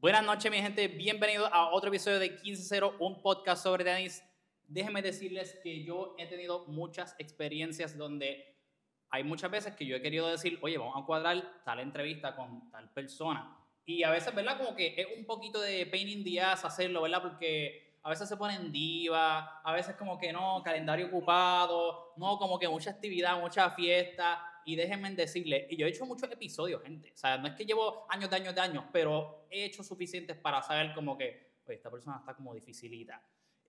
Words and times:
Buenas 0.00 0.24
noches, 0.24 0.50
mi 0.50 0.56
gente. 0.56 0.88
Bienvenidos 0.88 1.50
a 1.52 1.68
otro 1.68 1.88
episodio 1.90 2.18
de 2.18 2.40
15-0, 2.40 2.94
un 3.00 3.20
podcast 3.20 3.62
sobre 3.62 3.84
tenis. 3.84 4.24
Déjenme 4.66 5.02
decirles 5.02 5.60
que 5.62 5.84
yo 5.84 6.14
he 6.16 6.26
tenido 6.26 6.64
muchas 6.68 7.14
experiencias 7.18 7.98
donde 7.98 8.56
hay 9.10 9.24
muchas 9.24 9.50
veces 9.50 9.76
que 9.76 9.84
yo 9.84 9.96
he 9.96 10.00
querido 10.00 10.26
decir, 10.28 10.58
oye, 10.62 10.78
vamos 10.78 10.94
a 10.96 11.04
cuadrar 11.04 11.62
tal 11.66 11.80
entrevista 11.80 12.34
con 12.34 12.70
tal 12.70 12.90
persona. 12.94 13.54
Y 13.84 14.02
a 14.02 14.10
veces, 14.10 14.34
¿verdad? 14.34 14.56
Como 14.56 14.74
que 14.74 14.94
es 14.96 15.18
un 15.18 15.26
poquito 15.26 15.60
de 15.60 15.84
pain 15.84 16.08
in 16.08 16.24
the 16.24 16.40
ass 16.40 16.64
hacerlo, 16.64 17.02
¿verdad? 17.02 17.20
Porque 17.20 17.98
a 18.02 18.08
veces 18.08 18.26
se 18.26 18.38
ponen 18.38 18.72
diva, 18.72 19.60
a 19.60 19.72
veces 19.74 19.96
como 19.96 20.18
que 20.18 20.32
no, 20.32 20.62
calendario 20.64 21.08
ocupado, 21.08 22.14
no, 22.16 22.38
como 22.38 22.58
que 22.58 22.66
mucha 22.66 22.92
actividad, 22.92 23.38
mucha 23.38 23.70
fiesta. 23.72 24.49
Y 24.64 24.76
déjenme 24.76 25.10
decirles, 25.10 25.66
y 25.70 25.76
yo 25.76 25.86
he 25.86 25.90
hecho 25.90 26.06
muchos 26.06 26.30
episodios, 26.30 26.82
gente. 26.82 27.12
O 27.12 27.16
sea, 27.16 27.38
no 27.38 27.48
es 27.48 27.54
que 27.54 27.64
llevo 27.64 28.06
años 28.10 28.30
de 28.30 28.36
años 28.36 28.54
de 28.54 28.60
años, 28.60 28.84
pero 28.92 29.46
he 29.50 29.64
hecho 29.64 29.82
suficientes 29.82 30.36
para 30.36 30.62
saber 30.62 30.92
como 30.94 31.16
que, 31.16 31.54
oye, 31.66 31.76
esta 31.76 31.90
persona 31.90 32.18
está 32.20 32.34
como 32.34 32.54
dificilita. 32.54 33.22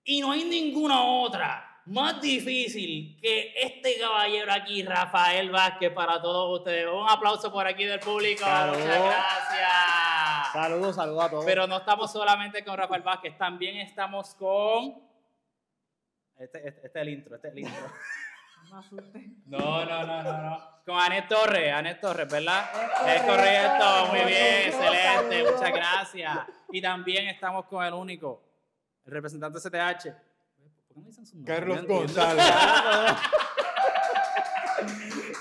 Y 0.04 0.20
no 0.20 0.32
hay 0.32 0.44
ninguna 0.44 1.02
otra 1.04 1.80
más 1.86 2.20
difícil 2.20 3.18
que 3.20 3.54
este 3.56 3.98
caballero 3.98 4.52
aquí, 4.52 4.82
Rafael 4.82 5.50
Vázquez, 5.50 5.92
para 5.92 6.20
todos 6.20 6.58
ustedes. 6.58 6.86
Un 6.86 7.08
aplauso 7.08 7.52
por 7.52 7.66
aquí 7.66 7.84
del 7.84 8.00
público. 8.00 8.40
Saludos. 8.44 8.78
Muchas 8.78 9.00
gracias. 9.04 10.52
Saludos, 10.52 10.96
saludos 10.96 11.24
a 11.24 11.30
todos. 11.30 11.44
Pero 11.44 11.66
no 11.66 11.78
estamos 11.78 12.12
solamente 12.12 12.64
con 12.64 12.76
Rafael 12.76 13.02
Vázquez, 13.02 13.38
también 13.38 13.76
estamos 13.78 14.34
con. 14.34 15.02
Este, 16.38 16.58
este- 16.66 16.86
este 16.86 16.86
es 16.88 16.96
el 16.96 17.08
intro, 17.08 17.36
este 17.36 17.48
es 17.48 17.52
el 17.54 17.58
intro. 17.60 17.74
No 18.72 18.82
me. 19.12 19.36
No, 19.44 19.84
no, 19.84 20.06
no, 20.06 20.22
no, 20.22 20.38
no. 20.38 20.72
Con 20.86 20.98
Anet 20.98 21.28
Torres, 21.28 21.72
Anet 21.74 22.00
Torres, 22.00 22.26
¿verdad? 22.26 22.64
Es 23.06 23.22
correcto, 23.22 24.06
muy 24.08 24.20
bien, 24.24 24.68
excelente, 24.68 25.52
muchas 25.52 25.72
gracias. 25.72 26.38
Y 26.70 26.80
también 26.80 27.28
estamos 27.28 27.66
con 27.66 27.84
el 27.84 27.92
único, 27.92 28.42
el 29.04 29.12
representante 29.12 29.60
de 29.60 29.70
CTH. 29.70 30.04
¿Por 30.88 30.94
qué 30.94 31.00
no 31.00 31.06
dicen 31.06 31.26
su 31.26 31.36
nombre? 31.36 31.54
Carlos. 31.54 31.86
González. 31.86 32.46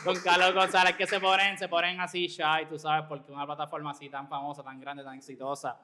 Con 0.04 0.20
Carlos 0.20 0.54
González, 0.54 0.96
que 0.96 1.06
se 1.06 1.20
ponen, 1.20 1.58
se 1.60 1.68
ponen 1.68 2.00
así 2.02 2.28
shy, 2.28 2.66
tú 2.68 2.80
sabes, 2.80 3.06
porque 3.08 3.32
una 3.32 3.46
plataforma 3.46 3.92
así 3.92 4.10
tan 4.10 4.28
famosa, 4.28 4.64
tan 4.64 4.80
grande, 4.80 5.04
tan 5.04 5.16
exitosa. 5.16 5.80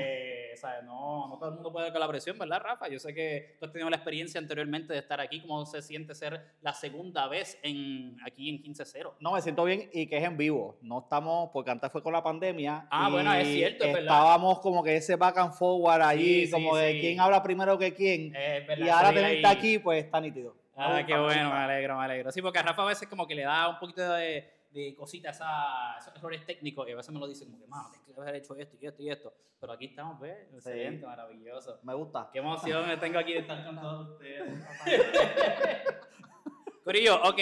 Eh, 0.00 0.52
¿sabes? 0.56 0.84
No, 0.84 1.28
no 1.28 1.38
todo 1.38 1.48
el 1.48 1.54
mundo 1.54 1.72
puede 1.72 1.90
con 1.90 2.00
la 2.00 2.08
presión, 2.08 2.38
¿verdad, 2.38 2.60
Rafa? 2.62 2.88
Yo 2.88 2.98
sé 2.98 3.14
que 3.14 3.56
tú 3.58 3.66
has 3.66 3.72
tenido 3.72 3.88
la 3.90 3.96
experiencia 3.96 4.40
anteriormente 4.40 4.92
de 4.92 4.98
estar 4.98 5.20
aquí. 5.20 5.40
¿Cómo 5.42 5.64
se 5.66 5.82
siente 5.82 6.14
ser 6.14 6.40
la 6.60 6.72
segunda 6.72 7.28
vez 7.28 7.58
en, 7.62 8.16
aquí 8.24 8.48
en 8.50 8.62
15-0? 8.62 9.14
No, 9.20 9.32
me 9.32 9.40
siento 9.42 9.64
bien 9.64 9.88
y 9.92 10.06
que 10.06 10.18
es 10.18 10.24
en 10.24 10.36
vivo. 10.36 10.78
No 10.82 11.00
estamos, 11.00 11.50
porque 11.52 11.70
antes 11.70 11.90
fue 11.90 12.02
con 12.02 12.12
la 12.12 12.22
pandemia. 12.22 12.86
Ah, 12.90 13.06
y 13.08 13.12
bueno, 13.12 13.32
es 13.34 13.48
cierto, 13.48 13.84
es 13.84 13.92
verdad. 13.92 14.14
Estábamos 14.16 14.60
como 14.60 14.82
que 14.82 14.96
ese 14.96 15.16
back 15.16 15.38
and 15.38 15.52
forward 15.52 16.02
allí, 16.02 16.40
Sí, 16.40 16.46
sí, 16.46 16.52
como 16.52 16.76
de 16.76 16.92
sí. 16.92 17.00
quién 17.00 17.20
habla 17.20 17.42
primero 17.42 17.78
que 17.78 17.94
quién. 17.94 18.34
Es 18.34 18.66
verdad, 18.66 18.86
y 18.86 18.88
ahora 18.88 19.12
tenerte 19.12 19.46
aquí, 19.46 19.78
pues 19.78 20.04
está 20.04 20.20
nítido. 20.20 20.54
Ah, 20.76 21.02
qué 21.06 21.16
bueno, 21.18 21.50
me 21.50 21.56
alegro, 21.56 21.98
me 21.98 22.04
alegro. 22.04 22.32
Sí, 22.32 22.40
porque 22.40 22.58
a 22.58 22.62
Rafa 22.62 22.82
a 22.82 22.86
veces 22.86 23.06
como 23.06 23.26
que 23.26 23.34
le 23.34 23.42
da 23.42 23.68
un 23.68 23.78
poquito 23.78 24.14
de, 24.14 24.48
de 24.72 24.94
cositas, 24.94 25.36
esa- 25.36 25.96
esos 25.98 26.14
errores 26.16 26.46
técnicos, 26.46 26.88
y 26.88 26.92
a 26.92 26.96
veces 26.96 27.12
me 27.12 27.18
lo 27.20 27.26
dice 27.26 27.44
como 27.44 27.58
que, 27.58 27.66
mano, 27.66 27.90
tienes 27.90 28.08
que 28.14 28.20
haber 28.20 28.36
hecho 28.36 28.54
esto 28.56 28.76
y 28.80 28.86
esto 28.86 29.02
y 29.02 29.10
esto. 29.10 29.34
Pero 29.58 29.72
aquí 29.72 29.86
estamos, 29.86 30.20
¿ves? 30.20 30.48
Excelente, 30.54 31.04
maravilloso. 31.04 31.80
Me 31.82 31.92
gusta. 31.94 32.30
Qué 32.32 32.38
emoción 32.38 32.86
me 32.86 32.96
tengo 32.96 33.18
aquí 33.18 33.32
de 33.32 33.40
estar 33.40 33.64
con 33.64 33.76
todos 33.78 34.10
ustedes. 34.12 34.64
Corillo, 36.84 37.20
ok. 37.22 37.38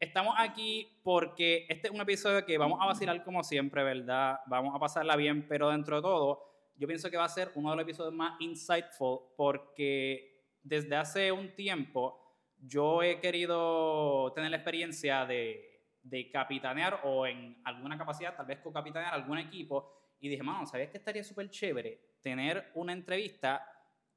Estamos 0.00 0.34
aquí 0.38 0.88
porque 1.04 1.66
este 1.68 1.86
es 1.88 1.94
un 1.94 2.00
episodio 2.00 2.44
que 2.44 2.58
vamos 2.58 2.80
a 2.82 2.86
vacilar 2.86 3.22
como 3.22 3.44
siempre, 3.44 3.84
¿verdad? 3.84 4.40
Vamos 4.46 4.74
a 4.74 4.78
pasarla 4.80 5.14
bien, 5.14 5.46
pero 5.46 5.70
dentro 5.70 5.96
de 5.96 6.02
todo, 6.02 6.44
yo 6.76 6.88
pienso 6.88 7.08
que 7.08 7.16
va 7.16 7.24
a 7.24 7.28
ser 7.28 7.52
uno 7.54 7.70
de 7.70 7.76
los 7.76 7.82
episodios 7.84 8.12
más 8.12 8.40
insightful 8.40 9.20
porque 9.36 10.42
desde 10.64 10.96
hace 10.96 11.30
un 11.30 11.54
tiempo 11.54 12.18
yo 12.58 13.02
he 13.04 13.20
querido 13.20 14.32
tener 14.34 14.50
la 14.50 14.56
experiencia 14.56 15.24
de, 15.24 15.71
de 16.02 16.30
capitanear 16.30 17.00
o 17.04 17.26
en 17.26 17.60
alguna 17.64 17.96
capacidad, 17.96 18.36
tal 18.36 18.46
vez 18.46 18.60
co-capitanear 18.60 19.14
algún 19.14 19.38
equipo. 19.38 20.14
Y 20.20 20.28
dije, 20.28 20.42
mano, 20.42 20.66
¿sabías 20.66 20.90
que 20.90 20.98
estaría 20.98 21.24
súper 21.24 21.50
chévere 21.50 22.16
tener 22.22 22.70
una 22.74 22.92
entrevista 22.92 23.66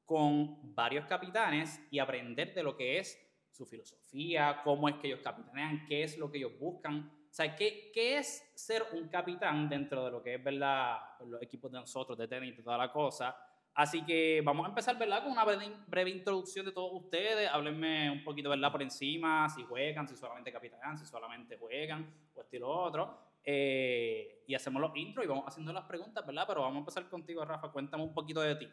con 0.06 0.76
varios 0.76 1.06
capitanes 1.06 1.82
y 1.90 2.00
aprender 2.00 2.54
de 2.54 2.64
lo 2.64 2.76
que 2.76 3.00
es 3.00 3.20
su 3.50 3.66
filosofía, 3.66 4.62
cómo 4.64 4.90
es 4.90 4.96
que 4.96 5.08
ellos 5.08 5.22
capitanean, 5.24 5.86
qué 5.88 6.04
es 6.04 6.18
lo 6.18 6.30
que 6.30 6.38
ellos 6.38 6.60
buscan? 6.60 7.12
O 7.38 7.44
¿qué, 7.58 7.92
qué 7.94 8.18
es 8.18 8.50
ser 8.56 8.84
un 8.94 9.10
capitán 9.10 9.68
dentro 9.68 10.06
de 10.06 10.12
lo 10.12 10.24
que 10.24 10.36
es, 10.36 10.44
¿verdad? 10.44 10.98
Los 11.26 11.42
equipos 11.42 11.72
de 11.72 11.80
nosotros, 11.80 12.18
de 12.18 12.28
tenis, 12.28 12.56
de 12.56 12.64
toda 12.64 12.78
la 12.78 12.92
cosa. 12.92 13.36
Así 13.76 14.06
que 14.06 14.42
vamos 14.42 14.66
a 14.66 14.70
empezar, 14.70 14.98
¿verdad? 14.98 15.22
Con 15.22 15.34
una 15.34 15.44
breve, 15.44 16.10
introducción 16.10 16.66
de 16.66 16.72
todos 16.72 16.94
ustedes. 16.94 17.50
Háblenme 17.52 18.10
un 18.10 18.24
poquito, 18.24 18.50
¿verdad? 18.50 18.72
Por 18.72 18.82
encima, 18.82 19.50
si 19.50 19.64
juegan, 19.64 20.08
si 20.08 20.16
solamente 20.16 20.50
capitanean, 20.50 20.98
si 20.98 21.06
solamente 21.06 21.58
juegan 21.58 22.10
o 22.34 22.42
estilo 22.42 22.70
otro. 22.70 23.20
Eh, 23.44 24.44
y 24.48 24.56
hacemos 24.56 24.82
los 24.82 24.96
intros 24.96 25.26
y 25.26 25.28
vamos 25.28 25.44
haciendo 25.46 25.74
las 25.74 25.84
preguntas, 25.84 26.26
¿verdad? 26.26 26.46
Pero 26.48 26.62
vamos 26.62 26.78
a 26.78 26.80
empezar 26.80 27.10
contigo, 27.10 27.44
Rafa. 27.44 27.70
Cuéntame 27.70 28.02
un 28.02 28.14
poquito 28.14 28.40
de 28.40 28.56
ti. 28.56 28.70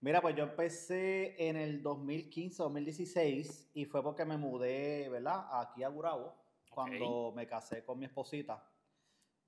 Mira, 0.00 0.20
pues 0.20 0.34
yo 0.34 0.42
empecé 0.42 1.36
en 1.48 1.54
el 1.54 1.80
2015, 1.80 2.60
2016 2.60 3.70
y 3.74 3.84
fue 3.84 4.02
porque 4.02 4.24
me 4.24 4.36
mudé, 4.36 5.08
¿verdad? 5.10 5.46
Aquí 5.60 5.84
a 5.84 5.88
Gurabo, 5.88 6.34
cuando 6.68 7.32
me 7.36 7.46
casé 7.46 7.84
con 7.84 8.00
mi 8.00 8.06
esposita, 8.06 8.68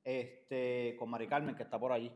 este, 0.05 0.95
con 0.97 1.11
Mari 1.11 1.27
Carmen, 1.27 1.57
que 1.57 1.65
está 1.65 1.77
por 1.77 1.91
allí. 1.91 2.13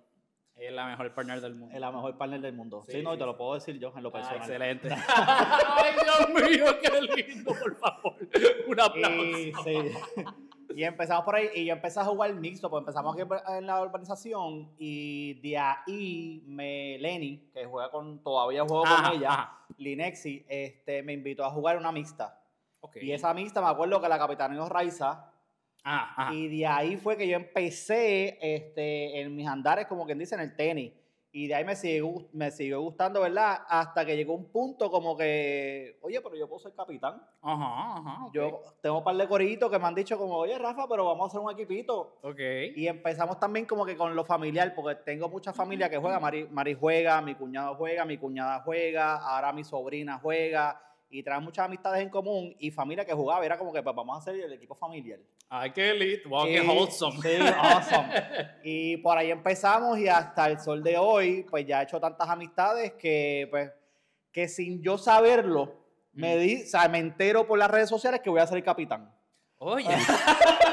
Es 0.59 0.73
la 0.73 0.87
mejor 0.87 1.15
partner 1.15 1.41
del 1.41 1.55
mundo. 1.55 1.75
Es 1.75 1.81
la 1.81 1.93
mejor 1.93 2.17
partner 2.19 2.41
del 2.41 2.53
mundo. 2.55 2.83
Sí, 2.87 2.93
Sí, 2.99 3.03
no, 3.03 3.15
y 3.15 3.19
te 3.19 3.25
lo 3.25 3.37
puedo 3.37 3.55
decir 3.55 3.79
yo 3.79 3.93
en 3.97 4.03
lo 4.03 4.09
Ah, 4.09 4.13
personal. 4.13 4.39
excelente. 4.39 4.89
Ay, 5.09 5.93
Dios 6.03 6.51
mío, 6.51 6.67
qué 6.83 7.01
lindo, 7.25 7.53
por 7.55 7.77
favor. 7.79 8.15
Un 8.67 8.81
aplauso. 8.81 9.19
Y, 9.39 9.53
sí. 9.65 9.79
y 10.75 10.83
empezamos 10.85 11.25
por 11.25 11.37
ahí, 11.37 11.49
y 11.55 11.65
yo 11.67 11.73
empecé 11.75 12.01
a 12.01 12.05
jugar 12.05 12.35
mixto, 12.35 12.69
pues 12.71 12.81
empezamos 12.83 13.15
aquí 13.17 13.23
en 13.57 13.67
la 13.67 13.81
urbanización, 13.83 14.73
y 14.79 15.35
de 15.41 15.59
ahí 15.59 16.43
me, 16.47 16.99
Lenny, 16.99 17.51
que 17.55 17.65
juega 17.65 17.91
con, 17.91 18.23
todavía 18.23 18.63
juego 18.65 18.85
Ajá, 18.87 19.11
con 19.11 19.19
ella, 19.19 19.29
ajá. 19.31 19.59
Linexi, 19.79 20.45
este, 20.49 21.03
me 21.05 21.13
invitó 21.13 21.45
a 21.45 21.51
jugar 21.51 21.77
una 21.77 21.93
mixta. 21.93 22.35
Y 23.01 23.13
esa 23.13 23.33
mixta 23.35 23.61
me 23.61 23.69
acuerdo 23.69 24.01
que 24.01 24.09
la 24.09 24.19
capitaneó 24.19 24.69
Raiza, 24.69 25.28
Ah, 25.91 26.13
ajá. 26.17 26.35
y 26.35 26.49
de 26.49 26.67
ahí 26.67 26.97
fue 26.99 27.17
que 27.17 27.27
yo 27.27 27.37
empecé 27.37 28.39
este, 28.43 29.21
en 29.23 29.35
mis 29.35 29.49
andares, 29.49 29.87
como 29.87 30.05
quien 30.05 30.19
dice, 30.19 30.35
en 30.35 30.43
el 30.43 30.55
tenis. 30.55 30.93
Y 31.31 31.47
de 31.47 31.55
ahí 31.55 31.65
me 31.65 31.77
siguió, 31.77 32.27
me 32.33 32.51
siguió 32.51 32.81
gustando, 32.81 33.21
¿verdad? 33.21 33.59
Hasta 33.69 34.05
que 34.05 34.17
llegó 34.17 34.35
un 34.35 34.51
punto 34.51 34.91
como 34.91 35.17
que, 35.17 35.99
oye, 36.03 36.21
pero 36.23 36.37
yo 36.37 36.49
puedo 36.49 36.59
ser 36.59 36.75
capitán. 36.75 37.23
Ajá, 37.43 37.99
ajá. 37.99 38.25
ok. 38.27 38.35
Yo 38.35 38.63
tengo 38.83 38.99
un 38.99 39.05
par 39.05 39.17
de 39.17 39.29
coritos 39.29 39.71
que 39.71 39.79
me 39.79 39.87
han 39.87 39.95
dicho 39.95 40.19
como, 40.19 40.37
oye, 40.37 40.59
Rafa, 40.59 40.87
pero 40.89 41.05
vamos 41.05 41.25
a 41.25 41.27
hacer 41.29 41.41
un 41.41 41.51
equipito. 41.51 42.19
Ok. 42.23 42.41
Y 42.77 42.89
empezamos 42.89 43.39
también 43.39 43.67
como 43.67 43.85
que 43.87 43.97
con 43.97 44.17
lo 44.17 44.25
familiar, 44.25 44.75
porque 44.75 44.97
tengo 44.97 45.29
mucha 45.29 45.53
familia 45.53 45.91
que 45.91 45.99
juega. 45.99 46.19
Mari, 46.19 46.49
Mari 46.49 46.75
juega, 46.75 47.21
mi 47.21 47.35
cuñado 47.35 47.75
juega, 47.77 48.05
mi 48.05 48.17
cuñada 48.19 48.61
juega, 48.61 49.17
ahora 49.17 49.53
mi 49.53 49.65
sobrina 49.65 50.19
juega. 50.23 50.88
Y 51.11 51.23
traen 51.23 51.43
muchas 51.43 51.65
amistades 51.65 52.03
en 52.03 52.11
común 52.11 52.55
y 52.59 52.71
familia 52.71 53.05
que 53.05 53.15
jugaba. 53.15 53.45
Era 53.45 53.57
como 53.57 53.73
que 53.73 53.83
pues, 53.83 53.97
vamos 53.97 54.15
a 54.17 54.19
hacer 54.19 54.35
el 54.45 54.53
equipo 54.53 54.75
familiar. 54.75 55.19
Ay, 55.49 55.71
qué 55.73 55.95
lindo. 55.95 56.29
Wow, 56.29 56.45
qué 56.47 56.61
Sí, 56.61 56.67
wholesome. 56.69 57.21
Sí, 57.23 57.37
awesome. 57.57 58.09
Y 58.63 58.97
por 58.99 59.17
ahí 59.17 59.31
empezamos 59.31 59.99
y 59.99 60.07
hasta 60.09 60.49
el 60.49 60.61
sol 60.61 60.83
de 60.83 60.99
hoy, 60.99 61.47
pues 61.49 61.67
ya 61.67 61.81
he 61.81 61.85
hecho 61.85 61.99
tantas 61.99 62.29
amistades 62.29 62.93
que, 62.93 63.47
pues, 63.51 63.73
que 64.31 64.49
sin 64.49 64.83
yo 64.83 64.99
saberlo, 64.99 65.75
me, 66.13 66.37
Mm. 66.37 66.41
di, 66.41 66.63
o 66.63 66.67
sea, 66.67 66.89
me 66.89 66.99
entero 66.99 67.47
por 67.47 67.59
las 67.59 67.71
redes 67.71 67.89
sociales 67.89 68.21
que 68.21 68.29
voy 68.29 68.41
a 68.41 68.47
ser 68.47 68.59
el 68.59 68.65
capitán. 68.65 69.11
Oye. 69.59 69.87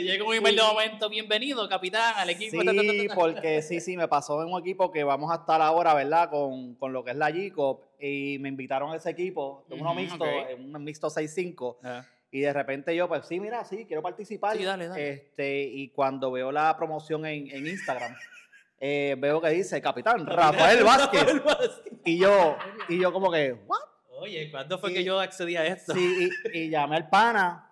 Te 0.00 0.06
llega 0.06 0.24
un 0.24 0.32
email 0.34 0.56
de 0.56 0.62
momento. 0.62 1.10
Bienvenido, 1.10 1.68
capitán, 1.68 2.14
al 2.16 2.30
equipo. 2.30 2.58
Sí, 2.58 2.64
Ta, 2.66 2.72
ta, 2.72 2.80
ta, 2.80 2.86
ta, 2.86 3.08
ta. 3.08 3.14
porque 3.14 3.60
sí, 3.60 3.80
sí, 3.80 3.98
me 3.98 4.08
pasó 4.08 4.42
en 4.42 4.50
un 4.50 4.58
equipo 4.58 4.90
que 4.90 5.04
vamos 5.04 5.30
a 5.30 5.34
estar 5.42 5.60
ahora, 5.60 5.92
¿verdad? 5.92 6.30
Con, 6.30 6.74
con 6.76 6.90
lo 6.94 7.04
que 7.04 7.10
es 7.10 7.18
la 7.18 7.30
GCOP 7.30 8.00
y 8.00 8.38
me 8.40 8.48
invitaron 8.48 8.90
a 8.92 8.96
ese 8.96 9.10
equipo, 9.10 9.66
uno 9.68 9.90
Ujú, 9.90 10.00
mixto, 10.00 10.24
ok. 10.24 10.46
en 10.52 10.74
un 10.74 10.82
mixto 10.84 11.08
6-5. 11.08 11.76
Ah, 11.84 12.02
Y 12.30 12.40
de 12.40 12.50
repente 12.50 12.96
yo, 12.96 13.08
pues 13.08 13.26
sí, 13.26 13.40
mira, 13.40 13.62
sí, 13.66 13.84
quiero 13.84 14.00
participar. 14.00 14.56
Sí, 14.56 14.64
dale, 14.64 14.88
dale. 14.88 15.10
Este, 15.10 15.64
y 15.64 15.90
cuando 15.90 16.32
veo 16.32 16.50
la 16.50 16.74
promoción 16.78 17.26
en, 17.26 17.50
en 17.54 17.66
Instagram, 17.66 18.14
eh, 18.80 19.16
veo 19.18 19.38
que 19.42 19.50
dice 19.50 19.82
Capitán 19.82 20.24
Rafael 20.26 20.82
Vázquez. 20.82 21.20
Rafael 21.24 21.40
Vázquez. 21.40 21.82
Y 22.06 22.16
yo, 22.18 22.56
y 22.88 22.98
yo 22.98 23.12
como 23.12 23.30
que, 23.30 23.52
¿what? 23.66 23.80
Oye, 24.18 24.50
¿cuándo 24.50 24.78
fue 24.78 24.88
Sí. 24.90 24.94
que 24.96 25.04
yo 25.04 25.20
accedí 25.20 25.56
a 25.56 25.66
esto? 25.66 25.92
Sí, 25.92 26.30
y, 26.54 26.58
y 26.58 26.70
llamé 26.70 26.96
al 26.96 27.10
pana. 27.10 27.66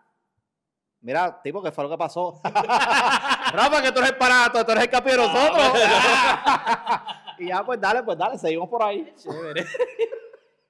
Mira, 1.01 1.41
tipo, 1.43 1.63
¿qué 1.63 1.71
fue 1.71 1.85
lo 1.85 1.91
que 1.91 1.99
pasó? 1.99 2.41
Rafa, 2.45 3.83
que 3.83 3.93
tú 3.93 4.01
eres 4.01 4.11
el 4.11 4.17
pana, 4.17 4.51
tú 4.53 4.59
eres 4.59 4.85
el 4.85 4.91
capi 4.91 5.11
de 5.11 5.17
nosotros. 5.17 5.73
y 7.39 7.47
ya, 7.47 7.65
pues 7.65 7.81
dale, 7.81 8.03
pues 8.03 8.19
dale, 8.19 8.37
seguimos 8.37 8.69
por 8.69 8.83
ahí. 8.83 9.13
Chévere. 9.17 9.65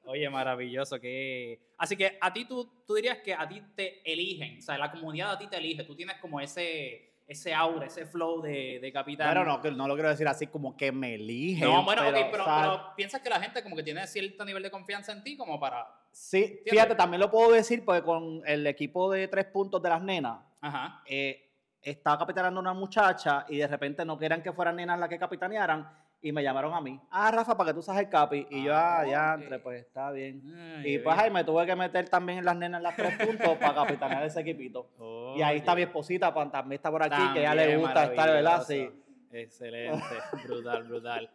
Oye, 0.05 0.29
maravilloso. 0.31 0.99
Que... 0.99 1.61
Así 1.77 1.97
que 1.97 2.19
a 2.21 2.33
ti 2.33 2.47
tú, 2.47 2.83
tú 2.87 2.95
dirías 2.95 3.19
que 3.19 3.35
a 3.35 3.47
ti 3.49 3.63
te 3.75 4.01
eligen, 4.11 4.59
o 4.59 4.63
sea, 4.63 4.79
la 4.79 4.91
comunidad 4.91 5.33
a 5.33 5.39
ti 5.39 5.47
te 5.49 5.57
elige, 5.57 5.85
tú 5.85 5.95
tienes 5.95 6.17
como 6.19 6.41
ese, 6.41 7.13
ese 7.27 7.53
aura, 7.53 7.87
ese 7.87 8.07
flow 8.07 8.41
de, 8.41 8.79
de 8.81 8.93
capitán. 8.93 9.29
Pero 9.29 9.45
no, 9.45 9.61
que 9.61 9.71
no 9.71 9.87
lo 9.87 9.95
quiero 9.95 10.09
decir 10.09 10.27
así 10.27 10.47
como 10.47 10.77
que 10.77 10.93
me 10.93 11.15
eligen. 11.15 11.69
No, 11.69 11.85
bueno, 11.85 12.03
ok, 12.03 12.13
pero, 12.13 12.31
pero, 12.31 12.43
o 12.43 12.47
sea, 12.47 12.61
pero 12.63 12.95
piensas 12.97 13.21
que 13.21 13.29
la 13.29 13.41
gente 13.41 13.63
como 13.63 13.77
que 13.77 13.83
tiene 13.83 14.07
cierto 14.07 14.45
nivel 14.47 14.63
de 14.63 14.71
confianza 14.71 15.13
en 15.13 15.23
ti 15.23 15.37
como 15.37 15.61
para... 15.61 15.87
Sí, 16.21 16.61
fíjate, 16.67 16.95
también 16.97 17.21
lo 17.21 17.31
puedo 17.31 17.53
decir 17.53 17.85
porque 17.85 18.03
con 18.03 18.43
el 18.45 18.67
equipo 18.67 19.11
de 19.11 19.29
tres 19.29 19.47
puntos 19.47 19.81
de 19.81 19.89
las 19.89 20.03
nenas, 20.03 20.41
Ajá. 20.61 21.01
eh, 21.07 21.49
estaba 21.81 22.19
capitaneando 22.19 22.61
una 22.61 22.75
muchacha 22.75 23.47
y 23.49 23.59
de 23.59 23.67
repente 23.69 24.05
no 24.05 24.19
querían 24.19 24.43
que 24.43 24.53
fueran 24.53 24.77
nenas 24.77 24.99
las 24.99 25.09
que 25.09 25.19
capitanearan 25.19 25.89
y 26.21 26.33
me 26.33 26.43
llamaron 26.43 26.75
a 26.75 26.81
mí. 26.81 27.01
Ah, 27.13 27.31
Rafa, 27.31 27.57
para 27.57 27.71
que 27.71 27.75
tú 27.75 27.83
seas 27.83 27.99
el 27.99 28.09
capi. 28.09 28.49
Y 28.51 28.65
yo, 28.65 28.75
Ah, 28.75 28.99
ah, 29.01 29.07
ya, 29.07 29.35
entre, 29.35 29.61
pues 29.61 29.87
está 29.87 30.11
bien. 30.11 30.43
Ay, 30.81 30.95
Y 30.95 30.99
pues 30.99 31.17
ahí 31.17 31.31
me 31.31 31.45
tuve 31.45 31.65
que 31.65 31.77
meter 31.77 32.09
también 32.09 32.41
en 32.41 32.45
las 32.45 32.57
nenas 32.57 32.81
en 32.81 32.83
las 32.83 32.97
tres 32.97 33.17
puntos 33.25 33.57
para 33.57 33.75
capitanear 33.75 34.25
ese 34.25 34.41
equipito. 34.41 34.91
Y 35.37 35.43
ahí 35.43 35.59
está 35.59 35.77
mi 35.77 35.83
esposita, 35.83 36.35
también 36.35 36.79
está 36.79 36.91
por 36.91 37.03
aquí, 37.03 37.23
que 37.33 37.39
a 37.47 37.53
ella 37.53 37.55
le 37.55 37.61
También 37.63 37.81
gusta 37.81 38.05
estar, 38.07 38.29
¿verdad? 38.31 38.63
Sí. 38.67 38.91
Excelente, 39.31 40.03
brutal, 40.45 40.83
brutal. 40.83 41.31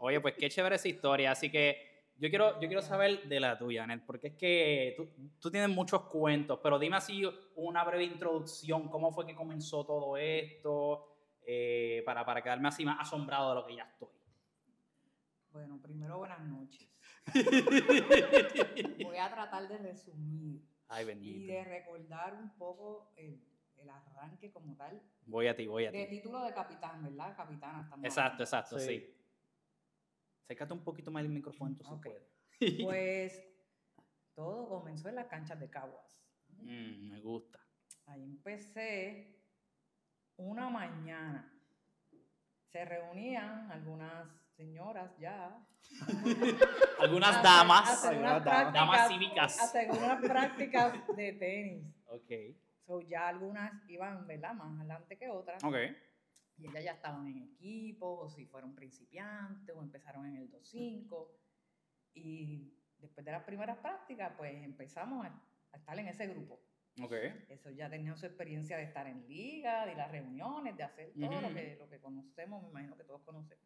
Oye, 0.00 0.20
pues 0.20 0.34
qué 0.34 0.48
chévere 0.48 0.74
esa 0.74 0.88
historia. 0.88 1.30
Así 1.30 1.50
que 1.50 1.93
yo 2.16 2.28
quiero, 2.30 2.60
yo 2.60 2.68
quiero 2.68 2.82
saber 2.82 3.24
de 3.28 3.40
la 3.40 3.58
tuya, 3.58 3.86
Ned, 3.86 4.00
porque 4.06 4.28
es 4.28 4.34
que 4.34 4.94
tú, 4.96 5.08
tú 5.40 5.50
tienes 5.50 5.68
muchos 5.70 6.02
cuentos, 6.04 6.60
pero 6.62 6.78
dime 6.78 6.96
así 6.96 7.22
una 7.56 7.84
breve 7.84 8.04
introducción, 8.04 8.88
cómo 8.88 9.10
fue 9.12 9.26
que 9.26 9.34
comenzó 9.34 9.84
todo 9.84 10.16
esto, 10.16 11.06
eh, 11.46 12.02
para, 12.06 12.24
para 12.24 12.42
quedarme 12.42 12.68
así 12.68 12.84
más 12.84 12.98
asombrado 13.00 13.50
de 13.50 13.54
lo 13.56 13.66
que 13.66 13.76
ya 13.76 13.84
estoy. 13.84 14.08
Bueno, 15.50 15.78
primero 15.80 16.18
buenas 16.18 16.40
noches. 16.40 16.88
Voy 19.02 19.16
a 19.18 19.30
tratar 19.30 19.68
de 19.68 19.78
resumir 19.78 20.60
Ay, 20.88 21.06
y 21.20 21.46
de 21.46 21.64
recordar 21.64 22.34
un 22.34 22.50
poco 22.56 23.12
el, 23.16 23.40
el 23.78 23.88
arranque 23.88 24.52
como 24.52 24.76
tal. 24.76 25.00
Voy 25.26 25.46
a 25.46 25.54
ti, 25.56 25.66
voy 25.66 25.86
a 25.86 25.92
De 25.92 26.04
ti. 26.06 26.16
título 26.16 26.42
de 26.44 26.52
capitán, 26.52 27.02
¿verdad? 27.02 27.34
Capitana 27.36 27.82
estamos 27.82 28.04
Exacto, 28.04 28.20
hablando. 28.20 28.44
exacto, 28.44 28.78
sí. 28.78 28.86
Sí. 28.98 29.14
Acércate 30.44 30.74
un 30.74 30.84
poquito 30.84 31.10
más 31.10 31.22
el 31.24 31.30
micrófono, 31.30 31.70
entonces 31.70 31.92
Ok. 31.96 32.06
puedes. 32.06 32.82
Pues 32.84 33.48
todo 34.34 34.68
comenzó 34.68 35.08
en 35.08 35.16
las 35.16 35.26
canchas 35.26 35.58
de 35.58 35.70
Caguas. 35.70 36.20
Mm, 36.58 37.10
me 37.10 37.20
gusta. 37.20 37.58
Ahí 38.06 38.22
empecé 38.22 39.40
una 40.36 40.68
mañana. 40.68 41.50
Se 42.70 42.84
reunían 42.84 43.70
algunas 43.70 44.28
señoras 44.56 45.16
ya. 45.18 45.56
Algunas 47.00 47.42
damas. 47.42 48.04
Algunas 48.04 48.32
unas 48.32 48.44
damas. 48.44 48.72
Damas 48.72 49.08
cívicas. 49.08 49.60
a 49.60 49.64
hacer 49.64 49.90
unas 49.90 50.20
prácticas 50.20 51.16
de 51.16 51.32
tenis. 51.32 51.84
Ok. 52.06 52.30
So, 52.86 53.00
ya 53.00 53.28
algunas 53.28 53.72
iban, 53.88 54.26
¿verdad? 54.26 54.54
Más 54.54 54.78
adelante 54.78 55.16
que 55.16 55.28
otras. 55.28 55.62
Ok. 55.64 55.74
Y 56.56 56.68
ellas 56.68 56.84
ya 56.84 56.92
estaban 56.92 57.26
en 57.26 57.42
equipo, 57.42 58.20
o 58.20 58.28
si 58.28 58.46
fueron 58.46 58.74
principiantes, 58.74 59.74
o 59.74 59.82
empezaron 59.82 60.26
en 60.26 60.36
el 60.36 60.50
2-5. 60.50 61.28
Y 62.14 62.72
después 62.98 63.24
de 63.24 63.32
las 63.32 63.42
primeras 63.44 63.78
prácticas, 63.78 64.32
pues 64.36 64.54
empezamos 64.62 65.26
a, 65.26 65.42
a 65.72 65.76
estar 65.76 65.98
en 65.98 66.08
ese 66.08 66.26
grupo. 66.28 66.60
Ok. 67.02 67.12
Eso 67.48 67.70
ya 67.70 67.90
tenían 67.90 68.16
su 68.16 68.26
experiencia 68.26 68.76
de 68.76 68.84
estar 68.84 69.06
en 69.06 69.26
liga, 69.26 69.84
de 69.84 69.96
las 69.96 70.10
reuniones, 70.10 70.76
de 70.76 70.84
hacer 70.84 71.12
todo 71.12 71.40
lo, 71.40 71.52
que, 71.52 71.76
lo 71.76 71.88
que 71.88 72.00
conocemos, 72.00 72.62
me 72.62 72.68
imagino 72.68 72.96
que 72.96 73.04
todos 73.04 73.22
conocemos. 73.22 73.64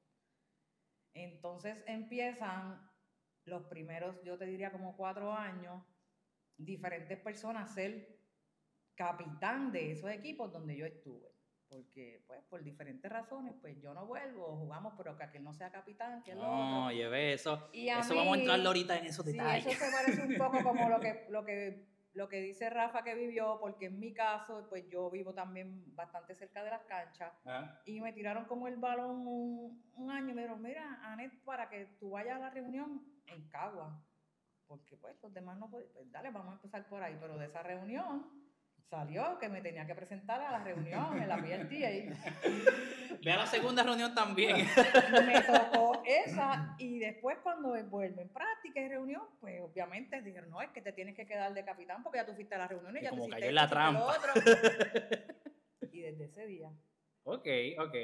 Entonces 1.13 1.83
empiezan 1.87 2.91
los 3.45 3.65
primeros, 3.65 4.23
yo 4.25 4.39
te 4.39 4.47
diría 4.47 4.73
como 4.73 4.97
cuatro 4.97 5.33
años, 5.33 5.83
diferentes 6.57 7.19
personas 7.19 7.71
a 7.71 7.75
ser 7.75 8.19
capitán 8.95 9.73
de 9.73 9.93
esos 9.93 10.11
equipos 10.11 10.53
donde 10.53 10.77
yo 10.77 10.87
estuve. 10.87 11.28
Porque, 11.69 12.23
pues, 12.27 12.43
por 12.49 12.63
diferentes 12.63 13.11
razones, 13.13 13.55
pues 13.61 13.79
yo 13.83 13.93
no 13.93 14.07
vuelvo, 14.07 14.57
jugamos, 14.57 14.95
pero 14.97 15.17
que 15.17 15.25
aquel 15.25 15.45
no 15.45 15.53
sea 15.53 15.71
capitán, 15.71 16.23
que 16.23 16.33
el 16.33 16.39
otro. 16.39 16.51
No, 16.51 16.91
llevé 16.93 17.35
eso. 17.35 17.69
Y 17.73 17.91
a 17.91 18.01
Eso 18.01 18.15
vamos 18.17 18.33
a 18.33 18.37
mí- 18.37 18.41
entrar 18.43 18.67
ahorita 18.67 18.97
en 18.99 19.07
esos 19.07 19.27
Sí, 19.27 19.33
detalles. 19.33 19.67
eso 19.67 19.85
se 19.85 19.93
parece 19.93 20.23
un 20.23 20.37
poco 20.39 20.63
como 20.63 20.89
lo 20.89 20.99
que, 20.99 21.27
lo 21.31 21.45
que, 21.45 21.87
lo 22.15 22.27
que 22.29 22.41
dice 22.41 22.71
Rafa 22.71 23.03
que 23.05 23.15
vivió, 23.15 23.59
porque 23.61 23.87
en 23.87 24.01
mi 24.01 24.15
caso, 24.15 24.67
pues 24.71 24.89
yo 24.89 25.11
vivo 25.11 25.35
también 25.35 25.95
bastante 25.95 26.35
cerca 26.35 26.65
de 26.65 26.71
las 26.71 26.83
canchas 26.85 27.33
Ah, 27.45 27.81
y 27.85 28.01
me 28.01 28.15
tiraron 28.15 28.47
como 28.47 28.67
el 28.67 28.77
balón 28.77 29.27
un, 29.27 29.85
un 29.95 30.11
año 30.11 30.31
y 30.31 30.35
me 30.35 30.43
dijeron, 30.43 30.63
mira, 30.63 31.01
Anet, 31.13 31.33
para 31.45 31.69
que 31.69 31.85
tú 32.01 32.11
vayas 32.11 32.37
a 32.37 32.41
la 32.41 32.51
reunión 32.51 33.03
en 33.27 33.47
Cagua, 33.51 34.03
porque 34.67 34.97
pues 34.97 35.23
los 35.23 35.35
demás 35.35 35.59
no 35.59 35.69
pueden, 35.71 35.89
pues 35.93 36.11
dale, 36.11 36.31
vamos 36.31 36.53
a 36.53 36.57
empezar 36.57 36.89
por 36.89 37.03
ahí, 37.03 37.17
pero 37.21 37.37
de 37.37 37.45
esa 37.47 37.63
reunión 37.63 38.27
salió 38.89 39.39
que 39.39 39.49
me 39.49 39.61
tenía 39.61 39.87
que 39.87 39.95
presentar 39.95 40.41
a 40.41 40.51
la 40.53 40.65
reunión 40.65 41.21
en 41.21 41.29
la 41.29 41.37
PLTA. 41.37 41.69
Ve 43.25 43.33
a 43.33 43.37
la 43.37 43.47
segunda 43.47 43.83
reunión 43.83 44.15
también. 44.15 44.57
me 45.27 45.41
tocó 45.43 46.03
esa 46.07 46.75
y 46.79 46.99
después 46.99 47.39
cuando 47.43 47.71
vuelvo 47.85 48.21
en 48.21 48.29
práctica 48.29 48.81
y 48.81 48.89
reunión, 48.89 49.23
pues 49.41 49.61
obviamente 49.61 50.21
dijeron, 50.23 50.51
no, 50.51 50.63
es 50.63 50.71
que 50.71 50.81
te 50.81 50.93
tienes 50.93 51.15
que 51.15 51.27
quedar 51.27 51.53
de 51.53 51.65
capitán 51.65 52.03
porque 52.03 52.19
ya 52.19 52.27
tú 52.27 52.35
fuiste 52.35 52.55
a 52.55 52.59
la 52.59 52.69
reunión 52.69 52.97
y, 52.97 53.01
Y 53.01 53.03
ya 53.03 53.11
como 53.11 53.25
hiciste 53.25 53.41
cayó 53.41 53.49
en 53.49 53.55
la 53.55 53.69
trampa. 53.69 54.17
y 55.93 56.01
desde 56.01 56.25
ese 56.25 56.47
día. 56.47 56.71
Ok, 57.35 57.47
ok. 57.81 57.95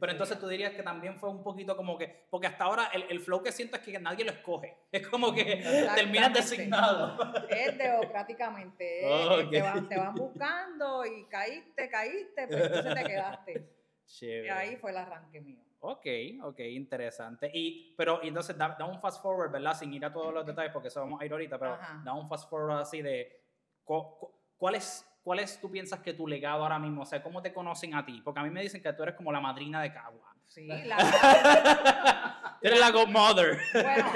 Pero 0.00 0.10
entonces 0.12 0.38
tú 0.40 0.48
dirías 0.48 0.72
que 0.72 0.82
también 0.82 1.16
fue 1.18 1.30
un 1.30 1.42
poquito 1.42 1.76
como 1.76 1.96
que, 1.96 2.26
porque 2.28 2.48
hasta 2.48 2.64
ahora 2.64 2.86
el, 2.92 3.04
el 3.08 3.20
flow 3.20 3.42
que 3.42 3.52
siento 3.52 3.76
es 3.76 3.82
que 3.82 3.98
nadie 3.98 4.24
lo 4.24 4.32
escoge. 4.32 4.76
Es 4.92 5.06
como 5.08 5.32
que 5.32 5.62
terminas 5.94 6.32
designado. 6.32 7.16
Es 7.48 7.78
democráticamente, 7.78 9.00
es, 9.00 9.44
Ok. 9.46 9.50
te, 9.50 9.62
van, 9.62 9.88
te 9.88 9.96
van 9.96 10.14
buscando 10.14 11.04
y 11.06 11.24
caíste, 11.28 11.88
caíste, 11.88 12.46
pero 12.48 12.64
entonces 12.66 12.94
te 12.94 13.04
quedaste. 13.04 13.52
Y 13.52 14.06
Chévere. 14.06 14.50
ahí 14.50 14.76
fue 14.76 14.90
el 14.90 14.98
arranque 14.98 15.40
mío. 15.40 15.62
Ok, 15.80 16.06
ok, 16.42 16.58
interesante. 16.60 17.50
Y, 17.52 17.94
pero, 17.96 18.20
y 18.22 18.28
entonces, 18.28 18.56
da, 18.56 18.74
da 18.78 18.84
un 18.86 19.00
fast 19.00 19.22
forward, 19.22 19.50
¿verdad? 19.52 19.74
Sin 19.74 19.92
ir 19.92 20.04
a 20.04 20.12
todos 20.12 20.32
los 20.32 20.44
detalles, 20.46 20.72
porque 20.72 20.88
eso 20.88 21.00
vamos 21.00 21.20
a 21.20 21.24
ir 21.26 21.32
ahorita, 21.32 21.58
pero 21.58 21.74
Ajá. 21.74 22.02
da 22.04 22.12
un 22.14 22.28
fast 22.28 22.48
forward 22.48 22.80
así 22.80 23.02
de, 23.02 23.40
cu- 23.84 24.16
cu- 24.18 24.32
¿cuál 24.56 24.74
es, 24.76 25.06
¿cuál 25.24 25.40
es, 25.40 25.58
tú 25.60 25.70
piensas 25.70 25.98
que 26.00 26.12
tu 26.12 26.28
legado 26.28 26.62
ahora 26.62 26.78
mismo? 26.78 27.02
O 27.02 27.06
sea, 27.06 27.22
¿cómo 27.22 27.42
te 27.42 27.52
conocen 27.52 27.94
a 27.94 28.04
ti? 28.04 28.20
Porque 28.22 28.38
a 28.40 28.42
mí 28.44 28.50
me 28.50 28.62
dicen 28.62 28.80
que 28.82 28.92
tú 28.92 29.02
eres 29.02 29.14
como 29.16 29.32
la 29.32 29.40
madrina 29.40 29.82
de 29.82 29.92
Cagua. 29.92 30.36
Sí, 30.46 30.66
la, 30.84 32.58
eres 32.62 32.78
la 32.78 32.90
godmother. 32.90 33.58
bueno, 33.72 34.12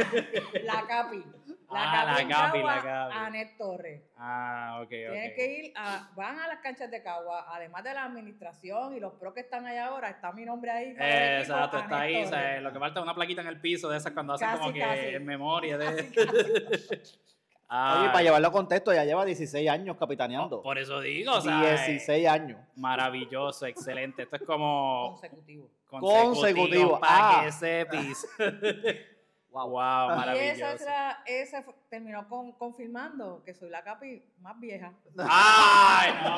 la 0.62 0.86
capi. 0.86 1.24
La 1.70 1.82
Ah, 1.82 2.04
la 2.04 2.10
capi, 2.12 2.22
en 2.22 2.28
capi, 2.28 2.62
la 2.62 2.82
capi. 2.82 3.14
Anet 3.18 3.58
Torres. 3.58 4.02
Ah, 4.16 4.80
ok, 4.82 4.88
Tienes 4.88 5.30
ok. 5.30 5.36
que 5.36 5.58
ir 5.58 5.72
a, 5.76 6.10
van 6.16 6.38
a 6.38 6.48
las 6.48 6.60
canchas 6.60 6.90
de 6.90 7.02
Cagua, 7.02 7.44
además 7.54 7.84
de 7.84 7.92
la 7.92 8.04
administración 8.04 8.96
y 8.96 9.00
los 9.00 9.12
pros 9.14 9.34
que 9.34 9.40
están 9.40 9.66
allá 9.66 9.86
ahora, 9.88 10.08
está 10.08 10.32
mi 10.32 10.46
nombre 10.46 10.70
ahí. 10.70 10.94
Eh, 10.98 11.38
equipo, 11.40 11.52
exacto, 11.54 11.78
está 11.78 12.00
ahí. 12.00 12.24
o 12.24 12.26
sea, 12.26 12.40
Torres. 12.40 12.62
lo 12.62 12.72
que 12.72 12.78
falta 12.78 13.00
es 13.00 13.02
una 13.04 13.14
plaquita 13.14 13.42
en 13.42 13.48
el 13.48 13.60
piso 13.60 13.88
de 13.90 13.98
esas 13.98 14.12
cuando 14.12 14.32
hacen 14.32 14.48
Casi, 14.48 14.58
como 14.60 14.72
que 14.72 15.14
en 15.16 15.26
memoria 15.26 15.76
de. 15.76 16.10
Casi. 16.10 17.18
Ah, 17.70 17.98
Oye, 18.00 18.08
para 18.08 18.22
llevarlo 18.22 18.48
a 18.48 18.52
contexto, 18.52 18.94
ya 18.94 19.04
lleva 19.04 19.24
16 19.26 19.68
años 19.68 19.96
capitaneando. 19.98 20.62
Por 20.62 20.78
eso 20.78 21.00
digo, 21.00 21.32
o 21.34 21.40
sea. 21.40 21.60
16 21.60 22.26
años. 22.26 22.58
Maravilloso, 22.76 23.66
excelente. 23.66 24.22
Esto 24.22 24.36
es 24.36 24.42
como 24.42 25.10
Consecutivo. 25.12 25.68
Consecutivo, 25.88 26.98
Para 27.00 27.40
ah. 27.40 27.44
que 27.44 27.52
sepis. 27.52 28.26
Wow. 29.50 29.70
wow, 29.70 29.80
Y 29.80 30.12
esa, 30.12 30.16
maravilloso. 30.16 30.84
la- 30.84 31.22
esa 31.24 31.62
fue- 31.62 31.74
terminó 31.88 32.28
con, 32.28 32.52
confirmando 32.52 33.42
que 33.44 33.54
soy 33.54 33.70
la 33.70 33.82
capi 33.82 34.22
más 34.40 34.60
vieja. 34.60 34.92
Ay, 35.18 36.12
no, 36.22 36.36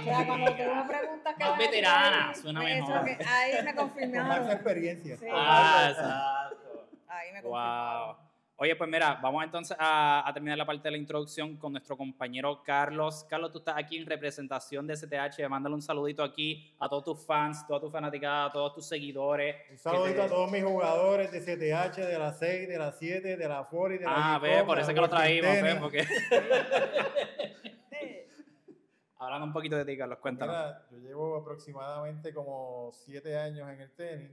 O 0.00 0.04
sea, 0.04 0.24
cuando 0.26 0.46
tú 0.46 0.52
chica. 0.58 0.74
me 0.74 0.84
preguntas 0.88 1.34
qué 1.36 1.44
Más 1.44 1.58
veterana, 1.58 2.28
ahí, 2.30 2.34
suena 2.36 2.70
eso 2.78 2.86
mejor. 2.86 3.04
que- 3.04 3.24
ahí 3.24 3.52
me 3.52 3.58
Con 3.58 3.64
más 3.64 3.74
confirmaron. 3.92 4.50
experiencia. 4.52 5.16
Sí. 5.18 5.26
Ah, 5.32 5.86
exacto. 5.90 6.86
Ahí 7.08 7.32
me 7.32 7.42
Wow. 7.42 8.16
Oye, 8.56 8.76
pues 8.76 8.88
mira, 8.88 9.18
vamos 9.20 9.42
entonces 9.42 9.76
a, 9.80 10.22
a 10.28 10.32
terminar 10.32 10.56
la 10.56 10.64
parte 10.64 10.82
de 10.84 10.92
la 10.92 10.96
introducción 10.96 11.56
con 11.56 11.72
nuestro 11.72 11.96
compañero 11.96 12.62
Carlos. 12.62 13.26
Carlos, 13.28 13.50
tú 13.50 13.58
estás 13.58 13.74
aquí 13.76 13.96
en 13.96 14.06
representación 14.06 14.86
de 14.86 14.94
STH. 14.96 15.48
Mándale 15.48 15.74
un 15.74 15.82
saludito 15.82 16.22
aquí 16.22 16.72
a 16.78 16.88
todos 16.88 17.02
tus 17.04 17.26
fans, 17.26 17.66
toda 17.66 17.80
tu 17.80 17.90
fanaticada, 17.90 18.44
a 18.46 18.52
todos 18.52 18.72
tus 18.74 18.86
seguidores. 18.86 19.56
Un 19.72 19.76
saludito 19.78 20.14
te- 20.20 20.22
a 20.22 20.28
todos 20.28 20.52
mis 20.52 20.62
jugadores 20.62 21.32
de 21.32 21.40
CTH, 21.40 21.96
de 22.06 22.16
la 22.18 22.32
6, 22.32 22.68
de 22.68 22.78
la 22.78 22.92
7, 22.92 23.36
de 23.36 23.48
la 23.48 23.66
4 23.68 23.94
y 23.96 23.98
de 23.98 24.04
la 24.04 24.34
Ah, 24.34 24.38
ve, 24.38 24.62
por 24.64 24.78
eso 24.78 24.88
la 24.88 24.94
que 24.94 25.00
lo 25.00 25.08
traímos, 25.10 25.62
ve, 25.62 25.74
porque... 25.80 26.04
Hablando 29.18 29.46
un 29.46 29.52
poquito 29.52 29.76
de 29.76 29.84
ti, 29.86 29.96
Carlos, 29.96 30.18
cuéntanos. 30.18 30.54
Mira, 30.54 30.86
yo 30.90 30.98
llevo 30.98 31.36
aproximadamente 31.38 32.32
como 32.34 32.90
7 32.92 33.36
años 33.38 33.68
en 33.70 33.80
el 33.80 33.90
tenis. 33.92 34.30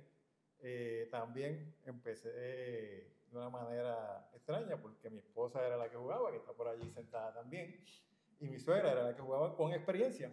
Eh, 0.63 1.07
también 1.09 1.73
empecé 1.85 2.29
eh, 2.35 3.07
de 3.31 3.37
una 3.37 3.49
manera 3.49 4.29
extraña 4.33 4.77
porque 4.77 5.09
mi 5.09 5.19
esposa 5.19 5.65
era 5.65 5.77
la 5.77 5.89
que 5.89 5.97
jugaba, 5.97 6.31
que 6.31 6.37
está 6.37 6.51
por 6.53 6.67
allí 6.67 6.89
sentada 6.91 7.33
también, 7.33 7.83
y 8.39 8.47
mi 8.47 8.59
suegra 8.59 8.91
era 8.91 9.03
la 9.03 9.15
que 9.15 9.21
jugaba 9.21 9.55
con 9.55 9.71
experiencia. 9.71 10.31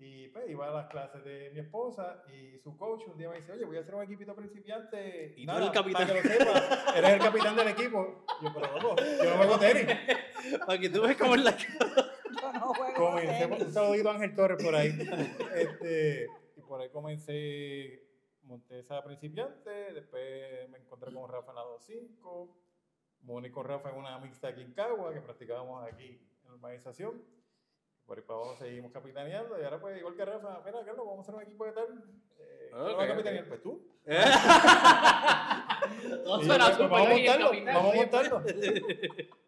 Y 0.00 0.28
pues 0.28 0.48
iba 0.48 0.68
a 0.68 0.70
las 0.70 0.86
clases 0.86 1.24
de 1.24 1.50
mi 1.50 1.58
esposa 1.58 2.22
y 2.32 2.56
su 2.58 2.76
coach 2.76 3.02
un 3.08 3.18
día 3.18 3.28
me 3.28 3.36
dice, 3.36 3.50
oye, 3.50 3.64
voy 3.64 3.78
a 3.78 3.80
hacer 3.80 3.96
un 3.96 4.04
equipito 4.04 4.34
principiante. 4.34 5.34
Y 5.36 5.44
tú 5.44 5.50
eres 5.50 5.66
el 5.66 5.72
capitán. 5.72 6.06
Para 6.06 6.22
que 6.22 6.28
lo 6.28 6.34
sepas, 6.34 6.96
eres 6.96 7.10
el 7.10 7.18
capitán 7.18 7.56
del 7.56 7.68
equipo. 7.68 8.24
Yo, 8.40 8.54
pero 8.54 8.80
loco, 8.80 8.96
yo 9.02 9.30
no 9.30 9.36
juego 9.36 9.58
tenis. 9.58 9.96
Para 10.66 10.78
que 10.78 10.88
tú 10.88 11.02
ves 11.02 11.16
cómo 11.16 11.34
es 11.34 11.42
la... 11.42 11.56
Yo 11.56 12.52
no 12.52 12.74
juego 12.74 12.94
Comencemos, 12.94 13.58
tenis. 13.58 13.66
un 13.66 13.74
saludito 13.74 14.10
a 14.10 14.14
Ángel 14.14 14.34
Torres 14.36 14.62
por 14.62 14.74
ahí. 14.76 14.98
Este, 15.56 16.28
por 16.68 16.80
ahí 16.80 16.90
comencé, 16.90 18.07
monté 18.48 18.78
esa 18.80 19.04
principiante, 19.04 19.92
después 19.92 20.68
me 20.70 20.78
encontré 20.78 21.12
con 21.12 21.28
Rafa 21.30 21.50
en 21.50 21.56
la 21.56 21.64
2.5, 21.64 22.48
me 23.22 23.32
uní 23.34 23.50
con 23.50 23.66
Rafa 23.66 23.90
en 23.90 23.96
una 23.96 24.18
mixta 24.18 24.48
aquí 24.48 24.62
en 24.62 24.72
Cagua, 24.72 25.12
que 25.12 25.20
practicábamos 25.20 25.84
aquí 25.86 26.18
en 26.42 26.48
la 26.48 26.54
urbanización. 26.54 27.22
Por 28.06 28.16
ahí 28.16 28.24
para 28.24 28.38
abajo 28.38 28.56
seguimos 28.56 28.90
capitaneando 28.90 29.60
y 29.60 29.64
ahora 29.64 29.78
pues 29.78 29.98
igual 29.98 30.16
que 30.16 30.24
Rafa, 30.24 30.62
mira 30.64 30.82
Carlos, 30.82 31.04
vamos 31.06 31.18
a 31.18 31.20
hacer 31.20 31.34
un 31.34 31.42
equipo 31.42 31.66
de 31.66 31.72
tal. 31.72 32.02
Eh, 32.38 32.68
¿quién 32.70 32.82
lo 32.84 32.96
va 32.96 33.04
a 33.04 33.08
capitanear? 33.08 33.42
ok. 33.44 33.48
Pues 33.48 33.60
tú. 33.62 33.86
Todo 36.24 36.40
Y 36.40 36.44
suena 36.46 36.64
pues, 36.64 36.76
súper 36.76 36.88
vamos 36.88 37.06
a 37.06 37.10
montarlo, 37.12 37.50
vamos 37.66 37.92
a 37.92 37.96
montarlo. 37.96 38.42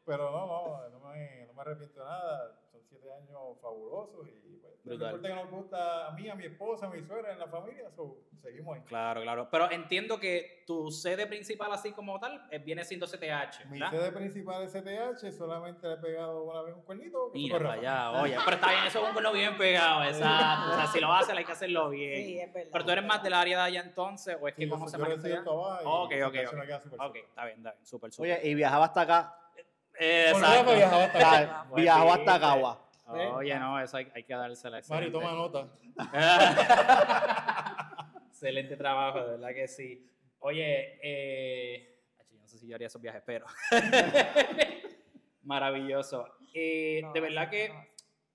Pero 0.04 0.30
no, 0.30 0.46
no, 0.46 0.88
no 0.90 1.00
me, 1.08 1.46
no 1.46 1.54
me 1.54 1.60
arrepiento 1.62 2.00
de 2.00 2.04
nada. 2.04 2.54
Son 2.70 2.82
siete 2.86 3.10
años 3.10 3.58
fabulosos 3.62 4.28
y 4.28 4.49
el 4.84 4.90
Brutal. 4.90 5.08
deporte 5.08 5.28
que 5.28 5.34
nos 5.34 5.50
gusta 5.50 6.06
a 6.08 6.10
mí, 6.12 6.28
a 6.28 6.34
mi 6.34 6.44
esposa, 6.46 6.86
a 6.86 6.90
mi 6.90 7.02
suegra, 7.02 7.32
en 7.32 7.38
la 7.38 7.46
familia, 7.48 7.90
so, 7.94 8.16
seguimos 8.40 8.76
ahí. 8.76 8.82
Claro, 8.86 9.22
claro. 9.22 9.48
Pero 9.50 9.70
entiendo 9.70 10.18
que 10.18 10.64
tu 10.66 10.90
sede 10.90 11.26
principal, 11.26 11.72
así 11.72 11.92
como 11.92 12.18
tal, 12.18 12.46
eh, 12.50 12.58
viene 12.58 12.84
siendo 12.84 13.06
CTH. 13.06 13.66
Mi 13.66 13.78
¿verdad? 13.78 13.90
sede 13.90 14.12
principal 14.12 14.62
es 14.62 14.72
CTH, 14.72 15.32
solamente 15.36 15.86
le 15.86 15.94
he 15.94 15.96
pegado 15.98 16.44
una 16.44 16.62
vez 16.62 16.74
un 16.74 16.82
cuernito. 16.82 17.30
Mira 17.34 17.58
para 17.58 17.72
allá, 17.72 18.10
oye. 18.22 18.36
Pero 18.44 18.56
está 18.56 18.70
bien, 18.70 18.84
eso 18.84 19.00
es 19.02 19.06
un 19.06 19.12
cuerno 19.12 19.32
bien 19.32 19.56
pegado, 19.58 20.04
exacto. 20.04 20.70
O 20.70 20.74
sea, 20.76 20.86
si 20.86 21.00
lo 21.00 21.12
haces, 21.12 21.36
hay 21.36 21.44
que 21.44 21.52
hacerlo 21.52 21.90
bien. 21.90 22.24
Sí, 22.24 22.40
es 22.40 22.52
verdad. 22.52 22.70
Pero 22.72 22.84
tú 22.84 22.90
eres 22.90 23.04
más 23.04 23.22
del 23.22 23.34
área 23.34 23.58
de 23.58 23.64
allá 23.64 23.80
entonces, 23.80 24.36
o 24.40 24.48
es 24.48 24.54
que 24.54 24.66
Sí, 24.66 24.72
allá? 24.72 25.44
Toa 25.44 25.80
y 25.82 25.86
Ok, 25.86 26.12
ok, 26.26 26.34
ok. 26.48 26.60
Ok, 26.98 27.16
está 27.16 27.44
bien, 27.44 27.58
está 27.58 27.72
bien, 27.72 27.86
súper, 27.86 28.12
súper. 28.12 28.38
Oye, 28.38 28.48
y 28.48 28.54
viajaba 28.54 28.86
hasta 28.86 29.00
acá. 29.02 29.36
Rafa 30.00 30.74
viajaba 30.74 31.04
hasta 31.04 31.18
acá. 31.18 31.66
Viajó 31.74 32.12
hasta. 32.12 32.40
Cagua. 32.40 32.89
Oye, 33.12 33.58
no, 33.58 33.80
eso 33.80 33.96
hay, 33.96 34.08
hay 34.14 34.24
que 34.24 34.34
dársela. 34.34 34.80
Mari, 34.88 35.10
toma 35.10 35.32
nota. 35.32 35.68
Excelente 38.28 38.76
trabajo, 38.76 39.20
de 39.20 39.30
verdad 39.32 39.54
que 39.54 39.68
sí. 39.68 40.06
Oye, 40.40 40.98
eh, 41.02 41.98
yo 42.30 42.38
no 42.38 42.48
sé 42.48 42.58
si 42.58 42.66
yo 42.68 42.74
haría 42.74 42.86
esos 42.86 43.02
viajes, 43.02 43.22
pero 43.26 43.46
maravilloso. 45.42 46.26
Eh, 46.54 47.00
No, 47.02 47.12
de 47.12 47.20
verdad 47.20 47.44
no, 47.44 47.50
que 47.50 47.68
no. 47.68 47.84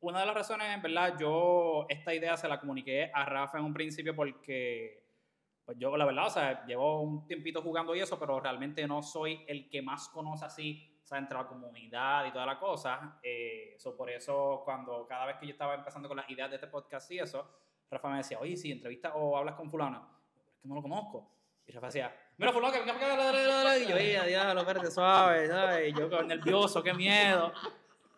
una 0.01 0.20
de 0.22 0.25
las 0.27 0.36
razones, 0.36 0.67
en 0.74 0.82
verdad, 0.82 1.15
yo 1.20 1.86
esta 1.89 2.13
idea 2.13 2.38
se 2.38 2.48
la 2.48 2.60
comuniqué 2.60 3.12
a 3.13 3.25
Rafa 3.25 3.58
en 3.58 3.65
un 3.65 3.74
principio 3.74 4.15
porque, 4.15 5.03
pues 5.65 5.77
yo, 5.79 5.98
la 5.98 6.05
verdad, 6.05 6.27
o 6.27 6.29
sea, 6.29 6.65
llevo 6.65 7.01
un 7.01 7.27
tiempito 7.27 7.62
jugando 7.62 7.96
y 7.96 8.00
eso, 8.01 8.20
pero 8.20 8.39
realmente 8.39 8.88
no 8.88 9.01
soy 9.01 9.44
el 9.48 9.70
que 9.70 9.82
más 9.82 10.08
conoce 10.10 10.46
así, 10.46 10.91
o 11.05 11.07
sea, 11.07 11.19
entre 11.19 11.38
la 11.38 11.45
comunidad 11.45 12.25
y 12.25 12.31
toda 12.31 12.47
la 12.47 12.57
cosa. 12.57 13.19
Eh, 13.21 13.75
so, 13.77 13.95
por 13.95 14.09
eso, 14.09 14.63
cuando 14.65 15.05
cada 15.05 15.27
vez 15.27 15.38
que 15.38 15.45
yo 15.45 15.51
estaba 15.51 15.75
empezando 15.75 16.07
con 16.07 16.17
las 16.17 16.27
ideas 16.31 16.50
de 16.50 16.55
este 16.55 16.65
podcast 16.65 17.12
y 17.12 17.19
eso, 17.19 17.47
Rafa 17.91 18.09
me 18.09 18.17
decía, 18.17 18.39
oye, 18.39 18.57
si 18.57 18.71
entrevistas 18.71 19.13
o 19.15 19.38
hablas 19.38 19.53
con 19.53 19.69
fulano, 19.69 20.09
es 20.35 20.59
que 20.59 20.67
no 20.67 20.74
lo 20.74 20.81
conozco. 20.81 21.31
Y 21.67 21.71
Rafa 21.74 21.85
decía, 21.85 22.15
mira 22.38 22.51
fulano, 22.51 22.74
que 22.74 22.79
venga 22.79 22.93
para 22.93 23.05
acá, 23.05 23.24
la, 23.24 23.31
la, 23.31 23.47
la, 23.47 23.63
la", 23.63 23.77
y 23.77 23.88
yo, 23.88 23.95
oye, 23.95 24.27
diablo, 24.27 24.62
espérate, 24.62 24.89
suave, 24.89 25.47
¿sabes? 25.47 25.93
Y 25.93 25.95
yo 25.95 26.24
nervioso, 26.24 26.81
qué 26.81 26.93
miedo. 26.95 27.53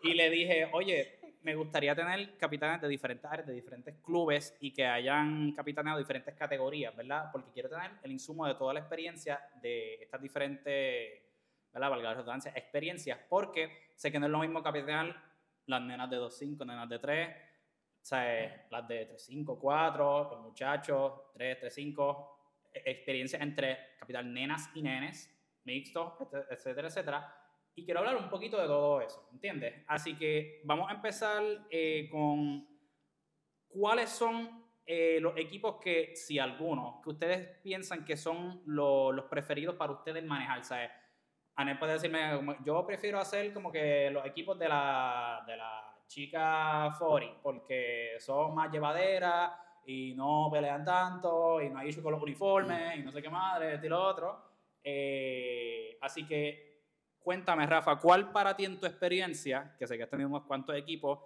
Y 0.03 0.13
le 0.13 0.29
dije, 0.29 0.70
oye, 0.72 1.20
me 1.41 1.56
gustaría 1.56 1.94
tener 1.94 2.38
capitanes 2.38 2.82
de 2.82 2.88
diferentes 2.88 3.29
áreas, 3.29 3.48
de 3.48 3.53
diferentes 3.53 3.96
clubes 4.01 4.56
y 4.62 4.72
que 4.72 4.86
hayan 4.86 5.51
capitaneado 5.51 6.00
diferentes 6.00 6.34
categorías, 6.36 6.96
¿verdad? 6.96 7.29
Porque 7.34 7.51
quiero 7.51 7.67
tener 7.67 7.91
el 8.01 8.12
insumo 8.13 8.48
de 8.48 8.56
toda 8.56 8.74
la 8.74 8.79
experiencia 8.79 9.41
de 9.62 9.96
estas 9.96 10.22
diferentes, 10.22 11.22
¿verdad? 11.78 11.90
Valga 11.92 12.10
la 12.10 12.16
redundancia, 12.16 12.52
experiencias, 12.56 13.20
porque 13.30 13.90
sé 13.96 14.12
que 14.12 14.20
no 14.20 14.26
es 14.26 14.32
lo 14.32 14.40
mismo 14.40 14.62
capitanear 14.64 15.16
las 15.68 15.82
nenas 15.82 16.10
de 16.10 16.18
2.5, 16.18 16.66
nenas 16.66 16.90
de 16.90 17.00
3, 17.00 17.30
o 17.30 18.16
eh, 18.16 18.66
las 18.72 18.88
de 18.88 19.10
3.5, 19.16 19.60
4, 19.60 20.30
los 20.32 20.42
muchachos, 20.42 21.14
3, 21.34 21.60
3.5, 21.62 22.30
e- 22.74 22.84
experiencias 22.92 23.42
entre 23.42 23.78
capital 24.00 24.34
nenas 24.34 24.70
y 24.76 24.82
nenes, 24.82 25.30
mixtos, 25.66 26.14
et- 26.22 26.52
etcétera, 26.52 26.88
etcétera. 26.88 27.36
Y 27.76 27.86
quiero 27.86 28.00
hablar 28.00 28.16
un 28.18 28.30
poquito 28.30 28.60
de 28.60 28.66
todo 28.66 29.02
eso, 29.02 29.30
¿entiendes? 29.32 29.84
Así 29.88 30.18
que 30.18 30.62
vamos 30.64 30.90
a 30.90 30.94
empezar 30.96 31.44
eh, 31.70 32.08
con 32.10 32.68
cuáles 33.68 34.10
son 34.10 34.66
eh, 34.86 35.20
los 35.22 35.36
equipos 35.38 35.76
que, 35.82 36.16
si 36.16 36.40
algunos, 36.40 37.04
que 37.04 37.10
ustedes 37.10 37.60
piensan 37.62 38.06
que 38.06 38.16
son 38.16 38.62
lo- 38.66 39.12
los 39.12 39.26
preferidos 39.26 39.76
para 39.76 39.92
ustedes 39.92 40.24
manejar. 40.24 40.64
¿sabes? 40.64 40.90
Anel 41.58 41.78
puede 41.78 41.94
decirme, 41.94 42.40
yo 42.64 42.86
prefiero 42.86 43.20
hacer 43.20 43.52
como 43.54 43.72
que 43.72 44.10
los 44.12 44.26
equipos 44.26 44.58
de 44.58 44.70
la, 44.70 45.44
de 45.46 45.58
la 45.58 45.98
chica 46.08 46.96
40, 46.98 47.42
porque 47.42 48.16
son 48.20 48.56
más 48.56 48.72
llevaderas 48.72 49.52
y 49.86 50.14
no 50.16 50.50
pelean 50.52 50.86
tanto 50.86 51.62
y 51.62 51.70
no 51.70 51.80
hay 51.80 51.90
issue 51.90 52.04
con 52.04 52.12
los 52.12 52.22
uniformes 52.22 52.98
y 52.98 53.04
no 53.04 53.12
sé 53.12 53.22
qué 53.22 53.30
madre, 53.30 53.80
y 53.84 53.90
lo 53.90 54.02
otro. 54.02 54.40
Eh, 54.84 55.98
así 56.02 56.28
que 56.28 56.84
cuéntame, 57.20 57.66
Rafa, 57.66 57.98
¿cuál 57.98 58.32
para 58.32 58.56
ti 58.56 58.66
en 58.66 58.80
tu 58.80 58.86
experiencia, 58.86 59.76
que 59.78 59.88
sé 59.88 59.98
que 59.98 60.04
has 60.04 60.10
tenido 60.10 60.30
unos 60.30 60.44
cuantos 60.44 60.76
equipos, 60.76 61.20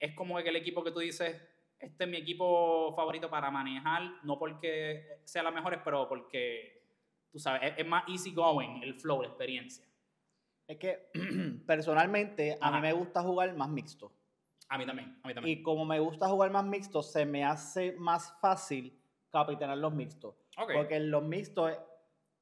es 0.00 0.14
como 0.14 0.38
el 0.38 0.56
equipo 0.56 0.82
que 0.82 0.90
tú 0.92 1.00
dices, 1.00 1.40
este 1.78 2.04
es 2.04 2.10
mi 2.10 2.16
equipo 2.16 2.94
favorito 2.96 3.28
para 3.28 3.50
manejar, 3.50 4.02
no 4.22 4.38
porque 4.38 5.20
sea 5.24 5.42
la 5.42 5.50
mejor, 5.50 5.80
pero 5.84 6.08
porque, 6.08 6.83
tú 7.34 7.40
sabes, 7.40 7.62
es, 7.64 7.78
es 7.78 7.86
más 7.86 8.04
easy 8.08 8.32
going 8.32 8.80
el 8.84 8.94
flow, 8.94 9.20
la 9.22 9.26
experiencia. 9.28 9.84
Es 10.68 10.78
que 10.78 11.10
personalmente 11.66 12.56
a 12.60 12.68
Ajá. 12.68 12.76
mí 12.76 12.82
me 12.82 12.92
gusta 12.92 13.22
jugar 13.22 13.54
más 13.56 13.68
mixto. 13.68 14.12
A 14.68 14.78
mí 14.78 14.86
también, 14.86 15.18
a 15.24 15.26
mí 15.28 15.34
también. 15.34 15.58
Y 15.58 15.62
como 15.62 15.84
me 15.84 15.98
gusta 15.98 16.28
jugar 16.28 16.52
más 16.52 16.64
mixto, 16.64 17.02
se 17.02 17.26
me 17.26 17.44
hace 17.44 17.92
más 17.98 18.32
fácil 18.40 18.96
capitanear 19.30 19.78
los 19.78 19.92
mixtos. 19.92 20.36
Porque 20.72 20.94
en 20.94 21.10
los 21.10 21.24
mixtos 21.24 21.72
es, 21.72 21.78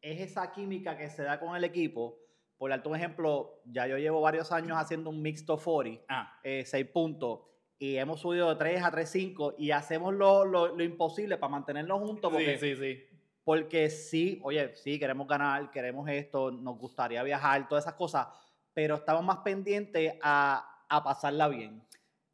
es 0.02 0.20
esa 0.20 0.52
química 0.52 0.96
que 0.98 1.08
se 1.08 1.22
da 1.22 1.40
con 1.40 1.56
el 1.56 1.64
equipo. 1.64 2.18
Por 2.58 2.70
darte 2.70 2.86
un 2.90 2.94
ejemplo, 2.96 3.62
ya 3.64 3.86
yo 3.86 3.96
llevo 3.96 4.20
varios 4.20 4.52
años 4.52 4.76
haciendo 4.76 5.08
un 5.08 5.22
mixto 5.22 5.56
40, 5.56 6.04
Ah, 6.10 6.38
6 6.44 6.86
puntos, 6.92 7.40
y 7.78 7.96
hemos 7.96 8.20
subido 8.20 8.50
de 8.50 8.56
3 8.56 8.84
a 8.84 8.90
3, 8.90 9.08
5, 9.10 9.54
y 9.58 9.70
hacemos 9.72 10.12
lo, 10.14 10.44
lo- 10.44 10.68
lo 10.76 10.84
imposible 10.84 11.38
para 11.38 11.50
mantenernos 11.50 11.98
juntos. 11.98 12.30
Porque, 12.30 12.58
sí, 12.58 12.76
sí, 12.76 12.76
sí. 12.76 13.11
Porque 13.44 13.90
sí, 13.90 14.40
oye, 14.44 14.74
sí, 14.76 14.98
queremos 14.98 15.26
ganar, 15.26 15.70
queremos 15.70 16.08
esto, 16.08 16.50
nos 16.50 16.78
gustaría 16.78 17.22
viajar, 17.22 17.68
todas 17.68 17.84
esas 17.84 17.94
cosas, 17.94 18.28
pero 18.72 18.96
estamos 18.96 19.24
más 19.24 19.38
pendientes 19.38 20.14
a, 20.22 20.84
a 20.88 21.02
pasarla 21.02 21.48
bien. 21.48 21.82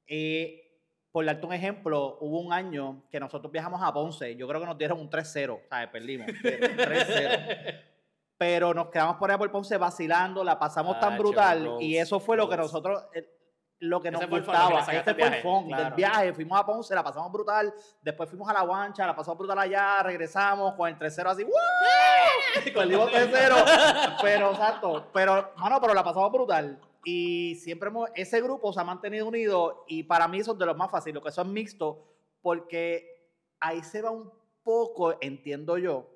Eh, 0.07 0.65
por 1.11 1.25
darte 1.25 1.47
un 1.47 1.53
ejemplo, 1.53 2.19
hubo 2.21 2.41
un 2.41 2.53
año 2.53 3.05
que 3.11 3.19
nosotros 3.19 3.51
viajamos 3.51 3.83
a 3.83 3.93
Ponce, 3.93 4.37
yo 4.37 4.47
creo 4.47 4.61
que 4.61 4.67
nos 4.67 4.79
dieron 4.79 5.01
un 5.01 5.11
3-0, 5.11 5.61
¿sabes? 5.69 5.89
Perdimos, 5.89 6.27
3-0. 6.27 7.85
Pero 8.37 8.73
nos 8.73 8.89
quedamos 8.89 9.17
por 9.17 9.31
allá 9.31 9.39
por 9.39 9.51
Ponce 9.51 9.77
vacilando, 9.79 10.45
la 10.45 10.59
pasamos 10.59 11.01
tan 11.01 11.19
brutal 11.19 11.79
y 11.81 11.97
eso 11.97 12.21
fue 12.21 12.37
lo 12.37 12.49
que 12.49 12.57
nosotros, 12.57 13.05
lo 13.81 14.01
que 14.01 14.11
nos 14.11 14.23
Ese 14.23 14.31
le 14.31 14.39
gustaba. 14.39 14.81
Ese 14.81 15.15
fue 15.15 15.27
el 15.27 15.43
fun 15.43 15.67
claro. 15.67 15.85
del 15.85 15.93
viaje. 15.95 16.33
Fuimos 16.33 16.59
a 16.59 16.67
Ponce, 16.67 16.95
la 16.95 17.05
pasamos 17.05 17.31
brutal. 17.31 17.73
Después 18.03 18.29
fuimos 18.29 18.49
a 18.49 18.53
La 18.53 18.63
Guancha, 18.63 19.07
la 19.07 19.15
pasamos 19.15 19.39
brutal 19.39 19.59
allá. 19.59 20.03
Regresamos 20.03 20.75
con 20.75 20.89
el 20.89 20.99
3-0 20.99 21.27
así. 21.27 21.45
¡Woo! 21.45 21.53
Perdimos 22.75 23.11
3-0. 23.11 24.17
pero, 24.23 24.51
exacto. 24.51 25.07
Pero, 25.13 25.53
mano, 25.57 25.81
pero 25.81 25.95
la 25.95 26.03
pasamos 26.03 26.33
brutal. 26.33 26.81
Y 27.05 27.55
siempre 27.57 27.89
hemos, 27.89 28.11
ese 28.15 28.41
grupo 28.41 28.73
se 28.73 28.81
ha 28.81 28.85
mantenido 28.85 29.27
unido. 29.27 29.85
Y 29.87 30.03
para 30.03 30.27
mí 30.27 30.41
eso 30.41 30.53
es 30.53 30.59
de 30.59 30.67
los 30.67 30.77
más 30.77 30.91
fáciles, 30.91 31.15
lo 31.15 31.23
que 31.23 31.31
son 31.31 31.53
mixtos, 31.53 31.97
porque 32.43 33.31
ahí 33.61 33.83
se 33.83 34.03
va 34.03 34.11
un 34.11 34.31
poco, 34.63 35.17
entiendo 35.21 35.79
yo, 35.79 36.11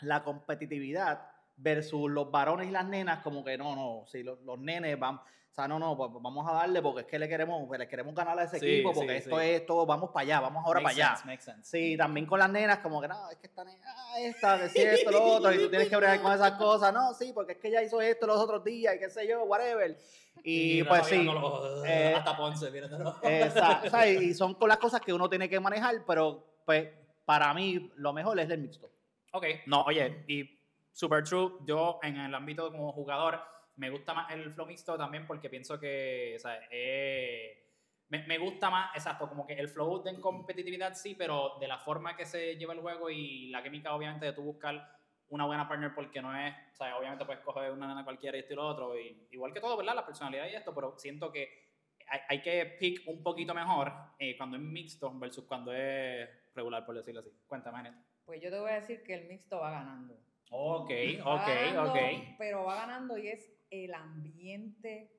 la 0.00 0.22
competitividad 0.22 1.30
versus 1.56 2.10
los 2.10 2.30
varones 2.30 2.68
y 2.68 2.70
las 2.70 2.86
nenas, 2.86 3.22
como 3.22 3.42
que 3.42 3.56
no, 3.56 3.74
no, 3.74 4.06
si 4.06 4.22
los, 4.22 4.40
los 4.42 4.58
nenes 4.58 4.98
van, 4.98 5.20
sea, 5.56 5.66
no, 5.68 5.78
no, 5.78 5.96
pues 5.96 6.10
vamos 6.20 6.46
a 6.48 6.52
darle 6.52 6.82
porque 6.82 7.00
es 7.00 7.06
que 7.06 7.18
le 7.18 7.28
queremos, 7.28 7.66
le 7.78 7.88
queremos 7.88 8.14
ganar 8.14 8.38
a 8.38 8.42
ese 8.44 8.60
Sí, 8.60 8.66
equipo, 8.66 8.90
sí, 8.92 8.98
porque 9.00 9.16
esto 9.16 9.38
sí. 9.40 9.44
es 9.46 9.60
esto, 9.62 9.86
vamos 9.86 10.10
para 10.10 10.22
allá, 10.24 10.40
vamos 10.40 10.64
ahora 10.66 10.80
para 10.80 10.88
Makes 10.94 11.02
allá. 11.02 11.16
sense, 11.16 11.26
makes 11.26 11.42
sense. 11.44 11.64
Sí, 11.70 11.96
también 11.96 12.26
con 12.26 12.38
las 12.38 12.50
nenas, 12.50 12.78
como 12.80 13.00
que 13.00 13.08
no, 13.08 13.30
es 13.30 13.38
que 13.38 13.46
esta 13.46 13.64
nena, 13.64 13.86
ah, 13.86 14.20
esta, 14.20 14.60
que 14.60 14.68
si 14.68 14.82
esto, 14.82 15.10
lo 15.10 15.24
otro, 15.24 15.52
y 15.54 15.58
tú 15.58 15.70
tienes 15.70 15.88
que 15.88 15.96
bregar 15.96 16.20
con 16.20 16.32
esas 16.32 16.52
cosas. 16.52 16.92
No, 16.92 17.14
sí, 17.14 17.32
porque 17.32 17.52
es 17.52 17.58
que 17.58 17.68
ella 17.68 17.82
hizo 17.82 18.00
esto 18.02 18.26
los 18.26 18.36
otros 18.36 18.62
días 18.62 18.94
y 18.96 18.98
qué 18.98 19.08
sé 19.08 19.26
yo, 19.26 19.44
whatever. 19.44 19.96
Y, 20.44 20.82
Rafa 20.82 20.90
pues 20.96 21.06
sí, 21.06 21.18
mirándolo, 21.20 21.84
eh, 21.86 22.14
hasta 22.16 22.36
Ponce, 22.36 22.70
míratelo. 22.70 23.16
esa- 23.22 23.82
o 23.84 23.90
sea, 23.90 24.06
y 24.08 24.16
y 24.18 24.34
son 24.34 24.54
con 24.54 24.68
las 24.68 24.78
cosas 24.78 25.00
que 25.00 25.12
uno 25.12 25.28
tiene 25.30 25.48
que 25.48 25.58
manejar, 25.58 26.04
pero 26.06 26.44
pues 26.66 26.88
para 27.24 27.52
mí 27.54 27.90
lo 27.96 28.12
mejor 28.12 28.38
es 28.38 28.50
el 28.50 28.60
mixto. 28.60 28.90
Ok, 29.32 29.46
no, 29.66 29.82
oye, 29.84 30.22
y 30.28 30.48
super 30.92 31.24
true, 31.24 31.54
yo 31.64 31.98
en 32.02 32.16
el 32.18 32.34
ámbito 32.34 32.70
como 32.70 32.92
jugador 32.92 33.40
me 33.76 33.90
gusta 33.90 34.14
más 34.14 34.30
el 34.32 34.52
flow 34.52 34.66
mixto 34.66 34.96
también 34.96 35.26
porque 35.26 35.50
pienso 35.50 35.78
que, 35.78 36.34
o 36.36 36.38
sea, 36.38 36.58
eh, 36.70 37.66
me, 38.08 38.26
me 38.26 38.38
gusta 38.38 38.70
más, 38.70 38.94
exacto, 38.94 39.28
como 39.28 39.46
que 39.46 39.54
el 39.54 39.68
flow 39.68 40.02
de 40.02 40.18
competitividad 40.20 40.94
sí, 40.94 41.14
pero 41.14 41.56
de 41.60 41.68
la 41.68 41.78
forma 41.78 42.16
que 42.16 42.24
se 42.24 42.56
lleva 42.56 42.72
el 42.72 42.80
juego 42.80 43.10
y 43.10 43.48
la 43.48 43.62
química 43.62 43.94
obviamente 43.94 44.26
de 44.26 44.32
tú 44.32 44.42
buscar 44.42 44.96
una 45.28 45.44
buena 45.44 45.68
partner 45.68 45.94
porque 45.94 46.22
no 46.22 46.36
es, 46.36 46.54
o 46.72 46.76
sea, 46.76 46.96
obviamente 46.96 47.24
puedes 47.24 47.42
coger 47.42 47.72
una 47.72 47.88
nena 47.88 48.04
cualquiera 48.04 48.36
y 48.36 48.40
esto 48.40 48.52
y 48.52 48.56
lo 48.56 48.66
otro, 48.66 48.98
y, 48.98 49.26
igual 49.30 49.52
que 49.52 49.60
todo, 49.60 49.76
¿verdad? 49.76 49.94
La 49.94 50.06
personalidad 50.06 50.46
y 50.48 50.54
esto, 50.54 50.74
pero 50.74 50.96
siento 50.98 51.32
que 51.32 51.66
hay, 52.08 52.20
hay 52.28 52.42
que 52.42 52.76
pick 52.78 53.02
un 53.08 53.22
poquito 53.22 53.52
mejor 53.52 53.92
eh, 54.18 54.36
cuando 54.36 54.56
es 54.56 54.62
mixto 54.62 55.12
versus 55.18 55.44
cuando 55.44 55.72
es 55.72 56.28
regular, 56.54 56.86
por 56.86 56.94
decirlo 56.94 57.20
así. 57.20 57.30
Cuéntame, 57.46 57.78
Janet. 57.78 57.94
Pues 58.24 58.40
yo 58.40 58.50
te 58.50 58.58
voy 58.58 58.70
a 58.70 58.80
decir 58.80 59.02
que 59.02 59.14
el 59.14 59.28
mixto 59.28 59.58
va 59.58 59.70
ganando. 59.70 60.14
Ok, 60.50 60.90
Va 61.26 61.34
ok, 61.34 61.48
ganando, 61.48 61.90
ok. 61.90 61.98
Pero 62.38 62.64
va 62.64 62.76
ganando 62.76 63.18
y 63.18 63.28
es 63.28 63.55
el 63.70 63.94
ambiente, 63.94 65.10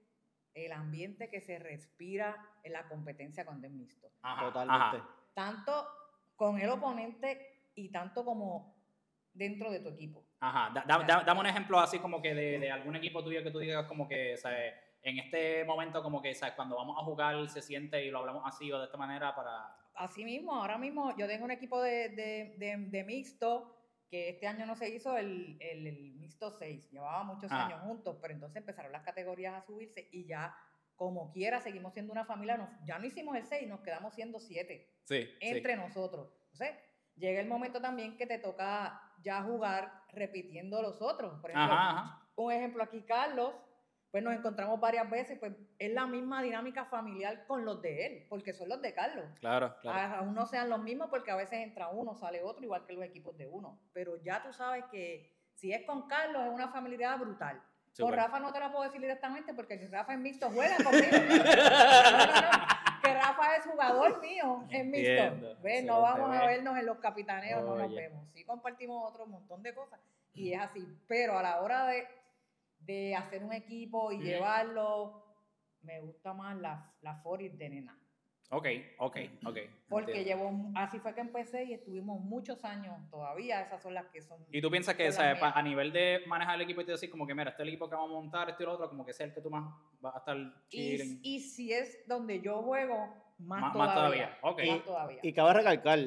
el 0.53 0.71
ambiente 0.71 1.29
que 1.29 1.41
se 1.41 1.59
respira 1.59 2.35
en 2.63 2.73
la 2.73 2.87
competencia 2.87 3.45
cuando 3.45 3.67
es 3.67 3.73
mixto. 3.73 4.09
Ajá, 4.21 4.45
Totalmente. 4.47 4.97
ajá. 4.97 5.09
Tanto 5.33 5.87
con 6.35 6.59
el 6.59 6.69
oponente 6.69 7.69
y 7.75 7.89
tanto 7.89 8.23
como 8.25 8.75
dentro 9.33 9.71
de 9.71 9.79
tu 9.79 9.89
equipo. 9.89 10.23
Ajá, 10.39 10.71
da- 10.73 10.83
da- 10.87 11.03
da- 11.05 11.23
dame 11.23 11.39
un 11.41 11.45
ejemplo 11.47 11.79
así 11.79 11.99
como 11.99 12.21
que 12.21 12.33
de, 12.33 12.59
de 12.59 12.71
algún 12.71 12.95
equipo 12.95 13.23
tuyo 13.23 13.43
que 13.43 13.51
tú 13.51 13.59
digas 13.59 13.85
como 13.85 14.07
que, 14.07 14.35
¿sabes? 14.37 14.73
En 15.03 15.19
este 15.19 15.63
momento 15.63 16.01
como 16.01 16.21
que, 16.21 16.33
¿sabes? 16.33 16.55
Cuando 16.55 16.75
vamos 16.75 16.97
a 16.99 17.03
jugar 17.05 17.47
se 17.49 17.61
siente 17.61 18.03
y 18.03 18.09
lo 18.11 18.19
hablamos 18.19 18.43
así 18.45 18.71
o 18.71 18.79
de 18.79 18.85
esta 18.85 18.97
manera 18.97 19.35
para... 19.35 19.75
Así 19.93 20.23
mismo, 20.23 20.53
ahora 20.55 20.77
mismo 20.77 21.15
yo 21.17 21.27
tengo 21.27 21.45
un 21.45 21.51
equipo 21.51 21.81
de, 21.81 22.09
de- 22.09 22.55
de- 22.57 22.77
de 22.89 23.03
mixto 23.03 23.76
que 24.09 24.29
este 24.29 24.47
año 24.47 24.65
no 24.65 24.75
se 24.75 24.89
hizo 24.89 25.17
el, 25.17 25.57
el- 25.59 25.87
el 25.87 26.13
mixto 26.15 26.51
6, 26.51 26.89
llevaba 26.91 27.23
muchos 27.23 27.51
Ah. 27.51 27.65
años 27.65 27.81
juntos, 27.81 28.17
pero 28.21 28.33
entonces 28.33 28.57
empezaron 28.57 28.91
las 28.91 29.03
categorías 29.03 29.53
a 29.55 29.61
subirse 29.65 30.07
y 30.11 30.25
ya 30.25 30.55
como 30.95 31.31
quiera 31.31 31.59
seguimos 31.61 31.93
siendo 31.93 32.11
una 32.11 32.25
familia, 32.25 32.57
nos- 32.57 32.69
ya 32.85 32.97
no 32.99 33.05
hicimos 33.05 33.35
el 33.35 33.45
6, 33.45 33.67
nos 33.67 33.81
quedamos 33.81 34.13
siendo 34.15 34.39
7 34.39 34.89
Sí, 35.03 35.29
entre 35.41 35.75
nosotros. 35.75 36.29
Entonces, 36.51 36.75
llega 37.15 37.39
el 37.39 37.47
momento 37.47 37.79
también 37.81 38.17
que 38.17 38.25
te 38.25 38.39
toca 38.39 39.01
ya 39.21 39.41
jugar 39.43 39.91
repitiendo 40.13 40.81
los 40.81 41.01
otros. 41.01 41.39
Por 41.41 41.51
ejemplo, 41.51 41.73
Ajá, 41.73 41.89
ajá. 41.99 42.27
un 42.35 42.51
ejemplo 42.51 42.83
aquí, 42.83 43.01
Carlos, 43.03 43.53
pues 44.11 44.23
nos 44.23 44.33
encontramos 44.33 44.79
varias 44.79 45.09
veces, 45.09 45.37
pues 45.39 45.53
es 45.77 45.91
la 45.91 46.07
misma 46.07 46.41
dinámica 46.41 46.85
familiar 46.85 47.45
con 47.45 47.65
los 47.65 47.81
de 47.81 48.05
él, 48.05 48.25
porque 48.29 48.53
son 48.53 48.69
los 48.69 48.81
de 48.81 48.93
Carlos. 48.93 49.25
Claro, 49.39 49.75
claro. 49.81 50.15
Aún 50.17 50.33
no 50.33 50.45
sean 50.45 50.69
los 50.69 50.81
mismos 50.81 51.09
porque 51.09 51.31
a 51.31 51.35
veces 51.35 51.59
entra 51.59 51.89
uno, 51.89 52.15
sale 52.15 52.41
otro, 52.41 52.63
igual 52.63 52.85
que 52.85 52.93
los 52.93 53.03
equipos 53.03 53.37
de 53.37 53.47
uno. 53.47 53.79
Pero 53.93 54.21
ya 54.23 54.41
tú 54.41 54.53
sabes 54.53 54.85
que 54.91 55.31
si 55.53 55.73
es 55.73 55.85
con 55.85 56.07
Carlos 56.07 56.43
es 56.45 56.53
una 56.53 56.69
familiaridad 56.69 57.19
brutal. 57.19 57.61
Con. 57.99 58.13
Rafa 58.13 58.39
no 58.39 58.53
te 58.53 58.59
la 58.59 58.71
puedo 58.71 58.83
decir 58.83 59.01
directamente 59.01 59.55
porque 59.55 59.79
si 59.79 59.87
Rafa 59.87 60.13
es 60.13 60.19
mixto, 60.19 60.49
juega 60.51 60.77
conmigo. 60.77 61.03
Que 63.03 63.13
Rafa 63.13 63.55
es 63.55 63.65
jugador 63.65 64.19
mío 64.21 64.65
en 64.69 64.91
mixto. 64.91 65.57
¿Ves? 65.61 65.85
No 65.85 66.01
vamos 66.01 66.35
a 66.35 66.41
ve. 66.41 66.47
vernos 66.47 66.77
en 66.77 66.85
los 66.85 66.97
capitaneos, 66.97 67.63
no 67.63 67.75
nos 67.75 67.93
vemos. 67.93 68.27
Sí 68.33 68.43
compartimos 68.43 69.09
otro 69.09 69.25
montón 69.25 69.63
de 69.63 69.73
cosas 69.73 69.99
y 70.33 70.53
es 70.53 70.59
así. 70.59 70.87
Pero 71.07 71.37
a 71.37 71.43
la 71.43 71.61
hora 71.61 71.87
de, 71.87 72.07
de 72.87 73.15
hacer 73.15 73.43
un 73.43 73.53
equipo 73.53 74.11
y 74.11 74.15
Ujú. 74.15 74.23
llevarlo, 74.25 75.23
me 75.81 75.99
gusta 76.01 76.33
más 76.33 76.57
la, 76.57 76.91
la 77.01 77.15
Foris 77.17 77.55
de 77.57 77.69
nena. 77.69 77.99
Ok, 78.49 78.65
ok, 78.99 79.17
ok. 79.45 79.57
Porque 79.89 80.19
entiendo. 80.19 80.45
llevo, 80.45 80.71
así 80.75 80.99
fue 80.99 81.13
que 81.13 81.19
empecé 81.19 81.65
y 81.65 81.73
estuvimos 81.73 82.21
muchos 82.21 82.63
años 82.63 82.95
todavía, 83.09 83.61
esas 83.61 83.81
son 83.83 83.93
las 83.93 84.05
que 84.07 84.21
son. 84.21 84.39
Y 84.53 84.61
tú 84.61 84.71
piensas 84.71 84.95
que, 84.95 85.03
mías. 85.03 85.37
a 85.41 85.61
nivel 85.61 85.91
de 85.91 86.21
manejar 86.27 86.55
el 86.55 86.61
equipo 86.61 86.79
y 86.79 86.85
te 86.85 86.93
decir 86.93 87.11
como 87.11 87.27
que, 87.27 87.35
mira, 87.35 87.49
este 87.49 87.61
es 87.63 87.67
el 87.67 87.73
equipo 87.73 87.89
que 87.89 87.95
vamos 87.95 88.11
a 88.11 88.13
montar, 88.21 88.49
este 88.49 88.63
y 88.63 88.65
lo 88.65 88.73
otro, 88.75 88.87
como 88.87 89.05
que 89.05 89.11
sea 89.11 89.25
el 89.25 89.33
que 89.33 89.41
tú 89.41 89.49
más 89.49 89.65
vas 89.99 90.15
a 90.15 90.19
estar. 90.19 90.37
Y, 90.69 91.19
y 91.23 91.41
si 91.41 91.73
es 91.73 92.07
donde 92.07 92.39
yo 92.39 92.61
juego, 92.63 93.13
más, 93.37 93.61
Más- 93.63 93.75
más 93.75 93.93
todavía. 93.93 94.37
todavía, 94.39 94.39
ok. 94.41 94.75
Más 94.77 94.85
todavía. 94.85 95.19
Y 95.23 95.33
cabe 95.33 95.53
recalcar, 95.53 95.99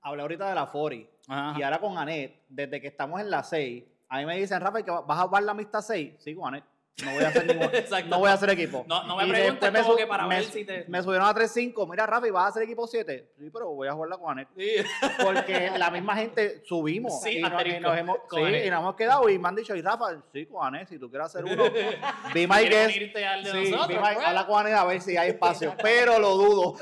hablé 0.00 0.22
ahorita 0.22 0.48
de 0.48 0.54
la 0.56 0.66
Fori 0.66 1.08
Ajá. 1.28 1.56
y 1.56 1.62
ahora 1.62 1.78
con 1.78 1.96
Anet, 1.96 2.42
desde 2.48 2.80
que 2.80 2.88
estamos 2.88 3.20
en 3.20 3.30
la 3.30 3.44
6, 3.44 3.84
a 4.08 4.18
mí 4.18 4.26
me 4.26 4.36
dicen, 4.38 4.60
Rafa, 4.60 4.82
¿que 4.82 4.90
¿vas 4.90 5.18
a 5.18 5.22
jugar 5.22 5.42
la 5.42 5.52
amistad 5.52 5.80
6? 5.80 6.14
Sí, 6.18 6.34
con 6.34 6.48
Anet. 6.54 6.64
No 7.04 7.10
voy 7.12 7.24
a 7.24 7.28
hacer 7.28 7.46
ningún, 7.48 7.70
no 8.08 8.18
voy 8.20 8.30
a 8.30 8.32
hacer 8.34 8.50
equipo. 8.50 8.84
No, 8.86 9.02
no 9.02 9.16
me 9.16 9.26
Y 9.26 9.30
preguntes 9.30 9.72
me 9.72 9.82
como 9.82 9.96
que 9.96 10.06
para 10.06 10.28
me 10.28 10.36
ver 10.36 10.44
si 10.44 10.64
te... 10.64 10.84
Me 10.86 11.02
subieron 11.02 11.26
a 11.26 11.34
3-5. 11.34 11.90
Mira, 11.90 12.06
Rafa, 12.06 12.28
¿y 12.28 12.30
vas 12.30 12.44
a 12.44 12.48
hacer 12.50 12.62
equipo 12.62 12.86
7? 12.86 13.32
Sí, 13.36 13.50
pero 13.52 13.70
voy 13.70 13.88
a 13.88 13.92
jugarla 13.94 14.16
con 14.16 14.30
Anet. 14.30 14.48
Sí. 14.56 14.76
Porque 15.24 15.72
la 15.76 15.90
misma 15.90 16.14
gente 16.14 16.62
subimos. 16.64 17.20
Sí, 17.20 17.38
y, 17.38 17.42
nos, 17.42 17.50
y 17.50 17.54
asterisco, 17.54 17.80
nos 17.88 17.98
hemos, 17.98 18.18
con 18.28 18.38
sí, 18.38 18.44
Anet. 18.46 18.66
y 18.66 18.70
nos 18.70 18.80
hemos 18.80 18.94
quedado 18.94 19.28
y 19.28 19.38
me 19.40 19.48
han 19.48 19.56
dicho, 19.56 19.74
y 19.74 19.82
Rafa, 19.82 20.22
sí, 20.32 20.46
con 20.46 20.64
Anet, 20.64 20.88
si 20.88 20.96
tú 21.00 21.10
quieres 21.10 21.26
hacer 21.26 21.44
uno. 21.44 21.64
Be 22.32 22.46
my 22.46 22.58
¿Quieres 22.68 22.86
guest. 23.12 23.52
Sí, 23.52 23.70
nosotros? 23.72 23.88
be 23.88 23.94
my- 23.94 24.14
pues? 24.14 24.26
habla 24.28 24.46
con 24.46 24.60
Anet 24.60 24.74
a 24.78 24.84
ver 24.84 25.00
si 25.00 25.16
hay 25.16 25.30
espacio. 25.30 25.74
pero 25.82 26.20
lo 26.20 26.36
dudo. 26.36 26.76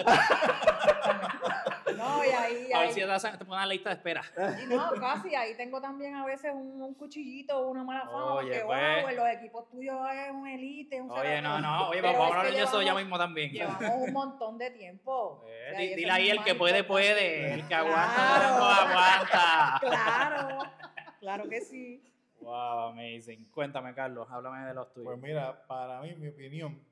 No, 2.02 2.24
y 2.24 2.28
ahí, 2.28 2.72
A 2.72 2.80
ver 2.80 2.88
si 2.90 3.00
te, 3.00 3.06
la 3.06 3.66
lista 3.66 3.90
de 3.90 3.94
espera. 3.96 4.22
y 4.62 4.66
no, 4.66 4.90
casi, 4.98 5.34
ahí 5.34 5.56
tengo 5.56 5.80
también 5.80 6.14
a 6.16 6.24
veces 6.26 6.52
un, 6.52 6.82
un 6.82 6.94
cuchillito, 6.94 7.68
una 7.68 7.84
mala 7.84 8.06
fama, 8.06 8.34
Oye, 8.34 8.60
porque 8.60 8.64
pues. 8.66 9.02
wow, 9.02 9.08
en 9.10 9.16
los 9.16 9.28
equipos 9.28 9.68
tuyos 9.70 9.96
es 10.12 10.30
un 10.32 10.48
elite, 10.48 11.00
un 11.00 11.10
Oye, 11.10 11.40
no, 11.40 11.60
no, 11.60 11.88
oye, 11.88 12.00
Pero 12.02 12.12
vamos 12.18 12.24
a 12.24 12.28
hablar 12.38 12.52
que 12.52 12.58
de 12.58 12.64
eso 12.64 12.80
ya 12.80 12.86
llevamos- 12.88 13.02
mismo 13.02 13.18
también. 13.18 13.52
Llevamos 13.52 13.94
un 14.08 14.12
montón 14.12 14.58
de 14.58 14.70
tiempo. 14.70 15.44
Eh, 15.46 15.58
O 15.72 15.76
sea, 15.76 15.96
dile 15.96 16.10
ahí, 16.10 16.30
el 16.30 16.42
que 16.44 16.54
puede, 16.54 16.84
puede. 16.84 17.54
El 17.54 17.66
que 17.68 17.74
aguanta, 17.74 18.14
Claro. 18.14 18.58
no 18.58 18.64
aguanta. 18.64 19.78
Claro, 19.80 20.58
claro 21.20 21.48
que 21.48 21.60
sí. 21.60 22.02
Wow, 22.40 22.88
amazing. 22.88 23.48
Cuéntame, 23.52 23.94
Carlos, 23.94 24.26
háblame 24.30 24.66
de 24.66 24.74
los 24.74 24.92
tuyos. 24.92 25.06
Pues 25.06 25.20
mira, 25.20 25.64
para 25.66 26.00
mí, 26.02 26.14
mi 26.16 26.28
opinión, 26.28 26.82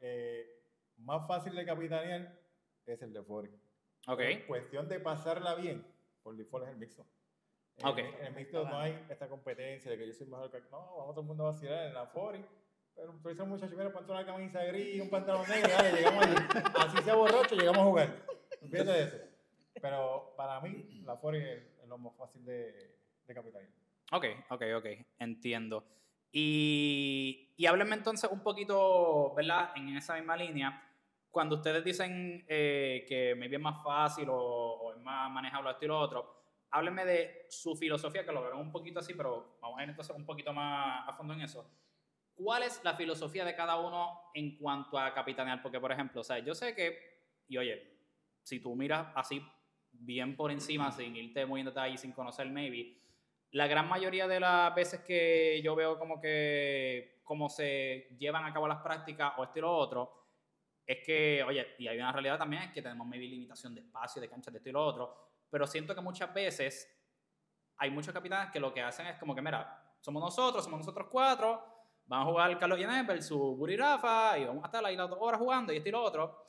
eh, 0.00 0.46
más 0.98 1.26
fácil 1.28 1.54
de 1.54 1.64
capitanear 1.66 2.32
es 2.86 3.02
el 3.02 3.12
de 3.12 3.22
Fori. 3.22 3.50
Ok. 4.06 4.16
Pero 4.18 4.46
Cuestión 4.46 4.88
de 4.88 5.00
pasarla 5.00 5.54
bien, 5.54 5.86
por 6.22 6.36
default 6.36 6.66
es 6.66 6.72
el 6.72 6.78
mixto. 6.78 7.06
En, 7.76 7.86
Ok. 7.86 7.98
en 7.98 8.26
el 8.26 8.34
mixto 8.34 8.64
no 8.64 8.78
hay 8.78 9.04
esta 9.08 9.28
competencia 9.28 9.90
de 9.90 9.98
que 9.98 10.06
yo 10.06 10.12
soy 10.12 10.26
mejor 10.26 10.50
que. 10.50 10.60
No, 10.70 10.78
vamos 10.96 11.10
todo 11.14 11.20
el 11.22 11.26
mundo 11.26 11.46
a 11.46 11.52
vacilar 11.52 11.86
en 11.86 11.94
la 11.94 12.06
Fori. 12.06 12.44
Pero 12.94 13.12
tú 13.20 13.28
dices, 13.28 13.44
muchacho, 13.46 13.74
mira, 13.76 13.92
ponte 13.92 14.12
una 14.12 14.24
camisa 14.24 14.62
gris 14.64 15.00
un 15.00 15.10
pantalón 15.10 15.48
negro, 15.48 15.68
dale, 15.68 15.92
llegamos 15.92 16.24
allí. 16.24 16.36
Así 16.78 17.02
sea 17.02 17.14
borracho, 17.16 17.56
llegamos 17.56 17.80
a 17.80 17.84
jugar. 17.84 18.26
De 18.60 19.02
eso. 19.02 19.16
Pero 19.82 20.32
para 20.36 20.60
mí, 20.60 21.02
la 21.04 21.16
Fori 21.16 21.38
es, 21.38 21.62
es 21.82 21.88
lo 21.88 21.98
más 21.98 22.14
fácil 22.16 22.44
de, 22.44 22.96
de 23.26 23.34
capitanear. 23.34 23.72
Ok, 24.12 24.24
ok, 24.50 24.62
ok, 24.76 24.86
entiendo. 25.18 25.84
Y, 26.30 27.52
y 27.56 27.66
háblenme 27.66 27.96
entonces 27.96 28.30
un 28.30 28.40
poquito, 28.40 29.34
¿verdad? 29.34 29.70
En 29.76 29.96
esa 29.96 30.14
misma 30.14 30.36
línea, 30.36 30.80
cuando 31.34 31.56
ustedes 31.56 31.84
dicen 31.84 32.46
eh, 32.48 33.04
que 33.08 33.34
maybe 33.34 33.56
es 33.56 33.62
más 33.62 33.82
fácil 33.82 34.28
o, 34.30 34.36
o 34.36 34.92
es 34.92 35.00
más 35.00 35.28
manejable 35.32 35.72
esto 35.72 35.84
y 35.84 35.88
lo 35.88 35.98
otro, 35.98 36.44
háblenme 36.70 37.04
de 37.04 37.46
su 37.50 37.74
filosofía, 37.74 38.24
que 38.24 38.30
lo 38.30 38.40
verán 38.40 38.60
un 38.60 38.70
poquito 38.70 39.00
así, 39.00 39.14
pero 39.14 39.58
vamos 39.60 39.80
a 39.80 39.82
ir 39.82 39.90
entonces 39.90 40.14
un 40.14 40.24
poquito 40.24 40.52
más 40.52 41.08
a 41.08 41.12
fondo 41.14 41.34
en 41.34 41.40
eso. 41.40 41.68
¿Cuál 42.36 42.62
es 42.62 42.80
la 42.84 42.94
filosofía 42.94 43.44
de 43.44 43.56
cada 43.56 43.80
uno 43.80 44.30
en 44.32 44.56
cuanto 44.56 44.96
a 44.96 45.12
capitanear? 45.12 45.60
Porque, 45.60 45.80
por 45.80 45.90
ejemplo, 45.90 46.20
o 46.20 46.24
sea, 46.24 46.38
yo 46.38 46.54
sé 46.54 46.72
que, 46.76 46.98
y 47.48 47.58
oye, 47.58 47.98
si 48.44 48.60
tú 48.60 48.76
miras 48.76 49.08
así 49.16 49.44
bien 49.90 50.36
por 50.36 50.52
encima, 50.52 50.92
sin 50.92 51.16
irte 51.16 51.46
muy 51.46 51.60
en 51.60 51.66
detalle, 51.66 51.98
sin 51.98 52.12
conocer 52.12 52.48
maybe, 52.48 52.96
la 53.50 53.66
gran 53.66 53.88
mayoría 53.88 54.28
de 54.28 54.38
las 54.38 54.72
veces 54.74 55.00
que 55.00 55.60
yo 55.64 55.74
veo 55.74 55.98
como 55.98 56.20
que 56.20 57.20
cómo 57.24 57.48
se 57.48 58.08
llevan 58.18 58.44
a 58.44 58.52
cabo 58.52 58.68
las 58.68 58.82
prácticas 58.82 59.32
o 59.36 59.44
esto 59.44 59.58
y 59.58 59.62
lo 59.62 59.76
otro, 59.76 60.23
es 60.86 60.98
que, 61.04 61.42
oye, 61.42 61.74
y 61.78 61.88
hay 61.88 61.98
una 61.98 62.12
realidad 62.12 62.38
también, 62.38 62.64
es 62.64 62.72
que 62.72 62.82
tenemos 62.82 63.06
maybe 63.06 63.26
limitación 63.26 63.74
de 63.74 63.80
espacio, 63.80 64.20
de 64.20 64.28
canchas, 64.28 64.52
de 64.52 64.58
esto 64.58 64.68
y 64.68 64.72
lo 64.72 64.84
otro, 64.84 65.16
pero 65.48 65.66
siento 65.66 65.94
que 65.94 66.00
muchas 66.00 66.32
veces 66.34 66.90
hay 67.78 67.90
muchos 67.90 68.12
capitanes 68.12 68.50
que 68.52 68.60
lo 68.60 68.72
que 68.72 68.82
hacen 68.82 69.06
es 69.06 69.18
como 69.18 69.34
que, 69.34 69.42
mira, 69.42 69.96
somos 70.00 70.22
nosotros, 70.22 70.64
somos 70.64 70.80
nosotros 70.80 71.08
cuatro, 71.10 71.64
vamos 72.06 72.26
a 72.26 72.30
jugar 72.30 72.58
Carlos 72.58 72.78
Llanes 72.78 73.06
versus 73.06 73.56
Buri 73.56 73.76
Rafa 73.76 74.38
y 74.38 74.44
vamos 74.44 74.62
a 74.62 74.66
estar 74.66 74.84
ahí 74.84 74.96
las 74.96 75.08
dos 75.08 75.18
horas 75.20 75.40
jugando 75.40 75.72
y 75.72 75.78
esto 75.78 75.88
y 75.88 75.92
lo 75.92 76.02
otro. 76.02 76.44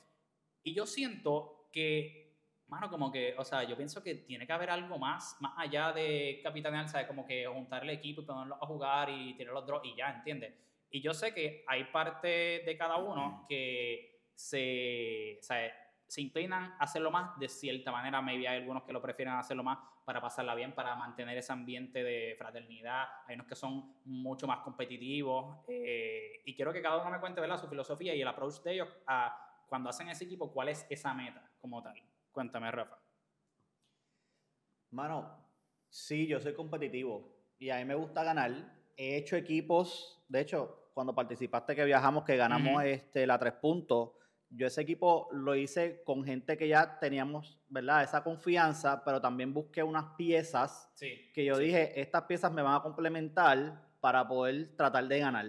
Y 0.62 0.74
yo 0.74 0.84
siento 0.84 1.68
que, 1.72 2.36
mano, 2.66 2.90
como 2.90 3.10
que, 3.10 3.34
o 3.38 3.44
sea, 3.44 3.64
yo 3.64 3.76
pienso 3.76 4.02
que 4.02 4.16
tiene 4.16 4.46
que 4.46 4.52
haber 4.52 4.70
algo 4.70 4.98
más, 4.98 5.36
más 5.40 5.54
allá 5.56 5.92
de 5.92 6.40
capitanear, 6.42 6.88
¿sabes? 6.88 7.06
Como 7.06 7.26
que 7.26 7.46
juntar 7.46 7.84
el 7.84 7.90
equipo 7.90 8.20
y 8.20 8.24
ponerlos 8.24 8.58
a 8.60 8.66
jugar 8.66 9.08
y 9.08 9.34
tirar 9.34 9.54
los 9.54 9.66
draws 9.66 9.84
y 9.84 9.96
ya, 9.96 10.10
¿entiendes? 10.10 10.54
Y 10.90 11.00
yo 11.00 11.14
sé 11.14 11.32
que 11.32 11.64
hay 11.66 11.84
parte 11.84 12.62
de 12.64 12.76
cada 12.76 12.96
uno 12.96 13.46
que 13.48 14.15
se, 14.36 15.38
o 15.40 15.42
sea, 15.42 15.72
se 16.06 16.20
inclinan 16.20 16.74
a 16.78 16.84
hacerlo 16.84 17.10
más 17.10 17.36
de 17.38 17.48
cierta 17.48 17.90
manera. 17.90 18.22
Maybe 18.22 18.46
hay 18.46 18.60
algunos 18.60 18.84
que 18.84 18.92
lo 18.92 19.02
prefieren 19.02 19.34
hacerlo 19.34 19.64
más 19.64 19.78
para 20.04 20.20
pasarla 20.20 20.54
bien, 20.54 20.72
para 20.72 20.94
mantener 20.94 21.36
ese 21.36 21.52
ambiente 21.52 22.04
de 22.04 22.36
fraternidad. 22.38 23.06
Hay 23.26 23.34
unos 23.34 23.48
que 23.48 23.56
son 23.56 23.96
mucho 24.04 24.46
más 24.46 24.60
competitivos. 24.60 25.64
eh, 25.68 26.42
y 26.44 26.54
quiero 26.54 26.72
que 26.72 26.80
cada 26.80 26.98
uno 26.98 27.10
me 27.10 27.18
cuente 27.18 27.40
¿verdad? 27.40 27.58
su 27.58 27.66
filosofía 27.66 28.14
y 28.14 28.22
el 28.22 28.28
approach 28.28 28.62
de 28.62 28.74
ellos 28.74 28.88
a 29.06 29.64
cuando 29.68 29.90
hacen 29.90 30.08
ese 30.08 30.24
equipo, 30.24 30.52
cuál 30.52 30.68
es 30.68 30.86
esa 30.88 31.12
meta 31.12 31.42
como 31.60 31.82
tal. 31.82 32.00
Cuéntame, 32.30 32.70
Rafa. 32.70 32.98
Mano, 34.90 35.44
sí, 35.88 36.28
yo 36.28 36.38
soy 36.38 36.54
competitivo 36.54 37.36
y 37.58 37.70
a 37.70 37.78
mí 37.78 37.84
me 37.84 37.96
gusta 37.96 38.22
ganar. 38.22 38.52
He 38.96 39.16
hecho 39.16 39.34
equipos, 39.34 40.24
de 40.28 40.40
hecho, 40.40 40.90
cuando 40.94 41.14
participaste 41.14 41.74
que 41.74 41.84
viajamos, 41.84 42.24
que 42.24 42.36
ganamos 42.36 42.82
este, 42.84 43.26
la 43.26 43.38
tres 43.38 43.54
puntos, 43.54 44.12
yo 44.56 44.66
ese 44.66 44.80
equipo 44.80 45.28
lo 45.32 45.54
hice 45.54 46.02
con 46.04 46.24
gente 46.24 46.56
que 46.56 46.68
ya 46.68 46.98
teníamos, 46.98 47.58
¿verdad? 47.68 48.02
Esa 48.02 48.22
confianza, 48.24 49.04
pero 49.04 49.20
también 49.20 49.52
busqué 49.52 49.82
unas 49.82 50.04
piezas 50.16 50.90
Sí. 50.94 51.30
que 51.34 51.44
yo 51.44 51.58
dije, 51.58 52.00
estas 52.00 52.22
piezas 52.22 52.50
me 52.52 52.62
van 52.62 52.74
a 52.74 52.82
complementar 52.82 53.82
para 54.00 54.26
poder 54.26 54.76
tratar 54.76 55.06
de 55.06 55.18
ganar. 55.18 55.46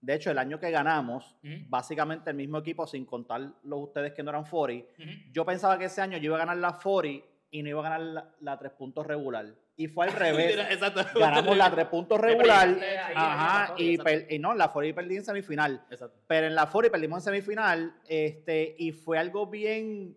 De 0.00 0.14
hecho, 0.14 0.30
el 0.30 0.38
año 0.38 0.58
que 0.60 0.70
ganamos, 0.70 1.34
básicamente 1.68 2.28
el 2.30 2.36
mismo 2.36 2.58
equipo, 2.58 2.86
sin 2.86 3.06
contar 3.06 3.40
los 3.62 3.80
ustedes 3.84 4.12
que 4.12 4.22
no 4.22 4.30
eran 4.30 4.44
40, 4.44 4.86
Ujú. 4.98 5.10
yo 5.32 5.44
pensaba 5.46 5.78
que 5.78 5.86
ese 5.86 6.02
año 6.02 6.18
yo 6.18 6.24
iba 6.26 6.36
a 6.36 6.40
ganar 6.40 6.58
la 6.58 6.78
40 6.78 7.24
y 7.50 7.62
no 7.62 7.68
iba 7.70 7.80
a 7.80 7.84
ganar 7.84 8.00
la, 8.00 8.34
la 8.40 8.58
tres 8.58 8.72
puntos 8.72 9.06
regular. 9.06 9.54
Y 9.76 9.88
fue 9.88 10.06
al 10.06 10.12
revés. 10.14 10.56
Exacto. 10.70 11.02
Ganamos 11.18 11.56
la 11.56 11.70
tres 11.70 11.86
puntos 11.86 12.20
regular. 12.20 12.76
Ajá, 13.14 13.72
40, 13.74 13.82
y, 13.82 13.98
per- 13.98 14.26
y 14.32 14.38
no, 14.38 14.54
la 14.54 14.68
40 14.72 14.94
perdí 15.00 15.16
en 15.16 15.24
semifinal. 15.24 15.84
Exacto. 15.90 16.16
Pero 16.26 16.46
en 16.46 16.54
la 16.54 16.66
40 16.66 16.92
perdimos 16.92 17.18
en 17.18 17.24
semifinal. 17.24 17.94
Este, 18.06 18.76
y 18.78 18.92
fue 18.92 19.18
algo 19.18 19.46
bien, 19.48 20.16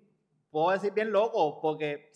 puedo 0.52 0.72
decir 0.72 0.92
bien 0.94 1.12
loco, 1.12 1.60
porque, 1.62 2.12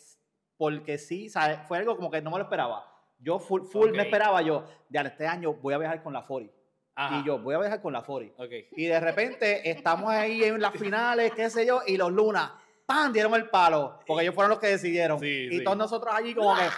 porque 0.58 0.98
sí, 0.98 1.30
¿sabes? 1.30 1.60
fue 1.68 1.80
algo 1.80 1.96
como 1.96 2.12
que 2.12 2.22
no 2.22 2.30
me 2.32 2.38
lo 2.38 2.44
esperaba. 2.44 2.86
Yo 3.20 3.38
full, 3.40 3.64
full 3.64 3.90
Ok. 3.90 3.96
me 3.96 4.04
esperaba 4.04 4.42
yo, 4.42 4.66
de 4.90 5.00
este 5.00 5.28
año 5.28 5.54
voy 5.54 5.74
a 5.74 5.78
viajar 5.78 6.02
con 6.04 6.14
la 6.14 6.24
40. 6.26 6.54
Ajá. 6.96 7.20
Y 7.20 7.26
yo 7.26 7.40
voy 7.40 7.56
a 7.56 7.60
viajar 7.60 7.82
con 7.82 7.94
la 7.94 8.02
40. 8.02 8.44
Ok. 8.44 8.52
Y 8.72 8.86
de 8.86 9.00
repente 9.00 9.70
estamos 9.70 10.10
ahí 10.12 10.44
en 10.44 10.60
las 10.60 10.74
finales, 10.74 11.32
qué 11.36 11.50
sé 11.50 11.66
yo, 11.66 11.82
y 11.88 11.98
los 11.98 12.12
Lunas, 12.12 12.52
¡pam! 12.86 13.14
dieron 13.14 13.34
el 13.36 13.50
palo, 13.50 14.00
porque 14.06 14.24
ellos 14.24 14.36
fueron 14.36 14.50
los 14.50 14.60
que 14.60 14.68
decidieron. 14.68 15.20
Sí, 15.20 15.48
y 15.52 15.58
sí. 15.60 15.64
todos 15.64 15.78
nosotros 15.78 16.14
allí 16.16 16.34
como 16.36 16.56
que, 16.56 16.64
¡ah! 16.64 16.72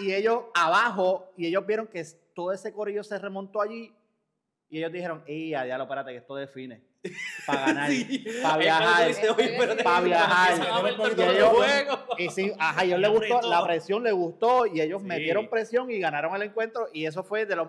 Y 0.00 0.12
ellos 0.12 0.44
abajo, 0.54 1.30
y 1.36 1.46
ellos 1.46 1.66
vieron 1.66 1.86
que 1.86 2.04
todo 2.34 2.52
ese 2.52 2.72
corillo 2.72 3.02
se 3.04 3.18
remontó 3.18 3.60
allí, 3.60 3.94
y 4.68 4.78
ellos 4.78 4.92
dijeron, 4.92 5.22
¡ey, 5.26 5.50
ya, 5.50 5.64
diablo, 5.64 5.84
espérate, 5.84 6.12
que 6.12 6.16
esto 6.18 6.34
define! 6.34 6.82
Para 7.46 7.60
ganar, 7.66 7.90
Sí. 7.90 8.24
para 8.42 8.56
viajar. 8.58 8.82
cuando 8.84 9.02
tú 9.02 9.08
dices, 9.08 9.30
"Oye, 9.30 9.52
espérate, 9.54 9.82
Pa' 9.84 9.90
cuando 9.90 10.08
viajar. 10.08 10.52
Y 11.18 11.22
ellos- 11.22 11.48
juego". 11.50 11.98
Y 12.18 12.28
sí, 12.30 12.52
ajá, 12.58 12.84
ellos 12.84 12.98
les 13.00 13.10
gustó, 13.10 13.42
la 13.42 13.64
presión 13.64 14.02
les 14.04 14.12
gustó, 14.14 14.66
y 14.66 14.80
ellos 14.80 15.02
Sí. 15.02 15.08
metieron 15.08 15.48
presión 15.48 15.90
y 15.90 15.98
ganaron 15.98 16.34
el 16.36 16.42
encuentro, 16.42 16.88
y 16.92 17.04
eso 17.06 17.22
fue 17.24 17.44
de 17.44 17.56
los, 17.56 17.68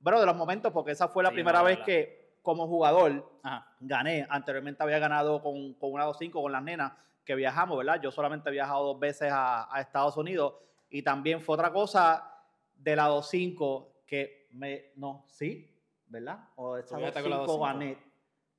bueno, 0.00 0.20
de 0.20 0.26
los 0.26 0.36
momentos, 0.36 0.70
porque 0.72 0.92
esa 0.92 1.08
fue 1.08 1.22
la 1.22 1.30
primera 1.30 1.60
no, 1.60 1.64
vez 1.64 1.78
la- 1.78 1.84
que, 1.86 2.34
como 2.42 2.66
jugador, 2.68 3.26
Ajá. 3.42 3.66
gané. 3.80 4.26
Anteriormente 4.28 4.82
había 4.82 4.98
ganado 4.98 5.42
con, 5.42 5.72
con 5.74 5.92
una 5.92 6.04
2-5 6.06 6.42
con 6.42 6.52
las 6.52 6.62
nenas 6.62 6.92
que 7.24 7.34
viajamos, 7.34 7.78
¿verdad? 7.78 8.00
Yo 8.02 8.10
solamente 8.10 8.50
he 8.50 8.52
viajado 8.52 8.84
dos 8.84 9.00
veces 9.00 9.32
a, 9.32 9.74
a 9.74 9.80
Estados 9.80 10.18
Unidos 10.18 10.52
y 10.94 11.02
también 11.02 11.40
fue 11.40 11.54
otra 11.54 11.72
cosa 11.72 12.32
de 12.72 12.94
la 12.94 13.08
2-5 13.08 14.04
que 14.06 14.46
me. 14.52 14.92
No, 14.94 15.24
sí, 15.28 15.76
¿verdad? 16.06 16.50
O 16.54 16.76
la 16.76 16.84
2-5 16.84 17.46
2-5. 17.46 17.64
gané. 17.66 17.98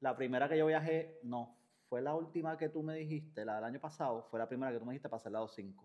La 0.01 0.15
primera 0.17 0.49
que 0.49 0.57
yo 0.57 0.65
viajé, 0.65 1.19
no. 1.23 1.57
Fue 1.87 2.01
la 2.01 2.13
última 2.13 2.57
que 2.57 2.67
tú 2.67 2.83
me 2.83 2.95
dijiste, 2.95 3.45
la 3.45 3.55
del 3.55 3.63
año 3.63 3.79
pasado, 3.79 4.23
fue 4.29 4.37
la 4.37 4.49
primera 4.49 4.73
que 4.73 4.79
tú 4.79 4.85
me 4.85 4.91
dijiste 4.91 5.07
para 5.07 5.19
hacer 5.19 5.31
la 5.31 5.39
2-5. 5.39 5.81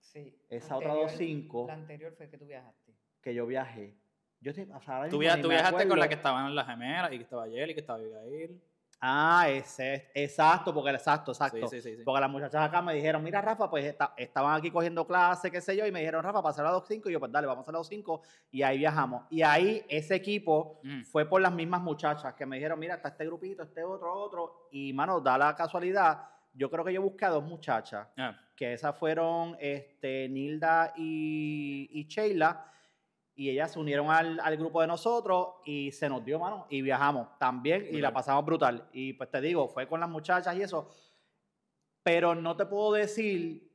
Sí. 0.00 0.36
Esa 0.48 0.76
otra 0.76 0.90
anterior- 0.90 1.10
2-5 1.12 1.66
La 1.68 1.74
anterior 1.74 2.12
fue 2.16 2.28
que 2.28 2.38
tú 2.38 2.46
viajaste. 2.46 2.92
que 3.20 3.32
yo 3.32 3.46
viajé. 3.46 3.96
Yo 4.40 4.50
estoy, 4.50 4.64
o 4.74 4.80
sea, 4.80 4.96
ahora 4.96 5.08
Tú, 5.08 5.18
via- 5.18 5.36
viajaste 5.36 5.86
con 5.86 6.00
la 6.00 6.08
que 6.08 6.14
estaban 6.14 6.46
en 6.48 6.56
las 6.56 6.66
gemelas 6.66 7.12
y 7.12 7.16
que 7.18 7.22
estaba 7.22 7.46
Jelly, 7.48 7.74
que 7.74 7.80
estaba 7.80 8.00
Abigail. 8.00 8.60
Ah, 9.04 9.46
ese, 9.48 10.10
exacto, 10.14 10.72
porque 10.72 10.90
exacto, 10.90 11.32
exacto. 11.32 11.66
Sí, 11.66 11.80
sí. 11.82 11.96
Porque 12.04 12.20
las 12.20 12.30
muchachas 12.30 12.62
acá 12.68 12.80
me 12.80 12.94
dijeron, 12.94 13.20
mira 13.20 13.40
Rafa, 13.40 13.68
pues 13.68 13.84
esta- 13.84 14.14
estaban 14.16 14.56
aquí 14.56 14.70
cogiendo 14.70 15.04
clase, 15.04 15.50
qué 15.50 15.60
sé 15.60 15.76
yo, 15.76 15.84
y 15.84 15.90
me 15.90 15.98
dijeron, 15.98 16.22
Rafa, 16.22 16.48
hacer 16.48 16.62
la 16.62 16.70
2.5, 16.70 17.10
y 17.10 17.12
yo, 17.12 17.18
pues 17.18 17.32
dale, 17.32 17.48
vamos 17.48 17.68
a 17.68 17.72
la 17.72 17.78
2.5, 17.78 18.20
y 18.52 18.62
ahí 18.62 18.78
viajamos. 18.78 19.24
Y 19.28 19.42
ahí 19.42 19.84
ese 19.88 20.14
equipo 20.14 20.78
Mm. 20.84 21.02
fue 21.02 21.24
por 21.26 21.40
las 21.42 21.52
mismas 21.52 21.80
muchachas 21.82 22.32
que 22.34 22.46
me 22.46 22.56
dijeron, 22.56 22.78
mira, 22.78 22.94
está 22.94 23.08
este 23.08 23.26
grupito, 23.26 23.64
este 23.64 23.82
otro, 23.82 24.12
otro, 24.14 24.68
y 24.70 24.92
mano, 24.92 25.20
da 25.20 25.36
la 25.36 25.56
casualidad, 25.56 26.20
yo 26.54 26.70
creo 26.70 26.84
que 26.84 26.92
yo 26.92 27.02
busqué 27.02 27.24
a 27.24 27.30
dos 27.30 27.42
muchachas, 27.42 28.06
Ah, 28.16 28.38
que 28.54 28.74
esas 28.74 28.96
fueron 28.96 29.56
este, 29.58 30.28
Nilda 30.28 30.92
y, 30.96 31.88
y 31.92 32.04
Sheila, 32.06 32.66
y 33.34 33.50
ellas 33.50 33.72
se 33.72 33.78
unieron 33.78 34.10
al, 34.10 34.38
al 34.40 34.56
grupo 34.56 34.80
de 34.80 34.86
nosotros 34.86 35.54
y 35.64 35.90
se 35.92 36.08
nos 36.08 36.24
dio 36.24 36.38
mano 36.38 36.66
y 36.68 36.82
viajamos 36.82 37.28
también 37.38 37.86
y 37.90 37.98
la 37.98 38.12
pasamos 38.12 38.44
brutal. 38.44 38.88
Y 38.92 39.14
pues 39.14 39.30
te 39.30 39.40
digo, 39.40 39.68
fue 39.68 39.86
con 39.88 40.00
las 40.00 40.08
muchachas 40.08 40.54
y 40.56 40.62
eso, 40.62 40.88
pero 42.02 42.34
no 42.34 42.56
te 42.56 42.66
puedo 42.66 42.92
decir 42.92 43.70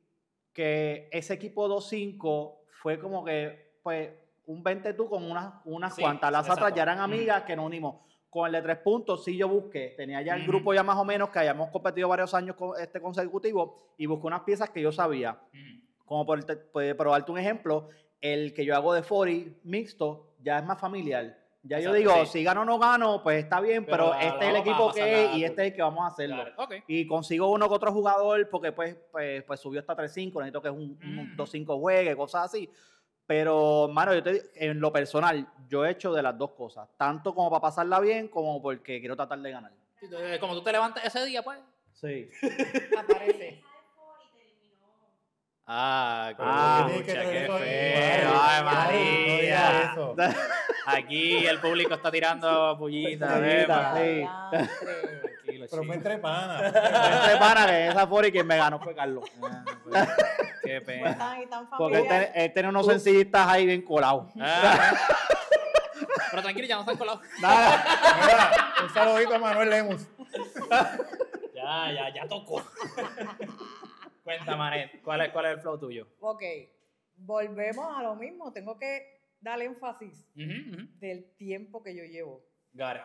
que 0.54 1.08
ese 1.12 1.34
equipo 1.34 1.68
2-5 1.70 2.56
fue 2.82 3.00
como 3.00 3.24
que, 3.24 3.80
pues, 3.84 4.10
un 4.48 4.64
20 4.64 4.94
tú 4.94 5.10
con 5.10 5.30
unas, 5.30 5.54
unas 5.66 5.94
Sí, 5.96 6.02
cuantas. 6.02 6.32
Las 6.32 6.50
otras 6.50 6.74
ya 6.74 6.84
eran 6.84 7.00
amigas 7.00 7.44
que 7.44 7.56
nos 7.56 7.66
unimos. 7.66 7.98
Con 8.30 8.48
el 8.48 8.54
de 8.54 8.62
tres 8.62 8.78
puntos 8.78 9.24
sí 9.24 9.38
yo 9.38 9.48
busqué, 9.48 9.94
tenía 9.96 10.22
ya 10.22 10.36
el 10.36 10.46
grupo 10.46 10.74
ya 10.74 10.84
más 10.84 10.98
o 10.98 11.06
menos 11.06 11.30
que 11.30 11.40
hayamos 11.40 11.70
competido 11.70 12.08
varios 12.10 12.34
años 12.34 12.56
con 12.56 12.80
este 12.80 13.02
consecutivos 13.02 13.72
y 13.98 14.06
busqué 14.06 14.28
unas 14.28 14.42
piezas 14.42 14.70
que 14.70 14.82
yo 14.82 14.92
sabía. 14.92 15.38
mm. 15.54 15.82
Como 16.06 16.26
por, 16.26 16.40
por 16.46 17.10
darte 17.10 17.32
un 17.32 17.38
ejemplo, 17.38 17.90
el 18.22 18.54
que 18.54 18.66
yo 18.66 18.76
hago 18.76 18.94
de 18.94 19.02
40 19.04 19.60
mixto 19.64 20.34
ya 20.42 20.60
es 20.60 20.66
más 20.66 20.80
familiar. 20.80 21.38
Ya 21.64 21.80
yo 21.80 21.92
digo, 21.92 22.14
sí. 22.26 22.32
si 22.40 22.44
gano 22.46 22.62
o 22.62 22.66
no 22.66 22.80
gano, 22.80 23.22
pues 23.22 23.44
está 23.44 23.60
bien, 23.60 23.86
Pero 23.86 24.14
este 24.14 24.46
es 24.46 24.50
el 24.52 24.56
equipo 24.56 24.92
que 24.94 25.26
es 25.26 25.36
y 25.36 25.44
este 25.44 25.64
es 25.64 25.68
el 25.72 25.76
que 25.76 25.82
vamos 25.82 26.04
a 26.06 26.08
hacerlo. 26.08 26.46
Claro. 26.56 26.84
Y 26.88 27.06
consigo 27.06 27.52
uno 27.52 27.68
que 27.68 27.76
otro 27.76 27.92
jugador 27.92 28.48
porque 28.50 28.72
pues, 28.72 28.96
pues, 29.12 29.44
pues 29.44 29.60
subió 29.60 29.82
hasta 29.82 29.96
3-5, 29.98 30.34
necesito 30.36 30.62
que 30.62 30.70
un, 30.70 30.98
un 31.04 31.20
Ujú. 31.34 31.44
2-5 31.44 31.80
juegue, 31.80 32.16
cosas 32.16 32.46
así. 32.46 32.70
Pero, 33.26 33.90
mano, 33.92 34.14
yo 34.14 34.24
te, 34.24 34.34
di- 34.34 34.40
en 34.56 34.80
lo 34.80 34.94
personal, 34.94 35.46
yo 35.68 35.86
he 35.86 35.92
hecho 35.92 36.14
de 36.14 36.22
las 36.24 36.38
dos 36.38 36.52
cosas, 36.52 36.88
tanto 36.96 37.36
como 37.36 37.50
para 37.50 37.62
pasarla 37.62 38.00
bien 38.00 38.30
como 38.30 38.62
porque 38.62 39.02
quiero 39.02 39.18
tratar 39.18 39.40
de 39.40 39.52
ganar. 39.52 39.74
Como 40.40 40.54
tú 40.54 40.62
te 40.64 40.72
levantas 40.72 41.04
ese 41.04 41.26
día, 41.26 41.42
pues. 41.44 41.60
Sí. 41.92 42.30
Aparece. 42.98 43.62
Ah, 45.70 46.32
Ah, 46.40 46.88
que 46.96 47.04
qué 47.04 47.14
feo. 47.14 47.60
Ay, 48.42 49.42
digas 49.42 49.96
María. 49.96 49.96
Aquí 50.86 51.46
el 51.46 51.60
público 51.60 51.94
está 51.96 52.10
tirando 52.10 52.78
pullitas. 52.78 53.34
Sí. 53.98 54.26
Pero 55.70 55.84
fue 55.84 55.96
entre 55.96 56.18
panas. 56.20 56.62
Entre 56.64 57.38
pana 57.38 57.66
que 57.68 57.88
esa 57.90 58.06
40 58.08 58.32
quien 58.32 58.48
me 58.48 58.56
ganó 58.56 58.80
fue 58.80 58.96
Carlos. 58.96 59.26
Ah, 59.44 59.64
pues, 59.84 60.08
Qué 60.64 60.80
pena. 60.82 61.18
tan 61.18 61.68
Porque 61.78 61.98
él, 61.98 62.08
ten- 62.08 62.32
él 62.34 62.54
tenía 62.54 62.70
unos 62.70 62.86
sencillistas 62.86 63.48
ahí 63.50 63.66
bien 63.66 63.82
colados. 63.82 64.28
Ah. 64.40 64.94
Pero 66.32 66.42
tranquilo, 66.42 66.68
ya 66.68 66.76
no 66.76 66.82
están 66.82 66.98
colados. 66.98 67.22
Nada. 67.42 67.84
Mira, 68.26 68.52
un 68.84 68.94
saludito 68.94 69.36
a 69.36 69.40
Manuel 69.40 69.70
Lemus. 69.70 70.08
Ya, 71.54 71.92
ya, 71.92 72.14
ya 72.14 72.28
tocó. 72.30 72.64
Cuenta, 74.28 74.58
Manet, 74.58 75.02
¿cuál 75.04 75.22
es, 75.22 75.30
¿cuál 75.32 75.46
es 75.46 75.52
el 75.54 75.60
flow 75.62 75.80
tuyo? 75.80 76.06
Ok, 76.20 76.44
volvemos 77.16 77.98
a 77.98 78.04
lo 78.04 78.14
mismo. 78.16 78.52
Tengo 78.52 78.78
que 78.78 79.22
dar 79.40 79.62
énfasis 79.62 80.28
del 80.36 81.34
tiempo 81.38 81.82
que 81.82 81.96
yo 81.96 82.04
llevo. 82.04 82.44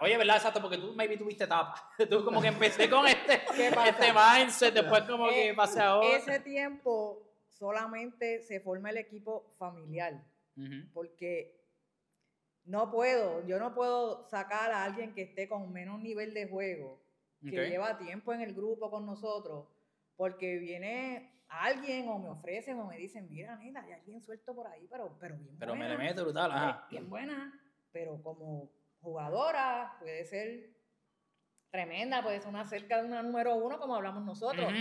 Oye, 0.00 0.18
¿verdad? 0.18 0.38
Exacto, 0.38 0.60
porque 0.60 0.78
tú 0.78 0.92
maybe 0.96 1.16
tuviste 1.16 1.44
etapa. 1.44 1.76
Tú 2.10 2.24
como 2.24 2.42
que 2.42 2.48
empecé 2.48 2.90
con 2.90 3.06
este, 3.06 3.34
este 3.88 4.12
mindset, 4.12 4.74
después 4.74 5.02
como 5.04 5.28
que 5.28 5.50
Eh, 5.50 5.54
pasé 5.54 5.80
a 5.80 5.96
otro. 5.96 6.10
Ese 6.16 6.40
tiempo 6.40 7.22
solamente 7.46 8.42
se 8.42 8.58
forma 8.58 8.90
el 8.90 8.96
equipo 8.96 9.54
familiar, 9.60 10.20
porque 10.92 11.56
no 12.64 12.90
puedo, 12.90 13.46
yo 13.46 13.60
no 13.60 13.74
puedo 13.76 14.28
sacar 14.28 14.72
a 14.72 14.82
alguien 14.82 15.14
que 15.14 15.22
esté 15.22 15.48
con 15.48 15.72
menos 15.72 16.00
nivel 16.00 16.34
de 16.34 16.48
juego, 16.48 17.00
que 17.48 17.68
lleva 17.70 17.96
tiempo 17.96 18.34
en 18.34 18.40
el 18.40 18.54
grupo 18.54 18.90
con 18.90 19.06
nosotros, 19.06 19.68
porque 20.16 20.58
viene 20.58 21.42
alguien 21.48 22.08
o 22.08 22.18
me 22.18 22.28
ofrecen 22.30 22.78
o 22.78 22.86
me 22.86 22.96
dicen, 22.96 23.28
mira, 23.28 23.56
nena, 23.56 23.82
hay 23.82 23.92
alguien 23.92 24.20
suelto 24.22 24.54
por 24.54 24.66
ahí, 24.66 24.86
pero, 24.90 25.16
pero 25.18 25.36
bien 25.36 25.56
Pero 25.58 25.72
me 25.74 25.80
buena, 25.86 25.94
le 25.94 26.04
meto 26.08 26.22
brutal, 26.24 26.50
ajá. 26.52 26.86
bien 26.90 27.08
buena, 27.10 27.60
pero 27.92 28.22
como 28.22 28.70
jugadora 29.00 29.96
puede 29.98 30.24
ser 30.24 30.70
tremenda, 31.70 32.22
puede 32.22 32.40
ser 32.40 32.48
una 32.50 32.64
cerca 32.64 33.00
de 33.02 33.08
una 33.08 33.22
número 33.22 33.54
uno 33.56 33.78
como 33.78 33.94
hablamos 33.96 34.24
nosotros, 34.24 34.72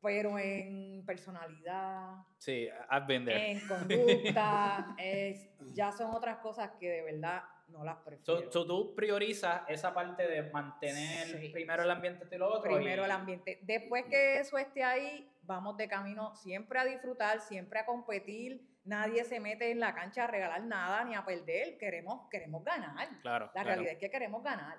pero 0.00 0.38
en 0.38 1.04
personalidad, 1.06 2.16
Sí, 2.38 2.68
I've 2.90 3.06
been 3.06 3.24
there. 3.24 3.52
en 3.52 3.66
conducta, 3.68 4.94
es- 4.98 5.50
ya 5.72 5.90
son 5.92 6.14
otras 6.14 6.38
cosas 6.38 6.72
que 6.78 6.88
de 6.90 7.02
verdad 7.02 7.42
no 7.68 7.84
las 7.84 7.96
prefiero. 7.98 8.24
So, 8.24 8.50
so 8.52 8.66
tú 8.66 8.94
priorizas 8.94 9.62
esa 9.68 9.92
parte 9.94 10.26
de 10.28 10.42
mantener 10.50 11.26
Sí. 11.26 11.48
primero 11.50 11.82
el 11.82 11.90
ambiente 11.90 12.26
y 12.30 12.38
lo 12.38 12.48
otro. 12.48 12.74
Primero 12.74 13.02
y- 13.02 13.04
el 13.04 13.10
ambiente. 13.10 13.58
Después 13.62 14.04
que 14.06 14.38
eso 14.38 14.58
esté 14.58 14.82
ahí, 14.84 15.30
vamos 15.42 15.76
de 15.76 15.88
camino 15.88 16.34
siempre 16.36 16.78
a 16.78 16.84
disfrutar, 16.84 17.40
siempre 17.40 17.78
a 17.80 17.86
competir. 17.86 18.66
Nadie 18.84 19.24
se 19.24 19.40
mete 19.40 19.70
en 19.70 19.80
la 19.80 19.94
cancha 19.94 20.24
a 20.24 20.26
regalar 20.26 20.62
nada 20.62 21.04
ni 21.04 21.14
a 21.14 21.24
perder. 21.24 21.78
Queremos, 21.78 22.28
queremos 22.30 22.62
ganar. 22.64 23.08
Claro. 23.22 23.46
La 23.46 23.52
claro. 23.52 23.68
realidad 23.68 23.92
es 23.94 23.98
que 23.98 24.10
queremos 24.10 24.42
ganar. 24.42 24.78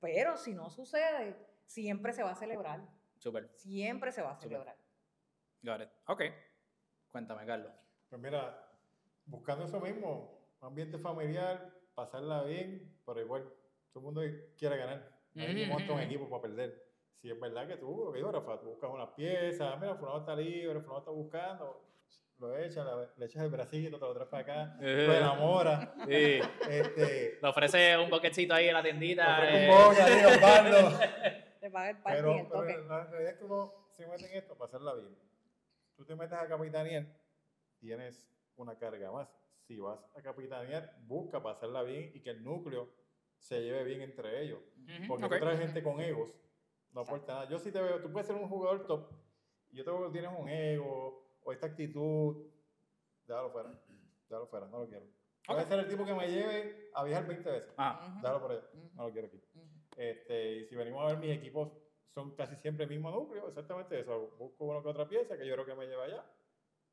Pero 0.00 0.36
si 0.36 0.54
no 0.54 0.70
sucede, 0.70 1.36
siempre 1.66 2.12
se 2.12 2.22
va 2.22 2.30
a 2.30 2.34
celebrar. 2.36 2.80
Súper. 3.18 3.48
Siempre 3.56 4.12
se 4.12 4.22
va 4.22 4.32
a 4.32 4.36
celebrar. 4.36 4.76
Got 5.62 5.80
it. 5.82 5.88
Ok. 6.06 6.22
Cuéntame, 7.10 7.44
Carlos. 7.46 7.72
Pues 8.08 8.20
mira, 8.22 8.62
buscando 9.24 9.64
eso 9.64 9.80
mismo, 9.80 10.38
un 10.60 10.68
ambiente 10.68 10.98
familiar, 10.98 11.72
pasarla 12.00 12.44
bien, 12.44 12.94
pero 13.04 13.20
igual, 13.20 13.42
todo 13.92 14.00
el 14.00 14.04
mundo 14.04 14.20
quiere 14.56 14.76
ganar. 14.76 15.10
Monta 15.34 15.92
un 15.92 15.98
ujú. 15.98 16.06
equipo 16.06 16.28
para 16.30 16.42
perder. 16.42 16.86
Si 17.20 17.30
es 17.30 17.40
verdad 17.40 17.66
que 17.66 17.76
tú, 17.78 18.04
lo 18.04 18.12
que 18.12 18.18
digo, 18.18 18.30
Rafa, 18.30 18.60
tú 18.60 18.66
buscas 18.68 18.90
unas 18.90 19.08
piezas, 19.10 19.80
mira, 19.80 19.96
fulano 19.96 20.18
está 20.18 20.36
libre, 20.36 20.80
fulano 20.80 20.98
está 20.98 21.10
buscando. 21.10 21.82
lo 22.38 22.54
echas, 22.58 22.86
le 23.16 23.24
echas 23.26 23.42
el 23.42 23.48
bracito, 23.50 23.98
te 23.98 24.04
lo 24.04 24.12
traes 24.12 24.28
para 24.28 24.42
acá, 24.42 24.76
Eh. 24.82 25.06
lo 25.08 25.14
enamoras. 25.14 25.88
Sí. 26.06 26.38
Este, 26.68 27.38
Le 27.40 27.48
ofrece 27.48 27.96
un 27.96 28.10
boquetcito 28.10 28.52
ahí 28.54 28.68
en 28.68 28.74
la 28.74 28.82
tiendita. 28.82 29.38
ofrece 29.38 29.66
eh, 29.66 29.70
un 29.70 29.84
boque 29.88 30.02
ahí, 30.02 30.24
Osvaldo. 30.36 30.98
Te 31.60 31.70
paga 31.70 31.90
el 31.90 31.96
Pero, 32.04 32.34
el 32.36 32.46
pero 32.46 32.86
la 32.86 33.04
realidad 33.06 33.32
es 33.32 33.38
que 33.38 33.44
uno 33.44 33.72
se 33.90 34.06
mete 34.06 34.26
en 34.30 34.36
esto 34.38 34.54
para 34.54 34.68
hacerla 34.68 34.94
bien. 34.94 35.16
Tú 35.96 36.04
te 36.04 36.14
metes 36.14 36.34
a 36.38 36.46
capitanear, 36.46 37.06
tienes 37.80 38.30
una 38.56 38.78
carga 38.78 39.10
más. 39.10 39.28
Si 39.66 39.78
vas 39.80 39.98
a 40.14 40.22
capitanear, 40.22 40.96
busca 41.06 41.42
para 41.42 41.56
hacerla 41.56 41.82
bien 41.82 42.12
y 42.14 42.20
que 42.20 42.30
el 42.30 42.44
núcleo 42.44 42.88
se 43.38 43.62
lleve 43.62 43.82
bien 43.82 44.00
entre 44.00 44.42
ellos. 44.42 44.60
Porque 45.08 45.24
ok. 45.24 45.32
tú 45.32 45.38
traes 45.40 45.58
gente 45.58 45.82
con 45.82 46.00
egos, 46.00 46.30
no 46.92 47.00
aporta 47.00 47.34
nada. 47.34 47.48
Yo 47.48 47.58
sí 47.58 47.72
te 47.72 47.80
veo, 47.82 48.00
tú 48.00 48.12
puedes 48.12 48.28
ser 48.28 48.36
un 48.36 48.48
jugador 48.48 48.86
top, 48.86 49.10
y 49.70 49.76
yo 49.76 49.84
te 49.84 49.90
veo 49.90 50.06
que 50.06 50.18
tienes 50.18 50.38
un 50.38 50.48
ego 50.48 51.36
o 51.42 51.52
esta 51.52 51.66
actitud, 51.66 52.46
déjalo 53.26 53.50
fuera, 53.50 53.70
déjalo 54.28 54.46
fuera, 54.46 54.66
no 54.68 54.78
lo 54.80 54.88
quiero. 54.88 55.06
Puede 55.44 55.62
Ok. 55.62 55.68
ser 55.68 55.78
el 55.80 55.88
tipo 55.88 56.04
que 56.04 56.14
me 56.14 56.28
lleve 56.28 56.90
a 56.94 57.02
viajar 57.04 57.26
20 57.26 57.50
veces, 57.50 57.74
Ah, 57.76 58.00
Ujú, 58.08 58.16
déjalo 58.20 58.40
por 58.40 58.50
allá, 58.52 58.64
no 58.94 59.06
lo 59.08 59.12
quiero 59.12 59.26
aquí. 59.28 59.42
Este, 59.96 60.58
y 60.58 60.64
si 60.66 60.76
venimos 60.76 61.02
a 61.02 61.08
ver 61.08 61.18
mis 61.18 61.36
equipos, 61.36 61.72
son 62.14 62.34
casi 62.36 62.54
siempre 62.56 62.84
el 62.84 62.90
mismo 62.90 63.10
núcleo, 63.10 63.48
exactamente 63.48 63.98
eso. 63.98 64.30
Busco 64.38 64.64
una 64.64 64.80
que 64.80 64.88
otra 64.88 65.08
pieza 65.08 65.36
que 65.36 65.46
yo 65.46 65.54
creo 65.54 65.66
que 65.66 65.74
me 65.74 65.86
lleva 65.86 66.04
allá 66.04 66.24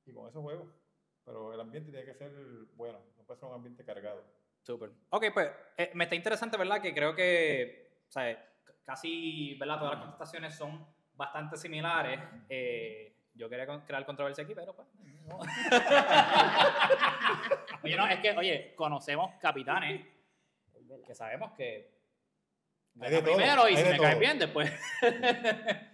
y 0.06 0.12
con 0.14 0.28
eso 0.28 0.42
juego. 0.42 0.83
Pero 1.26 1.54
el 1.54 1.60
ambiente 1.60 1.92
tiene 1.92 2.06
que 2.06 2.14
ser 2.14 2.32
bueno, 2.76 3.00
no 3.18 3.24
puede 3.24 3.40
ser 3.40 3.50
un 3.50 3.56
ambiente 3.56 3.84
cargado. 3.84 4.24
Súper. 4.62 4.92
Ok, 5.10 5.26
pues 5.34 5.50
eh, 5.78 5.92
me 5.94 6.06
está 6.06 6.16
interesante, 6.16 6.58
¿verdad? 6.58 6.82
Que 6.82 6.94
creo 6.94 7.16
que, 7.16 8.02
o 8.08 8.12
sea, 8.12 8.50
casi, 8.84 9.56
¿verdad? 9.56 9.80
Todas 9.80 9.94
las 9.94 10.02
contestaciones 10.02 10.56
son 10.56 10.86
bastante 11.14 11.58
similares. 11.58 12.20
Eh, 12.50 13.16
yo 13.34 13.50
quería 13.50 13.66
crear 13.86 14.06
controversia 14.06 14.44
aquí, 14.44 14.54
pero 14.56 14.76
pues. 14.76 14.88
no. 15.28 15.40
oye, 17.84 17.96
no, 17.96 18.08
es 18.08 18.20
que, 18.20 18.38
oye, 18.38 18.76
conocemos 18.76 19.32
capitanes 19.42 20.06
que 21.06 21.16
sabemos 21.16 21.54
que. 21.54 21.94
Hay 23.02 23.10
de 23.10 23.22
todo, 23.24 23.36
primero 23.36 23.68
y 23.70 23.72
hay 23.72 23.78
si 23.78 23.84
de 23.84 23.90
me 23.90 23.98
cae 23.98 24.12
todo. 24.12 24.20
bien 24.20 24.40
después. 24.40 24.72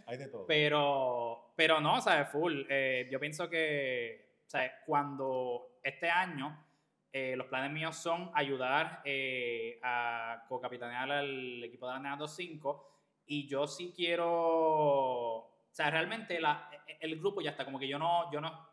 Hay 0.05 0.17
de 0.17 0.27
todo. 0.27 0.45
Pero, 0.47 1.53
pero 1.55 1.79
no, 1.79 1.95
o 1.95 2.01
sea, 2.01 2.25
full. 2.25 2.63
Eh, 2.69 3.07
yo 3.11 3.19
pienso 3.19 3.49
que, 3.49 4.28
sea, 4.49 4.81
cuando 4.85 5.79
este 5.83 6.09
año 6.09 6.65
eh, 7.11 7.35
los 7.35 7.47
planes 7.47 7.71
míos 7.71 7.95
son 7.95 8.31
ayudar 8.35 9.01
eh, 9.05 9.79
a 9.83 10.43
co-capitanear 10.47 11.11
al 11.11 11.63
equipo 11.63 11.87
de 11.87 11.93
la 11.93 11.99
NEA 11.99 12.15
25 12.15 12.85
y 13.25 13.47
yo 13.47 13.67
sí 13.67 13.93
quiero, 13.95 14.27
o 14.29 15.69
sea, 15.71 15.89
realmente 15.89 16.39
la- 16.39 16.69
el 16.99 17.17
grupo 17.19 17.41
ya 17.41 17.51
está, 17.51 17.65
como 17.65 17.79
que 17.79 17.87
yo 17.87 17.97
no, 17.99 18.31
yo 18.31 18.41
no, 18.41 18.67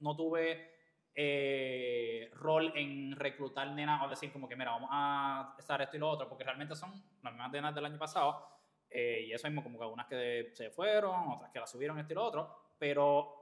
no 0.00 0.16
tuve 0.16 0.70
eh, 1.14 2.30
rol 2.34 2.72
en 2.76 3.14
reclutar 3.16 3.70
nenas 3.72 4.02
o 4.02 4.08
decir 4.08 4.32
como 4.32 4.48
que, 4.48 4.56
mira, 4.56 4.70
vamos 4.72 4.88
a 4.92 5.54
estar 5.58 5.80
esto 5.82 5.96
y 5.96 6.00
lo 6.00 6.08
otro, 6.10 6.28
porque 6.28 6.44
realmente 6.44 6.74
son 6.74 6.90
las 7.22 7.32
mismas 7.32 7.50
nenas 7.52 7.74
del 7.74 7.84
año 7.84 7.98
pasado 7.98 8.46
eh, 8.88 9.24
y 9.28 9.32
eso 9.32 9.46
mismo, 9.48 9.62
como 9.62 9.78
que 9.78 9.84
algunas 9.84 10.06
que 10.06 10.50
se 10.54 10.70
fueron, 10.70 11.30
otras 11.32 11.50
que 11.50 11.60
la 11.60 11.66
subieron, 11.66 11.98
esto 11.98 12.12
y 12.12 12.16
lo 12.16 12.24
otro, 12.24 12.56
pero 12.78 13.41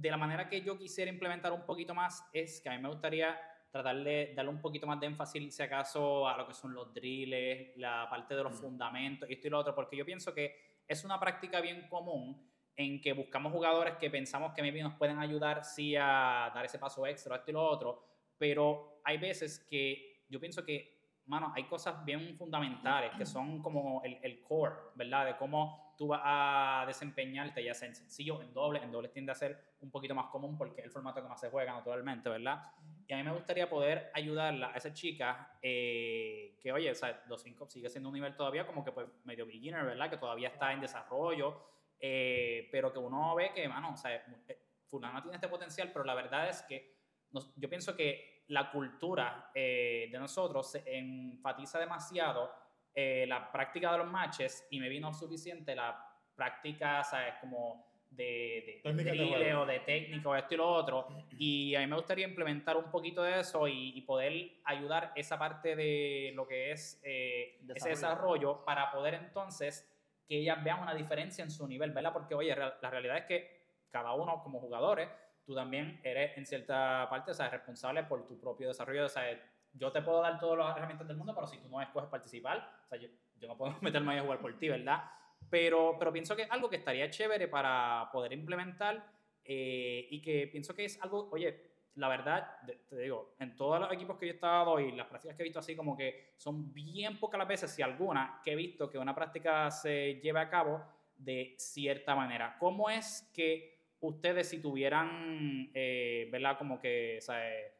de 0.00 0.10
la 0.10 0.16
manera 0.16 0.48
que 0.48 0.62
yo 0.62 0.78
quisiera 0.78 1.10
implementar 1.10 1.52
un 1.52 1.66
poquito 1.66 1.94
más 1.94 2.26
es 2.32 2.60
que 2.60 2.68
a 2.68 2.72
mí 2.72 2.78
me 2.78 2.88
gustaría 2.88 3.38
tratar 3.70 3.96
de 4.02 4.32
darle 4.34 4.50
un 4.50 4.60
poquito 4.60 4.86
más 4.86 4.98
de 4.98 5.06
énfasis, 5.06 5.54
si 5.54 5.62
acaso, 5.62 6.26
a 6.26 6.36
lo 6.36 6.46
que 6.46 6.54
son 6.54 6.74
los 6.74 6.92
drills, 6.92 7.76
la 7.76 8.08
parte 8.08 8.34
de 8.34 8.42
los 8.42 8.52
Mm. 8.54 8.62
fundamentos, 8.62 9.28
esto 9.30 9.46
y 9.46 9.50
lo 9.50 9.58
otro, 9.58 9.74
porque 9.74 9.96
yo 9.96 10.04
pienso 10.04 10.34
que 10.34 10.82
es 10.88 11.04
una 11.04 11.20
práctica 11.20 11.60
bien 11.60 11.86
común 11.88 12.48
en 12.74 13.00
que 13.00 13.12
buscamos 13.12 13.52
jugadores 13.52 13.94
que 13.96 14.10
pensamos 14.10 14.52
que 14.54 14.62
maybe 14.62 14.82
nos 14.82 14.94
pueden 14.94 15.18
ayudar, 15.18 15.64
sí, 15.64 15.94
a 15.96 16.50
dar 16.54 16.64
ese 16.64 16.78
paso 16.78 17.06
extra, 17.06 17.36
esto 17.36 17.50
y 17.50 17.54
lo 17.54 17.62
otro, 17.62 18.02
pero 18.38 19.00
hay 19.04 19.18
veces 19.18 19.66
que 19.68 20.24
yo 20.28 20.40
pienso 20.40 20.64
que, 20.64 20.98
mano, 21.26 21.52
hay 21.54 21.64
cosas 21.64 22.02
bien 22.04 22.34
fundamentales 22.36 23.12
que 23.18 23.26
son 23.26 23.60
como 23.62 24.02
el, 24.02 24.18
el 24.22 24.42
core, 24.42 24.74
¿verdad? 24.94 25.26
De 25.26 25.36
cómo 25.36 25.89
tú 26.00 26.06
vas 26.06 26.22
a 26.24 26.84
desempeñarte, 26.86 27.62
ya 27.62 27.74
sea 27.74 27.86
en 27.86 27.94
sencillo, 27.94 28.40
en 28.40 28.54
doble, 28.54 28.82
en 28.82 28.90
doble 28.90 29.10
tiende 29.10 29.32
a 29.32 29.34
ser 29.34 29.74
un 29.82 29.90
poquito 29.90 30.14
más 30.14 30.28
común 30.30 30.56
porque 30.56 30.80
es 30.80 30.86
el 30.86 30.90
formato 30.90 31.20
que 31.20 31.28
más 31.28 31.38
se 31.38 31.50
juega 31.50 31.74
naturalmente, 31.74 32.30
¿verdad? 32.30 32.72
Y 33.06 33.12
a 33.12 33.18
mí 33.18 33.22
me 33.22 33.32
gustaría 33.34 33.68
poder 33.68 34.10
ayudarla 34.14 34.68
a 34.72 34.76
esa 34.76 34.94
chica 34.94 35.58
eh, 35.60 36.56
que, 36.58 36.72
oye, 36.72 36.90
o 36.90 36.94
sea, 36.94 37.22
2.5 37.28 37.68
sigue 37.68 37.90
siendo 37.90 38.08
un 38.08 38.14
nivel 38.14 38.34
todavía 38.34 38.66
como 38.66 38.82
que 38.82 38.92
pues 38.92 39.08
medio 39.24 39.44
beginner, 39.44 39.84
¿verdad? 39.84 40.08
Que 40.08 40.16
todavía 40.16 40.48
está 40.48 40.72
en 40.72 40.80
desarrollo, 40.80 41.66
eh, 42.00 42.66
pero 42.72 42.90
que 42.90 42.98
uno 42.98 43.34
ve 43.34 43.52
que, 43.54 43.68
mano, 43.68 43.92
o 43.92 43.96
sea, 43.98 44.14
eh, 44.14 44.58
fulana 44.86 45.20
tiene 45.20 45.34
este 45.34 45.48
potencial, 45.48 45.90
pero 45.92 46.06
la 46.06 46.14
verdad 46.14 46.48
es 46.48 46.62
que 46.62 46.96
nos- 47.32 47.54
yo 47.56 47.68
pienso 47.68 47.94
que 47.94 48.44
la 48.48 48.70
cultura 48.70 49.50
eh, 49.54 50.08
de 50.10 50.18
nosotros 50.18 50.70
se 50.70 50.82
enfatiza 50.96 51.78
demasiado 51.78 52.50
eh, 52.94 53.24
la 53.28 53.50
práctica 53.50 53.92
de 53.92 53.98
los 53.98 54.06
matches 54.06 54.66
y 54.70 54.80
me 54.80 54.88
vino 54.88 55.12
suficiente 55.12 55.74
la 55.74 56.06
práctica, 56.34 57.02
¿sabes? 57.04 57.34
Como 57.40 57.90
de, 58.10 58.64
de 58.66 58.80
Técnica 58.82 59.38
de 59.38 59.54
o 59.54 59.66
de 59.66 59.80
técnica 59.80 60.28
o 60.28 60.34
esto 60.34 60.54
y 60.54 60.56
lo 60.56 60.68
otro. 60.68 61.08
Y 61.38 61.74
a 61.74 61.80
mí 61.80 61.86
me 61.86 61.96
gustaría 61.96 62.26
implementar 62.26 62.76
un 62.76 62.90
poquito 62.90 63.22
de 63.22 63.40
eso 63.40 63.68
y, 63.68 63.96
y 63.96 64.00
poder 64.02 64.60
ayudar 64.64 65.12
esa 65.14 65.38
parte 65.38 65.76
de 65.76 66.32
lo 66.34 66.46
que 66.46 66.72
es 66.72 67.00
eh, 67.04 67.60
ese 67.74 67.90
Desarrollo. 67.90 68.64
para 68.64 68.90
poder 68.90 69.14
entonces 69.14 69.88
que 70.26 70.38
ellas 70.38 70.62
vean 70.62 70.82
una 70.82 70.94
diferencia 70.94 71.44
en 71.44 71.50
su 71.50 71.66
nivel, 71.66 71.92
¿verdad? 71.92 72.12
Porque, 72.12 72.34
oye, 72.34 72.54
la 72.54 72.90
realidad 72.90 73.18
es 73.18 73.24
que 73.24 73.60
cada 73.90 74.12
uno 74.14 74.42
como 74.42 74.60
jugadores, 74.60 75.08
tú 75.44 75.54
también 75.54 76.00
eres 76.04 76.36
en 76.36 76.46
cierta 76.46 77.08
parte, 77.10 77.32
o 77.32 77.34
sea, 77.34 77.48
responsable 77.48 78.04
por 78.04 78.26
tu 78.26 78.38
propio 78.40 78.68
desarrollo, 78.68 79.06
o 79.06 79.08
sea, 79.08 79.24
yo 79.72 79.92
te 79.92 80.02
puedo 80.02 80.20
dar 80.20 80.38
todas 80.38 80.58
las 80.58 80.76
herramientas 80.76 81.06
del 81.08 81.16
mundo, 81.16 81.34
pero 81.34 81.46
si 81.46 81.58
tú 81.58 81.68
no 81.68 81.80
escoges 81.80 82.08
participar, 82.08 82.80
o 82.84 82.88
sea, 82.88 82.98
yo, 82.98 83.08
no 83.46 83.56
puedo 83.56 83.74
meterme 83.80 84.18
a 84.18 84.22
jugar 84.22 84.40
por 84.40 84.58
ti, 84.58 84.68
¿verdad? 84.68 85.04
Pero, 85.48 85.96
pero 85.98 86.12
pienso 86.12 86.36
que 86.36 86.42
es 86.42 86.50
algo 86.50 86.68
que 86.68 86.76
estaría 86.76 87.10
chévere 87.10 87.48
para 87.48 88.08
poder 88.12 88.32
implementar 88.32 89.04
eh, 89.44 90.06
y 90.10 90.20
que 90.20 90.46
pienso 90.48 90.74
que 90.74 90.84
es 90.84 91.00
algo, 91.02 91.28
oye, 91.32 91.70
la 91.96 92.08
verdad, 92.08 92.56
te 92.88 92.96
digo, 92.96 93.34
en 93.38 93.56
todos 93.56 93.80
los 93.80 93.92
equipos 93.92 94.16
que 94.16 94.26
yo 94.26 94.32
he 94.32 94.34
estado 94.34 94.78
y 94.78 94.92
las 94.92 95.06
prácticas 95.06 95.36
que 95.36 95.42
he 95.42 95.44
visto 95.44 95.58
así, 95.58 95.74
como 95.74 95.96
que 95.96 96.34
son 96.36 96.72
bien 96.72 97.18
pocas 97.18 97.38
las 97.38 97.48
veces, 97.48 97.70
si 97.70 97.82
alguna, 97.82 98.40
que 98.44 98.52
he 98.52 98.56
visto 98.56 98.88
que 98.88 98.98
una 98.98 99.14
práctica 99.14 99.70
se 99.70 100.20
lleve 100.22 100.40
a 100.40 100.48
cabo 100.48 100.82
de 101.16 101.54
cierta 101.58 102.14
manera. 102.14 102.56
¿Cómo 102.58 102.88
es 102.88 103.30
que 103.34 103.78
ustedes, 104.00 104.48
si 104.48 104.60
tuvieran, 104.60 105.70
eh, 105.74 106.28
¿verdad? 106.30 106.56
Como 106.56 106.80
que, 106.80 107.18
o 107.18 107.22
sea, 107.22 107.50
eh, 107.50 107.72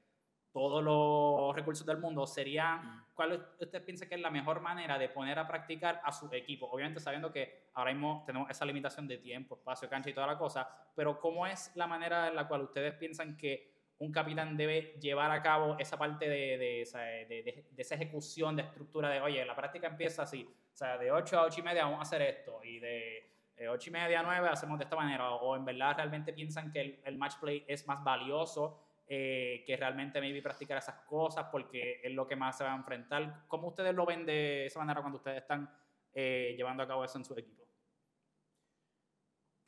todos 0.52 0.82
los 0.82 1.54
recursos 1.54 1.86
del 1.86 1.98
mundo, 1.98 2.26
serían, 2.26 3.04
¿cuál 3.14 3.46
usted 3.60 3.84
piensa 3.84 4.08
que 4.08 4.16
es 4.16 4.20
la 4.20 4.30
mejor 4.30 4.60
manera 4.60 4.98
de 4.98 5.08
poner 5.08 5.38
a 5.38 5.46
practicar 5.46 6.00
a 6.04 6.10
su 6.12 6.28
equipo? 6.32 6.66
Obviamente 6.70 7.00
sabiendo 7.00 7.30
que 7.32 7.68
ahora 7.74 7.92
mismo 7.92 8.24
tenemos 8.26 8.50
esa 8.50 8.64
limitación 8.64 9.06
de 9.06 9.18
tiempo, 9.18 9.54
espacio, 9.56 9.88
cancha 9.88 10.10
y 10.10 10.14
toda 10.14 10.26
la 10.26 10.38
cosa, 10.38 10.68
pero 10.94 11.20
¿cómo 11.20 11.46
es 11.46 11.70
la 11.76 11.86
manera 11.86 12.28
en 12.28 12.34
la 12.34 12.48
cual 12.48 12.62
ustedes 12.62 12.94
piensan 12.94 13.36
que 13.36 13.70
un 13.98 14.10
capitán 14.10 14.56
debe 14.56 14.94
llevar 15.00 15.30
a 15.30 15.42
cabo 15.42 15.76
esa 15.78 15.98
parte 15.98 16.28
de, 16.28 16.56
de, 16.58 16.82
o 16.82 16.86
sea, 16.86 17.02
de- 17.02 17.66
esa 17.76 17.94
ejecución 17.96 18.56
de 18.56 18.62
estructura 18.62 19.10
de, 19.10 19.20
oye, 19.20 19.44
la 19.44 19.54
práctica 19.54 19.88
empieza 19.88 20.22
así, 20.22 20.42
o 20.72 20.76
sea, 20.76 20.96
de 20.96 21.12
8 21.12 21.38
a 21.38 21.42
8 21.44 21.60
y 21.60 21.62
media 21.62 21.84
vamos 21.84 21.98
a 21.98 22.02
hacer 22.02 22.22
esto, 22.22 22.64
y 22.64 22.78
de 22.78 23.30
eh, 23.58 23.68
8 23.68 23.90
y 23.90 23.92
media 23.92 24.20
a 24.20 24.22
9 24.22 24.48
hacemos 24.48 24.78
de 24.78 24.84
esta 24.84 24.96
manera, 24.96 25.30
o, 25.30 25.50
o 25.50 25.56
en 25.56 25.66
verdad 25.66 25.96
realmente 25.96 26.32
piensan 26.32 26.72
que 26.72 26.80
el, 26.80 27.00
el 27.04 27.18
match 27.18 27.34
play 27.38 27.62
es 27.68 27.86
más 27.86 28.02
valioso 28.02 28.80
eh, 29.12 29.64
que 29.66 29.76
realmente 29.76 30.20
maybe 30.20 30.40
practicar 30.40 30.78
esas 30.78 30.94
cosas 31.04 31.46
porque 31.50 32.00
es 32.04 32.12
lo 32.12 32.28
que 32.28 32.36
más 32.36 32.56
se 32.56 32.62
va 32.62 32.72
a 32.72 32.76
enfrentar. 32.76 33.42
¿Cómo 33.48 33.66
ustedes 33.68 33.92
lo 33.92 34.06
ven 34.06 34.24
de 34.24 34.66
esa 34.66 34.78
manera 34.78 35.00
cuando 35.00 35.16
ustedes 35.18 35.38
están 35.42 35.68
eh, 36.14 36.54
llevando 36.56 36.84
a 36.84 36.86
cabo 36.86 37.04
eso 37.04 37.18
en 37.18 37.24
su 37.24 37.34
equipo? 37.34 37.64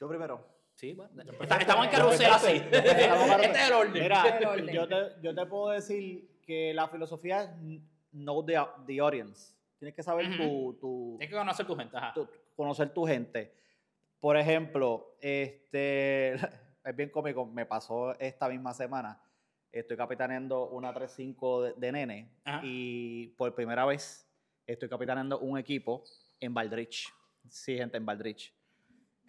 Yo 0.01 0.09
primero. 0.09 0.47
Sí, 0.75 0.95
bueno. 0.95 1.11
está- 1.41 1.57
estamos 1.59 1.87
en 1.87 1.91
carrusel 1.93 2.31
así. 2.33 2.53
este 2.73 2.79
es 2.79 3.67
el 3.67 3.73
orden. 3.73 4.03
Mira, 4.03 4.39
El 4.39 4.47
orden. 4.47 4.75
yo 4.75 4.89
te, 4.89 4.97
yo 5.23 5.35
te 5.35 5.47
puedo 5.47 5.69
decir 5.71 6.41
que 6.47 6.73
la 6.73 6.87
filosofía 6.89 7.43
es 7.43 7.51
know 8.13 8.45
the, 8.45 8.59
the 8.87 9.01
audience. 9.01 9.55
Tienes 9.79 9.95
que 9.97 10.03
saber 10.05 10.37
tu, 10.37 10.75
tu, 10.81 11.17
Tienes 11.19 11.31
que 11.31 11.37
conocer 11.39 11.67
tu 11.67 11.75
gente. 11.77 11.97
Ajá. 11.97 12.15
tu- 12.15 12.29
conocer 12.57 12.91
tu 12.95 13.05
gente. 13.07 13.53
Por 14.21 14.37
ejemplo, 14.37 15.17
este 15.21 16.35
es 16.85 16.97
bien 16.97 17.11
cómico, 17.11 17.45
me 17.45 17.67
pasó 17.67 18.17
esta 18.21 18.49
misma 18.49 18.73
semana. 18.73 19.21
Estoy 19.73 19.97
capitaneando 19.97 20.69
una 20.69 20.93
3-5 20.93 21.63
de, 21.63 21.73
de 21.79 21.93
nene 21.93 22.29
Ajá. 22.45 22.61
y 22.63 23.29
por 23.39 23.55
primera 23.55 23.85
vez 23.87 24.29
estoy 24.67 24.89
capitaneando 24.89 25.39
un 25.41 25.57
equipo 25.59 26.05
en 26.41 26.53
Baldrich. 26.53 27.09
Sí, 27.49 27.77
gente 27.77 27.97
en 27.97 28.05
Baldrich. 28.07 28.55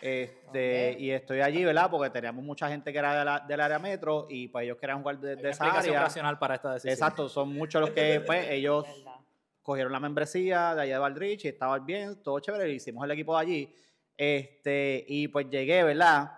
Este, 0.02 0.92
Ok. 0.96 1.00
Y 1.00 1.12
estoy 1.12 1.40
allí, 1.40 1.64
¿verdad? 1.64 1.90
Porque 1.90 2.10
teníamos 2.10 2.44
mucha 2.44 2.68
gente 2.68 2.92
que 2.92 3.00
era 3.00 3.18
de 3.20 3.24
la- 3.26 3.40
del 3.40 3.62
área 3.62 3.80
metro 3.80 4.28
y 4.30 4.50
pues 4.50 4.66
ellos 4.66 4.78
querían 4.78 5.00
jugar 5.02 5.18
de, 5.20 5.36
de 5.38 5.50
esa 5.50 5.64
explicación 5.64 5.96
área. 5.96 6.04
racional 6.08 6.38
para 6.40 6.56
esta 6.56 6.74
decisión. 6.74 6.92
Exacto, 6.94 7.30
son 7.30 7.54
muchos 7.54 7.80
los 7.80 7.92
que 7.92 8.20
pues 8.26 8.46
ellos 8.52 8.86
cogieron 9.62 9.94
la 9.94 10.00
membresía 10.02 10.76
de 10.76 10.82
allá 10.82 10.96
de 10.96 11.00
Valdrich 11.00 11.46
y 11.46 11.48
estaba 11.48 11.80
bien, 11.80 12.22
todo 12.22 12.38
chévere, 12.42 12.70
y 12.70 12.76
hicimos 12.76 13.06
el 13.06 13.12
equipo 13.12 13.34
de 13.36 13.42
allí. 13.42 13.76
Este, 14.18 15.06
y 15.08 15.30
pues 15.30 15.50
llegué, 15.50 15.84
¿verdad? 15.84 16.32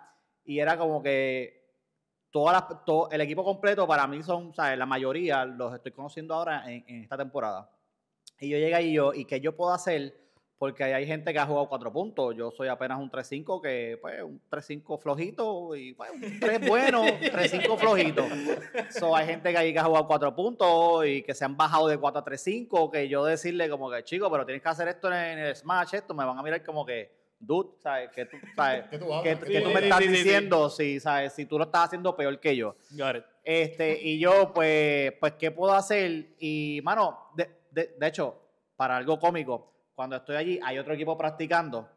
Y 0.44 0.60
era 0.60 0.78
como 0.78 1.02
que 1.02 1.65
todas 2.36 2.54
las- 2.70 2.84
todo- 2.86 3.10
el 3.12 3.22
equipo 3.22 3.46
completo 3.46 3.88
para 3.88 4.06
mí 4.08 4.22
son, 4.22 4.54
¿sabes? 4.54 4.78
La 4.78 4.86
mayoría 4.86 5.46
los 5.46 5.74
estoy 5.74 5.94
conociendo 5.94 6.34
ahora 6.36 6.70
en, 6.70 6.84
en 6.86 7.04
esta 7.04 7.16
temporada. 7.18 7.70
Y 8.42 8.50
yo 8.50 8.58
llegué 8.58 8.76
ahí 8.76 8.90
y 8.90 8.94
yo, 8.96 9.14
¿y 9.14 9.24
qué 9.24 9.40
yo 9.40 9.56
puedo 9.56 9.72
hacer? 9.74 10.14
Porque 10.58 10.84
hay 10.84 11.08
gente 11.08 11.32
que 11.32 11.40
ha 11.40 11.46
jugado 11.46 11.70
cuatro 11.70 11.94
puntos. 11.94 12.36
Yo 12.36 12.52
soy 12.52 12.68
apenas 12.68 13.00
un 13.00 13.10
3-5 13.10 13.62
que, 13.62 13.98
pues, 14.02 14.22
un 14.22 14.42
3-5 14.50 14.98
flojito 15.00 15.76
y, 15.78 15.94
pues, 15.94 16.12
un 16.12 16.40
3 16.42 16.68
bueno, 16.68 17.04
3-5 17.06 17.78
flojito. 17.78 18.26
So, 18.90 19.16
hay 19.16 19.28
gente 19.28 19.52
que 19.52 19.58
ahí 19.58 19.72
que 19.72 19.80
ha 19.80 19.86
jugado 19.86 20.06
cuatro 20.06 20.36
puntos 20.36 21.06
y 21.06 21.22
que 21.24 21.34
se 21.34 21.46
han 21.46 21.56
bajado 21.56 21.88
de 21.88 21.98
4 21.98 22.20
a 22.20 22.26
3-5, 22.26 22.92
que 22.92 23.08
yo 23.08 23.24
decirle 23.24 23.70
como 23.70 23.90
que, 23.90 24.04
chico, 24.04 24.30
pero 24.30 24.46
tienes 24.46 24.62
que 24.62 24.68
hacer 24.70 24.90
esto 24.90 25.08
en 25.08 25.40
el 25.40 25.56
Smash, 25.56 25.94
esto, 25.96 26.14
me 26.14 26.26
van 26.26 26.38
a 26.38 26.44
mirar 26.44 26.62
como 26.66 26.86
que, 26.86 27.12
dude, 27.46 27.70
¿sabes? 27.82 28.10
Que 28.12 28.26
tú, 28.26 28.38
¿sabes? 28.56 28.86
¿Qué 28.90 28.98
tú 28.98 29.08
que 29.24 29.38
¿Qué 29.40 29.62
tú 29.62 29.70
me 29.70 29.80
sí, 29.80 29.84
estás 29.86 29.98
sí, 30.00 30.04
sí, 30.06 30.10
sí. 30.10 30.24
diciendo 30.24 30.70
si, 30.70 31.00
¿sabes? 31.00 31.34
si 31.34 31.46
tú 31.46 31.58
lo 31.58 31.66
estás 31.66 31.86
haciendo 31.86 32.16
peor 32.16 32.40
que 32.40 32.56
yo. 32.56 32.76
Got 32.92 33.16
it. 33.18 33.24
Este, 33.44 34.00
y 34.02 34.20
yo, 34.20 34.52
pues, 34.54 35.14
pues, 35.20 35.34
¿qué 35.34 35.52
puedo 35.52 35.74
hacer? 35.74 36.30
Y, 36.40 36.82
mano, 36.84 37.30
de, 37.36 37.50
de- 37.72 37.96
de 38.00 38.08
hecho, 38.08 38.42
para 38.76 38.98
algo 38.98 39.20
cómico, 39.20 39.72
cuando 39.94 40.16
estoy 40.16 40.36
allí, 40.36 40.60
hay 40.64 40.78
otro 40.80 40.94
equipo 40.94 41.18
practicando. 41.18 41.90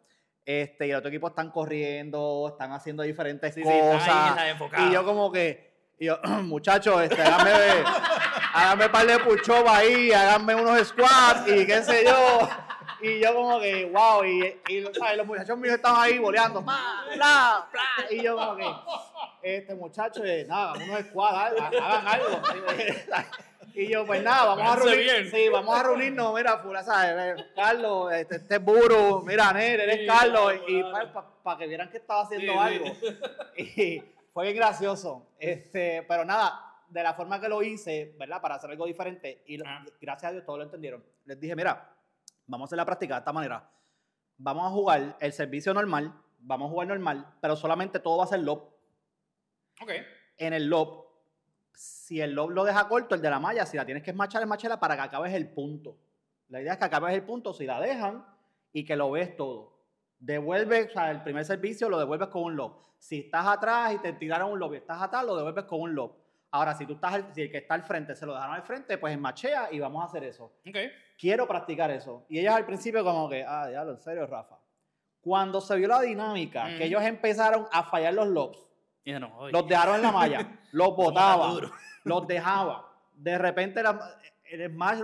Este, 0.44 0.87
y 0.87 0.90
el 0.90 0.96
otro 0.96 1.08
equipo 1.08 1.28
están 1.28 1.50
corriendo, 1.50 2.48
están 2.52 2.72
haciendo 2.72 3.02
diferentes 3.02 3.54
ahí, 3.56 3.62
cosas. 3.62 4.38
y 4.78 4.92
yo 4.92 5.04
como 5.04 5.30
que, 5.32 5.92
y 5.98 6.06
yo, 6.06 6.18
muchachos, 6.44 7.02
este, 7.02 7.20
háganme, 7.20 7.50
háganme 8.54 8.87
un 8.87 8.92
par 8.92 9.06
de 9.06 9.18
push-ups 9.18 9.68
ahí, 9.68 10.11
háganme 10.12 10.54
unos 10.54 10.88
squats 10.88 11.48
y 11.48 11.66
qué 11.66 11.82
sé 11.82 12.04
yo. 12.06 12.48
Y 13.00 13.20
yo 13.20 13.34
como 13.34 13.61
que, 13.61 13.84
wow, 13.87 14.24
y, 14.24 14.61
y, 14.68 14.82
¿sabes? 14.98 15.16
los 15.16 15.26
muchachos 15.26 15.56
míos 15.58 15.74
estaban 15.76 16.02
ahí 16.02 16.18
boleando, 16.18 16.64
pa, 16.64 17.04
bla, 17.14 17.68
bla, 17.70 17.82
y 18.11 18.22
yo 18.22 18.37
como 18.37 18.56
que, 18.56 18.66
este 19.56 19.74
muchacho, 19.74 20.24
eh, 20.24 20.44
nada, 20.48 20.72
unos 20.74 21.00
ha- 21.37 21.46
hagan 21.46 22.08
algo. 22.08 22.40
Y 23.74 23.88
yo, 23.92 24.04
pues 24.04 24.22
nada, 24.24 24.46
vamos 24.46 24.64
a 24.64 24.74
Pónganse 24.76 24.94
reunir, 24.96 25.12
bien. 25.22 25.30
sí, 25.30 25.48
vamos 25.50 25.78
a 25.78 25.82
reunirnos, 25.84 26.34
mira, 26.34 26.58
fula, 26.58 26.82
¿sabes? 26.82 27.44
Carlos, 27.54 28.12
este, 28.12 28.37
este 28.37 28.58
mira, 29.24 29.52
eres 29.82 30.00
Sí, 30.00 30.06
Carlos, 30.06 30.54
y 30.66 30.80
claro. 30.82 31.24
para 31.44 31.58
que 31.58 31.66
vieran 31.68 31.88
que 31.90 31.98
estaba 31.98 32.22
haciendo 32.22 32.52
Sí, 32.52 32.58
sí. 32.58 32.64
algo. 32.64 32.96
Y 33.56 34.02
fue 34.32 34.44
bien 34.44 34.56
gracioso. 34.56 35.28
Este, 35.38 36.02
pero 36.08 36.24
nada, 36.24 36.74
de 36.88 37.02
la 37.02 37.14
forma 37.14 37.40
que 37.40 37.48
lo 37.48 37.62
hice, 37.62 38.14
¿verdad? 38.18 38.40
Para 38.40 38.56
hacer 38.56 38.70
algo 38.70 38.87
diferente, 38.87 39.42
y 39.46 39.62
Ah. 39.64 39.84
gracias 40.00 40.30
a 40.30 40.32
Dios 40.32 40.44
todos 40.44 40.58
lo 40.58 40.64
entendieron. 40.64 41.04
Les 41.26 41.38
dije, 41.38 41.54
mira, 41.54 41.88
vamos 42.48 42.66
a 42.66 42.68
hacer 42.68 42.76
la 42.78 42.84
práctica 42.84 43.14
de 43.14 43.18
esta 43.20 43.32
manera. 43.32 43.70
Vamos 44.38 44.66
a 44.66 44.70
jugar 44.70 45.16
el 45.20 45.32
servicio 45.32 45.72
normal, 45.72 46.12
vamos 46.40 46.66
a 46.66 46.70
jugar 46.70 46.88
normal, 46.88 47.34
pero 47.40 47.54
solamente 47.54 48.00
todo 48.00 48.18
va 48.18 48.24
a 48.24 48.28
ser 48.28 48.40
lob. 48.40 48.70
Ok. 49.80 49.92
En 50.37 50.52
el 50.52 50.66
lob, 50.66 51.06
si 51.72 52.20
el 52.20 52.32
lob 52.32 52.50
lo 52.50 52.64
deja 52.64 52.88
corto, 52.88 53.14
el 53.14 53.22
de 53.22 53.30
la 53.30 53.38
malla, 53.38 53.66
si 53.66 53.76
la 53.76 53.84
tienes 53.84 54.02
que 54.02 54.11
esmachar, 54.11 54.42
esmachala 54.42 54.80
para 54.80 54.96
que 54.96 55.02
acabes 55.02 55.34
el 55.34 55.48
punto. 55.50 55.96
La 56.48 56.61
idea 56.61 56.72
es 56.72 56.78
que 56.78 56.84
acabes 56.84 57.14
el 57.14 57.24
punto 57.24 57.52
si 57.52 57.66
la 57.66 57.80
dejan 57.80 58.24
y 58.72 58.84
que 58.84 58.96
lo 58.96 59.11
ves 59.11 59.37
todo. 59.37 59.78
Devuelves, 60.18 60.90
o 60.90 60.92
sea, 60.92 61.11
el 61.11 61.22
primer 61.22 61.44
servicio 61.44 61.88
lo 61.88 61.98
devuelves 61.98 62.28
con 62.28 62.42
un 62.42 62.56
lob. 62.56 62.80
Si 62.98 63.20
estás 63.20 63.46
atrás 63.46 63.94
y 63.94 63.98
te 63.98 64.12
tiraron 64.14 64.52
un 64.52 64.58
lob 64.58 64.74
y 64.74 64.78
estás 64.78 65.00
atrás, 65.00 65.24
lo 65.24 65.37
devuelves 65.37 65.64
con 65.64 65.80
un 65.80 65.94
lob. 65.94 66.16
Ahora, 66.50 66.74
si 66.74 66.87
tú 66.87 66.94
estás, 66.94 67.22
si 67.32 67.42
el 67.42 67.50
que 67.50 67.58
está 67.58 67.74
al 67.74 67.82
frente 67.82 68.14
se 68.14 68.24
lo 68.24 68.32
dejaron 68.34 68.54
al 68.54 68.62
frente, 68.62 68.96
pues 68.96 69.18
machea 69.18 69.68
y 69.70 69.78
vamos 69.80 70.02
a 70.02 70.06
hacer 70.06 70.24
eso. 70.24 70.52
Ok. 70.66 70.76
Quiero 71.18 71.46
practicar 71.46 71.90
eso. 71.90 72.24
Y 72.28 72.38
ellos 72.38 72.54
al 72.54 72.64
principio 72.64 73.04
como 73.04 73.28
que, 73.28 73.44
ah, 73.46 73.66
diablo, 73.68 73.92
en 73.92 73.98
serio, 73.98 74.26
Rafa. 74.26 74.56
Cuando 75.20 75.61
se 75.61 75.76
vio 75.76 75.88
la 75.88 76.00
dinámica, 76.00 76.66
Ujú. 76.68 76.78
que 76.78 76.84
ellos 76.84 77.02
empezaron 77.02 77.66
a 77.70 77.82
fallar 77.82 78.14
los 78.14 78.28
lobs, 78.28 78.58
no, 79.04 79.48
los 79.50 79.66
dejaron 79.66 79.96
en 79.96 80.02
la 80.02 80.12
malla, 80.12 80.58
los 80.72 80.94
botaba, 80.94 81.54
los 82.04 82.26
dejaba. 82.26 82.88
De 83.14 83.37
repente 83.37 83.80
era 83.80 83.98
el 84.44 84.70
smash 84.70 85.00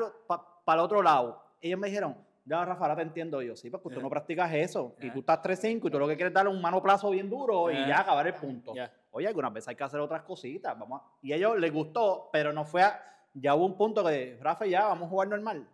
para 0.65 0.79
el 0.81 0.85
otro 0.85 1.03
lado. 1.03 1.43
Ellos 1.61 1.79
me 1.79 1.89
dijeron, 1.89 2.17
ya 2.45 2.65
Rafa, 2.65 2.83
ahora 2.85 2.97
te 2.97 3.03
entiendo 3.03 3.41
yo. 3.43 3.57
Sí, 3.57 3.71
porque 3.71 3.95
tú 3.95 4.01
no 4.01 4.09
practicas 4.11 4.53
eso. 4.53 4.95
Y 5.01 5.11
tú 5.11 5.21
estás 5.21 5.41
3-5 5.43 5.89
y 5.89 5.91
tú 5.91 5.99
lo 5.99 6.07
que 6.07 6.17
quieres 6.17 6.31
es 6.31 6.35
darle 6.35 6.51
un 6.51 6.61
mano 6.61 6.83
plazo 6.83 7.11
bien 7.11 7.29
duro 7.29 7.71
y 7.71 7.75
ya 7.87 8.01
acabar 8.01 8.27
el 8.27 8.35
punto. 8.35 8.73
Oye, 9.15 9.29
algunas 9.29 9.53
veces 9.53 9.69
hay 9.69 9.77
que 9.77 9.85
hacer 9.85 10.01
otras 10.01 10.23
cositas. 10.23 10.77
Vamos 10.79 11.01
a- 11.01 11.05
Y 11.23 11.33
a 11.33 11.37
ellos 11.37 11.59
les 11.59 11.73
gustó, 11.73 12.29
pero 12.33 12.53
no 12.53 12.65
fue 12.65 12.83
a... 12.83 13.01
Ya 13.33 13.55
hubo 13.55 13.65
un 13.67 13.77
punto 13.77 14.05
que, 14.05 14.39
Rafa, 14.41 14.67
ya, 14.67 14.87
vamos 14.87 15.07
a 15.07 15.11
jugar 15.11 15.29
normal. 15.29 15.67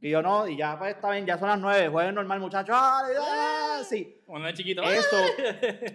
Y 0.00 0.10
yo 0.10 0.20
no, 0.20 0.46
y 0.46 0.56
ya 0.58 0.78
pues 0.78 0.94
está 0.94 1.10
bien, 1.10 1.24
ya 1.24 1.38
son 1.38 1.48
las 1.48 1.58
9, 1.58 1.88
jueguen 1.88 2.14
normal, 2.14 2.38
muchachos. 2.40 2.74
¡Ah, 2.78 3.02
ah, 3.18 3.82
sí. 3.88 4.20
Cuando 4.26 4.48
era 4.48 4.56
chiquito. 4.56 4.82
Eso, 4.82 5.16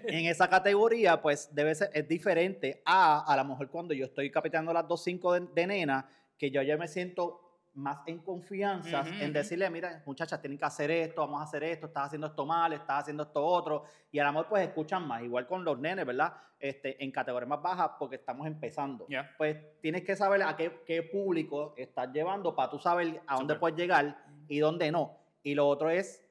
en 0.07 0.25
esa 0.25 0.49
categoría, 0.49 1.21
pues 1.21 1.53
debe 1.53 1.75
ser, 1.75 1.91
es 1.93 2.07
diferente 2.07 2.81
a, 2.85 3.31
a 3.31 3.37
lo 3.37 3.45
mejor 3.45 3.69
cuando 3.69 3.93
yo 3.93 4.05
estoy 4.05 4.31
capitando 4.31 4.73
las 4.73 4.85
2-5 4.85 5.39
de, 5.39 5.47
de 5.61 5.67
nena, 5.67 6.09
que 6.37 6.49
yo 6.49 6.61
ya 6.63 6.75
me 6.77 6.87
siento 6.87 7.48
más 7.73 7.99
en 8.07 8.19
confianza 8.19 9.01
Ujú, 9.01 9.09
en 9.09 9.23
ujú. 9.25 9.33
decirle, 9.33 9.69
mira, 9.69 10.01
muchachas, 10.05 10.41
tienen 10.41 10.57
que 10.57 10.65
hacer 10.65 10.89
esto, 10.91 11.21
vamos 11.21 11.39
a 11.41 11.43
hacer 11.43 11.63
esto, 11.63 11.85
estás 11.87 12.07
haciendo 12.07 12.27
esto 12.27 12.45
mal, 12.45 12.73
estás 12.73 13.01
haciendo 13.01 13.23
esto 13.23 13.43
otro, 13.45 13.83
y 14.11 14.19
a 14.19 14.23
lo 14.25 14.31
mejor 14.33 14.47
pues 14.49 14.67
escuchan 14.67 15.07
más, 15.07 15.21
igual 15.23 15.47
con 15.47 15.63
los 15.63 15.77
nenes, 15.79 16.05
¿verdad? 16.05 16.33
Este, 16.59 17.01
en 17.03 17.11
categorías 17.11 17.47
más 17.47 17.61
bajas 17.61 17.91
porque 17.97 18.17
estamos 18.17 18.45
empezando. 18.47 19.05
Ya. 19.07 19.33
Pues 19.37 19.57
tienes 19.81 20.03
que 20.03 20.15
saber 20.15 20.43
a 20.43 20.55
qué, 20.57 20.81
qué 20.85 21.03
público 21.03 21.73
estás 21.77 22.11
llevando 22.11 22.53
para 22.55 22.69
tú 22.69 22.79
saber 22.79 23.21
a 23.27 23.35
dónde 23.35 23.53
Súper. 23.53 23.59
puedes 23.59 23.77
llegar 23.77 24.25
y 24.47 24.59
dónde 24.59 24.91
no. 24.91 25.17
Y 25.43 25.55
lo 25.55 25.67
otro 25.67 25.89
es, 25.89 26.25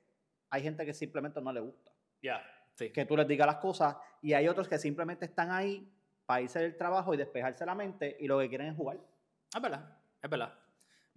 hay 0.51 0.63
gente 0.63 0.85
que 0.85 0.93
simplemente 0.93 1.41
no 1.41 1.53
le 1.53 1.61
gusta 1.61 1.93
Ya. 2.21 2.43
Sí. 2.75 2.91
que 2.91 3.05
tú 3.07 3.17
les 3.17 3.27
digas 3.27 3.47
las 3.47 3.57
cosas 3.57 3.97
y 4.23 4.35
hay 4.35 4.47
otros 4.49 4.69
que 4.69 4.79
simplemente 4.79 5.25
están 5.25 5.51
ahí 5.51 5.91
para 6.27 6.43
irse 6.43 6.59
del 6.61 6.77
trabajo 6.77 7.15
y 7.15 7.17
despejarse 7.17 7.65
la 7.65 7.75
mente 7.75 8.17
y 8.21 8.27
lo 8.27 8.39
que 8.39 8.49
quieren 8.49 8.69
es 8.69 8.77
jugar. 8.77 8.99
Es 9.55 9.63
verdad, 9.63 9.97
es 10.23 10.29
verdad. 10.31 10.53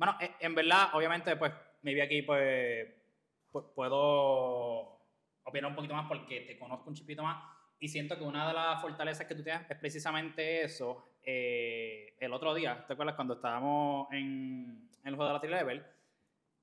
Bueno, 0.02 0.18
e- 0.20 0.32
en 0.40 0.56
verdad, 0.56 0.90
obviamente, 0.96 1.36
pues, 1.36 1.52
me 1.84 1.94
vi 1.94 2.02
aquí, 2.02 2.24
pues, 2.24 2.88
pu- 3.54 3.72
puedo 3.76 4.98
opinar 5.44 5.70
un 5.70 5.76
poquito 5.76 5.94
más 5.94 6.08
porque 6.08 6.42
te 6.42 6.58
conozco 6.58 6.90
un 6.90 6.96
chipito 6.96 7.22
más 7.22 7.44
y 7.80 7.88
siento 7.88 8.18
que 8.18 8.24
una 8.24 8.48
de 8.48 8.54
las 8.56 8.82
fortalezas 8.82 9.28
que 9.28 9.36
tú 9.36 9.44
tienes 9.44 9.70
es 9.70 9.78
precisamente 9.78 10.64
eso. 10.64 11.18
Eh, 11.24 12.16
el 12.20 12.34
otro 12.34 12.52
día, 12.56 12.84
¿te 12.88 12.94
acuerdas 12.94 13.16
cuando 13.16 13.36
estábamos 13.36 14.12
en, 14.12 14.90
en 15.04 15.08
el 15.08 15.16
juego 15.16 15.28
de 15.28 15.34
la 15.34 15.40
Tri-Level? 15.42 15.86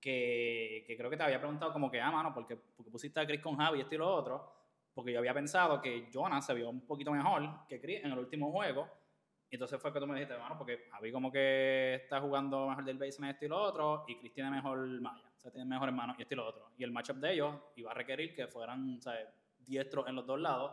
Que, 0.01 0.83
que 0.87 0.97
creo 0.97 1.09
que 1.09 1.17
te 1.17 1.23
había 1.23 1.39
preguntado 1.39 1.73
como 1.73 1.91
que, 1.93 2.01
ah, 2.01 2.11
mano, 2.11 2.35
¿por 2.35 2.45
qué, 2.47 2.57
por 2.57 2.85
qué 2.85 2.91
pusiste 2.91 3.21
a 3.21 3.27
Chris 3.27 3.41
con 3.41 3.57
Javi 3.57 3.79
y 3.79 3.83
esto 3.83 3.95
y 3.95 3.99
lo 3.99 4.13
otro? 4.13 4.53
Porque 4.95 5.13
yo 5.13 5.21
había 5.21 5.35
pensado 5.35 5.81
que 5.81 6.09
Jonas 6.13 6.45
se 6.45 6.55
vio 6.55 6.71
un 6.71 6.85
poquito 6.87 7.13
mejor 7.13 7.67
que 7.69 7.81
Chris 7.81 8.03
en 8.05 8.11
el 8.13 8.19
último 8.19 8.51
juego. 8.51 8.89
Entonces 9.51 9.81
fue 9.81 9.93
que 9.93 10.01
tú 10.01 10.07
me 10.07 10.15
dijiste, 10.15 10.37
bueno, 10.37 10.57
porque 10.59 10.87
Javi 10.91 11.11
como 11.11 11.33
que 11.33 11.95
está 11.95 12.21
jugando 12.21 12.69
mejor 12.69 12.85
del 12.85 12.99
base 12.99 13.17
en 13.19 13.31
esto 13.31 13.47
y 13.47 13.49
lo 13.49 13.61
otro, 13.61 14.05
y 14.07 14.17
Chris 14.17 14.35
tiene 14.35 14.51
mejor 14.51 14.87
malla, 15.01 15.33
o 15.35 15.41
sea, 15.41 15.51
tiene 15.51 15.67
mejor 15.67 15.89
hermano 15.89 16.15
y 16.19 16.23
esto 16.23 16.35
y 16.35 16.37
lo 16.37 16.47
otro. 16.47 16.71
Y 16.77 16.85
el 16.85 16.93
matchup 16.93 17.17
de 17.17 17.33
ellos 17.33 17.55
iba 17.77 17.91
a 17.91 17.95
requerir 17.95 18.35
que 18.35 18.47
fueran, 18.47 19.01
¿sabes? 19.01 19.27
diestros 19.69 20.09
en 20.09 20.17
los 20.17 20.27
dos 20.27 20.41
lados. 20.41 20.73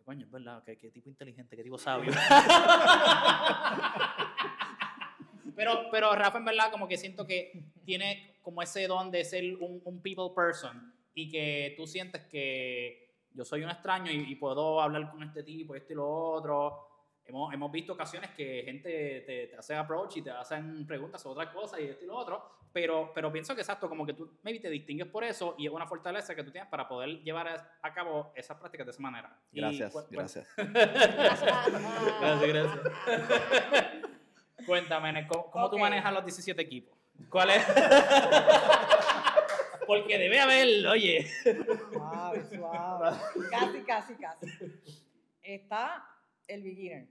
Y, 0.00 0.04
coño, 0.04 0.24
es 0.24 0.30
verdad, 0.30 0.62
qué, 0.64 0.78
qué 0.78 0.90
tipo 0.90 1.08
inteligente, 1.08 1.56
qué 1.56 1.62
tipo 1.62 1.78
sabio. 1.78 2.12
pero, 5.56 5.88
pero 5.90 6.14
Rafa, 6.14 6.38
en 6.38 6.44
verdad, 6.44 6.70
como 6.70 6.88
que 6.88 6.96
siento 6.96 7.26
que 7.26 7.70
tiene 7.84 8.38
como 8.42 8.62
ese 8.62 8.86
don 8.86 9.10
de 9.10 9.24
ser 9.24 9.56
un, 9.56 9.80
un 9.84 10.02
people 10.02 10.30
person 10.34 10.94
y 11.14 11.28
que 11.28 11.74
tú 11.76 11.86
sientes 11.86 12.24
que 12.26 13.10
yo 13.34 13.44
soy 13.44 13.62
un 13.62 13.70
extraño 13.70 14.10
y, 14.10 14.32
y 14.32 14.34
puedo 14.36 14.80
hablar 14.80 15.10
con 15.10 15.22
este 15.22 15.42
tipo, 15.42 15.74
esto 15.74 15.92
y 15.92 15.96
lo 15.96 16.08
otro. 16.08 16.88
Hemos, 17.24 17.54
hemos 17.54 17.70
visto 17.70 17.92
ocasiones 17.92 18.30
que 18.30 18.62
gente 18.64 19.22
te, 19.26 19.46
te 19.48 19.56
hace 19.56 19.74
approach 19.76 20.16
y 20.16 20.22
te 20.22 20.30
hacen 20.30 20.84
preguntas 20.86 21.22
sobre 21.22 21.40
otras 21.40 21.54
cosas 21.54 21.78
y 21.80 21.84
esto 21.84 22.04
y 22.04 22.08
lo 22.08 22.16
otro, 22.16 22.44
pero, 22.72 23.12
pero 23.14 23.32
pienso 23.32 23.54
que 23.54 23.60
exacto, 23.60 23.88
como 23.88 24.04
que 24.04 24.12
tú 24.14 24.38
maybe 24.42 24.58
te 24.58 24.68
distingues 24.68 25.06
por 25.06 25.22
eso 25.22 25.54
y 25.56 25.66
es 25.66 25.72
una 25.72 25.86
fortaleza 25.86 26.34
que 26.34 26.42
tú 26.42 26.50
tienes 26.50 26.68
para 26.68 26.88
poder 26.88 27.22
llevar 27.22 27.46
a, 27.48 27.78
a 27.80 27.94
cabo 27.94 28.32
esas 28.34 28.58
prácticas 28.58 28.86
de 28.86 28.90
esa 28.92 29.02
manera. 29.02 29.38
Y 29.52 29.60
Gracias, 29.60 29.92
cu- 29.92 30.04
gracias. 30.10 30.48
gracias, 30.56 32.40
gracias. 32.48 32.80
Cuéntame, 34.66 35.26
¿cómo, 35.28 35.50
cómo 35.50 35.70
tú 35.70 35.76
Ok. 35.76 35.82
manejas 35.82 36.12
los 36.12 36.24
17 36.24 36.60
equipos? 36.60 36.98
¿Cuál 37.28 37.50
es? 37.50 37.64
Porque 39.86 40.16
debe 40.18 40.40
haber, 40.40 40.86
oye. 40.86 41.26
Suave, 41.92 42.44
suave. 42.44 43.16
Casi, 43.50 43.80
casi, 43.82 44.14
casi. 44.14 44.46
Está 45.42 46.06
el 46.46 46.62
beginner. 46.62 47.08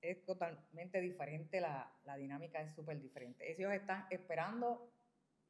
Es 0.00 0.24
totalmente 0.24 1.00
diferente, 1.00 1.60
la, 1.60 1.90
la 2.04 2.16
dinámica 2.16 2.60
es 2.60 2.74
súper 2.74 3.00
diferente. 3.00 3.50
Ellos 3.50 3.72
están 3.72 4.06
esperando 4.10 4.92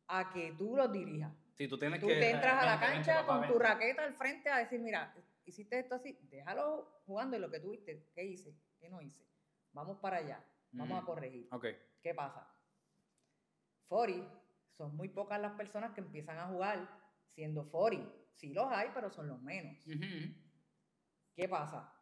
a 0.07 0.33
que 0.33 0.53
tú 0.57 0.77
los 0.77 0.93
dirijas. 0.93 1.33
Si 1.55 1.67
tú 1.67 1.79
tienes 1.79 2.01
Tú 2.01 2.07
que. 2.07 2.15
te 2.15 2.31
entras 2.31 2.63
a 2.63 2.67
la 2.67 2.81
cancha 2.81 3.27
con 3.27 3.47
tu 3.47 3.59
raqueta 3.59 4.05
al 4.05 4.15
frente 4.15 4.51
a 4.51 4.59
decir, 4.59 4.81
mira, 4.81 5.15
hiciste 5.45 5.79
esto 5.79 5.95
así, 5.97 6.19
déjalo 6.31 7.03
jugando 7.07 7.37
en 7.37 7.43
lo 7.43 7.51
que 7.51 7.61
tú 7.61 7.71
viste. 7.71 8.11
¿Qué 8.15 8.25
hice? 8.25 8.57
¿Qué 8.81 8.89
no 8.89 9.01
hice? 9.01 9.25
Vamos 9.73 9.99
para 9.99 10.19
allá. 10.19 10.45
Vamos 10.73 11.03
a 11.03 11.07
corregir. 11.07 11.49
¿Qué 12.03 12.15
pasa? 12.15 12.49
Fori, 13.89 14.27
son 14.73 14.97
muy 14.97 15.09
pocas 15.09 15.41
las 15.41 15.53
personas 15.53 15.93
que 15.93 16.01
empiezan 16.01 16.39
a 16.39 16.47
jugar 16.49 16.89
siendo 17.31 17.65
Fori. 17.65 18.05
Sí 18.35 18.53
los 18.53 18.67
hay, 18.71 18.91
pero 18.95 19.11
son 19.11 19.29
los 19.29 19.41
menos. 19.41 19.85
¿Qué 21.37 21.49
pasa? 21.49 21.93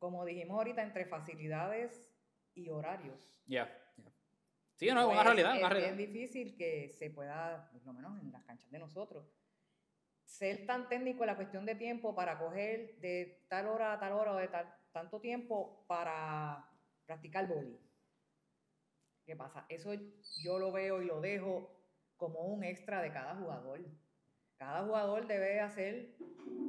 Como 0.00 0.24
dijimos 0.24 0.56
ahorita, 0.56 0.82
entre 0.82 1.04
facilidades 1.04 2.10
y 2.54 2.70
horarios. 2.70 3.38
Ya. 3.46 3.68
ya. 3.96 4.12
Sí, 4.74 4.86
no, 4.86 5.00
es 5.00 5.06
una 5.06 5.14
pues, 5.14 5.24
realidad, 5.26 5.54
es 5.54 5.60
una 5.60 5.68
realidad. 5.68 5.96
bien 5.96 6.12
difícil 6.12 6.56
que 6.56 6.88
se 6.88 7.10
pueda, 7.10 7.70
por 7.70 7.84
lo 7.84 7.92
menos 7.92 8.20
en 8.20 8.32
las 8.32 8.42
canchas 8.44 8.70
de 8.70 8.78
nosotros, 8.78 9.30
ser 10.24 10.64
tan 10.66 10.88
técnico 10.88 11.22
en 11.22 11.26
la 11.26 11.36
cuestión 11.36 11.66
de 11.66 11.74
tiempo 11.74 12.14
para 12.14 12.38
coger 12.38 12.98
de 13.00 13.44
tal 13.48 13.68
hora 13.68 13.92
a 13.92 14.00
tal 14.00 14.14
hora 14.14 14.32
o 14.32 14.36
de 14.36 14.48
tal, 14.48 14.74
tanto 14.90 15.20
tiempo 15.20 15.84
para 15.86 16.66
practicar 17.04 17.46
boli. 17.46 17.78
¿Qué 19.26 19.36
pasa? 19.36 19.66
Eso 19.68 19.92
yo 20.42 20.58
lo 20.58 20.72
veo 20.72 21.02
y 21.02 21.04
lo 21.04 21.20
dejo 21.20 21.76
como 22.16 22.40
un 22.40 22.64
extra 22.64 23.02
de 23.02 23.12
cada 23.12 23.36
jugador. 23.36 23.80
Cada 24.60 24.84
jugador 24.84 25.26
debe 25.26 25.58
hacer 25.58 26.10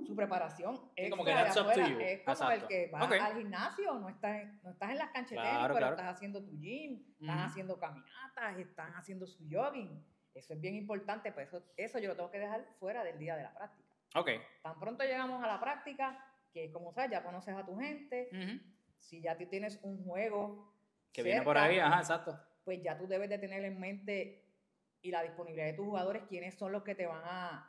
su 0.07 0.15
preparación 0.15 0.79
Sí, 0.95 1.09
como 1.09 1.25
que 1.25 1.31
that's 1.33 1.53
de 1.55 1.59
up 1.59 1.65
to 1.65 1.71
afuera. 1.71 1.89
you. 1.89 1.99
Es 1.99 2.19
como 2.21 2.31
Exacto. 2.31 2.55
el 2.63 2.67
que 2.69 2.87
va 2.89 2.99
al 3.01 3.35
gimnasio, 3.37 3.93
no 3.99 4.07
estás, 4.07 4.41
en- 4.43 4.61
no 4.63 4.71
estás 4.71 4.91
en 4.91 4.97
las 4.97 5.09
Claro, 5.11 5.73
pero 5.73 5.77
claro. 5.87 5.95
estás 5.97 6.15
haciendo 6.15 6.41
tu 6.41 6.57
gym, 6.57 7.03
están 7.19 7.37
Ujú. 7.39 7.47
haciendo 7.47 7.77
caminatas, 7.77 8.57
están 8.59 8.93
haciendo 8.95 9.27
su 9.27 9.45
jogging. 9.51 10.05
Eso 10.33 10.53
es 10.53 10.61
bien 10.61 10.75
importante, 10.75 11.33
pues 11.33 11.49
eso, 11.49 11.61
eso 11.75 11.99
yo 11.99 12.07
lo 12.07 12.15
tengo 12.15 12.31
que 12.31 12.39
dejar 12.39 12.65
fuera 12.79 13.03
del 13.03 13.19
día 13.19 13.35
de 13.35 13.43
la 13.43 13.53
práctica. 13.53 13.89
Ok. 14.15 14.29
Tan 14.63 14.79
pronto 14.79 15.03
llegamos 15.03 15.43
a 15.43 15.47
la 15.47 15.59
práctica, 15.59 16.17
que 16.53 16.71
como 16.71 16.93
sabes, 16.93 17.11
ya 17.11 17.21
conoces 17.23 17.53
a 17.53 17.65
tu 17.65 17.77
gente, 17.77 18.29
si 18.99 19.21
ya 19.21 19.37
tú 19.37 19.45
tienes 19.47 19.81
un 19.83 20.01
juego 20.05 20.73
Que 21.11 21.23
viene 21.23 21.41
por 21.41 21.57
cerca, 21.57 21.69
ahí, 21.69 21.79
ajá, 21.79 21.99
exacto. 21.99 22.39
pues 22.63 22.81
ya 22.81 22.97
tú 22.97 23.05
debes 23.05 23.29
de 23.29 23.37
tener 23.37 23.65
en 23.65 23.77
mente 23.81 24.45
y 25.01 25.11
la 25.11 25.23
disponibilidad 25.23 25.65
de 25.65 25.73
tus 25.73 25.85
jugadores, 25.85 26.23
quiénes 26.29 26.55
son 26.57 26.71
los 26.71 26.83
que 26.83 26.95
te 26.95 27.05
van 27.05 27.21
a- 27.25 27.67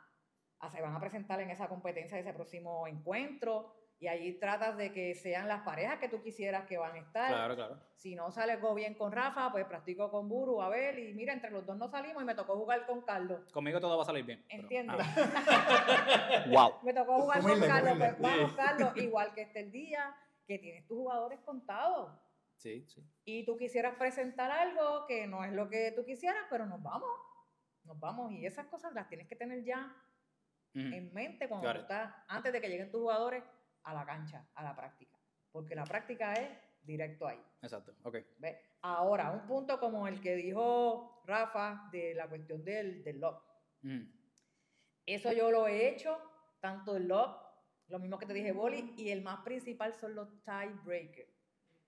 se 0.69 0.81
van 0.81 0.95
a 0.95 0.99
presentar 0.99 1.39
en 1.41 1.49
esa 1.49 1.67
competencia 1.67 2.15
de 2.15 2.21
ese 2.23 2.33
próximo 2.33 2.87
encuentro. 2.87 3.73
Y 3.99 4.07
allí 4.09 4.33
tratas 4.33 4.75
de 4.75 4.91
que 4.91 5.15
sean 5.15 5.47
las 5.47 5.61
parejas 5.61 5.97
que 5.97 6.09
tú 6.09 6.21
quisieras 6.21 6.65
que 6.65 6.77
van 6.77 6.93
a 6.95 6.99
estar. 6.99 7.29
Claro, 7.29 7.55
claro. 7.55 7.79
Si 7.95 8.15
no 8.15 8.31
salgo 8.31 8.73
bien 8.73 8.95
con 8.95 9.13
Rafa, 9.13 9.49
pues 9.51 9.65
practico 9.65 10.11
con 10.11 10.27
Buru, 10.27 10.61
Abel, 10.61 10.99
y 10.99 11.13
mira, 11.13 11.31
entre 11.31 11.51
los 11.51 11.65
dos 11.65 11.77
no 11.77 11.87
salimos 11.87 12.21
y 12.21 12.25
me 12.25 12.35
tocó 12.35 12.57
jugar 12.57 12.85
con 12.85 13.01
Carlos. 13.03 13.49
Conmigo 13.53 13.79
todo 13.79 13.95
va 13.95 14.03
a 14.03 14.05
salir 14.05 14.25
bien. 14.25 14.43
pero- 14.49 14.61
¿Entiendes? 14.63 14.97
ah, 14.99 16.43
Wow. 16.49 16.73
Me 16.83 16.93
tocó 16.93 17.21
jugar 17.21 17.41
con 17.41 17.51
Humilde, 17.51 17.67
Carlos, 17.67 17.91
humilde. 17.93 18.15
pues 18.19 18.31
vamos, 18.31 18.53
Carlos, 18.53 18.97
igual 18.97 19.33
que 19.33 19.41
este 19.43 19.59
el 19.61 19.71
día, 19.71 20.13
que 20.47 20.59
tienes 20.59 20.85
tus 20.85 20.97
jugadores 20.97 21.39
contados. 21.41 22.11
sí, 22.57 22.85
sí. 22.87 23.01
y 23.23 23.45
tú 23.45 23.55
quisieras 23.57 23.95
presentar 23.95 24.51
algo 24.51 25.05
que 25.07 25.27
no 25.27 25.45
es 25.45 25.53
lo 25.53 25.69
que 25.69 25.93
tú 25.95 26.03
quisieras, 26.03 26.43
pero 26.49 26.65
nos 26.65 26.81
vamos, 26.83 27.09
nos 27.85 27.97
vamos. 27.99 28.33
Y 28.33 28.45
esas 28.45 28.65
cosas 28.67 28.91
las 28.93 29.07
tienes 29.07 29.27
que 29.27 29.35
tener 29.37 29.63
ya 29.63 29.95
En 30.75 31.13
mente 31.13 31.47
cuando 31.47 31.71
tú 31.71 31.79
estás, 31.79 32.13
antes 32.27 32.51
de 32.51 32.59
que 32.59 32.67
lleguen 32.67 32.89
tus 32.91 33.01
jugadores 33.01 33.43
a 33.83 33.93
la 33.93 34.05
cancha, 34.05 34.47
a 34.55 34.63
la 34.63 34.75
práctica. 34.75 35.17
Porque 35.51 35.75
la 35.75 35.83
práctica 35.83 36.33
es 36.33 36.49
directo 36.81 37.27
ahí. 37.27 37.41
Exacto. 37.61 37.93
Ok. 38.03 38.17
¿ves? 38.39 38.57
Ahora, 38.81 39.31
un 39.31 39.45
punto 39.45 39.79
como 39.79 40.07
el 40.07 40.19
que 40.19 40.35
dijo 40.35 41.23
Rafa 41.25 41.89
de 41.91 42.15
la 42.15 42.27
cuestión 42.27 42.63
del, 42.63 43.03
del 43.03 43.19
lock. 43.19 43.43
Eso 45.05 45.31
yo 45.33 45.51
lo 45.51 45.67
he 45.67 45.89
hecho, 45.89 46.17
tanto 46.59 46.95
el 46.95 47.07
lock, 47.07 47.43
lo 47.87 47.99
mismo 47.99 48.17
que 48.17 48.25
te 48.25 48.33
dije, 48.33 48.51
boli, 48.51 48.93
y 48.97 49.09
el 49.09 49.21
más 49.21 49.41
principal 49.43 49.93
son 49.93 50.15
los 50.15 50.29
tiebreakers. 50.43 51.32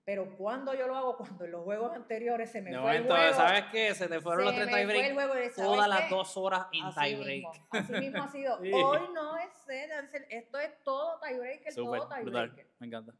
Pero 0.06 0.36
cuando 0.36 0.72
yo 0.72 0.86
lo 0.86 0.96
hago, 0.96 1.16
cuando 1.16 1.44
en 1.44 1.50
los 1.50 1.64
juegos 1.64 1.92
anteriores 1.96 2.50
se 2.52 2.62
me 2.62 2.70
De 2.70 2.78
fue 2.78 2.96
el 2.96 3.02
momento, 3.02 3.16
juego, 3.16 3.34
¿sabes 3.34 3.64
qué? 3.72 3.92
Se 3.92 4.06
te 4.08 4.20
fueron 4.20 4.44
los 4.44 4.54
se 4.54 4.60
tres 4.62 4.66
me 4.66 4.72
fue 4.72 4.80
el 4.82 4.88
tiebreaks 4.88 5.14
juego 5.14 5.34
y, 5.34 5.36
¿sabes 5.50 5.54
todas 5.56 5.88
las 5.88 6.10
dos 6.10 6.36
horas 6.36 6.66
en 6.72 6.84
Así 6.84 7.00
tiebreak. 7.00 7.26
mismo, 7.28 7.52
así 7.70 7.92
mismo 7.92 8.22
ha 8.22 8.28
sido. 8.28 8.58
Sí. 8.62 8.72
Hoy 8.72 9.00
no 9.12 9.36
es 9.36 9.52
ser- 9.66 9.90
esto 10.30 10.58
es 10.60 10.82
todo 10.84 11.18
tiebreaker, 11.20 11.72
Súper, 11.72 12.00
todo 12.00 12.08
brutal. 12.22 12.22
tiebreaker. 12.50 12.66
Me 12.78 12.86
encanta. 12.86 13.14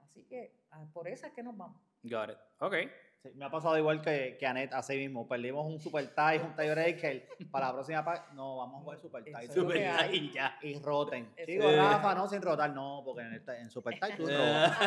Así 0.00 0.24
que 0.24 0.52
ah, 0.72 0.84
por 0.92 1.08
eso 1.08 1.26
es 1.26 1.32
que 1.32 1.42
nos 1.42 1.56
vamos. 1.56 1.80
Got 2.02 2.30
it. 2.32 2.38
Ok. 2.58 2.74
Sí, 3.20 3.30
me 3.34 3.46
ha 3.46 3.50
pasado 3.50 3.76
igual 3.76 4.00
que, 4.00 4.36
que 4.38 4.46
Anet, 4.46 4.72
así 4.72 4.96
mismo. 4.96 5.26
Perdimos 5.26 5.66
un 5.66 5.80
super 5.80 6.06
tie, 6.14 6.38
un 6.40 6.54
tiebreaker. 6.54 7.28
Para 7.50 7.66
la 7.66 7.72
próxima 7.72 8.04
pa- 8.04 8.28
no, 8.32 8.58
vamos 8.58 8.76
a 8.80 8.82
jugar 8.84 8.98
super 9.00 9.24
tie. 9.24 9.50
Super 9.52 9.76
tie 10.08 10.30
ya. 10.30 10.56
Y 10.62 10.78
roten. 10.78 11.28
Digo. 11.44 11.64
Rafa, 11.68 12.14
no, 12.14 12.28
sin 12.28 12.40
rotar. 12.40 12.70
No, 12.70 13.02
porque 13.04 13.22
en, 13.22 13.32
el, 13.34 13.42
en 13.56 13.70
super 13.70 13.98
tie 13.98 14.16
tú 14.16 14.22
rotas. 14.24 14.78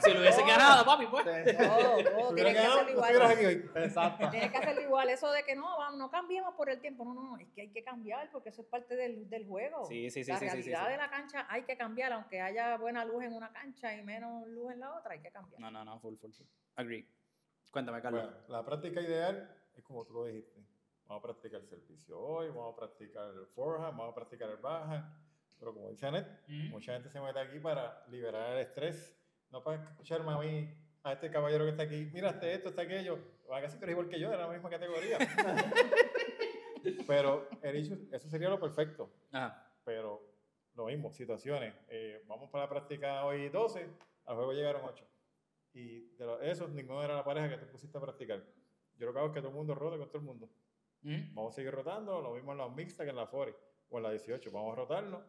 si 0.04 0.12
lo 0.12 0.20
hubiese 0.20 0.42
No. 0.42 0.46
ganado, 0.46 0.84
papi, 0.84 1.06
pues. 1.06 1.24
Todo 1.24 1.96
Si 2.28 2.34
tienes 2.34 2.52
que 2.52 2.58
hacerlo 2.58 2.84
no 2.84 2.90
igual. 2.90 3.70
Exacto. 3.76 4.30
Tienes 4.30 4.50
que 4.50 4.58
hacerlo 4.58 4.82
igual. 4.82 5.08
Eso 5.08 5.30
de 5.32 5.42
que 5.44 5.56
no, 5.56 5.78
vamos, 5.78 5.98
no 5.98 6.10
cambiemos 6.10 6.54
por 6.56 6.68
el 6.68 6.80
tiempo. 6.82 7.04
No, 7.06 7.14
no, 7.14 7.22
no. 7.22 7.38
Es 7.38 7.48
que 7.54 7.62
hay 7.62 7.68
que 7.70 7.82
cambiar 7.82 8.30
porque 8.30 8.50
eso 8.50 8.60
es 8.60 8.68
parte 8.68 8.94
del, 8.94 9.28
del 9.30 9.46
juego. 9.46 9.86
Sí, 9.86 10.10
sí, 10.10 10.22
sí, 10.22 10.30
la 10.30 10.38
sí, 10.38 10.44
realidad 10.44 10.84
sí. 10.84 10.90
de 10.92 10.96
la 10.98 11.08
cancha 11.08 11.46
hay 11.48 11.62
que 11.62 11.78
cambiar, 11.78 12.12
aunque 12.12 12.42
haya 12.42 12.76
buena 12.76 13.06
luz 13.06 13.24
en 13.24 13.32
una 13.32 13.50
cancha 13.52 13.94
y 13.96 14.02
menos 14.02 14.46
luz 14.48 14.70
en 14.72 14.80
la 14.80 14.92
otra, 14.98 15.12
hay 15.14 15.20
que 15.20 15.30
cambiar. 15.30 15.58
No, 15.60 15.70
no, 15.70 15.82
no, 15.82 15.98
full, 15.98 16.16
full, 16.16 16.32
full. 16.32 16.46
Agree. 16.76 17.06
Cuéntame, 17.70 18.02
Carlos. 18.02 18.22
Bueno, 18.24 18.36
la 18.48 18.64
práctica 18.64 19.00
ideal 19.00 19.56
es 19.74 19.84
como 19.84 20.04
tú 20.04 20.14
lo 20.14 20.24
dijiste. 20.24 20.60
Vamos 21.06 21.24
a 21.24 21.26
practicar 21.26 21.60
el 21.60 21.66
servicio 21.66 22.20
hoy, 22.20 22.48
vamos 22.48 22.72
a 22.72 22.76
practicar 22.76 23.30
el 23.30 23.46
forehand, 23.46 23.96
vamos 23.96 24.12
a 24.12 24.14
practicar 24.14 24.50
el 24.50 24.56
backhand. 24.58 25.04
Pero 25.58 25.74
como 25.74 25.90
dice 25.90 26.06
Anet, 26.06 26.26
mucha 26.70 26.92
gente 26.94 27.10
se 27.10 27.20
mete 27.20 27.38
aquí 27.38 27.58
para 27.58 28.06
liberar 28.08 28.52
el 28.52 28.60
estrés. 28.60 29.16
No 29.50 29.62
para 29.62 29.82
escucharme 29.82 30.32
a 30.32 30.38
mí, 30.38 30.72
a 31.02 31.12
este 31.12 31.30
caballero 31.30 31.64
que 31.64 31.70
está 31.70 31.82
aquí. 31.82 32.08
Mira, 32.12 32.30
este 32.30 32.54
esto, 32.54 32.68
este 32.68 32.82
aquello. 32.82 33.18
Va 33.50 33.60
casi 33.60 33.76
igual 33.90 34.08
que 34.08 34.20
yo, 34.20 34.30
de 34.30 34.36
la 34.36 34.46
misma 34.48 34.70
categoría. 34.70 35.18
Pero 37.06 37.48
el 37.62 38.08
eso 38.12 38.28
sería 38.28 38.48
lo 38.48 38.60
perfecto. 38.60 39.10
Ajá. 39.32 39.70
Pero 39.84 40.22
lo 40.74 40.86
mismo, 40.86 41.10
situaciones. 41.12 41.74
eh, 41.88 42.24
vamos 42.28 42.48
para 42.50 42.64
la 42.64 42.70
práctica 42.70 43.24
hoy 43.24 43.48
12, 43.48 43.86
al 44.26 44.36
juego 44.36 44.52
llegaron 44.52 44.82
8. 44.84 45.04
Y 45.72 46.16
de 46.16 46.50
esos, 46.50 46.70
ninguno 46.70 47.02
era 47.02 47.14
la 47.14 47.24
pareja 47.24 47.48
que 47.48 47.58
tú 47.58 47.70
pusiste 47.70 47.96
a 47.96 48.00
practicar. 48.00 48.42
Yo 48.96 49.06
lo 49.06 49.12
que 49.12 49.18
hago 49.18 49.28
es 49.28 49.34
que 49.34 49.40
todo 49.40 49.50
el 49.50 49.56
mundo 49.56 49.74
rote 49.74 49.98
con 49.98 50.08
todo 50.08 50.18
el 50.18 50.24
mundo. 50.24 50.50
Ujú. 51.02 51.14
Vamos 51.32 51.54
a 51.54 51.56
seguir 51.56 51.72
rotando, 51.72 52.20
lo 52.20 52.34
mismo 52.34 52.52
en 52.52 52.58
la 52.58 52.68
mixta 52.68 53.04
que 53.04 53.10
en 53.10 53.16
la 53.16 53.26
40 53.26 53.58
o 53.90 53.96
en 53.98 54.02
la 54.02 54.10
18. 54.10 54.50
Vamos 54.50 54.72
a 54.72 54.76
rotarlo 54.76 55.22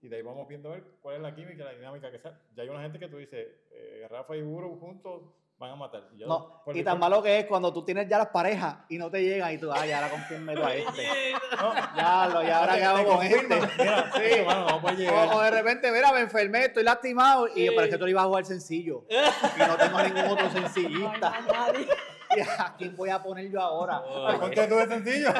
y 0.00 0.08
de 0.08 0.16
ahí 0.16 0.22
vamos 0.22 0.46
viendo 0.46 0.70
a 0.70 0.74
ver 0.74 0.84
cuál 1.00 1.16
es 1.16 1.22
la 1.22 1.34
química, 1.34 1.64
la 1.64 1.72
dinámica 1.72 2.10
que 2.10 2.18
sea. 2.18 2.40
Ya 2.54 2.62
hay 2.62 2.68
una 2.68 2.82
gente 2.82 2.98
que 2.98 3.08
tú 3.08 3.16
dices, 3.16 3.46
eh, 3.70 4.06
Rafa 4.08 4.36
y 4.36 4.42
Buru 4.42 4.78
juntos 4.78 5.22
van 5.58 5.70
a 5.72 5.76
matar. 5.76 6.02
Y, 6.12 6.18
ya 6.18 6.26
No, 6.26 6.62
y 6.72 6.82
tan 6.82 6.98
malo 6.98 7.22
que 7.22 7.40
es 7.40 7.46
cuando 7.46 7.72
tú 7.72 7.84
tienes 7.84 8.08
ya 8.08 8.18
las 8.18 8.28
parejas 8.28 8.76
y 8.88 8.96
no 8.98 9.10
te 9.10 9.22
llegan 9.22 9.52
y 9.52 9.58
tú, 9.58 9.70
ay, 9.72 9.90
ahora 9.92 10.10
con 10.10 10.20
quién 10.22 10.44
meto 10.44 10.64
a 10.64 10.74
este. 10.74 11.02
No, 11.58 11.74
Ya, 11.96 12.28
lo, 12.32 12.42
ya 12.42 12.58
ahora 12.60 12.74
qué 12.76 12.84
hago 12.84 13.16
con 13.16 13.26
este. 13.26 13.60
Mira, 13.78 14.12
sí, 14.12 14.40
bueno, 14.44 14.66
no 14.68 14.80
puede 14.80 14.96
llegar. 14.96 15.28
O, 15.28 15.36
o 15.36 15.42
de 15.42 15.50
repente, 15.50 15.90
mira, 15.90 16.12
me 16.12 16.20
enfermé, 16.20 16.66
estoy 16.66 16.84
lastimado. 16.84 17.48
Y 17.54 17.66
yo, 17.66 17.72
pero 17.74 17.82
es 17.84 17.90
que 17.90 17.98
tú 17.98 18.04
le 18.04 18.12
ibas 18.12 18.24
a 18.24 18.26
jugar 18.28 18.44
sencillo. 18.44 19.04
Y 19.56 19.58
no 19.58 19.76
tengo 19.76 20.02
ningún 20.02 20.24
otro 20.24 20.44
No 20.48 20.50
hay 20.56 20.62
sencillista. 20.62 21.32
¿Y 22.36 22.40
a 22.40 22.74
quién 22.76 22.94
voy 22.94 23.08
a 23.08 23.22
poner 23.22 23.50
yo 23.50 23.60
ahora? 23.60 24.02
Ponte 24.38 24.66
tú 24.68 24.76
de 24.76 24.86
sencillo. 24.86 25.30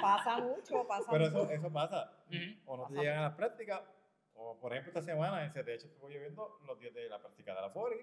Pasa 0.00 0.38
mucho, 0.38 0.86
pasa 0.86 1.06
Pero 1.10 1.24
mucho. 1.30 1.44
eso, 1.44 1.52
eso 1.52 1.72
pasa. 1.72 2.12
O 2.66 2.76
no 2.76 2.86
te 2.88 2.94
llegan 2.94 3.18
a 3.18 3.22
las 3.22 3.34
prácticas. 3.34 3.80
O 4.34 4.56
por 4.60 4.72
ejemplo, 4.72 4.90
esta 4.90 5.02
semana 5.02 5.44
en 5.44 5.50
CTH 5.50 5.84
estuvo 5.84 6.08
lloviendo 6.08 6.58
los 6.66 6.78
días 6.78 6.94
de 6.94 7.08
la 7.08 7.18
práctica 7.18 7.54
de 7.54 7.60
la 7.60 7.70
FORI, 7.70 7.96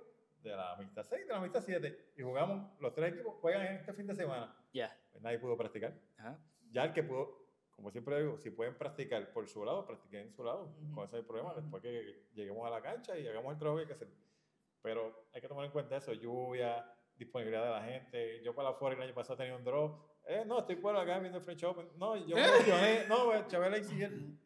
de 0.50 0.56
la 0.58 0.76
Mixta 0.78 1.04
6, 1.04 1.28
de 1.28 1.34
la 1.34 1.40
Mixta 1.40 1.62
7. 1.62 2.12
Y 2.18 2.22
jugamos, 2.22 2.80
los 2.80 2.94
tres 2.94 3.14
equipos 3.14 3.36
juegan 3.42 3.66
este 3.76 3.94
fin 3.94 4.08
de 4.08 4.16
semana. 4.16 4.56
Ya. 4.74 4.96
Pues 5.12 5.24
nadie 5.24 5.40
pudo 5.40 5.58
practicar. 5.58 5.94
Ajá. 6.18 6.40
Ya 6.72 6.86
el 6.86 6.94
que 6.94 7.04
pudo, 7.04 7.48
como 7.72 7.92
siempre 7.92 8.22
digo, 8.22 8.38
si 8.38 8.50
pueden 8.52 8.78
practicar 8.78 9.32
por 9.34 9.48
su 9.48 9.64
lado, 9.66 9.86
practiquen 9.86 10.28
en 10.28 10.34
su 10.34 10.44
lado. 10.44 10.76
Ujú. 10.84 10.96
Con 10.96 11.06
eso 11.06 11.16
no 11.16 11.22
hay 11.22 11.28
problema. 11.28 11.52
Ujú. 11.52 11.62
Después 11.62 11.84
que 11.84 12.28
lleguemos 12.34 12.66
a 12.66 12.70
la 12.70 12.82
cancha 12.82 13.18
y 13.18 13.28
hagamos 13.28 13.54
el 13.54 13.60
trabajo 13.60 13.78
que 13.78 13.82
hay 13.84 13.88
que 13.88 13.94
hacer. 13.94 14.10
Pero 14.82 15.28
hay 15.34 15.42
que 15.42 15.48
tomar 15.48 15.66
en 15.66 15.72
cuenta 15.72 15.98
eso, 15.98 16.14
lluvia, 16.14 16.86
disponibilidad 17.18 17.64
de 17.64 17.72
la 17.72 17.84
gente. 17.84 18.44
Yo 18.44 18.54
para 18.54 18.70
la 18.72 18.94
el 18.94 19.02
año 19.02 19.14
pasado 19.14 19.38
tenía 19.38 19.56
un 19.56 19.64
draw. 19.64 20.00
Eh, 20.28 20.44
no, 20.46 20.60
estoy 20.60 20.76
por 20.76 20.96
acá 20.96 21.20
viendo 21.20 21.38
el 21.38 21.44
French 21.44 21.64
Open. 21.64 21.90
No, 21.98 22.16
yo 22.18 22.36
me 22.36 22.42
lesioné. 22.60 23.08
No, 23.08 23.48
Chabela 23.48 23.78
y 23.78 23.84
Siguiel. 23.84 24.38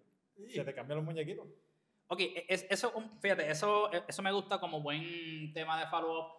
Se 0.47 0.63
te 0.63 0.73
cambian 0.73 0.97
los 0.97 1.05
muñequitos. 1.05 1.47
Ok, 2.11 2.19
e- 2.21 2.45
es, 2.49 2.65
eso, 2.69 2.91
fíjate, 3.21 3.49
eso, 3.49 3.91
e, 3.93 4.03
eso 4.07 4.21
me 4.21 4.31
gusta 4.31 4.59
como 4.59 4.81
buen 4.81 5.53
tema 5.53 5.79
de 5.79 5.87
follow-up. 5.87 6.33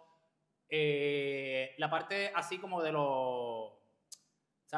Eh, 0.68 1.74
la 1.78 1.88
parte 1.90 2.32
así 2.34 2.58
como 2.58 2.82
de 2.82 2.92
los... 2.92 3.02
O 3.02 3.80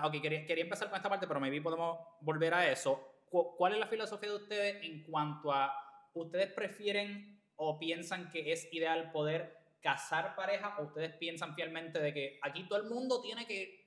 ok, 0.06 0.20
quería, 0.22 0.46
quería 0.46 0.64
empezar 0.64 0.88
con 0.88 0.96
esta 0.96 1.08
parte, 1.08 1.26
pero 1.26 1.40
maybe 1.40 1.60
podemos 1.60 1.98
volver 2.20 2.54
a 2.54 2.70
eso. 2.70 3.24
Cu- 3.30 3.56
¿Cuál 3.56 3.74
es 3.74 3.78
la 3.78 3.86
filosofía 3.86 4.30
de 4.30 4.36
ustedes 4.36 4.84
en 4.84 5.02
cuanto 5.04 5.52
a... 5.52 5.74
¿Ustedes 6.14 6.52
prefieren 6.52 7.42
o 7.56 7.78
piensan 7.78 8.28
que 8.30 8.52
es 8.52 8.72
ideal 8.72 9.12
poder 9.12 9.56
casar 9.80 10.34
pareja 10.36 10.76
o 10.78 10.84
ustedes 10.84 11.14
piensan 11.16 11.54
fielmente 11.54 11.98
de 12.00 12.12
que 12.14 12.38
aquí 12.42 12.68
todo 12.68 12.78
el 12.80 12.88
mundo 12.88 13.20
tiene 13.22 13.46
que 13.46 13.82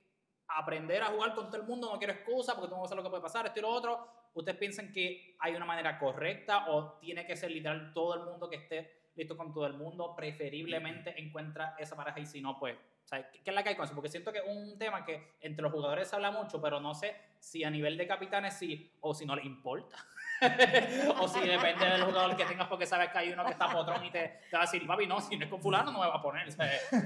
aprender 0.48 1.02
a 1.02 1.06
jugar 1.06 1.34
con 1.34 1.46
todo 1.46 1.56
el 1.60 1.66
mundo, 1.66 1.90
no 1.92 1.98
quiero 1.98 2.12
excusa 2.14 2.54
porque 2.54 2.68
tú 2.68 2.76
no 2.76 2.84
sabes 2.86 2.96
lo 2.96 3.02
que 3.02 3.10
puede 3.10 3.22
pasar, 3.22 3.46
esto 3.46 3.58
y 3.58 3.62
lo 3.62 3.70
otro? 3.70 4.08
¿Ustedes 4.36 4.58
piensan 4.58 4.92
que 4.92 5.34
hay 5.38 5.54
una 5.54 5.64
manera 5.64 5.98
correcta 5.98 6.68
o 6.68 6.98
tiene 6.98 7.26
que 7.26 7.36
ser 7.36 7.50
literal 7.50 7.92
todo 7.94 8.14
el 8.14 8.20
mundo 8.20 8.48
que 8.48 8.56
esté 8.56 9.08
listo 9.16 9.36
con 9.36 9.52
todo 9.52 9.66
el 9.66 9.72
mundo? 9.72 10.14
Preferiblemente 10.14 11.18
encuentra 11.20 11.74
esa 11.78 11.96
pareja 11.96 12.20
y 12.20 12.26
si 12.26 12.42
no, 12.42 12.58
pues, 12.58 12.76
sea, 13.06 13.30
¿qué 13.30 13.40
es 13.42 13.54
la 13.54 13.62
que 13.62 13.70
hay 13.70 13.76
con 13.76 13.86
eso? 13.86 13.94
Porque 13.94 14.10
siento 14.10 14.32
que 14.32 14.40
es 14.40 14.44
un 14.46 14.78
tema 14.78 15.04
que 15.04 15.36
entre 15.40 15.62
los 15.62 15.72
jugadores 15.72 16.08
se 16.08 16.16
habla 16.16 16.30
mucho, 16.32 16.60
pero 16.60 16.80
no 16.80 16.94
sé 16.94 17.16
si 17.38 17.64
a 17.64 17.70
nivel 17.70 17.96
de 17.96 18.06
capitanes 18.06 18.54
sí 18.54 18.92
o 19.00 19.14
si 19.14 19.24
no 19.24 19.36
les 19.36 19.46
importa. 19.46 19.96
o 21.18 21.28
si 21.28 21.40
depende 21.40 21.86
del 21.86 22.02
jugador 22.02 22.36
que 22.36 22.44
tengas 22.44 22.68
porque 22.68 22.84
sabes 22.84 23.08
que 23.08 23.18
hay 23.18 23.32
uno 23.32 23.42
que 23.42 23.52
está 23.52 23.72
potrón 23.72 24.04
y 24.04 24.10
te, 24.10 24.40
te 24.50 24.56
va 24.56 24.64
a 24.64 24.66
decir, 24.66 24.86
papi, 24.86 25.06
no, 25.06 25.18
si 25.18 25.36
no 25.36 25.44
es 25.44 25.50
con 25.50 25.62
fulano 25.62 25.90
no 25.90 26.00
me 26.00 26.08
va 26.08 26.16
a 26.16 26.22
poner. 26.22 26.46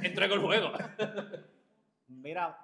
Entrego 0.03 0.35
el 0.35 0.41
juego. 0.41 0.73
Mira, 2.09 2.59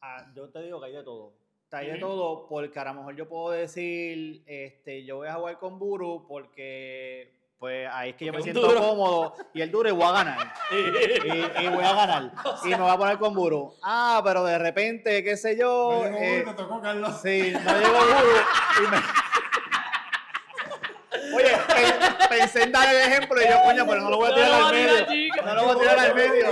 ah, 0.00 0.26
yo 0.34 0.48
te 0.48 0.62
digo 0.62 0.80
que 0.80 0.86
hay 0.86 0.92
de 0.92 1.02
todo. 1.02 1.34
Hay 1.76 1.90
de 1.90 1.98
todo 1.98 2.46
porque 2.48 2.78
a 2.78 2.84
lo 2.84 2.94
mejor 2.94 3.14
yo 3.16 3.28
puedo 3.28 3.50
decir, 3.50 4.42
este, 4.46 5.04
yo 5.04 5.16
voy 5.16 5.28
a 5.28 5.34
jugar 5.34 5.58
con 5.58 5.78
Buru 5.78 6.26
porque 6.26 7.34
pues 7.58 7.88
ahí 7.90 8.10
es 8.10 8.16
que 8.16 8.26
yo 8.26 8.32
me 8.32 8.42
siento 8.42 8.60
duro. 8.60 8.80
cómodo 8.80 9.34
y 9.54 9.60
el 9.62 9.70
duro 9.70 9.88
y 9.88 9.92
voy 9.92 10.04
a 10.04 10.12
ganar. 10.12 10.52
y, 10.70 11.64
y 11.64 11.68
voy 11.68 11.84
a 11.84 11.92
ganar. 11.94 12.32
Y 12.64 12.68
me 12.68 12.76
voy 12.78 12.90
a 12.90 12.96
poner 12.96 13.18
con 13.18 13.34
Buru. 13.34 13.74
Ah, 13.82 14.20
pero 14.24 14.44
de 14.44 14.58
repente, 14.58 15.22
qué 15.22 15.36
sé 15.36 15.56
yo. 15.58 16.02
No 16.04 16.04
llegó 16.04 16.18
eh, 16.18 16.44
te 16.46 16.52
tocó 16.54 16.80
Carlos. 16.80 17.20
Sí, 17.22 17.52
no 17.52 17.78
llegó 17.78 17.92
Buru 17.92 18.36
y 18.84 18.90
me... 18.90 18.96
Oye, 21.36 21.50
en 22.62 22.72
dar 22.72 22.88
el 22.94 23.00
ejemplo 23.00 23.40
y 23.40 23.48
yo, 23.48 23.62
coño, 23.62 23.86
pero 23.86 24.00
no 24.02 24.10
lo 24.10 24.16
voy 24.18 24.30
a 24.30 24.34
tirar 24.34 24.52
al 24.52 24.72
medio. 24.72 25.44
No 25.44 25.54
lo 25.54 25.64
voy 25.64 25.76
a 25.76 25.78
tirar 25.80 25.98
al 25.98 26.14
medio. 26.14 26.46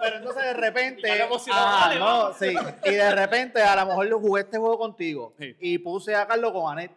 Pero 0.00 0.16
entonces 0.16 0.42
de 0.44 0.52
repente. 0.54 1.08
Ah, 1.52 1.94
no, 1.98 2.32
sí. 2.34 2.54
Y 2.84 2.90
de 2.92 3.14
repente 3.14 3.62
a 3.62 3.76
lo 3.76 3.86
mejor 3.86 4.08
yo 4.08 4.18
jugué 4.20 4.42
este 4.42 4.58
juego 4.58 4.78
contigo 4.78 5.34
y 5.58 5.78
puse 5.78 6.14
a 6.14 6.26
Carlos 6.26 6.52
con 6.52 6.70
Anet. 6.72 6.92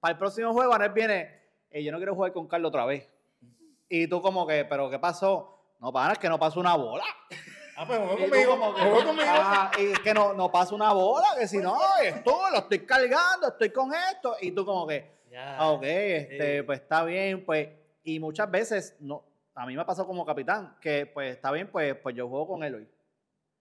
Para 0.00 0.12
el 0.12 0.18
próximo 0.18 0.52
juego, 0.52 0.74
Anet 0.74 0.92
viene. 0.92 1.42
"Eh, 1.70 1.82
yo 1.82 1.90
no 1.92 1.98
quiero 1.98 2.14
jugar 2.14 2.32
con 2.32 2.46
Carlos 2.46 2.68
otra 2.68 2.84
vez. 2.84 3.08
Y 3.88 4.06
tú, 4.06 4.20
como 4.22 4.46
que, 4.46 4.64
¿pero 4.64 4.90
qué 4.90 4.98
pasó? 4.98 5.74
No, 5.80 5.92
para, 5.92 6.12
es 6.14 6.18
que 6.18 6.28
no 6.28 6.38
pasó 6.38 6.60
una 6.60 6.74
bola. 6.76 7.04
Ah, 7.76 7.84
pues 7.86 7.98
jugó 7.98 8.14
Y 8.18 8.28
conmigo. 8.30 8.56
Jugó 8.56 9.04
conmigo. 9.04 9.28
"Ah, 9.30 9.70
y 9.78 9.92
es 9.92 9.98
que 10.00 10.14
no, 10.14 10.32
no 10.34 10.50
pasa 10.52 10.74
una 10.74 10.92
bola, 10.92 11.26
que 11.38 11.48
si 11.48 11.58
no, 11.58 11.76
esto 12.02 12.38
lo 12.52 12.58
estoy 12.58 12.86
cargando, 12.86 13.48
estoy 13.48 13.70
con 13.70 13.92
esto. 13.92 14.36
Y 14.40 14.52
tú, 14.52 14.64
como 14.64 14.86
que. 14.86 15.13
Ah, 15.36 15.70
ok, 15.70 15.82
este, 15.84 16.58
Sí. 16.58 16.62
pues 16.64 16.80
está 16.80 17.04
bien, 17.04 17.44
pues, 17.44 17.68
y 18.04 18.18
muchas 18.20 18.50
veces, 18.50 18.96
no, 19.00 19.24
a 19.54 19.66
mí 19.66 19.74
me 19.74 19.82
ha 19.82 19.86
pasado 19.86 20.06
como 20.06 20.24
capitán, 20.24 20.76
que 20.80 21.06
pues 21.06 21.34
está 21.36 21.50
bien, 21.52 21.68
pues, 21.70 21.94
pues 21.96 22.14
yo 22.14 22.28
juego 22.28 22.46
con 22.48 22.64
él 22.64 22.74
hoy. 22.74 22.88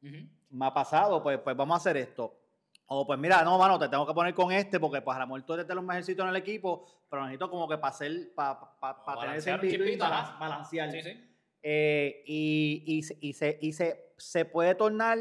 Ujú. 0.04 0.28
Me 0.52 0.66
ha 0.66 0.74
pasado, 0.74 1.22
pues, 1.24 1.40
pues 1.40 1.56
vamos 1.56 1.76
a 1.76 1.78
hacer 1.78 1.98
esto. 1.98 2.36
O 2.88 3.08
pues 3.08 3.18
mira, 3.18 3.44
no, 3.44 3.58
mano, 3.58 3.80
te 3.80 3.88
tengo 3.88 4.06
que 4.06 4.14
poner 4.14 4.34
con 4.34 4.52
este, 4.52 4.80
porque 4.80 5.02
pues 5.02 5.16
a 5.16 5.22
lo 5.22 5.28
mejor 5.28 5.44
tú 5.44 5.54
eres 5.54 5.68
de 5.68 5.74
los 5.74 5.84
mejorcitos 5.84 6.24
en 6.24 6.30
el 6.30 6.36
equipo, 6.36 6.86
pero 7.10 7.24
necesito 7.24 7.50
como 7.50 7.68
que 7.68 7.78
para 7.78 7.90
hacer, 7.94 8.34
para 8.36 8.60
tener 9.22 9.38
ese 9.38 9.50
balancear 9.52 9.60
un 9.60 9.66
in 9.66 9.72
between, 9.72 9.88
chispito, 9.90 10.04
balan- 10.06 10.20
ajá. 10.24 10.40
balancear. 10.40 10.92
Sí, 10.92 11.02
sí. 11.02 11.30
Eh, 11.64 12.24
y, 12.28 12.84
y, 12.86 13.04
se- 13.04 13.18
y, 13.22 13.34
se, 13.34 13.58
y 13.62 13.72
se, 13.74 14.14
se 14.18 14.46
puede 14.46 14.76
tornar 14.76 15.18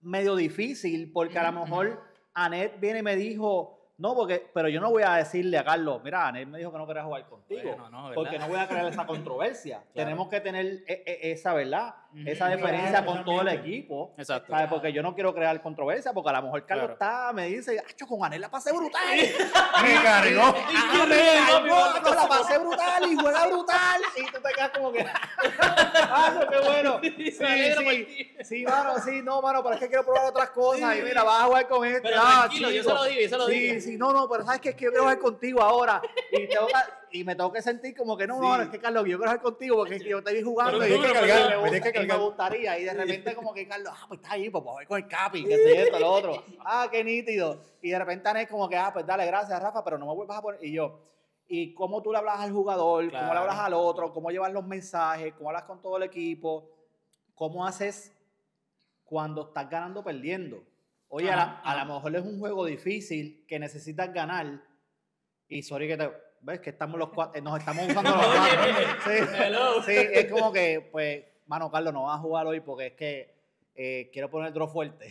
medio 0.00 0.34
difícil 0.34 1.10
porque 1.12 1.38
a 1.38 1.50
lo 1.50 1.60
mejor 1.60 2.02
Anet 2.34 2.80
viene 2.80 2.98
y 2.98 3.02
me 3.02 3.16
dijo, 3.16 3.79
no, 4.00 4.14
porque, 4.14 4.50
pero 4.54 4.66
yo 4.70 4.80
no 4.80 4.88
voy 4.90 5.02
a 5.02 5.16
decirle 5.16 5.58
a 5.58 5.64
Carlos, 5.64 6.00
mira, 6.02 6.26
Anet 6.26 6.48
me 6.48 6.56
dijo 6.56 6.72
que 6.72 6.78
no 6.78 6.86
quería 6.86 7.04
jugar 7.04 7.26
contigo. 7.28 7.60
Bueno, 7.76 7.90
no, 7.90 8.14
porque 8.14 8.38
no 8.38 8.48
voy 8.48 8.58
a 8.58 8.66
crear 8.66 8.86
esa 8.86 9.04
controversia. 9.06 9.82
Tenemos 9.94 10.28
que 10.28 10.40
tener 10.40 10.64
e- 10.86 11.02
e- 11.06 11.32
esa, 11.32 11.52
¿verdad? 11.52 11.94
Esa 12.24 12.46
Claro, 12.46 12.56
diferencia 12.56 13.04
con 13.04 13.24
todo 13.24 13.42
el 13.42 13.48
equipo. 13.48 14.14
Exacto. 14.16 14.52
¿sabes? 14.52 14.68
Porque 14.68 14.92
yo 14.92 15.02
no 15.02 15.14
quiero 15.14 15.34
crear 15.34 15.60
controversia, 15.60 16.12
porque 16.14 16.30
a 16.30 16.32
lo 16.32 16.42
mejor 16.44 16.64
Carlos 16.64 16.96
Claro. 16.96 17.20
está, 17.20 17.32
me 17.34 17.46
dice, 17.46 17.78
¡acho, 17.78 18.06
con 18.06 18.24
Anet 18.24 18.40
la 18.40 18.50
pasé 18.50 18.72
brutal! 18.72 19.18
Me 19.82 19.94
cargó. 20.02 20.54
Ah, 20.56 22.00
me 22.02 22.10
la 22.10 22.26
pasé 22.28 22.58
brutal 22.58 23.12
y 23.12 23.16
juega 23.16 23.46
brutal. 23.46 24.00
Y 24.16 24.24
tú 24.24 24.40
te 24.42 24.52
quedas 24.54 24.70
como 24.70 24.92
que. 24.92 25.04
¡Ah, 25.60 26.46
qué 26.50 26.58
bueno! 26.58 27.00
Sí, 27.02 27.32
sí. 27.32 28.32
Sí, 28.42 28.64
mano, 28.64 28.94
sí, 28.98 29.22
no, 29.22 29.40
mano, 29.42 29.62
pero 29.62 29.74
es 29.74 29.80
que 29.80 29.88
quiero 29.88 30.04
probar 30.04 30.26
otras 30.26 30.50
cosas. 30.50 30.96
Y 30.98 31.02
mira, 31.02 31.22
vas 31.22 31.42
a 31.42 31.46
jugar 31.46 31.68
con 31.68 31.86
este. 31.86 32.00
Pero 32.00 32.16
ah, 32.20 32.40
tranquilo, 32.46 32.70
yo 32.70 32.82
se 32.82 32.88
lo 32.88 33.04
digo, 33.04 33.20
yo 33.20 33.28
se 33.28 33.36
lo 33.36 33.46
sí, 33.46 33.52
digo. 33.54 33.80
No, 33.96 34.12
no, 34.12 34.28
pero 34.28 34.44
sabes 34.44 34.60
que 34.60 34.70
es 34.70 34.74
que 34.74 34.84
yo 34.84 34.90
quiero 34.90 35.04
jugar 35.04 35.18
contigo 35.18 35.62
ahora. 35.62 36.00
Y, 36.32 36.48
tengo 36.48 36.66
que- 36.66 37.18
y 37.18 37.24
me 37.24 37.34
tengo 37.34 37.52
que 37.52 37.62
sentir 37.62 37.96
como 37.96 38.16
que 38.16 38.26
no, 38.26 38.34
Sí. 38.34 38.40
no, 38.40 38.62
es 38.62 38.68
que 38.68 38.78
Carlos, 38.78 39.02
yo 39.02 39.18
quiero 39.18 39.22
jugar 39.30 39.40
contigo 39.42 39.76
porque 39.76 39.96
es 39.96 40.02
que 40.02 40.08
yo 40.10 40.22
te 40.22 40.32
vi 40.34 40.42
jugando 40.42 40.78
Pero 40.78 40.84
y, 40.90 40.94
es 40.94 41.00
que 41.00 41.06
me 41.06 41.56
gusta- 41.70 41.92
que 41.92 42.02
y 42.02 42.06
me 42.06 42.16
gustaría. 42.16 42.78
Y 42.78 42.84
de 42.84 42.94
repente, 42.94 43.34
como 43.34 43.52
que 43.54 43.66
Carlos, 43.68 43.92
ah, 43.96 44.04
pues 44.08 44.20
está 44.20 44.32
ahí, 44.34 44.50
pues 44.50 44.62
voy 44.64 44.70
a 44.70 44.72
jugar 44.74 44.86
con 44.88 44.98
el 44.98 45.08
Capi, 45.08 45.44
que 45.44 45.56
sé 45.56 45.82
esto, 45.82 45.98
lo 45.98 46.10
otro. 46.12 46.44
Ah, 46.64 46.88
qué 46.90 47.02
nítido. 47.04 47.60
Y 47.82 47.90
de 47.90 47.98
repente 47.98 48.28
Anel 48.28 48.48
como 48.48 48.68
que, 48.68 48.76
ah, 48.76 48.90
pues 48.92 49.06
dale, 49.06 49.26
gracias, 49.26 49.60
Rafa, 49.62 49.82
pero 49.84 49.98
no 49.98 50.06
me 50.06 50.14
vuelvas 50.14 50.38
a 50.38 50.42
poner. 50.42 50.64
Y 50.64 50.72
yo, 50.72 51.00
¿y 51.48 51.74
cómo 51.74 52.00
tú 52.02 52.12
le 52.12 52.18
hablas 52.18 52.40
al 52.40 52.52
jugador? 52.52 53.04
¿Cómo 53.04 53.04
le 53.04 53.10
Claro. 53.10 53.40
hablas 53.40 53.58
al 53.58 53.74
otro? 53.74 54.12
¿Cómo 54.12 54.30
llevas 54.30 54.52
los 54.52 54.64
mensajes? 54.64 55.32
¿Cómo 55.34 55.48
hablas 55.50 55.64
con 55.64 55.80
todo 55.82 55.96
el 55.96 56.04
equipo? 56.04 56.68
¿Cómo 57.34 57.66
haces 57.66 58.12
cuando 59.04 59.48
estás 59.48 59.68
ganando 59.68 60.00
o 60.00 60.04
perdiendo? 60.04 60.62
Oye, 61.12 61.30
Ajá, 61.30 61.60
a 61.64 61.84
lo 61.84 61.94
mejor 61.94 62.16
es 62.16 62.22
un 62.22 62.38
juego 62.38 62.64
difícil 62.64 63.44
que 63.48 63.58
necesitas 63.58 64.12
ganar. 64.12 64.62
Y 65.48 65.62
sorry 65.62 65.88
que 65.88 65.96
te. 65.96 66.10
¿Ves? 66.42 66.60
Que 66.60 66.70
estamos 66.70 66.98
los 66.98 67.10
cuatro. 67.10 67.42
Nos 67.42 67.58
estamos 67.58 67.86
usando 67.88 68.10
los 68.10 68.26
cuatro. 68.26 68.64
Sí. 69.04 69.36
Hello. 69.38 69.82
Sí, 69.82 69.92
es 69.96 70.30
como 70.30 70.52
que, 70.52 70.88
pues, 70.92 71.24
mano, 71.46 71.70
Carlos, 71.70 71.92
no 71.92 72.04
vas 72.04 72.16
a 72.18 72.22
jugar 72.22 72.46
hoy 72.46 72.60
porque 72.60 72.86
es 72.86 72.92
que 72.94 73.34
eh, 73.74 74.08
quiero 74.12 74.30
poner 74.30 74.52
draw 74.52 74.68
fuerte. 74.68 75.08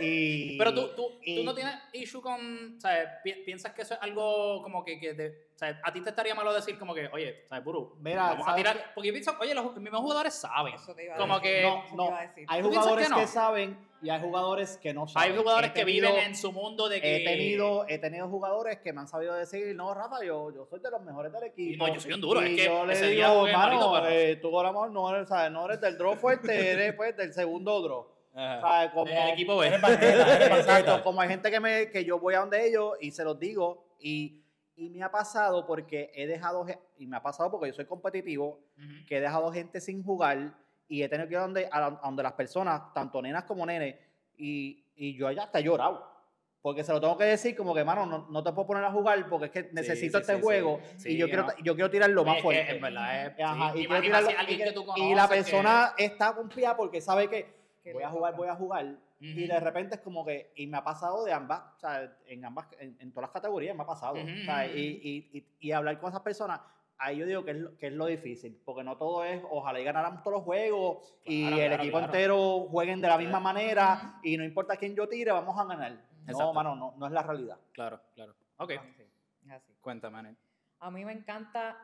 Y, 0.00 0.56
Pero 0.56 0.72
tú, 0.72 0.88
tú, 0.94 1.18
y- 1.22 1.36
tú 1.36 1.44
no 1.44 1.54
tienes 1.54 1.74
issue 1.92 2.20
con, 2.22 2.76
¿sabes? 2.80 3.08
Pi- 3.24 3.42
¿Piensas 3.44 3.72
que 3.72 3.82
eso 3.82 3.94
es 3.94 4.00
algo 4.02 4.62
como 4.62 4.84
que, 4.84 5.00
que 5.00 5.14
te- 5.14 5.48
¿sabes? 5.56 5.76
a 5.82 5.92
ti 5.92 6.00
te 6.00 6.10
estaría 6.10 6.34
malo 6.34 6.52
decir 6.52 6.78
como 6.78 6.94
que, 6.94 7.08
oye, 7.08 7.44
¿sabes, 7.48 7.64
Buru? 7.64 7.96
Mira, 8.00 8.22
vamos 8.30 8.46
a 8.46 8.50
¿sabes 8.50 8.62
tirar, 8.64 8.92
porque 8.94 9.08
yo 9.08 9.12
pienso, 9.12 9.34
oye, 9.40 9.54
los 9.54 9.76
mismos 9.76 10.00
jugadores 10.00 10.34
saben. 10.34 10.74
Eso 10.74 10.94
te 10.94 11.04
iba 11.04 11.14
a 11.14 11.18
Como 11.18 11.40
decir, 11.40 11.50
que- 11.62 11.96
No. 11.96 12.14
Hay 12.14 12.28
¿Tú 12.28 12.70
piensas 12.70 12.84
jugadores 12.84 13.08
que 13.12 13.26
saben 13.26 13.88
y 14.02 14.10
hay 14.10 14.20
jugadores 14.20 14.76
que 14.80 14.94
no 14.94 15.08
saben. 15.08 15.32
Hay 15.32 15.38
jugadores 15.38 15.70
He 15.70 15.72
que 15.74 15.84
tenido- 15.84 16.08
viven 16.10 16.24
en 16.24 16.36
su 16.36 16.52
mundo 16.52 16.88
de 16.88 17.00
que... 17.00 17.16
He 17.16 17.24
tenido, 17.24 17.86
he 17.88 17.98
tenido 17.98 18.28
jugadores 18.28 18.78
que 18.78 18.92
me 18.92 19.00
han 19.00 19.08
sabido 19.08 19.34
decir, 19.34 19.74
no, 19.74 19.92
Rafa, 19.94 20.22
yo, 20.24 20.52
yo 20.54 20.66
soy 20.66 20.78
de 20.80 20.90
los 20.90 21.02
mejores 21.02 21.32
del 21.32 21.44
equipo. 21.44 21.84
no, 21.86 21.92
yo 21.92 22.00
soy 22.00 22.12
un 22.12 22.20
duro, 22.20 22.42
Y 22.42 22.50
es 22.54 22.56
que 22.60 22.64
yo 22.66 22.86
le 22.86 22.92
ese 22.92 23.08
digo, 23.08 23.28
jugué 23.40 23.52
mano, 23.52 23.90
malito, 23.90 23.92
pero- 23.92 24.08
eh, 24.08 24.36
tú 24.36 24.50
no 24.92 25.10
eres, 25.16 25.28
¿sabes? 25.28 25.50
no 25.50 25.64
eres 25.66 25.80
del 25.80 25.96
draw 25.98 26.14
fuerte, 26.14 26.70
eres 26.72 26.94
pues, 26.94 27.16
del 27.16 27.32
segundo 27.32 27.80
draw. 27.82 28.13
¿Sabes? 28.34 28.90
Como, 28.92 29.06
El 29.10 29.28
equipo 29.30 29.56
B. 29.58 29.68
Exacto, 29.68 31.02
como 31.04 31.20
hay 31.20 31.28
gente 31.28 31.50
que, 31.50 31.60
me, 31.60 31.90
que 31.90 32.04
yo 32.04 32.18
voy 32.18 32.34
a 32.34 32.40
donde 32.40 32.66
ellos 32.66 32.94
y 33.00 33.10
se 33.12 33.24
los 33.24 33.38
digo 33.38 33.86
y, 34.00 34.42
y 34.76 34.90
me 34.90 35.02
ha 35.02 35.10
pasado 35.10 35.66
porque 35.66 36.10
he 36.14 36.26
dejado, 36.26 36.66
y 36.98 37.06
me 37.06 37.16
ha 37.16 37.22
pasado 37.22 37.50
porque 37.50 37.68
yo 37.68 37.74
soy 37.74 37.84
competitivo, 37.86 38.60
Ujú. 38.76 39.06
que 39.06 39.18
he 39.18 39.20
dejado 39.20 39.52
gente 39.52 39.80
sin 39.80 40.02
jugar 40.02 40.52
y 40.88 41.02
he 41.02 41.08
tenido 41.08 41.28
que 41.28 41.34
ir 41.34 41.38
a 41.38 41.42
donde, 41.42 41.68
a, 41.70 41.90
donde 42.02 42.22
las 42.22 42.32
personas, 42.32 42.92
tanto 42.92 43.22
nenas 43.22 43.44
como 43.44 43.64
nenes, 43.64 43.94
y, 44.36 44.84
y 44.96 45.16
yo 45.16 45.30
ya 45.30 45.44
hasta 45.44 45.60
he 45.60 45.62
llorado. 45.62 46.12
Porque 46.60 46.82
se 46.82 46.92
lo 46.92 47.00
tengo 47.00 47.16
que 47.18 47.24
decir 47.24 47.54
como 47.54 47.74
que, 47.74 47.84
mano, 47.84 48.06
no, 48.06 48.26
no 48.30 48.42
te 48.42 48.50
puedo 48.52 48.66
poner 48.68 48.84
a 48.84 48.90
jugar 48.90 49.28
porque 49.28 49.44
es 49.46 49.50
que 49.52 49.68
necesito 49.74 50.16
sí, 50.16 50.22
este 50.22 50.36
sí, 50.36 50.42
juego 50.42 50.80
sí. 50.96 51.08
y 51.10 51.12
Sí, 51.12 51.16
yo, 51.18 51.26
quiero, 51.26 51.42
no. 51.42 51.52
yo 51.62 51.74
quiero 51.74 51.90
tirar 51.90 52.08
lo 52.08 52.22
Oye, 52.22 52.30
más 52.30 52.36
es 52.38 52.42
que 52.42 52.42
fuerte. 52.42 52.76
En 52.76 52.80
verdad 52.82 53.26
es... 53.26 53.44
Ajá, 53.44 53.72
sí, 53.74 53.78
y, 53.80 53.86
tirarlo- 53.86 54.26
si 54.28 54.32
y 54.54 54.56
que- 54.56 54.64
que 54.64 55.00
y 55.00 55.14
la 55.14 55.28
que- 55.28 55.34
persona 55.34 55.92
está 55.98 56.34
confiada 56.34 56.74
porque 56.74 57.02
sabe 57.02 57.28
que 57.28 57.63
Que 57.84 57.92
voy 57.92 58.02
a 58.02 58.08
jugar, 58.10 58.32
toca. 58.32 58.38
voy 58.42 58.48
a 58.48 58.56
jugar. 58.56 58.96
Y 59.20 59.46
de 59.46 59.60
repente 59.60 59.94
es 59.96 60.00
como 60.00 60.24
que, 60.24 60.52
y 60.56 60.66
me 60.66 60.76
ha 60.78 60.84
pasado 60.84 61.24
de 61.24 61.32
ambas, 61.32 61.62
o 61.76 61.78
sea, 61.78 62.16
en 62.26 62.44
ambas, 62.44 62.66
en, 62.78 62.96
en 62.98 63.10
todas 63.12 63.28
las 63.28 63.30
categorías 63.32 63.76
me 63.76 63.82
ha 63.82 63.86
pasado. 63.86 64.14
O 64.14 64.44
sea, 64.44 64.66
y, 64.66 64.80
y, 64.80 65.38
y, 65.38 65.46
y 65.60 65.72
hablar 65.72 65.98
con 66.00 66.10
esas 66.10 66.22
personas, 66.22 66.60
ahí 66.98 67.18
yo 67.18 67.26
digo 67.26 67.44
que 67.44 67.52
es, 67.52 67.56
lo, 67.58 67.76
que 67.78 67.86
es 67.86 67.92
lo 67.92 68.06
difícil, 68.06 68.60
porque 68.64 68.82
no 68.84 68.96
todo 68.96 69.24
es, 69.24 69.42
ojalá 69.50 69.80
y 69.80 69.84
ganáramos 69.84 70.22
todos 70.22 70.38
los 70.38 70.44
juegos 70.44 70.98
y 71.24 71.42
Claro, 71.46 71.56
el 71.62 71.68
claro, 71.68 71.82
equipo 71.82 71.98
claro. 71.98 72.12
entero 72.12 72.60
jueguen 72.70 73.00
de 73.00 73.08
la 73.08 73.18
misma 73.18 73.40
manera 73.40 74.18
y 74.22 74.36
no 74.36 74.44
importa 74.44 74.76
quién 74.76 74.94
yo 74.94 75.08
tire, 75.08 75.30
vamos 75.32 75.58
a 75.58 75.64
ganar. 75.64 75.92
No, 75.92 76.30
Exacto. 76.32 76.52
mano, 76.54 76.74
no, 76.74 76.94
no 76.96 77.06
es 77.06 77.12
la 77.12 77.22
realidad. 77.22 77.58
Claro, 77.72 78.00
claro. 78.14 78.34
Ok, 78.58 78.72
así, 78.80 79.02
es 79.46 79.52
así. 79.52 79.72
cuéntame, 79.80 80.18
Anel. 80.18 80.36
A 80.80 80.90
mí 80.90 81.04
me 81.04 81.12
encanta 81.12 81.76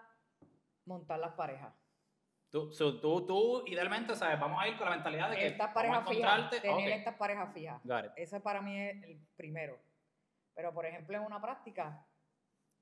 montar 0.87 1.19
las 1.21 1.33
parejas. 1.33 1.73
Tú, 2.51 2.73
so, 2.73 3.01
tú, 3.01 3.27
tú, 3.27 3.65
idealmente, 3.69 4.17
¿sabes? 4.17 4.41
Vamos 4.41 4.61
a 4.61 4.67
ir 4.67 4.77
con 4.77 4.87
la 4.89 4.97
mentalidad 4.97 5.31
de 5.31 5.37
que 5.37 5.47
Estas 5.47 5.73
parejas 5.73 6.09
fijas, 6.09 6.51
tener 6.51 6.91
estas 6.91 7.15
parejas 7.15 7.55
fijas. 7.55 7.81
Ese 8.17 8.41
para 8.41 8.61
mí 8.61 8.77
es 8.77 9.03
el 9.05 9.21
primero. 9.37 9.79
Pero, 10.55 10.75
por 10.75 10.85
ejemplo, 10.85 11.17
en 11.17 11.23
una 11.23 11.41
práctica, 11.41 12.05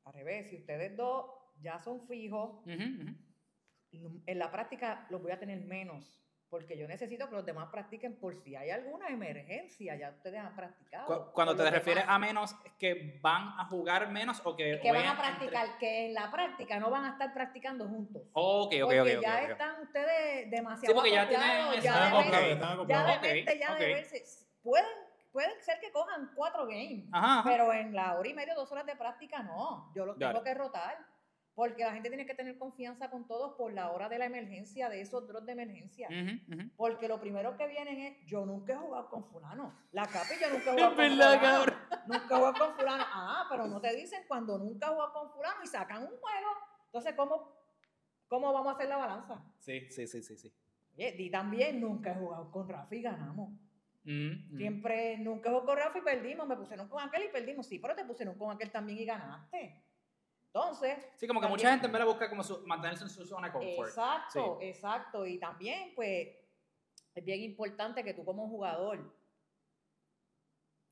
al 0.05 0.12
revés, 0.14 0.49
si 0.49 0.57
ustedes 0.57 0.97
dos 0.97 1.27
ya 1.61 1.79
son 1.81 2.01
fijos, 2.07 2.62
en 2.66 4.39
la 4.39 4.51
práctica 4.51 5.07
los 5.11 5.23
voy 5.23 5.33
a 5.33 5.39
tener 5.39 5.61
menos. 5.61 6.19
Porque 6.51 6.78
yo 6.78 6.88
necesito 6.88 7.28
que 7.28 7.34
los 7.34 7.44
demás 7.44 7.68
practiquen 7.70 8.18
por 8.18 8.34
si 8.34 8.57
hay 8.57 8.70
alguna 8.70 9.09
emergencia, 9.09 9.94
ya 9.96 10.09
ustedes 10.11 10.40
han 10.40 10.57
practicado. 10.57 11.07
Cu- 11.26 11.32
Cuando 11.32 11.55
te 11.55 11.70
refieres 11.70 12.05
demás. 12.05 12.16
a 12.16 12.18
menos, 12.18 12.57
¿es 12.64 12.72
que 12.78 13.18
van 13.20 13.49
a 13.59 13.66
jugar 13.66 14.09
menos 14.11 14.40
o 14.44 14.57
que... 14.57 14.74
Es 14.74 14.80
que 14.80 14.90
van 14.90 15.05
a 15.05 15.11
entre- 15.11 15.26
practicar, 15.28 15.78
que 15.78 16.07
en 16.07 16.14
la 16.14 16.30
práctica 16.30 16.78
no 16.80 16.88
van 16.90 17.05
a 17.05 17.11
estar 17.11 17.34
practicando 17.34 17.86
juntos. 17.86 18.22
Ok, 18.32 18.72
ok, 18.72 18.80
porque 18.82 19.16
ok, 19.18 19.22
ya 19.22 19.42
están 19.42 19.82
ustedes 19.82 20.51
demasiado 20.51 20.86
Sí, 20.86 20.94
porque 20.94 21.11
ya 21.12 21.28
tienen- 21.28 21.80
ya 21.82 22.05
de 22.07 22.11
mente- 22.12 22.59
ya 22.88 23.05
de 23.05 23.12
Ok, 23.16 23.22
mente, 23.22 23.59
ya 23.59 23.74
de 23.74 23.84
ok. 23.84 23.94
verse. 23.94 24.22
Pueden, 24.62 24.86
pueden 25.32 25.61
ser 25.62 25.78
que 25.80 25.92
cojan 25.92 26.30
cuatro 26.34 26.62
games, 26.66 27.05
Ajá, 27.12 27.40
ajá. 27.40 27.51
pero 27.51 27.72
en 27.74 27.94
la 27.94 28.18
hora 28.18 28.26
y 28.28 28.32
media, 28.32 28.55
dos 28.55 28.72
horas 28.72 28.86
de 28.86 28.96
práctica 28.96 29.42
no. 29.42 29.92
Yo 29.94 30.07
los 30.07 30.16
tengo 30.18 30.42
que 30.42 30.55
rotar. 30.55 30.96
Porque 31.59 31.82
la 31.82 31.92
gente 31.92 32.09
tiene 32.09 32.24
que 32.24 32.36
tener 32.36 32.56
confianza 32.56 33.11
con 33.11 33.26
todos 33.26 33.56
por 33.56 33.72
la 33.72 33.90
hora 33.90 34.09
de 34.09 34.16
la 34.16 34.26
emergencia, 34.26 34.88
de 34.88 35.00
esos 35.00 35.26
drops 35.26 35.44
de 35.44 35.52
emergencia. 35.54 36.09
Porque 36.76 37.09
lo 37.09 37.18
primero 37.18 37.56
que 37.56 37.66
vienen 37.66 37.98
es, 37.98 38.24
yo 38.26 38.46
nunca 38.46 38.74
he 38.74 38.76
jugado 38.76 39.09
con 39.11 39.24
fulano. 39.24 39.76
La 39.90 40.06
capi 40.06 40.34
yo 40.40 40.50
nunca 40.50 40.70
he 40.70 40.72
jugado 40.74 40.94
con 40.94 41.09
fulano. 41.09 41.40
cabrón. 41.42 41.74
Nunca 42.06 42.24
he 42.24 42.38
jugado 42.38 42.54
con 42.54 42.76
fulano. 42.76 43.04
Ah, 43.09 43.46
pero 43.50 43.66
no 43.66 43.80
te 43.80 43.96
dicen 43.96 44.22
cuando 44.28 44.56
nunca 44.56 44.86
he 44.86 44.90
jugado 44.90 45.12
con 45.12 45.32
fulano 45.32 45.64
y 45.64 45.66
sacan 45.66 46.02
un 46.02 46.11
juego. 46.11 46.48
Entonces, 46.84 47.14
¿cómo, 47.16 47.52
cómo 48.28 48.52
vamos 48.52 48.68
a 48.68 48.76
hacer 48.76 48.88
la 48.88 48.98
balanza? 48.98 49.44
Sí, 49.59 49.90
sí, 49.90 50.06
sí, 50.06 50.22
sí, 50.22 50.36
sí. 50.36 50.54
Di 50.94 51.28
también, 51.28 51.80
nunca 51.80 52.12
he 52.12 52.14
jugado 52.14 52.52
con 52.52 52.68
Rafa 52.68 52.94
y 52.94 53.02
ganamos. 53.02 53.50
Mm, 54.04 54.54
mm. 54.54 54.56
Siempre, 54.59 55.18
nunca 55.18 55.50
jugó 55.50 55.64
con 55.64 55.76
Rafa 55.76 55.98
y 55.98 56.02
perdimos. 56.02 56.46
Me 56.46 56.54
pusieron 56.54 56.88
con 56.88 57.02
aquel 57.02 57.24
y 57.24 57.32
perdimos. 57.32 57.66
Sí, 57.66 57.80
pero 57.80 57.96
te 57.96 58.04
pusieron 58.04 58.38
con 58.38 58.54
aquel 58.54 58.70
también 58.70 59.00
y 59.00 59.04
ganaste. 59.04 59.88
Entonces, 60.53 60.99
Sí, 61.16 61.26
como 61.26 61.40
que 61.40 61.46
mucha 61.49 61.70
gente 61.70 61.86
en 61.86 61.92
verdad 61.92 62.07
busca 62.07 62.28
como 62.28 62.42
su- 62.42 62.66
mantenerse 62.66 63.05
en 63.05 63.11
su 63.11 63.24
zona 63.26 63.49
de 63.49 63.53
confort. 63.53 63.88
Exacto, 63.88 64.59
exacto. 64.61 65.26
Y 65.26 65.38
también, 65.38 65.92
pues, 65.94 66.28
es 67.14 67.24
bien 67.24 67.42
importante 67.42 68.03
que 68.03 68.14
tú 68.14 68.24
como 68.24 68.49
jugador 68.49 69.14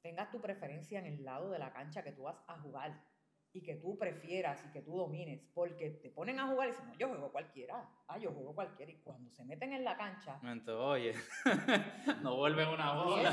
tengas 0.02 0.30
tu 0.30 0.40
preferencia 0.40 0.98
en 0.98 1.06
el 1.06 1.24
lado 1.24 1.50
de 1.50 1.58
la 1.58 1.72
cancha 1.72 2.02
que 2.02 2.12
tú 2.12 2.22
vas 2.24 2.36
a 2.46 2.58
jugar 2.60 3.02
y 3.56 3.62
que 3.62 3.74
tú 3.76 3.96
prefieras 3.96 4.62
y 4.66 4.70
que 4.70 4.82
tú 4.82 4.98
domines, 4.98 5.40
porque 5.54 5.88
te 5.88 6.10
ponen 6.10 6.38
a 6.38 6.46
jugar 6.46 6.68
y 6.68 6.72
dicen, 6.72 6.86
no, 6.88 6.94
yo 6.94 7.08
juego 7.08 7.32
cualquiera, 7.32 7.88
ah, 8.06 8.18
yo 8.18 8.30
juego 8.30 8.54
cualquiera, 8.54 8.92
y 8.92 8.96
cuando 8.96 9.30
se 9.30 9.44
meten 9.46 9.72
en 9.72 9.82
la 9.82 9.96
cancha, 9.96 10.38
Entonces, 10.42 10.74
oye, 10.74 11.14
no 12.22 12.36
vuelven 12.36 12.68
una 12.68 12.92
bola. 12.92 13.30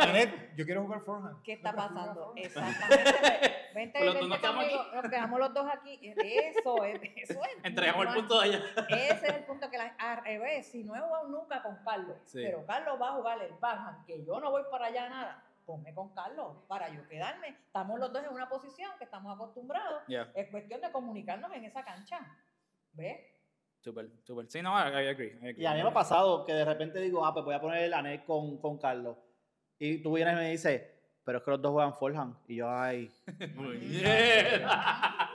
Anet, 0.00 0.54
yo 0.54 0.66
quiero 0.66 0.82
jugar 0.82 1.00
forehand. 1.00 1.42
¿qué 1.42 1.54
está 1.54 1.72
¿Puedes 1.72 1.90
jugar 1.90 2.06
pasando? 2.06 2.32
Exactamente. 2.36 3.12
Vente, 3.74 3.98
Pero 4.00 4.12
tú 4.12 4.28
vente 4.28 4.36
quedamos 4.38 4.64
conmigo, 4.66 4.84
nos 4.92 5.10
quedamos 5.10 5.40
los 5.40 5.54
dos 5.54 5.66
aquí. 5.72 5.98
Eso 6.02 6.84
es, 6.84 7.00
eso 7.16 7.40
es. 7.42 7.56
Entregamos 7.64 8.06
el 8.06 8.12
punto 8.12 8.38
de 8.38 8.48
allá. 8.48 8.64
Ese 8.90 9.26
es 9.28 9.34
el 9.34 9.44
punto 9.44 9.70
que 9.70 9.78
la, 9.78 9.84
al 9.98 10.22
revés, 10.22 10.66
si 10.66 10.84
no 10.84 10.94
he 10.94 11.00
jugado 11.00 11.28
nunca 11.28 11.62
con 11.62 11.76
Carlos, 11.82 12.18
Sí. 12.24 12.40
pero 12.44 12.66
Carlos 12.66 13.00
va 13.00 13.08
a 13.08 13.12
jugar 13.14 13.40
el 13.40 13.54
backhand, 13.54 14.04
que 14.04 14.22
yo 14.26 14.38
no 14.40 14.50
voy 14.50 14.62
para 14.70 14.88
allá 14.88 15.08
nada, 15.08 15.42
ponme 15.64 15.94
con 15.94 16.12
Carlos 16.14 16.56
para 16.68 16.88
yo 16.88 17.06
quedarme. 17.08 17.48
Estamos 17.48 17.98
los 17.98 18.12
dos 18.12 18.24
en 18.24 18.32
una 18.32 18.48
posición 18.48 18.90
que 18.98 19.04
estamos 19.04 19.34
acostumbrados. 19.34 20.02
Ya, 20.08 20.30
Es 20.34 20.48
cuestión 20.50 20.80
de 20.80 20.90
comunicarnos 20.92 21.52
en 21.52 21.64
esa 21.64 21.84
cancha. 21.84 22.18
¿Ves? 22.92 23.18
súper, 23.80 24.08
súper. 24.22 24.48
Sí, 24.48 24.62
no, 24.62 24.70
I, 24.78 24.90
I 24.92 25.08
agree, 25.08 25.32
I 25.42 25.48
agree. 25.48 25.62
Y 25.62 25.66
a 25.66 25.74
mí 25.74 25.82
me 25.82 25.88
ha 25.88 25.92
pasado 25.92 26.44
que 26.44 26.52
de 26.52 26.64
repente 26.64 27.00
digo, 27.00 27.24
ah, 27.26 27.32
pues 27.32 27.44
voy 27.44 27.54
a 27.54 27.60
poner 27.60 27.82
el 27.82 27.94
anel 27.94 28.22
con, 28.24 28.58
con 28.58 28.78
Carlos. 28.78 29.16
Y 29.78 29.98
tú 30.02 30.12
vienes 30.12 30.34
y 30.34 30.36
me 30.36 30.50
dices, 30.50 30.82
pero 31.24 31.38
es 31.38 31.44
que 31.44 31.50
los 31.50 31.60
dos 31.60 31.72
juegan 31.72 31.94
forehand. 31.94 32.36
Y 32.46 32.56
yo, 32.56 32.70
ay, 32.70 33.10
Muy 33.56 33.78
bien. 33.78 34.62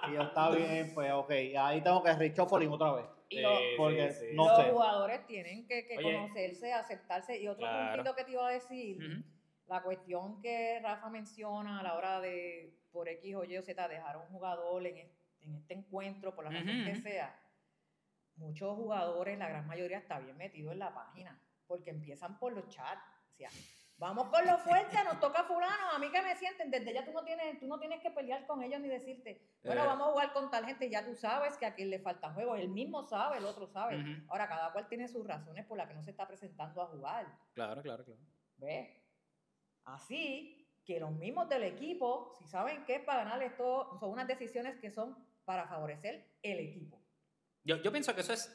y 0.10 0.14
yo, 0.14 0.22
está 0.22 0.50
bien, 0.52 0.94
pues 0.94 1.12
ok. 1.12 1.32
Y 1.32 1.56
ahí 1.58 1.82
tengo 1.82 2.02
que 2.02 2.14
reshuffling 2.14 2.72
otra 2.72 2.94
vez. 2.94 3.06
Y 3.30 3.36
Sí, 3.36 3.42
lo- 3.42 3.58
sí, 3.58 3.64
porque 3.76 4.12
sí. 4.14 4.26
no 4.34 4.46
los 4.48 4.56
sé. 4.58 4.72
jugadores 4.72 5.28
tienen 5.28 5.68
que, 5.68 5.86
que 5.86 6.02
conocerse, 6.02 6.72
aceptarse. 6.72 7.42
Y 7.42 7.48
otro 7.50 7.60
Claro. 7.68 7.96
puntito 8.04 8.16
que 8.16 8.24
te 8.24 8.32
iba 8.32 8.48
a 8.48 8.52
decir, 8.52 8.98
Ujú. 8.98 9.24
La 9.68 9.82
cuestión 9.84 10.40
que 10.42 10.80
Rafa 10.82 11.10
menciona 11.10 11.80
a 11.80 11.84
la 11.84 11.96
hora 11.96 12.20
de, 12.22 12.80
por 12.92 13.08
X 13.10 13.36
o 13.36 13.44
Y 13.44 13.58
o 13.58 13.62
Z, 13.62 13.88
dejar 13.88 14.16
a 14.16 14.20
un 14.20 14.28
jugador 14.28 14.86
en 14.86 14.98
este, 14.98 15.18
en 15.42 15.56
este 15.56 15.74
encuentro, 15.74 16.34
por 16.36 16.46
la 16.46 16.52
razón 16.52 16.86
que 16.86 16.96
sea, 16.96 17.40
muchos 18.36 18.76
jugadores, 18.76 19.38
la 19.38 19.50
gran 19.50 19.68
mayoría 19.68 19.98
está 19.98 20.20
bien 20.20 20.38
metido 20.38 20.72
en 20.72 20.80
la 20.80 20.94
página, 20.94 21.42
porque 21.68 21.90
empiezan 21.90 22.38
por 22.40 22.54
los 22.54 22.68
chats. 22.70 23.02
O 23.34 23.36
sea, 23.38 23.50
vamos 23.98 24.30
con 24.30 24.46
lo 24.46 24.58
fuerte, 24.60 24.96
nos 25.04 25.20
toca 25.20 25.44
fulano, 25.44 25.90
a 25.94 26.00
mí 26.00 26.10
que 26.12 26.22
me 26.22 26.36
sienten, 26.36 26.72
desde 26.72 26.94
ya 26.94 27.04
tú 27.06 27.12
no 27.12 27.24
tienes, 27.24 27.60
tú 27.60 27.68
no 27.68 27.80
tienes 27.80 28.02
que 28.02 28.12
pelear 28.12 28.46
con 28.48 28.62
ellos 28.64 28.80
ni 28.80 28.88
decirte, 28.88 29.42
bueno, 29.64 29.84
Eh. 29.84 29.88
vamos 29.88 30.08
a 30.08 30.12
jugar 30.12 30.34
con 30.34 30.50
tal 30.50 30.66
gente, 30.66 30.90
ya 30.90 31.04
tú 31.06 31.16
sabes 31.16 31.58
que 31.58 31.66
a 31.66 31.74
quien 31.74 31.90
le 31.90 32.00
faltan 32.00 32.34
juegos, 32.34 32.60
él 32.60 32.70
mismo 32.70 33.04
sabe, 33.04 33.38
el 33.38 33.46
otro 33.46 33.68
sabe. 33.68 34.24
Ahora, 34.30 34.48
cada 34.48 34.72
cual 34.72 34.88
tiene 34.88 35.08
sus 35.08 35.26
razones 35.28 35.66
por 35.66 35.78
las 35.78 35.88
que 35.88 35.94
no 35.96 36.04
se 36.04 36.12
está 36.12 36.28
presentando 36.28 36.82
a 36.82 36.88
jugar. 36.88 37.28
Claro, 37.54 37.82
claro, 37.82 38.04
claro. 38.06 38.22
¿Ves? 38.58 38.90
Así 39.88 40.54
que 40.86 41.00
los 41.00 41.12
mismos 41.12 41.50
del 41.50 41.64
equipo, 41.64 42.34
si 42.38 42.46
saben 42.48 42.86
que 42.86 42.96
es 42.96 43.02
para 43.04 43.24
ganar 43.24 43.42
esto, 43.44 43.98
son 44.00 44.12
unas 44.12 44.28
decisiones 44.28 44.78
que 44.80 44.92
son 44.92 45.18
para 45.46 45.68
favorecer 45.68 46.36
el 46.42 46.60
equipo. 46.60 47.02
Yo, 47.64 47.78
yo 47.78 47.92
pienso 47.92 48.14
que 48.16 48.22
eso 48.22 48.34
es 48.34 48.54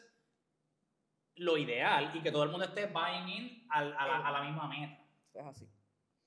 lo 1.36 1.56
ideal 1.56 2.14
y 2.14 2.22
que 2.22 2.30
todo 2.30 2.44
el 2.44 2.50
mundo 2.50 2.64
esté 2.66 2.86
buying 2.86 3.28
in 3.28 3.66
al- 3.70 3.96
a, 3.98 4.06
la, 4.06 4.28
a 4.28 4.32
la 4.32 4.42
misma 4.42 4.68
meta. 4.68 5.02
Es 5.34 5.44
así. 5.46 5.68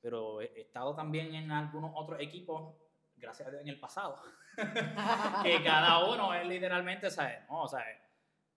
Pero 0.02 0.42
he 0.42 0.62
estado 0.62 0.96
también 0.96 1.34
en 1.34 1.52
algunos 1.52 1.92
otros 1.96 2.20
equipos, 2.20 2.76
gracias 3.16 3.48
a 3.48 3.52
Dios 3.52 3.62
en 3.64 3.70
el 3.70 3.80
pasado, 3.80 4.20
que 5.44 5.64
cada 5.64 6.06
uno 6.08 6.34
es 6.34 6.46
literalmente, 6.48 7.10
¿sabes? 7.10 7.40
No, 7.50 7.64
o 7.64 7.68
sea, 7.68 7.84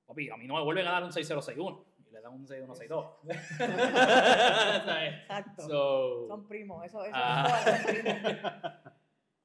papi, 0.07 0.29
a 0.31 0.37
mí 0.37 0.47
no 0.47 0.55
me 0.57 0.63
vuelven 0.63 0.87
a 0.87 0.93
dar 0.93 1.05
un 1.05 1.13
6061 1.13 1.85
y 2.09 2.13
le 2.13 2.21
dan 2.21 2.33
un 2.33 2.47
6162. 2.47 3.07
¿Sabes? 4.85 5.15
Exacto. 5.23 5.63
So, 5.69 6.27
son 6.29 6.47
primos, 6.49 6.85
eso, 6.85 7.05
eso 7.05 7.13
Ah. 7.15 7.65
son 7.65 7.95
primos. 7.95 8.17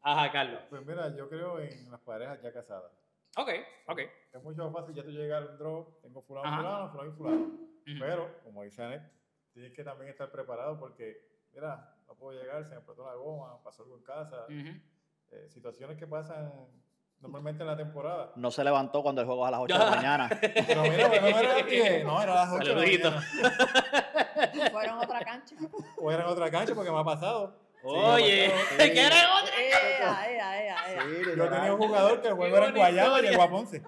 ajá, 0.02 0.32
Carlos. 0.32 0.62
Pues 0.70 0.86
mira, 0.86 1.16
yo 1.16 1.30
creo 1.30 1.60
en 1.60 1.92
las 1.92 2.02
parejas 2.02 2.42
ya 2.42 2.52
casadas. 2.54 2.92
Ok, 3.38 3.50
ok. 3.88 4.00
Es 4.32 4.44
mucho 4.44 4.64
más 4.70 4.74
fácil 4.74 4.96
ya 4.96 5.04
tú 5.04 5.10
llegar 5.10 5.44
a 5.44 5.46
un 5.48 5.58
draw, 5.58 6.00
tengo 6.02 6.22
fulano, 6.22 6.48
Ajá. 6.48 6.58
fulano, 6.62 6.92
fulano 6.92 7.10
y 7.10 7.14
fulano. 7.16 7.52
Pero, 8.00 8.42
como 8.44 8.64
dice 8.64 8.84
Anet, 8.84 9.02
tienes 9.54 9.74
que 9.74 9.84
también 9.84 10.10
estar 10.12 10.32
preparado 10.32 10.80
porque, 10.80 11.42
mira, 11.52 11.96
no 12.08 12.16
puedo 12.16 12.40
llegar, 12.40 12.64
se 12.64 12.72
me 12.72 12.78
explotó 12.78 13.06
la 13.06 13.16
goma, 13.16 13.62
pasó 13.64 13.84
algo 13.84 13.98
en 13.98 14.04
casa. 14.04 14.46
Eh, 14.50 15.50
situaciones 15.50 15.98
que 15.98 16.06
pasan 16.06 16.52
normalmente 17.24 17.64
en 17.64 17.68
la 17.68 17.78
temporada. 17.78 18.32
No 18.36 18.52
se 18.52 18.64
levantó 18.64 19.02
cuando 19.02 19.22
el 19.22 19.28
juego 19.28 19.44
es 19.46 19.48
a 19.48 19.52
las 19.52 19.60
8 19.62 19.74
de 19.74 19.80
la 19.80 19.90
mañana. 19.92 20.30
Pero 20.68 20.82
mira, 20.84 21.08
no 21.08 21.28
era 21.28 21.40
a 21.40 21.58
las 21.58 21.66
10, 21.66 22.06
no, 22.06 22.22
era 22.22 22.32
a 22.34 22.46
las 22.46 22.54
8 22.54 22.76
de 22.76 22.98
la 23.00 23.10
mañana. 23.10 23.28
Fueron 24.72 25.00
a 25.00 25.02
otra 25.02 25.20
cancha. 25.22 25.56
O 25.98 26.12
era 26.12 26.24
en 26.24 26.30
otra 26.30 26.52
cancha 26.52 26.76
porque 26.76 26.92
me 26.92 27.00
ha 27.00 27.04
pasado. 27.04 27.56
Oye, 27.86 28.52
sí. 28.70 28.76
¿quieres 28.92 29.24
otra? 29.42 29.62
Ea, 29.62 30.32
ea, 30.32 30.64
ea, 30.64 30.94
ea. 30.94 31.02
Sí, 31.02 31.32
Yo 31.38 31.50
tenía 31.50 31.74
un 31.74 31.78
jugador 31.80 32.22
que 32.22 32.28
el 32.28 32.34
juego 32.36 32.52
Qué 32.54 32.58
era 32.62 32.68
en 32.70 32.76
Guayama 32.76 33.20
y 33.20 33.24
llegó 33.24 33.42
a 33.44 33.50
Ponce. 33.50 33.82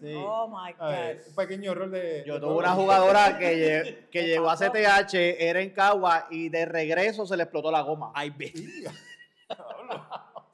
Sí. 0.00 0.14
Oh 0.16 0.48
my 0.48 0.74
A 0.78 0.86
ver, 0.88 1.16
God. 1.18 1.28
un 1.28 1.34
pequeño 1.34 1.72
error 1.72 1.90
de. 1.90 2.24
Yo 2.26 2.34
de 2.34 2.40
tuve 2.40 2.54
una 2.54 2.70
jugadora 2.72 3.38
que, 3.38 3.56
lle- 3.56 4.08
que 4.10 4.22
llegó 4.26 4.50
a 4.50 4.56
CTH, 4.56 5.14
era 5.38 5.60
en 5.60 5.70
Cagua 5.70 6.26
y 6.30 6.48
de 6.48 6.64
regreso 6.64 7.26
se 7.26 7.36
le 7.36 7.42
explotó 7.44 7.70
la 7.70 7.82
goma. 7.82 8.10
Ay, 8.14 8.30
ve. 8.30 8.52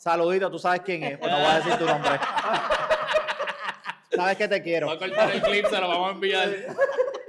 Saludito, 0.00 0.50
tú 0.50 0.58
sabes 0.58 0.80
quién 0.80 1.04
es, 1.04 1.18
pues 1.18 1.30
no 1.30 1.36
voy 1.36 1.46
a 1.46 1.56
decir 1.56 1.76
tu 1.76 1.84
nombre. 1.84 2.12
Sabes 4.10 4.38
que 4.38 4.48
te 4.48 4.62
quiero. 4.62 4.86
Voy 4.86 4.96
a 4.96 4.98
cortar 4.98 5.30
el 5.30 5.42
clip, 5.42 5.66
se 5.66 5.78
lo 5.78 5.88
vamos 5.88 6.08
a 6.08 6.12
enviar. 6.14 6.48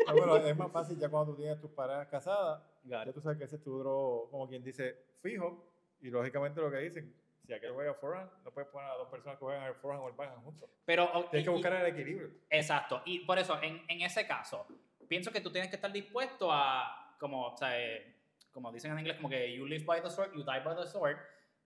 No, 0.08 0.14
pero 0.14 0.38
es 0.38 0.58
más 0.58 0.72
fácil 0.72 0.98
ya 0.98 1.10
cuando 1.10 1.34
tú 1.34 1.42
tienes 1.42 1.60
tus 1.60 1.70
parejas 1.72 2.08
casadas. 2.08 2.62
Got 2.86 3.06
Ya 3.08 3.12
tú 3.12 3.20
sabes 3.20 3.38
que 3.38 3.44
ese 3.44 3.58
es 3.58 3.62
tu 3.62 3.78
draw, 3.78 4.30
como 4.32 4.48
quien 4.48 4.64
dice, 4.64 4.96
fijo. 5.22 5.70
Y 6.02 6.10
lógicamente 6.10 6.62
lo 6.62 6.72
que 6.72 6.78
dicen, 6.78 7.14
si 7.46 7.52
aquel 7.52 7.74
juega 7.74 7.94
forehand, 7.94 8.32
no 8.46 8.52
puedes 8.52 8.70
poner 8.70 8.90
a 8.90 8.94
dos 8.96 9.10
personas 9.10 9.38
que 9.38 9.44
juegan 9.44 9.64
el 9.66 9.76
forehand 9.76 10.06
o 10.06 10.08
el 10.08 10.16
backhand 10.16 10.42
juntos. 10.46 10.70
Pero, 10.86 11.12
o- 11.14 11.26
Tienes 11.26 11.42
y- 11.42 11.44
que 11.44 11.50
buscar 11.50 11.74
el 11.74 11.88
equilibrio. 11.88 12.30
Exacto. 12.50 13.02
Y 13.04 13.20
por 13.26 13.38
eso, 13.38 13.62
en, 13.62 13.84
en 13.90 14.02
ese 14.02 14.26
caso, 14.26 14.66
pienso 15.10 15.30
que 15.30 15.42
tú 15.42 15.52
tienes 15.52 15.70
que 15.70 15.76
estar 15.76 15.92
dispuesto 15.92 16.50
a, 16.50 17.18
como, 17.20 17.48
o 17.48 17.58
sea, 17.58 17.78
eh, 17.78 18.16
como 18.54 18.72
dicen 18.72 18.94
en 18.94 19.00
inglés, 19.00 19.18
como 19.18 19.28
que 19.28 19.54
you 19.54 19.66
live 19.66 19.84
by 19.84 20.02
the 20.02 20.10
sword, 20.10 20.32
you 20.34 20.44
die 20.44 20.62
by 20.64 20.74
the 20.74 20.88
sword. 20.88 21.18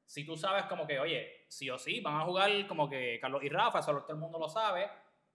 Si 0.05 0.25
tú 0.25 0.37
sabes 0.37 0.65
como 0.65 0.85
que, 0.85 0.99
oye, 0.99 1.45
sí 1.47 1.69
o 1.69 1.77
sí, 1.77 1.99
van 1.99 2.21
a 2.21 2.25
jugar 2.25 2.67
como 2.67 2.87
que 2.89 3.19
Carlos 3.19 3.43
y 3.43 3.49
Rafa, 3.49 3.81
solo 3.81 4.01
todo 4.03 4.13
el 4.13 4.19
mundo 4.19 4.37
lo 4.39 4.47
sabe, 4.47 4.89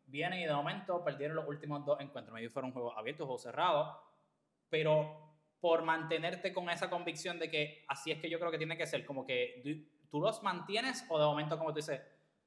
vienen 0.07 0.41
y 0.41 0.45
de 0.47 0.53
momento 0.55 1.03
perdieron 1.05 1.37
los 1.37 1.49
últimos 1.49 1.85
dos 1.85 2.01
encuentros. 2.01 2.33
Maybe 2.33 2.49
fueron 2.51 2.73
juegos 2.73 2.95
abiertos, 2.97 3.27
juegos 3.27 3.43
cerrados, 3.43 3.97
pero 4.69 5.29
por 5.61 5.83
mantenerte 5.83 6.53
con 6.53 6.71
esa 6.71 6.89
convicción 6.89 7.39
de 7.39 7.51
que 7.51 7.85
así 7.89 8.11
es 8.11 8.19
que 8.21 8.31
yo 8.31 8.39
creo 8.39 8.51
que 8.51 8.59
tiene 8.59 8.77
que 8.77 8.87
ser, 8.87 9.05
como 9.05 9.27
que 9.27 9.63
tú 10.11 10.21
los 10.21 10.43
mantienes 10.43 11.05
o 11.09 11.19
de 11.19 11.25
momento 11.27 11.59
como 11.59 11.71
tú 11.71 11.77
dices, 11.77 12.01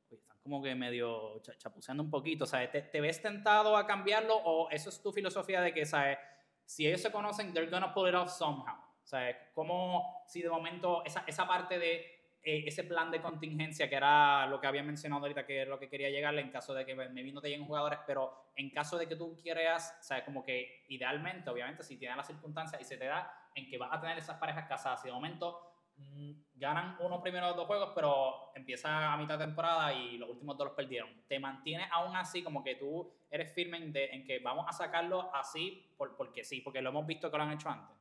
"Oye, 0.10 0.20
están 0.20 0.38
como 0.42 0.62
que 0.62 0.74
medio 0.76 1.40
cha- 1.42 1.58
chapuceando 1.58 2.04
un 2.04 2.10
poquito, 2.10 2.46
¿sabes? 2.46 2.72
¿Te, 2.72 2.82
te 2.82 3.02
ves 3.02 3.22
tentado 3.22 3.78
a 3.78 3.86
cambiarlo 3.86 4.36
o 4.36 4.70
eso 4.70 4.90
es 4.90 5.02
tu 5.02 5.12
filosofía 5.12 5.62
de 5.62 5.74
que, 5.74 5.86
¿sabes? 5.86 6.18
Si 6.66 6.88
ellos 6.88 7.02
se 7.02 7.12
conocen, 7.12 7.54
they're 7.54 7.70
gonna 7.70 7.94
pull 7.94 8.08
it 8.10 8.16
off 8.16 8.30
somehow. 8.32 8.78
¿Sabes? 9.04 9.36
Como 9.54 10.24
si 10.28 10.42
de 10.42 10.50
momento 10.50 11.04
esa, 11.06 11.24
esa 11.28 11.46
parte 11.46 11.78
de 11.78 12.13
eh, 12.44 12.64
ese 12.68 12.84
plan 12.84 13.10
de 13.10 13.22
contingencia 13.22 13.90
que 13.90 13.96
era 13.96 14.46
lo 14.48 14.60
que 14.60 14.68
había 14.68 14.84
mencionado 14.84 15.22
ahorita, 15.22 15.46
que 15.46 15.62
es 15.62 15.68
lo 15.68 15.80
que 15.80 15.90
quería 15.90 16.10
llegarle 16.10 16.42
en 16.42 16.52
caso 16.52 16.74
de 16.74 16.86
que 16.86 16.94
me 16.96 17.24
no 17.32 17.42
te 17.42 17.50
lleguen 17.50 17.66
jugadores, 17.66 18.00
pero 18.06 18.34
en 18.56 18.70
caso 18.70 18.98
de 18.98 19.08
que 19.08 19.16
tú 19.16 19.38
quieras, 19.42 19.98
¿sabes? 20.02 20.24
Como 20.26 20.44
que 20.44 20.86
idealmente, 20.90 21.50
obviamente, 21.50 21.84
si 21.84 21.98
tienes 21.98 22.18
las 22.18 22.28
circunstancias 22.28 22.82
y 22.82 22.84
se 22.84 22.98
te 22.98 23.06
da 23.06 23.50
en 23.56 23.70
que 23.70 23.78
vas 23.78 23.90
a 23.94 24.02
tener 24.02 24.18
esas 24.18 24.38
parejas 24.38 24.68
casadas 24.68 25.04
y 25.04 25.08
de 25.08 25.14
momento 25.14 25.60
mm, 25.96 26.32
ganan 26.56 26.98
uno 27.00 27.22
primero 27.22 27.48
los 27.48 27.56
dos 27.56 27.68
juegos, 27.68 27.92
pero 27.96 28.52
empieza 28.56 29.14
a 29.14 29.18
mitad 29.18 29.38
de 29.40 29.46
temporada 29.46 29.94
y 29.94 30.18
los 30.18 30.30
últimos 30.30 30.58
dos 30.58 30.68
los 30.68 30.76
perdieron. 30.76 31.10
Te 31.28 31.40
mantienes 31.40 31.88
aún 31.92 32.16
así 32.16 32.44
como 32.44 32.64
que 32.64 32.76
tú 32.76 33.10
eres 33.30 33.54
firme 33.54 33.78
en, 33.78 33.94
de- 33.94 34.10
en 34.12 34.26
que 34.26 34.40
vamos 34.40 34.66
a 34.68 34.74
sacarlo 34.74 35.34
así 35.34 35.94
por, 35.98 36.16
porque 36.18 36.44
sí, 36.44 36.62
porque 36.62 36.82
lo 36.82 36.90
hemos 36.90 37.06
visto 37.08 37.30
que 37.32 37.38
lo 37.38 37.44
han 37.44 37.52
hecho 37.54 37.70
antes. 37.70 37.96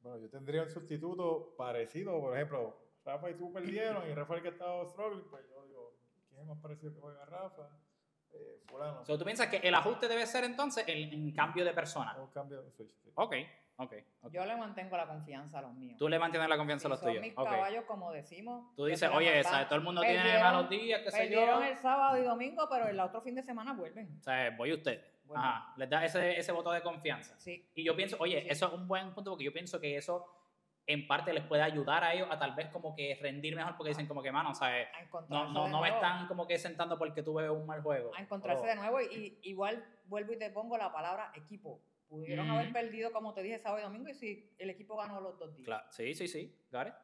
Bueno, 0.00 0.18
yo 0.20 0.28
tendría 0.30 0.62
un 0.62 0.70
sustituto 0.70 1.54
parecido, 1.56 2.18
por 2.20 2.34
ejemplo, 2.34 2.87
Rafa 3.04 3.30
y 3.30 3.34
tú 3.34 3.52
perdieron 3.52 4.08
y 4.10 4.14
Rafa 4.14 4.34
el 4.36 4.42
que 4.42 4.48
estaba 4.48 4.84
struggling, 4.90 5.24
pues 5.30 5.44
yo 5.48 5.62
digo, 5.66 5.94
¿quién 6.28 6.40
es 6.42 6.46
más 6.46 6.58
parecido 6.58 6.92
que 6.94 7.00
juega 7.00 7.24
Rafa, 7.24 7.68
eh, 8.32 8.60
fulano. 8.66 9.00
O 9.00 9.04
sea, 9.04 9.16
tú 9.16 9.24
piensas 9.24 9.46
que 9.48 9.56
el 9.56 9.74
ajuste 9.74 10.08
debe 10.08 10.26
ser 10.26 10.44
entonces 10.44 10.84
el, 10.86 11.12
en 11.12 11.32
cambio 11.32 11.64
de 11.64 11.72
persona. 11.72 12.14
Un 12.18 12.28
cambio 12.30 12.62
de 12.62 12.70
switch. 12.70 12.92
sí. 13.02 13.10
Ok, 13.14 13.34
ok. 13.76 13.92
ok. 14.22 14.32
Yo 14.32 14.44
le 14.44 14.56
mantengo 14.56 14.96
la 14.96 15.06
confianza 15.06 15.58
a 15.60 15.62
los 15.62 15.72
míos. 15.72 15.96
Tú 15.98 16.08
le 16.08 16.18
mantienes 16.18 16.48
la 16.48 16.56
confianza 16.58 16.88
a 16.88 16.90
los 16.90 17.00
son 17.00 17.08
tuyos. 17.08 17.22
mis 17.22 17.32
Ok. 17.36 17.44
caballos, 17.44 17.84
como 17.86 18.12
decimos. 18.12 18.74
Tú 18.76 18.84
dices, 18.84 19.08
oye. 19.12 19.42
¿sabes? 19.42 19.66
todo 19.68 19.78
el 19.78 19.84
mundo 19.84 20.02
tiene 20.02 20.18
Perdieron- 20.22 20.42
malos 20.42 20.68
días, 20.70 21.00
qué 21.02 21.10
sé 21.10 21.30
yo. 21.30 21.36
Perdieron 21.40 21.62
el 21.64 21.76
sábado 21.78 22.18
y 22.18 22.22
domingo, 22.24 22.68
pero 22.68 22.86
el 22.88 23.00
otro 23.00 23.22
fin 23.22 23.34
de 23.34 23.42
semana 23.42 23.72
vuelven. 23.72 24.14
O 24.18 24.22
sea, 24.22 24.50
voy 24.56 24.70
a 24.72 24.74
usted. 24.74 25.02
Bueno. 25.24 25.42
Ajá. 25.42 25.72
Les 25.76 25.88
da 25.90 26.04
ese, 26.04 26.38
ese 26.38 26.52
voto 26.52 26.70
de 26.70 26.82
confianza. 26.82 27.34
Sí. 27.40 27.66
Y 27.74 27.82
yo 27.84 27.96
pienso, 27.96 28.16
oye, 28.20 28.42
Sí. 28.42 28.48
eso 28.50 28.66
es 28.68 28.72
un 28.74 28.86
buen 28.86 29.12
punto 29.14 29.30
porque 29.30 29.44
yo 29.44 29.52
pienso 29.52 29.80
que 29.80 29.96
eso 29.96 30.26
en 30.88 31.06
parte 31.06 31.32
les 31.34 31.44
puede 31.44 31.62
ayudar 31.62 32.02
a 32.02 32.14
ellos 32.14 32.26
a 32.30 32.38
tal 32.38 32.54
vez 32.54 32.68
como 32.70 32.96
que 32.96 33.16
rendir 33.22 33.54
mejor 33.54 33.76
porque 33.76 33.90
dicen 33.90 34.06
como 34.06 34.22
que, 34.22 34.32
mano, 34.32 34.54
¿sabes? 34.54 34.88
A 34.94 35.20
No, 35.28 35.52
no, 35.52 35.68
no 35.68 35.82
me 35.82 35.90
están 35.90 36.26
como 36.26 36.46
que 36.46 36.58
sentando 36.58 36.98
porque 36.98 37.22
tuve 37.22 37.48
un 37.50 37.66
mal 37.66 37.82
juego. 37.82 38.10
a 38.16 38.22
encontrarse 38.22 38.64
Oh. 38.64 38.66
de 38.66 38.74
nuevo 38.74 39.00
y 39.02 39.38
igual 39.42 39.84
vuelvo 40.06 40.32
y 40.32 40.38
te 40.38 40.48
pongo 40.50 40.76
la 40.78 40.90
palabra 40.90 41.30
equipo. 41.36 41.80
Pudieron 42.08 42.50
haber 42.50 42.72
perdido, 42.72 43.12
como 43.12 43.34
te 43.34 43.42
dije, 43.42 43.58
sábado 43.58 43.80
y 43.80 43.84
domingo 43.84 44.08
y 44.08 44.14
si 44.14 44.50
el 44.58 44.70
equipo 44.70 44.96
ganó 44.96 45.20
los 45.20 45.38
dos 45.38 45.54
días. 45.54 45.66
Claro. 45.66 45.84
Sí, 45.90 46.14
sí, 46.14 46.26
sí. 46.26 46.56
It. 46.72 46.94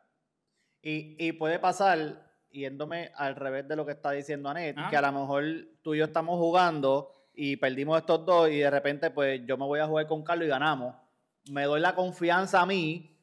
Y, 0.82 1.16
y 1.28 1.32
puede 1.32 1.59
pasar, 1.59 2.30
yéndome 2.51 3.11
al 3.16 3.37
revés 3.37 3.68
de 3.68 3.76
lo 3.76 3.85
que 3.85 3.93
está 3.93 4.12
diciendo 4.12 4.49
Anet, 4.49 4.78
Ajá. 4.78 4.89
que 4.91 4.97
a 4.97 5.03
lo 5.03 5.12
mejor 5.12 5.45
tú 5.82 5.95
y 5.95 5.99
yo 5.99 6.05
estamos 6.07 6.39
jugando 6.39 7.11
y 7.35 7.57
perdimos 7.57 7.99
estos 7.99 8.24
dos 8.24 8.49
y 8.49 8.59
de 8.61 8.70
repente 8.70 9.11
pues 9.11 9.43
yo 9.45 9.57
me 9.59 9.64
voy 9.66 9.80
a 9.80 9.87
jugar 9.87 10.07
con 10.07 10.22
Carlos 10.22 10.47
y 10.47 10.51
ganamos. 10.51 10.95
Me 11.51 11.64
doy 11.64 11.80
la 11.80 11.95
confianza 11.95 12.62
a 12.62 12.66
mí, 12.66 13.13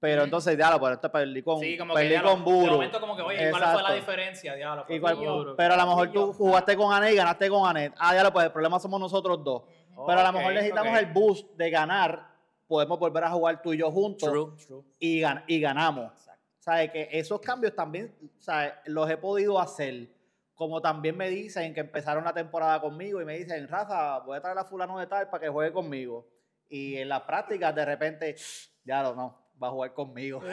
pero 0.00 0.24
entonces, 0.24 0.56
diablo, 0.56 0.78
pero 0.80 0.94
esto 0.94 1.10
perdí 1.10 1.42
con, 1.42 1.58
Sí, 1.60 1.76
como 1.76 1.94
perdí 1.94 2.14
que 2.16 2.22
con 2.22 2.44
de 2.44 2.50
Buru. 2.52 2.72
momento 2.72 3.00
como 3.00 3.16
que, 3.16 3.22
oye, 3.22 3.50
¿cuál 3.50 3.50
fue 3.52 3.60
la 3.60 3.72
Exacto. 3.72 3.94
diferencia? 3.94 4.54
Diablo, 4.54 4.84
Igual- 4.88 5.54
pero 5.56 5.74
a 5.74 5.76
lo 5.76 5.86
mejor 5.86 6.12
tú 6.12 6.32
jugaste 6.32 6.76
con 6.76 6.92
Anet 6.94 7.12
y 7.12 7.16
ganaste 7.16 7.48
con 7.48 7.68
Anet. 7.68 7.92
Ah, 7.98 8.12
diablo, 8.12 8.32
pues 8.32 8.46
el 8.46 8.52
problema 8.52 8.78
somos 8.78 9.00
nosotros 9.00 9.42
dos. 9.42 9.62
Ujú. 9.92 10.06
Pero 10.06 10.20
a 10.20 10.22
lo 10.22 10.28
Ok, 10.30 10.34
mejor 10.36 10.52
necesitamos 10.54 10.92
ok. 10.92 10.98
el 10.98 11.06
boost 11.12 11.50
de 11.56 11.70
ganar. 11.70 12.28
Podemos 12.68 12.98
volver 12.98 13.24
a 13.24 13.30
jugar 13.30 13.60
tú 13.62 13.72
y 13.72 13.78
yo 13.78 13.90
juntos 13.90 14.28
True, 14.28 14.52
true. 14.66 14.82
y, 15.00 15.20
gan- 15.20 15.42
y 15.46 15.58
ganamos. 15.58 16.12
Exacto. 16.12 16.42
¿Sabes? 16.60 16.90
Que 16.92 17.08
esos 17.12 17.40
cambios 17.40 17.74
también, 17.74 18.14
¿sabes? 18.38 18.74
Los 18.84 19.08
he 19.10 19.16
podido 19.16 19.58
hacer. 19.58 20.08
Como 20.54 20.80
también 20.82 21.16
me 21.16 21.28
dicen 21.30 21.72
que 21.72 21.80
empezaron 21.80 22.24
la 22.24 22.32
temporada 22.34 22.80
conmigo 22.80 23.22
y 23.22 23.24
me 23.24 23.38
dicen, 23.38 23.66
Rafa, 23.68 24.18
voy 24.20 24.36
a 24.36 24.40
traer 24.42 24.58
a 24.58 24.64
fulano 24.64 24.98
de 24.98 25.06
tal 25.06 25.28
para 25.30 25.40
que 25.44 25.48
juegue 25.48 25.72
conmigo. 25.72 26.26
Y 26.68 26.96
en 26.96 27.08
las 27.08 27.22
prácticas, 27.22 27.74
de 27.74 27.84
repente, 27.84 28.36
ya 28.84 29.02
no, 29.02 29.38
va 29.62 29.68
a 29.68 29.70
jugar 29.70 29.92
conmigo. 29.92 30.40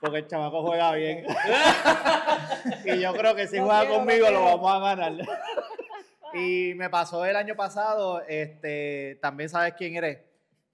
Porque 0.00 0.18
el 0.18 0.26
chamaco 0.26 0.62
juega 0.62 0.92
bien. 0.94 1.24
y 2.86 3.00
yo 3.00 3.12
creo 3.12 3.34
que 3.34 3.46
si 3.46 3.58
juega 3.58 3.80
quiero, 3.80 3.96
conmigo 3.96 4.30
lo 4.30 4.44
vamos 4.44 4.72
a 4.72 4.78
ganar. 4.96 5.12
y 6.32 6.72
me 6.74 6.88
pasó 6.88 7.24
el 7.26 7.36
año 7.36 7.54
pasado, 7.54 8.22
este, 8.26 9.18
también 9.20 9.50
sabes 9.50 9.74
quién 9.74 9.96
eres. 9.96 10.20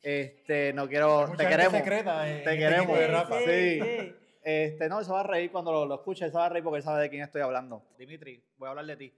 Este, 0.00 0.72
no 0.72 0.88
quiero, 0.88 1.32
te 1.36 1.48
queremos. 1.48 1.72
secreta 1.72 2.28
en 2.28 2.34
Te 2.34 2.38
este 2.38 2.58
queremos. 2.58 2.86
equipo 2.86 2.98
de 2.98 3.06
Rafa. 3.08 3.38
Sí. 3.40 4.14
Este, 4.44 4.88
no, 4.88 5.00
él 5.00 5.04
se 5.04 5.10
va 5.10 5.20
a 5.20 5.24
reír 5.24 5.50
cuando 5.50 5.72
lo, 5.72 5.86
lo 5.86 5.96
escuche, 5.96 6.24
él 6.24 6.30
se 6.30 6.36
va 6.38 6.46
a 6.46 6.48
reír 6.48 6.62
porque 6.62 6.76
él 6.76 6.84
sabe 6.84 7.02
de 7.02 7.10
quién 7.10 7.22
estoy 7.24 7.42
hablando. 7.42 7.82
Dimitri, 7.98 8.40
voy 8.58 8.68
a 8.68 8.70
hablar 8.70 8.86
de 8.86 8.96
ti. 8.96 9.12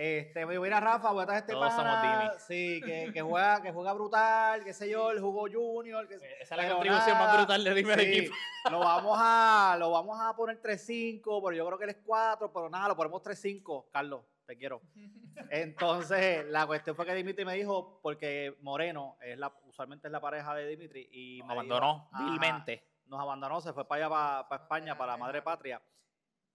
Este, 0.00 0.46
me 0.46 0.52
dijo, 0.52 0.62
mira 0.62 0.78
Rafa, 0.78 1.10
voy 1.10 1.24
a 1.24 1.26
traer 1.26 1.40
este 1.40 1.54
Todos 1.54 1.74
somos 1.74 1.92
pana, 1.96 2.32
sí, 2.38 2.80
que, 2.86 3.10
que 3.12 3.20
juega, 3.20 3.60
que 3.60 3.72
juega 3.72 3.92
brutal, 3.94 4.62
qué 4.62 4.72
sé 4.72 4.88
yo, 4.88 5.10
él 5.10 5.18
jugó 5.18 5.48
junior, 5.50 6.06
que, 6.06 6.14
Esa 6.40 6.54
es 6.54 6.62
la 6.62 6.72
contribución 6.72 7.18
más 7.18 7.26
nada, 7.26 7.36
brutal 7.38 7.64
de 7.64 7.74
Dime 7.74 7.94
sí, 7.96 8.00
equipo. 8.02 8.34
Lo 8.70 8.78
vamos 8.78 9.18
a, 9.20 9.74
lo 9.76 9.90
vamos 9.90 10.16
a 10.20 10.36
poner 10.36 10.62
3-5, 10.62 11.20
pero 11.24 11.50
yo 11.50 11.66
creo 11.66 11.78
que 11.78 11.84
él 11.84 11.90
es 11.90 11.98
4, 12.06 12.52
pero 12.52 12.70
nada, 12.70 12.86
lo 12.86 12.96
ponemos 12.96 13.20
3-5. 13.24 13.86
Carlos, 13.90 14.22
te 14.46 14.56
quiero. 14.56 14.82
Entonces, 15.50 16.46
la 16.46 16.64
cuestión 16.68 16.94
fue 16.94 17.04
que 17.04 17.14
Dimitri 17.14 17.44
me 17.44 17.54
dijo, 17.54 17.98
porque 18.00 18.56
Moreno 18.60 19.16
es 19.20 19.36
la, 19.36 19.52
usualmente 19.66 20.06
es 20.06 20.12
la 20.12 20.20
pareja 20.20 20.54
de 20.54 20.68
Dimitri, 20.68 21.08
y 21.10 21.42
me 21.42 21.54
Abandonó 21.54 22.08
vilmente. 22.16 22.84
nos 23.06 23.20
abandonó, 23.20 23.60
se 23.60 23.72
fue 23.72 23.84
para 23.84 24.06
allá, 24.06 24.46
para, 24.48 24.62
España, 24.62 24.96
para 24.96 25.14
la 25.14 25.18
madre 25.18 25.42
patria. 25.42 25.82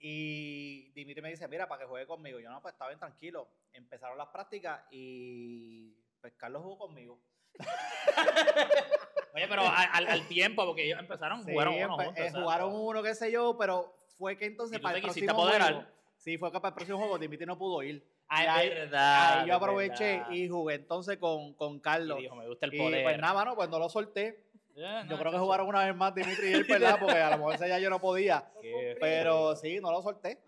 Y 0.06 0.92
Dimitri 0.92 1.22
me 1.22 1.30
dice, 1.30 1.48
mira, 1.48 1.66
para 1.66 1.80
que 1.82 1.88
juegue 1.88 2.06
conmigo. 2.06 2.38
Yo 2.38 2.50
no, 2.50 2.62
pues 2.62 2.74
estaba 2.74 2.90
bien 2.90 3.00
tranquilo. 3.00 3.48
Empezaron 3.72 4.18
las 4.18 4.28
prácticas 4.28 4.82
y 4.92 5.94
pues 6.20 6.34
Carlos 6.36 6.62
jugó 6.62 6.78
conmigo. 6.78 7.22
Oye, 9.34 9.48
pero 9.48 9.62
al, 9.62 9.90
al- 9.94 10.08
al 10.08 10.28
tiempo, 10.28 10.66
porque 10.66 10.86
ellos 10.86 11.00
empezaron, 11.00 11.44
Sí, 11.46 11.52
jugaron 11.54 11.76
uno 11.76 11.96
juntos. 11.96 12.14
eh, 12.18 12.32
jugaron 12.32 12.76
uno, 12.76 13.02
qué 13.02 13.16
sé 13.16 13.32
yo, 13.32 13.58
pero 13.58 13.96
fue 14.18 14.38
que 14.38 14.46
entonces 14.46 14.76
Y 14.78 14.80
tú 14.80 14.84
para 14.84 14.98
el 14.98 15.04
quisiste 15.04 15.26
próximo 15.26 15.42
apoderar. 15.48 15.74
juego, 15.74 15.90
sí, 16.18 16.38
fue 16.38 16.52
que 16.52 16.60
para 16.60 16.68
el 16.70 16.76
próximo 16.76 16.98
juego 17.00 17.18
Dimitri 17.18 17.46
no 17.46 17.58
pudo 17.58 17.82
ir. 17.82 18.06
Ah, 18.28 18.42
Y 18.42 18.44
es 18.46 18.50
ahí- 18.52 18.70
verdad. 18.70 19.40
Ahí 19.40 19.48
yo 19.48 19.56
aproveché 19.56 20.18
verdad. 20.18 20.32
y 20.32 20.50
jugué 20.50 20.76
entonces 20.76 21.18
con, 21.18 21.54
con 21.54 21.80
Carlos. 21.80 22.20
Y 22.20 22.24
dijo, 22.24 22.36
me 22.36 22.48
gusta 22.48 22.66
el 22.66 22.74
Y 22.74 22.78
poder. 22.78 23.04
pues 23.04 23.18
nada, 23.20 23.34
mano, 23.34 23.56
pues 23.56 23.70
no 23.70 23.80
lo 23.80 23.90
solté. 23.90 24.43
Yo 24.76 25.04
no, 25.06 25.18
creo 25.20 25.32
que 25.32 25.38
jugaron 25.38 25.68
una 25.68 25.86
vez 25.86 25.96
más 25.96 26.16
Dimitri 26.16 26.50
y 26.50 26.54
él, 26.54 26.64
¿verdad? 26.64 26.98
Porque 27.00 27.18
a 27.18 27.30
lo 27.32 27.38
mejor 27.38 27.56
ese 27.56 27.70
ya 27.70 27.80
yo 27.80 27.90
no 27.90 28.00
podía. 28.00 28.50
Pero 29.00 29.56
sí, 29.56 29.80
no 29.80 29.92
lo 29.92 30.02
solté. 30.02 30.40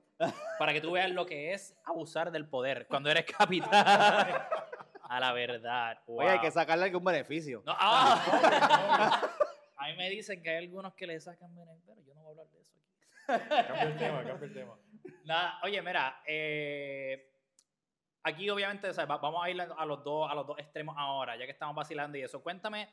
Para 0.58 0.74
que 0.74 0.82
tú 0.82 0.92
veas 0.92 1.12
lo 1.12 1.26
que 1.26 1.54
es 1.54 1.76
abusar 1.84 2.32
del 2.32 2.48
poder 2.48 2.88
cuando 2.88 3.10
eres 3.12 3.26
capitán. 3.26 3.72
A 5.08 5.20
la 5.20 5.34
verdad. 5.34 6.00
Oye, 6.08 6.30
hay 6.30 6.38
wow. 6.38 6.46
que 6.46 6.52
sacarle 6.52 6.86
algún 6.86 7.04
beneficio. 7.04 7.62
No, 7.66 7.76
ah. 7.78 9.22
A 9.78 9.88
mí 9.88 9.98
me 9.98 10.10
dicen 10.10 10.42
que 10.42 10.50
hay 10.50 10.58
algunos 10.58 10.96
que 10.96 11.06
le 11.06 11.20
sacan 11.20 11.54
beneficio, 11.54 11.94
pero 11.94 12.08
yo 12.08 12.14
no 12.16 12.22
voy 12.22 12.30
a 12.30 12.32
hablar 12.32 12.48
de 12.48 12.60
eso 12.60 12.74
aquí. 12.74 13.68
Cambia 13.68 13.84
el 13.84 13.98
tema, 13.98 14.24
cambia 14.24 14.48
el 14.48 14.54
tema. 14.54 14.76
Nada, 15.26 15.60
oye, 15.64 15.82
mira, 15.84 16.22
eh, 16.26 17.32
aquí 18.24 18.50
obviamente 18.50 18.90
o 18.90 18.94
sea, 18.94 19.06
va- 19.06 19.18
vamos 19.18 19.44
a 19.44 19.50
ir 19.50 19.62
a 19.62 19.86
los, 19.86 20.04
dos, 20.04 20.32
a 20.32 20.34
los 20.34 20.48
dos 20.48 20.58
extremos 20.58 20.96
ahora, 20.98 21.36
ya 21.36 21.46
que 21.46 21.52
estamos 21.52 21.76
vacilando 21.76 22.18
y 22.18 22.24
eso. 22.24 22.42
Cuéntame, 22.42 22.90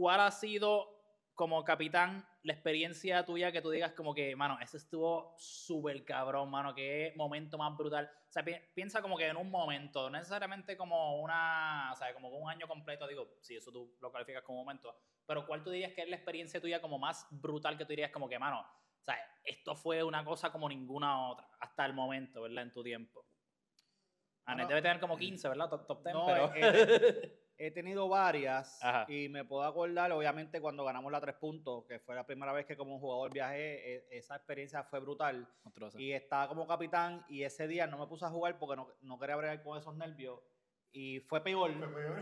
¿cuál 0.00 0.20
ha 0.20 0.30
sido 0.30 0.98
como 1.34 1.62
capitán 1.62 2.26
la 2.42 2.54
experiencia 2.54 3.26
tuya 3.26 3.52
que 3.52 3.60
tú 3.60 3.68
digas 3.68 3.92
como 3.92 4.14
que, 4.14 4.34
mano, 4.34 4.58
ese 4.62 4.78
estuvo 4.78 5.34
súper 5.36 6.06
cabrón, 6.06 6.50
mano, 6.50 6.74
qué 6.74 7.12
momento 7.16 7.58
más 7.58 7.76
brutal? 7.76 8.10
O 8.26 8.32
sea, 8.32 8.42
pi- 8.42 8.56
piensa 8.74 9.02
como 9.02 9.18
que 9.18 9.26
en 9.26 9.36
un 9.36 9.50
momento, 9.50 10.08
no 10.08 10.16
necesariamente 10.16 10.74
como 10.74 11.20
una, 11.20 11.90
o 11.92 11.96
sea, 11.96 12.14
como 12.14 12.30
un 12.30 12.48
año 12.48 12.66
completo, 12.66 13.06
digo, 13.06 13.28
si 13.42 13.56
eso 13.56 13.70
tú 13.70 13.94
lo 14.00 14.10
calificas 14.10 14.42
como 14.42 14.60
momento, 14.60 14.96
pero 15.26 15.46
¿cuál 15.46 15.62
tú 15.62 15.68
dirías 15.70 15.92
que 15.92 16.00
es 16.00 16.08
la 16.08 16.16
experiencia 16.16 16.62
tuya 16.62 16.80
como 16.80 16.98
más 16.98 17.26
brutal 17.30 17.76
que 17.76 17.84
tú 17.84 17.90
dirías 17.90 18.10
como 18.10 18.26
que, 18.26 18.38
mano, 18.38 18.60
o 18.60 19.04
sea, 19.04 19.18
esto 19.44 19.76
fue 19.76 20.02
una 20.02 20.24
cosa 20.24 20.50
como 20.50 20.66
ninguna 20.66 21.28
otra 21.28 21.46
hasta 21.60 21.84
el 21.84 21.92
momento, 21.92 22.40
¿verdad? 22.40 22.64
En 22.64 22.72
tu 22.72 22.82
tiempo. 22.82 23.26
Anet 24.46 24.64
Bueno, 24.64 24.68
debe 24.68 24.80
tener 24.82 24.98
como 24.98 25.18
15, 25.18 25.46
¿verdad? 25.46 25.68
Top, 25.68 25.86
top 25.86 26.02
10, 26.02 26.14
no, 26.14 26.24
pero... 26.24 26.52
eh, 26.54 27.49
He 27.62 27.70
tenido 27.70 28.08
varias 28.08 28.82
Ajá. 28.82 29.04
y 29.06 29.28
me 29.28 29.44
puedo 29.44 29.64
acordar, 29.64 30.10
obviamente, 30.12 30.62
cuando 30.62 30.82
ganamos 30.82 31.12
la 31.12 31.20
tres 31.20 31.34
puntos, 31.34 31.84
que 31.84 31.98
fue 31.98 32.14
la 32.14 32.24
primera 32.24 32.52
vez 32.54 32.64
que 32.64 32.74
como 32.74 32.98
jugador 32.98 33.30
viajé, 33.34 33.96
e- 33.96 34.06
esa 34.12 34.36
experiencia 34.36 34.82
fue 34.84 34.98
brutal. 34.98 35.46
Y 35.98 36.12
estaba 36.12 36.48
como 36.48 36.66
capitán 36.66 37.22
y 37.28 37.42
ese 37.42 37.68
día 37.68 37.86
no 37.86 37.98
me 37.98 38.06
puse 38.06 38.24
a 38.24 38.30
jugar 38.30 38.58
porque 38.58 38.76
no, 38.76 38.88
no 39.02 39.18
quería 39.18 39.36
bregar 39.36 39.62
con 39.62 39.76
esos 39.78 39.94
nervios. 39.94 40.40
Y 40.90 41.20
fue 41.20 41.42
peor. 41.42 41.70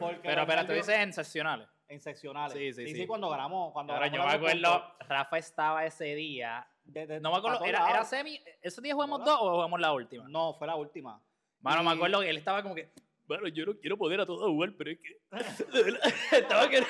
Porque 0.00 0.18
Pero, 0.24 0.40
los 0.42 0.46
pero 0.46 0.60
tú 0.62 0.66
nervios 0.66 0.86
dices 0.88 1.00
en 1.02 1.12
seccionales. 1.12 1.68
en 1.86 2.00
seccionales. 2.00 2.52
Sí, 2.58 2.72
sí, 2.72 2.88
sí, 2.88 2.94
sí. 2.96 3.06
cuando 3.06 3.30
ganamos. 3.30 3.72
Cuando 3.72 3.92
Ahora 3.92 4.06
yo 4.08 4.12
me 4.12 4.18
ganamos 4.18 4.42
la 4.42 4.48
tres 4.50 4.60
acuerdo, 4.64 4.88
puntos, 4.88 5.08
Rafa 5.08 5.38
estaba 5.38 5.86
ese 5.86 6.14
día. 6.16 6.66
de- 6.82 7.06
de- 7.06 7.20
No 7.20 7.30
me 7.30 7.36
acuerdo, 7.38 7.58
todos 7.58 7.68
¿era, 7.68 7.78
era 7.84 7.92
lados. 7.92 8.08
semi? 8.08 8.42
¿Ese 8.60 8.80
día 8.82 8.92
jugamos 8.94 9.20
Hola. 9.20 9.30
dos 9.30 9.38
o 9.42 9.52
jugamos 9.54 9.78
la 9.80 9.92
última? 9.92 10.28
No, 10.28 10.54
fue 10.54 10.66
la 10.66 10.74
última. 10.74 11.22
Mano, 11.60 11.82
me 11.84 11.90
Y- 11.92 11.94
acuerdo 11.96 12.20
que 12.22 12.30
él 12.30 12.36
estaba 12.38 12.60
como 12.62 12.74
que. 12.74 12.90
Bueno, 13.28 13.46
yo 13.48 13.66
no 13.66 13.78
quiero 13.78 13.96
poder 13.98 14.20
a 14.22 14.26
todo 14.26 14.48
jugar, 14.50 14.72
pero 14.76 14.90
es 14.90 14.98
que. 15.00 15.20
de 15.72 15.82
verdad, 15.82 16.00
estaba 16.32 16.68
que 16.70 16.82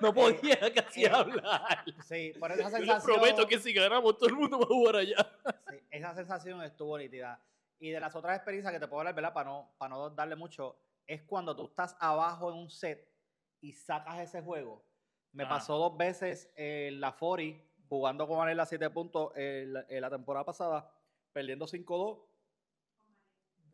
no, 0.00 0.12
podía 0.14 0.72
casi 0.74 1.04
Eh, 1.04 1.08
hablar. 1.10 1.84
Sí, 2.04 2.32
por 2.38 2.52
esa 2.52 2.64
Yo 2.64 2.70
sensación. 2.70 2.96
les 2.96 3.04
prometo 3.04 3.48
que 3.48 3.58
si 3.58 3.72
ganamos, 3.72 4.16
todo 4.18 4.28
el 4.28 4.34
mundo 4.36 4.58
va 4.58 4.64
a 4.64 4.68
jugar 4.68 4.96
allá. 4.96 5.16
Sí, 5.70 5.76
esa 5.90 6.14
sensación 6.14 6.62
estuvo 6.62 6.98
nítida. 6.98 7.42
Y 7.78 7.90
de 7.90 7.98
las 8.00 8.14
otras 8.14 8.36
experiencias 8.36 8.72
que 8.74 8.78
te 8.80 8.86
puedo 8.88 9.00
hablar, 9.00 9.14
¿verdad? 9.14 9.32
Para 9.32 9.48
no, 9.50 9.74
para 9.78 9.88
no 9.94 10.10
darle 10.10 10.36
mucho, 10.36 10.78
es 11.06 11.22
cuando 11.22 11.56
tú 11.56 11.64
estás 11.66 11.96
abajo 11.98 12.50
en 12.52 12.58
un 12.58 12.70
set 12.70 13.08
y 13.62 13.72
sacas 13.72 14.20
ese 14.20 14.42
juego. 14.42 14.84
Me 15.32 15.44
Ah. 15.44 15.48
pasó 15.48 15.78
dos 15.78 15.96
veces 15.96 16.52
en 16.56 17.00
la 17.00 17.12
Fori, 17.12 17.62
jugando 17.88 18.26
con 18.28 18.40
Anel 18.42 18.60
a 18.60 18.66
7 18.66 18.90
puntos 18.90 19.32
en 19.36 19.72
la, 19.72 19.86
en 19.88 20.00
la 20.02 20.10
temporada 20.10 20.44
pasada, 20.44 20.90
perdiendo 21.32 21.66
5-2 21.66 22.18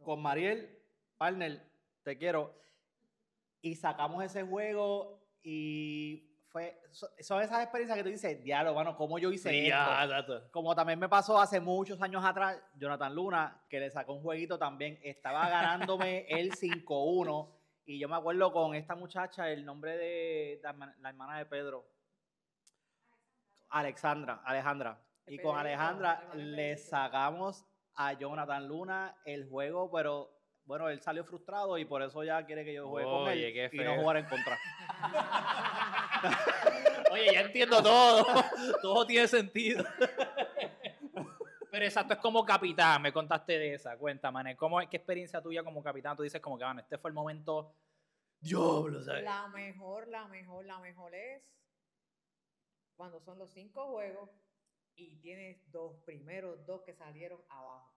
con 0.04 0.20
Mariel, 0.22 0.78
partner, 1.16 1.71
te 2.02 2.16
quiero. 2.18 2.54
Y 3.60 3.74
sacamos 3.76 4.24
ese 4.24 4.42
juego 4.42 5.22
y 5.42 6.28
fue. 6.48 6.80
so- 6.90 7.08
Son 7.20 7.40
esas 7.42 7.62
experiencias 7.62 7.96
que 7.96 8.02
tú 8.04 8.10
dices, 8.10 8.42
diablo, 8.42 8.74
mano, 8.74 8.96
¿cómo 8.96 9.18
yo 9.18 9.30
hice 9.32 9.50
Sí, 9.50 9.66
esto? 9.66 9.74
Como 10.50 10.74
también 10.74 10.98
me 10.98 11.08
pasó 11.08 11.40
hace 11.40 11.60
muchos 11.60 12.00
años 12.02 12.24
atrás, 12.24 12.58
Jonathan 12.76 13.14
Luna, 13.14 13.62
que 13.68 13.80
le 13.80 13.90
sacó 13.90 14.14
un 14.14 14.22
jueguito 14.22 14.58
también, 14.58 14.98
estaba 15.02 15.48
ganándome 15.48 16.26
el 16.28 16.52
5-1. 16.52 17.48
Y 17.84 17.98
yo 17.98 18.08
me 18.08 18.16
acuerdo 18.16 18.52
con 18.52 18.74
esta 18.74 18.94
muchacha, 18.94 19.48
el 19.50 19.64
nombre 19.64 19.96
de 19.96 20.60
la 20.62 20.70
herma- 20.74 20.94
la 21.00 21.08
hermana 21.08 21.38
de 21.38 21.46
Pedro, 21.46 21.84
Alexandra, 23.70 24.42
Alejandra. 24.44 25.00
Y 25.26 25.38
con 25.38 25.56
Alejandra 25.58 26.28
le 26.34 26.76
sacamos 26.76 27.64
a 27.94 28.12
Jonathan 28.14 28.66
Luna 28.68 29.16
el 29.24 29.48
juego, 29.48 29.90
pero 29.90 30.31
bueno, 30.64 30.88
él 30.88 31.00
salió 31.00 31.24
frustrado 31.24 31.76
y 31.78 31.84
por 31.84 32.02
eso 32.02 32.22
ya 32.22 32.44
quiere 32.44 32.64
que 32.64 32.74
yo 32.74 32.88
juegue 32.88 33.06
con 33.06 33.28
Oye, 33.28 33.48
él 33.48 33.70
qué 33.70 33.76
y 33.76 33.84
no 33.84 33.96
jugar 33.96 34.18
en 34.18 34.26
contra. 34.26 34.58
Oye, 37.12 37.32
ya 37.32 37.40
entiendo 37.40 37.82
todo. 37.82 38.26
todo 38.82 39.06
tiene 39.06 39.28
sentido. 39.28 39.84
Pero 41.70 41.84
exacto, 41.86 42.14
es 42.14 42.20
como 42.20 42.44
capitán, 42.44 43.00
me 43.00 43.12
contaste 43.12 43.58
de 43.58 43.74
esa, 43.74 43.96
cuéntame, 43.96 44.54
¿cómo, 44.56 44.78
¿qué 44.90 44.98
experiencia 44.98 45.40
tuya 45.40 45.64
como 45.64 45.82
capitán? 45.82 46.14
Tú 46.14 46.22
dices 46.22 46.40
como 46.40 46.58
que, 46.58 46.64
bueno, 46.64 46.80
este 46.80 46.98
fue 46.98 47.08
el 47.08 47.14
momento, 47.14 47.74
diablo, 48.40 49.02
¿sabes? 49.02 49.24
La 49.24 49.48
mejor, 49.48 50.06
la 50.08 50.28
mejor, 50.28 50.66
la 50.66 50.78
mejor 50.80 51.14
es 51.14 51.42
cuando 52.94 53.20
son 53.20 53.38
los 53.38 53.50
cinco 53.50 53.86
juegos 53.86 54.28
y 54.96 55.16
tienes 55.16 55.58
dos 55.72 55.96
primeros 56.04 56.64
dos 56.66 56.82
que 56.82 56.92
salieron 56.92 57.40
abajo. 57.48 57.91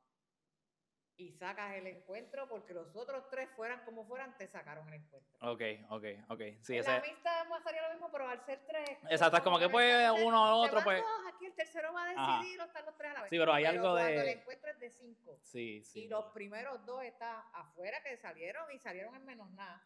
Y 1.17 1.31
sacas 1.31 1.73
el 1.75 1.87
encuentro 1.87 2.45
porque 2.49 2.73
los 2.73 2.93
otros 2.93 3.29
tres, 3.29 3.49
fueran 3.55 3.85
como 3.85 4.05
fueran, 4.05 4.37
te 4.37 4.47
sacaron 4.47 4.85
el 4.89 4.95
encuentro. 4.95 5.37
Ok, 5.49 5.61
ok, 5.89 6.03
ok, 6.29 6.41
sí, 6.61 6.73
en 6.73 6.79
ese, 6.81 6.91
la 6.91 6.99
mixta 6.99 7.45
pasaría 7.49 7.83
lo 7.87 7.93
mismo, 7.93 8.11
pero 8.11 8.27
al 8.27 8.45
ser 8.45 8.65
tres. 8.67 8.97
Exacto, 9.09 9.37
es 9.37 9.43
como 9.43 9.57
que 9.57 9.69
pues 9.69 10.11
uno 10.21 10.59
o 10.59 10.63
se 10.65 10.69
otro 10.69 10.83
pues, 10.83 11.01
dos, 11.01 11.33
aquí 11.33 11.45
el 11.45 11.53
tercero 11.55 11.93
va 11.93 12.03
a 12.03 12.07
decidir 12.41 12.59
o 12.59 12.65
están 12.65 12.85
los 12.85 12.97
tres 12.97 13.11
a 13.11 13.13
la 13.13 13.21
vez. 13.21 13.29
Sí, 13.29 13.37
pero 13.39 13.53
hay 13.53 13.63
algo 13.65 13.91
cuando 13.91 14.03
de- 14.03 14.21
el 14.21 14.39
encuentro 14.39 14.71
es 14.71 14.79
de 14.79 14.89
cinco. 14.89 15.39
sí, 15.41 15.81
sí. 15.85 16.03
y 16.03 16.07
los 16.09 16.25
primeros 16.33 16.85
dos 16.85 17.01
están 17.03 17.41
afuera 17.53 17.97
que 18.03 18.17
salieron 18.17 18.69
y 18.73 18.79
salieron 18.79 19.15
en 19.15 19.25
menos 19.25 19.49
nada. 19.51 19.81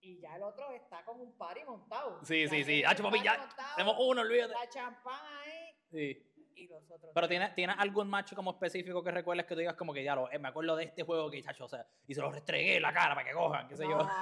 Y 0.00 0.20
ya 0.20 0.34
el 0.36 0.42
otro 0.42 0.72
está 0.72 1.04
con 1.04 1.20
un 1.20 1.36
party 1.36 1.64
montado. 1.64 2.24
Sí, 2.24 2.44
Ya 2.44 2.48
sí, 2.48 2.64
sí. 2.64 2.82
Hacho, 2.82 3.04
el 3.06 3.10
papi, 3.12 3.22
ya 3.22 3.36
montado, 3.38 3.76
Tenemos 3.76 3.96
uno, 4.00 4.22
olvídate. 4.22 4.54
La 4.54 4.68
champán 4.70 5.20
ahí 5.42 5.76
Sí. 5.92 6.31
Y 6.56 6.66
los 6.68 6.82
otros. 6.90 7.10
Pero. 7.14 7.28
¿tienes, 7.28 7.54
¿tienes 7.54 7.76
algún 7.78 8.08
match 8.08 8.34
como 8.34 8.50
específico 8.52 9.02
que 9.02 9.10
recuerdes 9.10 9.46
que 9.46 9.54
tú 9.54 9.60
digas 9.60 9.74
como 9.76 9.92
que 9.92 10.02
ya 10.04 10.14
lo, 10.14 10.30
eh, 10.30 10.38
me 10.38 10.48
acuerdo 10.48 10.76
de 10.76 10.84
este 10.84 11.02
juego 11.02 11.30
que, 11.30 11.42
chacho, 11.42 11.64
o 11.64 11.68
sea, 11.68 11.86
y 12.06 12.14
se 12.14 12.20
lo 12.20 12.30
restregué 12.30 12.76
en 12.76 12.82
la 12.82 12.92
cara 12.92 13.14
para 13.14 13.26
que 13.28 13.34
cojan, 13.34 13.68
qué 13.68 13.76
sé 13.76 13.84
No, 13.84 13.90
yo? 13.90 13.96
no, 13.98 14.04
no. 14.04 14.12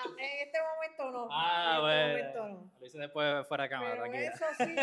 Ah, 0.00 0.04
En 0.16 0.46
este 0.46 0.58
momento 0.60 1.10
no. 1.10 1.28
Ah, 1.30 1.74
en 1.76 1.80
bueno. 1.80 2.16
este 2.18 2.38
momento 2.40 2.64
no. 2.70 2.78
Lo 2.80 2.86
hice 2.86 2.98
después 2.98 3.46
fuera 3.48 3.64
de 3.64 3.70
cámara, 3.70 3.90
Pero 3.90 4.02
tranquila. 4.04 4.30
eso 4.32 4.44
sí, 4.58 4.74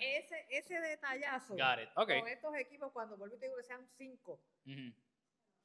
ese, 0.00 0.46
ese 0.50 0.80
detallazo 0.80 1.54
Got 1.54 1.80
it. 1.82 1.90
Con 1.94 2.28
estos 2.28 2.54
equipos, 2.56 2.92
cuando 2.92 3.16
vuelvo 3.16 3.36
y 3.36 3.38
te 3.38 3.46
digo 3.46 3.56
que 3.56 3.62
sean 3.64 3.86
cinco. 3.96 4.40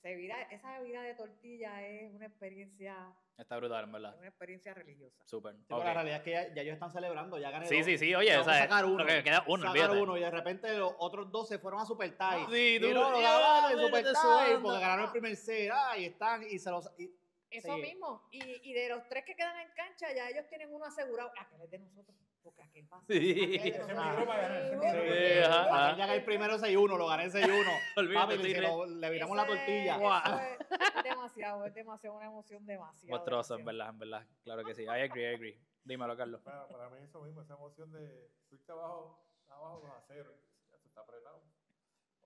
Se 0.04 0.16
vira, 0.16 0.42
esa 0.52 0.80
vida 0.82 1.02
de 1.02 1.16
tortilla 1.16 1.82
es 1.88 2.14
una 2.14 2.26
experiencia, 2.26 2.94
Está 3.38 3.56
brutal, 3.56 3.86
en 3.86 3.92
verdad. 3.94 4.12
es 4.14 4.20
una 4.20 4.28
experiencia 4.28 4.74
religiosa. 4.74 5.24
Súper. 5.26 5.56
Sí, 5.56 5.64
pero 5.66 5.80
ok. 5.80 5.86
La 5.86 5.94
realidad 5.94 6.18
es 6.18 6.24
que 6.24 6.32
ya, 6.32 6.54
ya 6.54 6.62
ellos 6.62 6.74
están 6.74 6.92
celebrando, 6.92 7.38
ya 7.40 7.50
gané 7.52 7.68
Sí, 7.68 7.78
dos. 7.78 7.86
sí, 7.86 7.98
sí, 7.98 8.14
oye, 8.14 8.36
o 8.38 8.42
a 8.42 8.44
sea, 8.44 8.54
sacar 8.64 8.84
uno. 8.84 9.06
que 9.06 9.24
queda 9.24 9.46
uno, 9.48 9.64
Sacar 9.64 9.70
olvídate. 9.72 10.02
uno 10.02 10.18
y 10.18 10.20
de 10.20 10.30
repente 10.30 10.78
los 10.78 10.94
otros 11.00 11.32
dos 11.32 11.48
se 11.48 11.58
fueron 11.58 11.80
a 11.80 11.86
Super 11.86 12.18
Tie. 12.18 12.46
Sí, 12.52 12.76
y 12.76 12.80
tú- 12.82 12.94
no, 12.94 13.22
ya, 13.22 13.32
ganaron 13.40 13.80
Super 13.82 14.04
Tie 14.04 14.58
porque 14.62 14.80
ganaron 14.82 15.06
el 15.06 15.12
primer 15.12 15.36
set. 15.38 15.72
Ah, 15.74 15.98
y 15.98 16.06
están, 16.06 16.44
y 16.44 16.60
se 16.60 16.70
los. 16.70 16.92
y- 17.00 17.10
Eso 17.50 17.74
Sí. 17.76 17.82
mismo. 17.82 18.28
Y, 18.32 18.42
y 18.70 18.74
de 18.74 18.90
los 18.90 19.08
tres 19.08 19.24
que 19.26 19.36
quedan 19.36 19.58
en 19.60 19.70
cancha, 19.76 20.12
ya 20.14 20.28
ellos 20.28 20.48
tienen 20.50 20.74
uno 20.74 20.86
asegurado. 20.86 21.32
Aquel 21.40 21.62
es 21.62 21.70
de 21.72 21.80
nosotros. 21.80 22.18
Porque 22.44 22.62
aquel 22.62 22.88
ser. 22.88 23.00
Sí. 23.08 23.74
aquel 23.74 25.44
ajá, 25.46 25.92
ajá. 25.92 26.16
el 26.16 26.24
primero 26.26 26.58
6-1, 26.58 26.98
lo 26.98 27.08
gané 27.08 27.28
6-1. 27.28 27.82
Olvídate, 27.96 28.36
Papi, 28.36 28.48
le, 28.50 28.88
le 29.00 29.10
viramos 29.10 29.38
la 29.38 29.48
tortilla. 29.48 29.96
Es, 29.96 30.98
es 30.98 31.04
demasiado, 31.04 31.66
es 31.66 31.74
demasiado, 31.74 32.18
una 32.18 32.26
emoción 32.26 32.66
demasiado. 32.66 33.10
Monstruoso, 33.16 33.56
en 33.56 33.66
verdad, 33.66 33.90
en 33.90 34.00
verdad. 34.00 34.28
Claro 34.44 34.64
que 34.66 34.76
sí. 34.76 34.84
I 34.84 34.88
agree, 34.90 35.32
I 35.32 35.36
agree. 35.36 35.60
Dímelo, 35.86 36.16
Carlos. 36.18 36.42
Para, 36.42 36.68
para 36.68 36.90
mí 36.90 36.98
eso 37.02 37.22
mismo, 37.22 37.42
esa 37.42 37.54
emoción 37.56 37.92
de 37.92 38.30
fuiste 38.50 38.72
abajo, 38.72 39.26
abajo 39.48 39.82
2 39.84 39.92
a 39.92 40.02
0, 40.08 40.34
ya 40.72 40.78
se 40.78 40.88
está 40.88 41.02
apretado. 41.02 41.42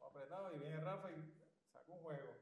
Apretado 0.02 0.56
y 0.56 0.60
viene 0.60 0.78
Rafa 0.78 1.12
y 1.12 1.34
sacó 1.72 1.94
un 1.94 2.02
juego. 2.02 2.38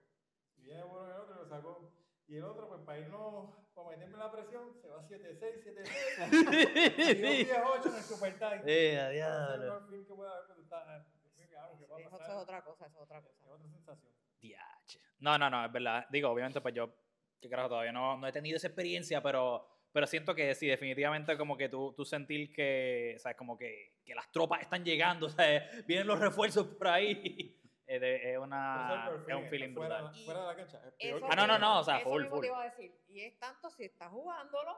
Y 0.58 0.62
viene 0.64 0.84
bueno 0.84 1.14
el 1.14 1.20
otro 1.20 1.36
y 1.36 1.40
lo 1.40 1.48
sacó. 1.48 1.92
Y 2.28 2.36
el 2.38 2.44
otro, 2.44 2.68
pues 2.68 2.82
para 2.82 3.00
irnos, 3.00 3.50
para 3.76 3.90
meterme 3.90 4.18
la 4.18 4.32
presión, 4.32 4.74
se 4.82 4.88
va 4.88 5.04
7-6, 5.04 5.64
7-6. 5.64 6.32
y 6.32 7.44
un 7.44 7.50
10-8 7.50 7.86
en 7.90 7.96
el 7.96 8.02
Super 8.04 8.40
Tie. 8.40 8.62
Eh, 8.66 9.00
a 9.00 9.00
Ese 9.00 9.00
es 9.00 9.06
el 9.08 9.14
diablo. 9.14 9.64
mejor 9.64 9.90
fin 9.90 10.06
que 10.06 10.14
puede 10.14 10.32
haber, 10.32 10.44
pero 10.48 10.62
está, 10.62 11.06
Dios 11.22 11.36
mío, 11.38 11.48
cabrón, 11.52 11.78
¿qué 11.80 11.86
va 11.86 11.98
a 11.98 12.00
Eso 12.00 12.16
es 12.16 12.30
otra 12.30 12.64
cosa, 12.64 12.86
eso 12.86 12.96
es 12.98 13.04
otra 13.04 13.22
cosa. 13.22 13.36
Es 13.44 13.52
otra 13.52 13.70
sensación. 13.70 14.14
Diache. 14.40 15.00
No, 15.20 15.38
no, 15.38 15.50
no, 15.50 15.66
es 15.66 15.72
verdad. 15.72 16.06
Digo, 16.10 16.30
obviamente, 16.30 16.62
pues 16.62 16.74
yo, 16.74 16.90
que 17.42 17.50
carajo, 17.50 17.70
todavía 17.70 17.92
no, 17.92 18.18
no 18.18 18.28
he 18.28 18.32
tenido 18.32 18.58
esa 18.58 18.68
experiencia, 18.68 19.22
pero, 19.22 19.68
pero 19.92 20.08
siento 20.08 20.34
que 20.34 20.54
sí, 20.56 20.68
definitivamente 20.68 21.38
como 21.38 21.58
que 21.58 21.70
tú, 21.70 21.94
tú 21.96 22.06
sentir 22.06 22.54
que, 22.54 23.16
¿sabes? 23.20 23.38
Como 23.38 23.58
que, 23.58 23.98
que 24.06 24.16
las 24.16 24.32
tropas 24.32 24.62
están 24.62 24.84
llegando, 24.86 25.28
¿sabes? 25.30 25.86
Vienen 25.86 26.08
los 26.08 26.20
refuerzos 26.20 26.68
por 26.68 26.88
ahí. 26.88 27.60
Es, 27.88 28.02
de- 28.02 28.32
es 28.34 28.38
una, 28.40 29.04
Pero 29.06 29.16
ese 29.22 29.32
es 29.32 29.38
un 29.38 29.44
el 29.44 29.50
feeling 29.50 29.74
fuera, 29.76 30.02
brutal. 30.02 30.26
Fuera 30.26 30.40
de 30.42 30.46
la 30.48 30.56
cancha. 30.56 30.82
es 30.98 31.14
Ah, 31.30 31.36
no, 31.36 31.48
no, 31.48 31.60
no, 31.60 31.80
o 31.80 31.84
sea, 31.84 31.98
eso 32.00 32.10
full, 32.10 32.22
mismo 32.24 32.36
full. 32.38 32.42
te 32.42 32.48
iba 32.48 32.62
a 32.62 32.64
decir. 32.66 32.96
Y 33.10 33.22
es 33.22 33.40
tanto 33.40 33.70
si 33.70 33.86
estás 33.86 34.10
jugándolo 34.10 34.76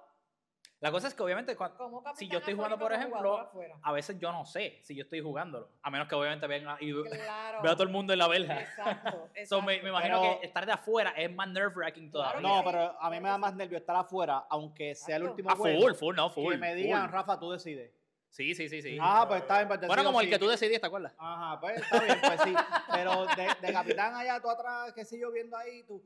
La 0.80 0.92
cosa 0.92 1.08
es 1.08 1.16
que 1.16 1.24
obviamente 1.24 1.56
cuando, 1.56 2.04
si 2.16 2.28
yo 2.28 2.38
estoy 2.38 2.54
jugando, 2.54 2.78
por 2.78 2.94
ejemplo, 2.94 3.50
a 3.82 3.92
veces 3.94 4.20
yo 4.20 4.32
no 4.32 4.46
sé 4.46 4.78
si 4.84 4.94
yo 4.94 5.04
estoy 5.04 5.22
jugándolo. 5.22 5.70
A 5.82 5.90
menos 5.90 6.08
que 6.08 6.14
obviamente 6.16 6.46
venga 6.46 6.78
y 6.82 6.92
Claro. 7.04 7.62
vea 7.64 7.72
a 7.72 7.76
todo 7.76 7.84
el 7.84 7.90
mundo 7.90 8.14
en 8.14 8.20
la 8.20 8.28
verja. 8.28 8.62
Exacto. 8.62 9.30
So, 9.48 9.62
me, 9.62 9.68
me 9.68 9.74
exacto. 9.76 9.88
imagino 9.90 10.22
Pero- 10.22 10.40
que 10.42 10.46
estar 10.46 10.66
de 10.68 10.72
afuera 10.74 11.14
es 11.18 11.34
más 11.34 11.48
nerve-wracking 11.48 12.12
todavía. 12.12 12.42
Claro 12.42 12.56
No, 12.58 12.62
sí, 12.62 12.70
pero 12.72 13.02
a 13.02 13.10
mí 13.10 13.20
me 13.22 13.30
da 13.30 13.38
más 13.40 13.56
nervio 13.56 13.78
estar 13.80 13.96
afuera, 13.96 14.46
aunque 14.50 14.94
sea 14.94 15.16
el 15.16 15.24
Exacto. 15.24 15.32
último 15.32 15.50
Ah, 15.50 15.56
juego. 15.56 15.82
full, 15.82 15.94
full, 15.94 16.16
no, 16.16 16.30
full. 16.30 16.52
que 16.52 16.58
me 16.60 16.76
digan, 16.76 17.04
full. 17.06 17.12
Rafa, 17.14 17.40
tú 17.40 17.52
decides. 17.52 17.92
Sí, 18.38 18.54
sí, 18.54 18.70
sí, 18.70 18.84
sí. 18.84 19.00
Ah, 19.02 19.26
pues 19.28 19.42
está 19.42 19.56
bien. 19.58 19.68
pues 19.68 19.88
bueno, 19.88 20.04
como 20.04 20.22
el 20.22 20.30
que 20.30 20.38
tú 20.38 20.48
decidiste, 20.48 20.80
¿te 20.80 20.86
acuerdas? 20.86 21.12
Ajá, 21.18 21.60
pues 21.60 21.82
está 21.82 22.04
bien, 22.04 22.20
pues 22.22 22.42
sí. 22.44 22.54
Pero 22.94 23.26
de, 23.26 23.68
de 23.68 23.74
capitán 23.74 24.14
allá, 24.14 24.40
tú 24.40 24.48
atrás, 24.48 24.94
qué 24.94 25.04
sé 25.04 25.20
yo, 25.20 25.32
viendo 25.32 25.58
ahí, 25.58 25.82
tú. 25.88 26.04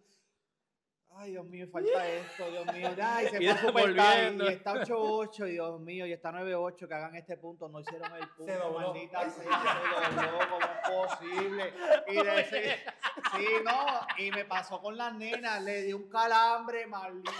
Ay, 1.17 1.31
Dios 1.31 1.45
mío, 1.45 1.67
falta 1.69 2.07
esto, 2.07 2.49
Dios 2.49 2.65
mío. 2.73 2.89
Ay, 3.03 3.27
se 3.27 3.37
fue 3.55 3.81
Super 3.83 3.89
y 3.89 4.47
está 4.47 4.75
8-8, 4.75 5.49
y 5.49 5.51
Dios 5.51 5.79
mío, 5.81 6.05
y 6.05 6.13
está 6.13 6.31
9-8, 6.31 6.87
que 6.87 6.93
hagan 6.93 7.15
este 7.17 7.35
punto, 7.35 7.67
no 7.67 7.81
hicieron 7.81 8.09
el 8.15 8.29
punto, 8.29 8.53
dobló. 8.53 8.93
maldita 8.93 9.19
sea, 9.19 10.09
se 10.09 10.25
dobló, 10.25 10.39
¿cómo 10.49 10.65
es 10.65 11.09
posible? 11.09 11.73
Y 12.07 12.15
de 12.15 12.45
sí, 13.35 13.45
no, 13.65 14.07
y 14.17 14.31
me 14.31 14.45
pasó 14.45 14.79
con 14.79 14.95
las 14.95 15.13
nenas, 15.15 15.61
le 15.61 15.81
di 15.81 15.91
un 15.91 16.07
calambre, 16.07 16.87
maldita 16.87 17.33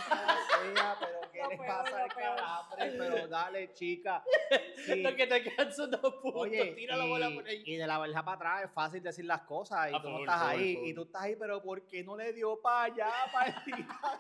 sea, 0.76 0.98
pero 1.00 1.21
¿qué 1.42 1.56
les 1.58 1.68
pasa 1.68 2.04
al 2.04 2.10
calambre? 2.14 2.92
Pero 2.98 3.28
dale, 3.28 3.74
chica. 3.74 4.24
Sí. 4.82 4.96
Lo 5.04 5.16
que 5.16 5.28
te 5.28 5.44
quedan 5.44 5.72
son 5.72 5.92
dos 5.92 6.02
puntos. 6.16 6.42
Oye, 6.42 6.72
Tira 6.74 6.96
la 6.98 7.06
bola 7.06 7.30
por 7.30 7.46
ahí. 7.46 7.62
y 7.68 7.76
de 7.76 7.86
la 7.86 8.00
verja 8.00 8.26
para 8.26 8.36
atrás 8.36 8.64
es 8.66 8.72
fácil 8.74 9.04
decir 9.04 9.26
las 9.26 9.42
cosas 9.44 9.92
y 9.92 9.96
Ah, 9.96 10.02
tú 10.02 10.10
no 10.10 10.20
estás 10.22 10.42
ahí. 10.42 10.80
Y 10.86 10.94
tú 10.96 11.04
estás 11.04 11.22
ahí, 11.22 11.36
pero 11.36 11.62
¿por 11.62 11.86
qué 11.86 12.04
no 12.04 12.18
le 12.18 12.34
dio 12.34 12.60
para 12.60 12.86
allá, 12.86 13.12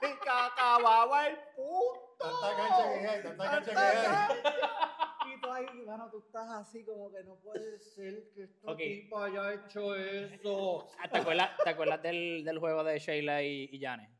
de 0.01 0.07
que 0.07 0.29
acababa 0.29 1.27
el 1.27 1.37
punto? 1.55 2.15
Tanta 2.19 2.55
cancha 2.57 2.93
que 3.01 3.07
hay, 3.07 3.23
tanta 3.23 3.49
cancha 3.49 3.71
que 3.71 3.77
hay. 3.77 5.33
Y 5.35 5.41
tú 5.41 5.51
ahí, 5.51 5.65
mano, 5.85 6.09
tú 6.11 6.19
estás 6.19 6.47
así 6.51 6.83
como 6.85 7.11
que 7.11 7.23
no 7.23 7.35
puede 7.37 7.79
ser 7.79 8.31
que 8.35 8.43
esta 8.43 8.71
Ok. 8.71 8.77
tipa 8.77 9.25
haya 9.25 9.53
hecho 9.55 9.95
eso. 9.95 10.87
Ah, 10.99 11.07
¿Te 11.09 11.17
acuerdas, 11.17 11.49
te 11.63 11.69
acuerdas 11.71 12.01
del, 12.03 12.43
del 12.43 12.59
juego 12.59 12.83
de 12.83 12.99
Sheila 12.99 13.41
y, 13.41 13.67
y 13.71 13.79
Janet? 13.81 14.11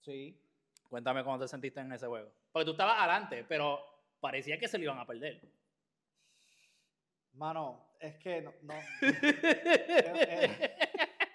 Sí. 0.00 0.40
Cuéntame 0.88 1.22
cómo 1.22 1.38
te 1.38 1.48
sentiste 1.48 1.80
en 1.80 1.92
ese 1.92 2.06
juego. 2.06 2.30
Porque 2.52 2.66
tú 2.66 2.72
estabas 2.72 2.98
adelante, 2.98 3.44
pero 3.48 3.80
parecía 4.20 4.58
que 4.58 4.68
se 4.68 4.78
lo 4.78 4.84
iban 4.84 4.98
a 4.98 5.06
perder. 5.06 5.40
Mano, 7.32 7.94
es 7.98 8.16
que 8.18 8.42
no, 8.42 8.52
no, 8.62 8.74
eh, 9.00 10.76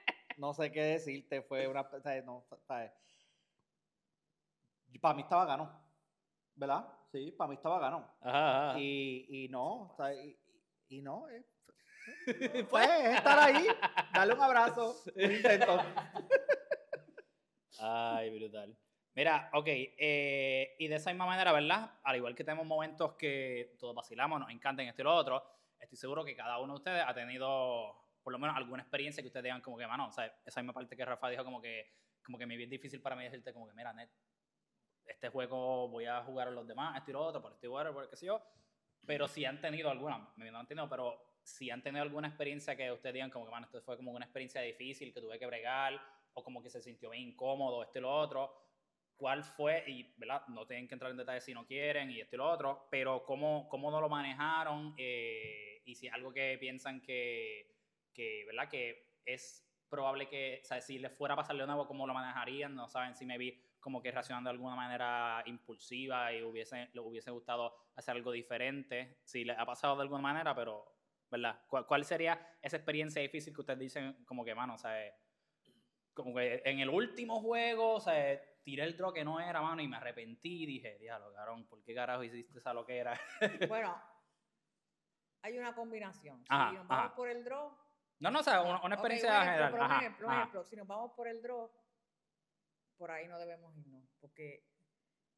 no 0.38 0.54
sé 0.54 0.72
qué 0.72 0.84
decirte, 0.84 1.42
fue 1.42 1.68
una, 1.68 1.90
no, 2.24 2.46
para 5.02 5.16
mí 5.16 5.22
estaba 5.24 5.46
ganó, 5.46 5.82
¿verdad? 6.56 6.88
Sí, 7.12 7.32
para 7.32 7.48
mí 7.50 7.56
estaba 7.56 7.80
ganó. 7.80 8.16
Ajá, 8.22 8.70
ajá. 8.70 8.80
Y, 8.80 9.46
y 9.46 9.50
no, 9.50 9.92
o 9.92 9.96
sea, 9.96 10.14
y, 10.14 10.38
y 10.90 11.02
no, 11.02 11.28
eh, 11.30 11.46
pues 12.70 12.90
es 12.90 13.18
estar 13.18 13.40
ahí, 13.40 13.68
darle 14.14 14.34
un 14.34 14.42
abrazo, 14.42 14.96
un 15.16 15.32
intento. 15.32 15.82
Ay, 17.80 18.38
brutal. 18.38 18.78
Mira, 19.18 19.50
ok, 19.52 19.66
eh, 19.68 20.76
y 20.78 20.88
de 20.88 20.96
esa 20.96 21.10
misma 21.10 21.26
manera, 21.26 21.52
¿verdad? 21.52 21.90
Al 22.04 22.18
igual 22.18 22.36
que 22.36 22.44
tenemos 22.44 22.68
momentos 22.68 23.14
que 23.14 23.76
todos 23.80 23.96
vacilamos, 23.96 24.40
nos 24.40 24.52
encantan 24.52 24.86
esto 24.86 25.02
y 25.02 25.06
lo 25.06 25.16
otro, 25.16 25.44
estoy 25.80 25.98
seguro 25.98 26.24
que 26.24 26.36
cada 26.36 26.60
uno 26.60 26.74
de 26.74 26.78
ustedes 26.78 27.04
ha 27.04 27.16
tenido 27.16 27.96
por 28.22 28.32
lo 28.32 28.38
menos 28.38 28.56
alguna 28.56 28.84
experiencia 28.84 29.24
que 29.24 29.28
ustedes 29.30 29.46
digan 29.46 29.62
como 29.62 29.76
que, 29.76 29.88
mano, 29.88 30.10
o 30.10 30.12
sea, 30.12 30.32
esa 30.46 30.62
misma 30.62 30.74
parte 30.74 30.96
que 30.96 31.04
Rafa 31.04 31.30
dijo 31.30 31.44
como 31.44 31.60
que, 31.60 31.96
como 32.24 32.38
que 32.38 32.46
me 32.46 32.64
es 32.64 32.70
difícil 32.70 33.02
para 33.02 33.16
mí 33.16 33.24
decirte 33.24 33.52
como 33.54 33.68
que, 33.68 33.74
mira, 33.74 33.92
net, 33.92 34.08
este 35.04 35.30
juego 35.30 35.88
voy 35.90 36.06
a 36.06 36.22
jugar 36.22 36.50
a 36.50 36.52
los 36.52 36.68
demás, 36.68 36.96
esto 37.00 37.10
y 37.10 37.14
lo 37.14 37.22
otro, 37.22 37.42
por 37.42 37.54
este 37.54 37.66
y 37.66 37.70
por 37.72 38.10
qué 38.12 38.18
sé 38.18 38.28
yo, 38.28 38.40
pero 39.04 39.28
si 39.28 39.46
han 39.46 39.60
tenido 39.60 39.90
alguna, 39.90 40.32
me 40.36 40.52
no 40.52 40.60
han 40.60 40.68
tenido, 40.68 40.88
pero 40.88 41.40
si 41.42 41.72
han 41.72 41.82
tenido 41.82 42.04
alguna 42.04 42.28
experiencia 42.28 42.76
que 42.76 42.92
ustedes 42.92 43.16
digan 43.16 43.32
como 43.32 43.46
que, 43.46 43.52
mano, 43.52 43.66
esto 43.66 43.82
fue 43.82 43.98
como 43.98 44.12
una 44.12 44.26
experiencia 44.26 44.62
difícil 44.62 45.12
que 45.12 45.22
tuve 45.22 45.40
que 45.40 45.48
bregar, 45.48 46.00
o 46.36 46.44
como 46.44 46.62
que 46.62 46.70
se 46.70 46.84
sintió 46.84 47.10
bien 47.10 47.30
incómodo, 47.30 47.82
esto 47.82 47.98
y 47.98 48.02
lo 48.04 48.16
otro, 48.16 48.67
cuál 49.18 49.44
fue, 49.44 49.84
y 49.88 50.14
¿verdad? 50.18 50.48
no 50.48 50.66
tienen 50.66 50.88
que 50.88 50.96
entrar 50.96 51.12
en 51.12 51.18
detalles 51.18 51.44
si 51.44 51.54
no 51.54 51.66
quieren 51.66 52.12
y 52.12 52.22
esto 52.22 52.36
y 52.36 52.38
lo 52.38 52.50
otro, 52.50 52.88
pero 52.90 53.26
cómo, 53.26 53.68
cómo 53.70 53.92
no 53.92 54.00
lo 54.00 54.10
manejaron 54.10 54.94
eh, 54.98 55.82
y 55.86 55.96
si 55.96 56.08
es 56.08 56.14
algo 56.14 56.32
que 56.32 56.58
piensan 56.60 57.02
que, 57.02 57.76
que, 58.14 58.46
¿verdad? 58.46 58.70
que 58.70 59.18
es 59.26 59.68
probable 59.90 60.28
que, 60.28 60.62
o 60.64 60.66
sea, 60.66 60.82
si 60.82 61.00
les 61.00 61.12
fuera 61.12 61.34
a 61.34 61.38
pasar 61.38 61.56
de 61.58 61.66
nuevo, 61.66 61.88
cómo 61.88 62.06
lo 62.06 62.14
manejarían, 62.14 62.76
no 62.76 62.88
saben 62.88 63.16
si 63.16 63.26
me 63.26 63.38
vi 63.38 63.60
como 63.80 64.02
que 64.02 64.12
reaccionando 64.12 64.50
de 64.50 64.56
alguna 64.56 64.76
manera 64.76 65.44
impulsiva 65.46 66.34
y 66.34 66.44
hubiese, 66.44 66.90
le 66.94 67.00
hubiese 67.00 67.32
gustado 67.32 67.74
hacer 67.96 68.16
algo 68.16 68.32
diferente, 68.32 69.20
si 69.24 69.44
les 69.44 69.58
ha 69.58 69.66
pasado 69.66 69.96
de 69.96 70.02
alguna 70.04 70.22
manera, 70.22 70.54
pero, 70.54 70.94
¿verdad? 71.32 71.62
¿Cuál, 71.68 71.86
cuál 71.86 72.04
sería 72.04 72.58
esa 72.62 72.78
experiencia 72.78 73.22
difícil 73.22 73.54
que 73.54 73.62
ustedes 73.62 73.80
dicen 73.80 74.26
como 74.26 74.44
que, 74.44 74.54
mano, 74.54 74.76
o 74.76 74.78
sea, 74.78 74.94
como 76.14 76.36
que 76.36 76.62
en 76.66 76.80
el 76.80 76.90
último 76.90 77.40
juego, 77.42 77.94
o 77.94 78.00
sea, 78.00 78.42
tiré 78.68 78.84
el 78.84 78.98
draw 78.98 79.14
que 79.14 79.24
no 79.24 79.40
era, 79.40 79.62
mano, 79.62 79.82
y 79.82 79.88
me 79.88 79.96
arrepentí 79.96 80.64
y 80.64 80.66
dije, 80.66 80.98
diablo, 81.00 81.34
carón, 81.34 81.66
¿por 81.70 81.82
qué 81.86 81.96
carajo 81.96 82.22
hiciste 82.22 82.60
esa 82.60 82.74
loquera? 82.74 83.18
Bueno, 83.70 83.98
hay 85.42 85.58
una 85.58 85.74
combinación. 85.74 86.44
Ajá, 86.50 86.72
si 86.72 86.76
nos 86.76 86.86
vamos 86.86 87.06
ajá. 87.06 87.16
por 87.16 87.30
el 87.30 87.46
draw. 87.46 87.72
no, 88.20 88.30
no, 88.30 88.40
o 88.40 88.44
sea, 88.44 88.62
una, 88.64 88.82
una 88.84 88.96
experiencia 88.96 89.30
ejemplo, 89.42 89.54
general. 89.68 89.82
Ajá, 89.82 89.98
ejemplo, 90.00 90.28
ajá. 90.30 90.38
ejemplo, 90.40 90.64
si 90.66 90.76
nos 90.76 90.86
vamos 90.86 91.14
por 91.16 91.30
el 91.30 91.42
draw, 91.42 91.72
por 92.98 93.10
ahí 93.10 93.26
no 93.30 93.40
debemos 93.40 93.74
irnos. 93.78 94.04
Porque 94.20 94.66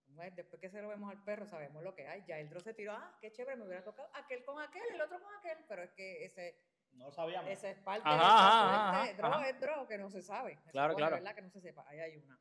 bueno, 0.08 0.36
después 0.36 0.60
que 0.60 0.72
se 0.72 0.82
lo 0.82 0.88
vemos 0.88 1.12
al 1.12 1.24
perro, 1.24 1.46
sabemos 1.46 1.84
lo 1.84 1.94
que 1.94 2.08
hay. 2.08 2.24
Ya 2.28 2.40
el 2.40 2.50
draw 2.50 2.62
se 2.62 2.74
tiró, 2.74 2.94
ah, 2.94 3.16
qué 3.22 3.32
chévere, 3.32 3.58
me 3.58 3.66
hubiera 3.66 3.84
tocado 3.84 4.10
aquel 4.16 4.44
con 4.44 4.60
aquel, 4.60 4.82
el 4.92 5.02
otro 5.02 5.22
con 5.22 5.32
aquel. 5.36 5.64
Pero 5.68 5.84
es 5.84 5.92
que 5.92 6.26
ese, 6.26 6.60
No 6.94 7.06
lo 7.06 7.12
sabíamos. 7.12 7.48
esa 7.52 7.70
es 7.70 7.78
parte 7.78 8.10
Ajá, 8.10 8.18
de 8.18 8.24
ajá, 8.24 8.96
suerte. 8.96 9.12
ajá, 9.12 9.18
Draw 9.18 9.34
ajá. 9.34 9.50
es 9.50 9.60
draw, 9.60 9.88
que 9.88 9.98
no 10.00 10.10
se 10.10 10.24
sabe. 10.24 10.58
Claro, 10.72 10.96
claro. 10.96 11.18
¿verdad? 11.18 11.36
Que 11.36 11.42
no 11.44 11.50
se 11.52 11.62
sepa. 11.62 11.86
Ahí 11.88 12.00
hay 12.00 12.18
una. 12.18 12.40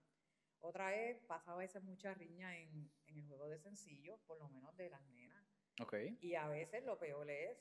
Otra 0.60 0.94
es, 0.94 1.20
pasa 1.20 1.52
a 1.52 1.56
veces 1.56 1.82
mucha 1.82 2.14
riña 2.14 2.56
en, 2.56 2.90
en 3.06 3.16
el 3.16 3.26
juego 3.26 3.48
de 3.48 3.58
sencillo, 3.58 4.18
por 4.26 4.38
lo 4.38 4.48
menos 4.48 4.76
de 4.76 4.90
las 4.90 5.02
nenas. 5.08 5.44
Ok. 5.80 5.94
Y 6.20 6.34
a 6.34 6.48
veces 6.48 6.84
lo 6.84 6.98
peor 6.98 7.30
es 7.30 7.58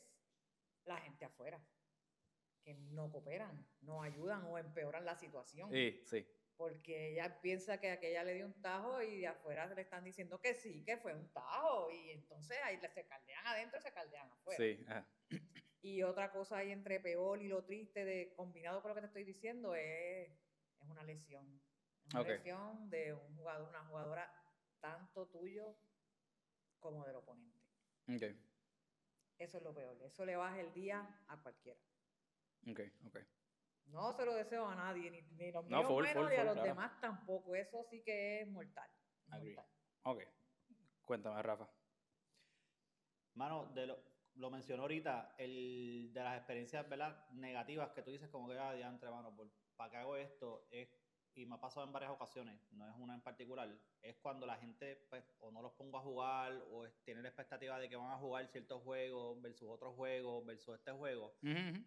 la 0.85 0.97
gente 0.97 1.25
afuera, 1.25 1.61
que 2.63 2.73
no 2.73 3.11
cooperan, 3.11 3.67
no 3.81 4.01
ayudan 4.01 4.43
o 4.45 4.57
empeoran 4.57 5.05
la 5.05 5.15
situación. 5.15 5.71
Sí, 5.71 6.01
sí. 6.05 6.25
Porque 6.55 7.11
ella 7.11 7.39
piensa 7.39 7.79
que 7.79 7.91
aquella 7.91 8.23
le 8.23 8.33
dio 8.33 8.47
un 8.47 8.61
tajo 8.61 9.01
y 9.03 9.19
de 9.19 9.27
afuera 9.27 9.67
le 9.67 9.81
están 9.81 10.03
diciendo 10.03 10.41
que 10.41 10.55
sí, 10.55 10.83
que 10.83 10.97
fue 10.97 11.13
un 11.13 11.31
tajo. 11.31 11.91
Y 11.91 12.09
entonces 12.09 12.57
ahí 12.63 12.79
se 12.79 13.05
caldean 13.05 13.45
adentro 13.45 13.77
y 13.77 13.81
se 13.83 13.93
caldean 13.93 14.31
afuera. 14.31 14.57
Sí, 14.57 14.83
ajá. 14.87 15.07
Y 15.81 16.01
otra 16.03 16.31
cosa 16.31 16.57
ahí 16.57 16.71
entre 16.71 16.99
peor 16.99 17.41
y 17.41 17.47
lo 17.47 17.63
triste, 17.63 18.03
de, 18.03 18.33
combinado 18.35 18.81
con 18.81 18.89
lo 18.89 18.95
que 18.95 19.01
te 19.01 19.07
estoy 19.07 19.23
diciendo, 19.23 19.75
es, 19.75 20.31
es 20.79 20.89
una 20.89 21.03
lesión. 21.03 21.61
Una 22.11 22.21
Ok. 22.21 22.27
lesión 22.27 22.89
de 22.89 23.13
un 23.13 23.35
jugador, 23.35 23.69
una 23.69 23.85
jugadora 23.85 24.31
tanto 24.79 25.27
tuyo 25.27 25.75
como 26.79 27.05
del 27.05 27.15
oponente. 27.17 27.59
Ok, 28.07 28.23
Eso 29.37 29.57
es 29.57 29.63
lo 29.63 29.73
peor. 29.73 30.01
Eso 30.03 30.25
le 30.25 30.35
baja 30.35 30.59
el 30.59 30.73
día 30.73 31.23
a 31.27 31.41
cualquiera. 31.41 31.79
ok, 32.69 32.79
ok. 33.07 33.17
No 33.85 34.11
se 34.13 34.25
lo 34.25 34.33
deseo 34.33 34.67
a 34.67 34.75
nadie, 34.75 35.09
ni, 35.11 35.21
ni 35.21 35.51
los 35.51 35.65
No, 35.65 35.77
míos 35.77 35.87
full, 35.87 36.03
menos, 36.03 36.23
full, 36.23 36.29
ni 36.31 36.35
a 36.35 36.39
full, 36.39 36.45
los 36.45 36.53
claro. 36.55 36.69
demás 36.69 37.01
tampoco. 37.01 37.55
Eso 37.55 37.83
sí 37.89 38.03
que 38.03 38.41
es 38.41 38.47
mortal. 38.47 38.89
Agree. 39.29 39.55
mortal. 39.55 39.71
Ok. 40.03 40.23
Cuéntame, 41.05 41.41
Rafa. 41.41 41.69
Mano, 43.35 43.67
de 43.73 43.87
lo, 43.87 44.03
lo 44.35 44.49
mencionó 44.49 44.83
ahorita, 44.83 45.35
el, 45.37 46.11
de 46.13 46.23
las 46.23 46.37
experiencias 46.37 46.87
¿verdad? 46.89 47.29
negativas 47.31 47.91
que 47.91 48.01
tú 48.01 48.11
dices 48.11 48.29
como 48.29 48.47
que, 48.49 48.57
ah, 48.57 48.73
diantre, 48.73 49.09
mano, 49.09 49.35
por, 49.35 49.49
¿para 49.75 49.91
qué 49.91 49.97
hago 49.97 50.17
esto? 50.17 50.67
Es, 50.71 50.89
y 51.37 51.45
me 51.45 51.55
ha 51.55 51.59
pasado 51.59 51.85
en 51.85 51.93
varias 51.93 52.11
ocasiones, 52.11 52.59
no 52.71 52.89
es 52.89 52.95
una 52.97 53.13
en 53.13 53.21
particular, 53.21 53.69
es 54.01 54.17
cuando 54.17 54.47
la 54.47 54.57
gente, 54.57 55.05
pues, 55.09 55.23
o 55.39 55.51
no 55.51 55.61
los 55.61 55.71
pongo 55.73 55.99
a 55.99 56.01
jugar, 56.01 56.51
o 56.71 56.87
tiene 57.05 57.21
la 57.21 57.29
expectativa 57.29 57.79
de 57.79 57.87
que 57.87 57.95
van 57.95 58.11
a 58.11 58.17
jugar 58.17 58.47
ciertos 58.47 58.81
juegos 58.81 59.39
versus 59.39 59.69
otros 59.69 59.93
juegos 59.95 60.43
versus 60.45 60.75
este 60.75 60.91
juego, 60.91 61.35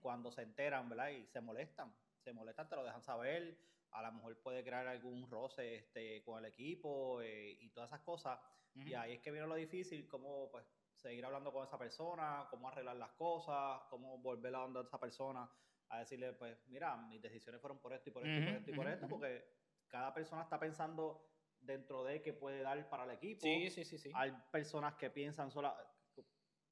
cuando 0.01 0.31
se 0.31 0.43
enteran, 0.43 0.89
¿verdad? 0.89 1.11
Y 1.11 1.27
se 1.27 1.41
molestan, 1.41 1.93
se 2.23 2.33
molestan, 2.33 2.69
te 2.69 2.77
lo 2.77 2.85
dejan 2.85 3.03
saber, 3.03 3.59
a 3.91 4.03
lo 4.03 4.13
mejor 4.13 4.41
puede 4.41 4.63
crear 4.63 4.87
algún 4.87 5.29
roce 5.29 5.75
este, 5.77 6.23
con 6.23 6.39
el 6.39 6.45
equipo 6.45 7.21
eh, 7.21 7.57
y 7.61 7.71
todas 7.71 7.91
esas 7.91 8.03
cosas. 8.03 8.39
Y 8.73 8.95
ahí 8.95 9.15
es 9.15 9.21
que 9.21 9.33
viene 9.33 9.49
lo 9.49 9.57
difícil, 9.57 10.07
cómo 10.07 10.49
pues 10.53 10.65
seguir 10.95 11.25
hablando 11.25 11.53
con 11.53 11.67
esa 11.67 11.77
persona, 11.77 12.47
cómo 12.51 12.69
arreglar 12.69 12.97
las 12.97 13.11
cosas, 13.13 13.81
cómo 13.91 14.19
volver 14.19 14.55
a 14.55 14.59
donde 14.61 14.83
esa 14.83 15.01
persona 15.01 15.51
a 15.91 15.99
decirle, 15.99 16.33
pues, 16.33 16.57
mira, 16.69 16.97
mis 16.97 17.21
decisiones 17.21 17.61
fueron 17.61 17.79
por 17.79 17.93
esto 17.93 18.09
y 18.09 18.13
por 18.13 18.27
esto 18.27 18.41
y 18.41 18.45
por 18.45 18.55
esto 18.55 18.71
y 18.71 18.75
por 18.75 18.89
esto, 18.89 19.09
porque 19.09 19.45
cada 19.89 20.15
persona 20.15 20.43
está 20.43 20.59
pensando 20.59 21.29
dentro 21.61 22.05
de 22.05 22.23
qué 22.23 22.33
puede 22.33 22.63
dar 22.63 22.89
para 22.89 23.05
el 23.05 23.11
equipo. 23.11 23.43
Sí, 23.43 23.71
sí, 23.71 23.85
sí, 23.85 23.99
sí. 23.99 24.11
Hay 24.15 24.33
personas 24.51 24.95
que 24.95 25.11
piensan 25.11 25.51
sola 25.51 25.77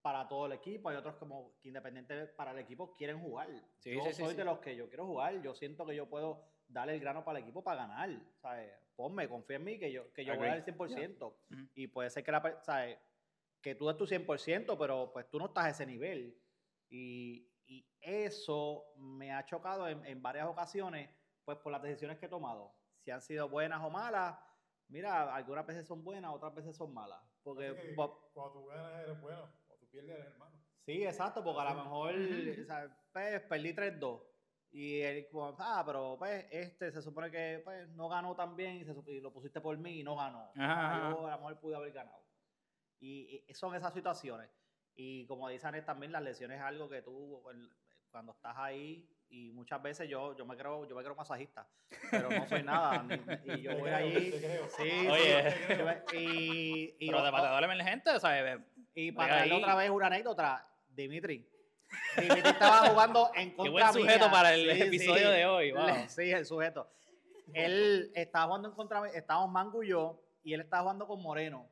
para 0.01 0.27
todo 0.29 0.47
el 0.47 0.53
equipo, 0.53 0.89
hay 0.89 0.97
otros 0.97 1.17
como 1.17 1.59
que 1.61 1.69
independiente 1.69 2.27
para 2.29 2.53
el 2.53 2.59
equipo 2.59 2.95
quieren 2.97 3.21
jugar. 3.21 3.49
Sí, 3.79 3.95
yo 3.95 4.05
sí, 4.05 4.13
soy 4.15 4.31
sí. 4.31 4.37
de 4.37 4.45
los 4.45 4.61
que 4.61 4.77
yo 4.77 4.89
quiero 4.89 5.05
jugar, 5.05 5.43
yo 5.43 5.55
siento 5.55 5.85
que 5.85 5.97
yo 5.97 6.09
puedo 6.09 6.45
darle 6.69 6.95
el 6.95 7.01
grano 7.01 7.25
para 7.25 7.39
el 7.39 7.45
equipo 7.45 7.63
para 7.65 7.87
ganar, 7.87 8.11
¿sabes? 8.37 8.73
Ponme, 8.95 9.29
confía 9.29 9.57
en 9.57 9.65
mí 9.65 9.79
que 9.79 9.91
yo, 9.91 10.13
que 10.13 10.25
yo 10.25 10.37
voy 10.37 10.47
a 10.47 10.51
dar 10.51 10.59
el 10.59 10.63
Agree. 10.63 10.75
100%. 10.77 11.27
Ujú. 11.27 11.69
Y 11.75 11.89
puede 11.89 12.11
ser 12.11 12.23
que, 12.23 12.33
la, 12.33 12.61
¿sabes? 12.63 12.99
que 13.61 13.75
tú 13.75 13.89
des 13.89 13.97
tu 13.97 14.07
100%, 14.07 14.79
pero 14.79 15.11
pues 15.13 15.29
tú 15.29 15.39
no 15.39 15.47
estás 15.47 15.65
a 15.65 15.71
ese 15.71 15.87
nivel. 15.87 16.41
Y, 16.89 17.51
y 17.69 17.87
eso 18.01 18.93
me 18.97 19.33
ha 19.33 19.45
chocado 19.45 19.89
en, 19.89 20.05
en 20.07 20.23
varias 20.23 20.49
ocasiones, 20.49 21.11
pues 21.45 21.59
por 21.59 21.73
las 21.73 21.83
decisiones 21.83 22.19
que 22.19 22.27
he 22.27 22.31
tomado. 22.31 22.75
Si 23.05 23.11
han 23.11 23.23
sido 23.23 23.49
buenas 23.49 23.83
o 23.85 23.91
malas, 23.91 24.39
mira, 24.89 25.35
algunas 25.35 25.67
veces 25.67 25.87
son 25.87 26.03
buenas, 26.05 26.33
otras 26.35 26.55
veces 26.55 26.77
son 26.77 26.93
malas. 26.95 27.21
Porque, 27.43 27.75
que 27.77 27.95
cuando 27.95 28.53
tú 28.53 28.67
ganas 28.67 29.03
eres 29.03 29.21
bueno, 29.21 29.43
cuando 29.67 29.85
tú 29.87 29.91
pierdes 29.91 30.17
eres 30.17 30.27
hermano. 30.33 30.65
sí, 30.87 31.05
exacto, 31.05 31.45
porque 31.45 31.61
a 31.61 31.75
lo 31.75 31.85
mejor, 31.85 32.15
o 32.15 32.65
sea, 32.67 32.99
pues, 33.13 33.41
perdí 33.43 33.75
3-2. 33.75 34.25
Y 34.71 35.01
él, 35.01 35.29
ah, 35.59 35.83
pero 35.87 36.17
pues 36.19 36.47
este 36.51 36.93
se 36.93 37.01
supone 37.03 37.31
que 37.31 37.61
pues, 37.65 37.89
no 37.91 38.09
ganó 38.09 38.37
tan 38.37 38.55
bien 38.57 38.77
y, 38.77 38.85
se 38.85 38.95
y 39.07 39.21
lo 39.21 39.33
pusiste 39.33 39.61
por 39.63 39.79
mí 39.79 40.01
y 40.01 40.05
no 40.05 40.17
ganó. 40.17 40.53
Ajá, 40.57 40.91
Ah, 40.91 41.09
ajá. 41.09 41.11
yo 41.11 41.27
a 41.27 41.31
lo 41.33 41.37
mejor 41.39 41.61
pude 41.61 41.77
haber 41.77 41.93
ganado. 41.93 42.27
Y, 43.01 43.45
y 43.49 43.55
son 43.55 43.75
esas 43.75 43.95
situaciones. 43.95 44.51
Y 45.01 45.25
como 45.27 45.49
dice 45.49 45.65
Anet, 45.65 45.85
también 45.87 46.11
las 46.11 46.23
lesiones 46.23 46.59
es 46.59 46.65
algo 46.65 46.89
que 46.89 47.03
tú, 47.03 47.41
cuando 48.11 48.33
estás 48.33 48.57
ahí, 48.59 49.09
y 49.31 49.53
muchas 49.53 49.81
veces 49.81 50.09
yo, 50.09 50.37
yo 50.37 50.45
me 50.45 50.57
creo, 50.57 50.89
yo 50.89 50.97
me 50.97 51.03
creo 51.05 51.15
masajista, 51.15 51.69
pero 52.11 52.29
no 52.29 52.49
soy 52.49 52.65
nada. 52.65 53.05
ni- 53.05 53.15
y 53.55 53.61
yo 53.63 53.71
Te 53.71 53.77
voy 53.81 53.83
creo, 53.91 53.97
allí. 53.97 54.33
Sí, 54.33 55.09
Oye. 55.09 55.51
sí, 55.53 55.75
yo 55.79 56.19
y, 56.19 56.97
y, 56.99 57.07
Pero 57.07 57.23
de 57.23 57.31
pateador 57.31 57.63
emergente, 57.63 58.19
¿sabes? 58.19 58.59
y 58.93 59.13
para 59.13 59.37
darle 59.37 59.55
ahí. 59.55 59.63
otra 59.63 59.75
vez 59.77 59.89
una 59.91 60.07
anécdota, 60.09 60.67
Dimitri. 60.89 61.49
Dimitri 62.19 62.51
estaba 62.51 62.89
jugando 62.89 63.31
en 63.37 63.51
Qué 63.51 63.57
contra 63.57 63.73
buen 63.73 63.93
sujeto 63.93 64.25
mía. 64.25 64.31
para 64.33 64.55
el 64.55 64.73
Sí, 64.75 64.83
episodio 64.83 65.29
sí. 65.31 65.37
de 65.37 65.47
hoy. 65.47 65.71
Wow. 65.73 65.87
Le- 65.87 66.09
Sí, 66.09 66.31
el 66.33 66.45
sujeto. 66.45 66.91
Él 67.55 68.11
estaba 68.17 68.47
jugando 68.47 68.69
en 68.71 68.75
contra, 68.75 69.09
estábamos 69.11 69.51
Mango 69.53 69.83
y 69.85 69.89
yo, 69.91 70.21
y 70.43 70.55
él 70.55 70.61
estaba 70.61 70.83
jugando 70.83 71.07
con 71.07 71.23
Moreno. 71.23 71.69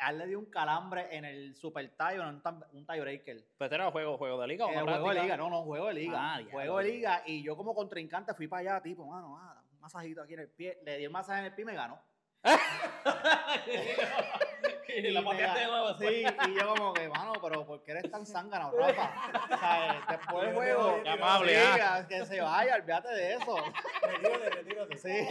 A 0.00 0.10
él 0.10 0.18
le 0.18 0.26
dio 0.26 0.38
un 0.38 0.46
calambre 0.46 1.14
en 1.14 1.24
el 1.24 1.54
super 1.54 1.86
tie, 1.90 2.18
o 2.18 2.22
en 2.22 2.28
un, 2.28 2.42
un 2.72 2.86
tiebreaker. 2.86 3.36
Pero 3.58 3.66
este 3.66 3.74
era 3.74 3.90
juego, 3.90 4.16
juego 4.16 4.40
de 4.40 4.46
liga 4.48 4.66
o 4.66 4.70
Eh, 4.70 4.80
juego 4.80 5.12
de 5.12 5.22
liga, 5.22 5.36
no, 5.36 5.50
no, 5.50 5.62
juego 5.62 5.86
de 5.88 5.94
liga. 5.94 6.18
Ah, 6.18 6.40
juego 6.50 6.78
de 6.78 6.84
liga, 6.84 7.22
y 7.26 7.42
yo 7.42 7.56
como 7.56 7.74
contrincante 7.74 8.32
fui 8.34 8.48
para 8.48 8.60
allá, 8.60 8.80
tipo, 8.82 9.04
mano, 9.06 9.36
ah, 9.38 9.60
un 9.72 9.80
masajito 9.80 10.22
aquí 10.22 10.34
en 10.34 10.40
el 10.40 10.48
pie. 10.48 10.78
Le 10.84 10.98
di 10.98 11.06
un 11.06 11.12
masaje 11.12 11.40
en 11.40 11.44
el 11.46 11.54
pie 11.54 11.62
y 11.62 11.66
me 11.66 11.74
ganó. 11.74 12.00
y 14.88 15.02
la 15.10 15.20
me 15.20 15.26
pateaste 15.26 15.60
de 15.60 15.66
nuevo. 15.66 15.94
Sí, 15.98 16.24
y 16.48 16.54
yo 16.58 16.74
como 16.74 16.94
que, 16.94 17.08
mano, 17.08 17.32
pero 17.42 17.66
¿por 17.66 17.82
qué 17.82 17.90
eres 17.92 18.10
tan 18.10 18.24
zángano, 18.24 18.72
Rafa? 18.72 19.12
O 19.44 19.58
sea, 19.58 20.04
después 20.08 20.46
del 20.46 20.54
juego, 20.54 21.02
Qué 21.02 21.10
amable, 21.10 21.54
sí, 21.54 21.80
ah. 21.82 22.06
que 22.08 22.24
se 22.24 22.40
vaya, 22.40 22.76
olvídate 22.76 23.08
de 23.08 23.34
eso. 23.34 23.56
Retírate, 24.02 24.50
retírate. 24.50 24.96
Sí. 24.96 25.28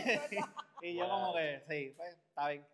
Y 0.81 0.95
yo 0.95 1.09
como 1.09 1.33
que, 1.33 1.63
sí, 1.67 1.93
pues, 1.97 2.15
está 2.29 2.49
bien. 2.49 2.65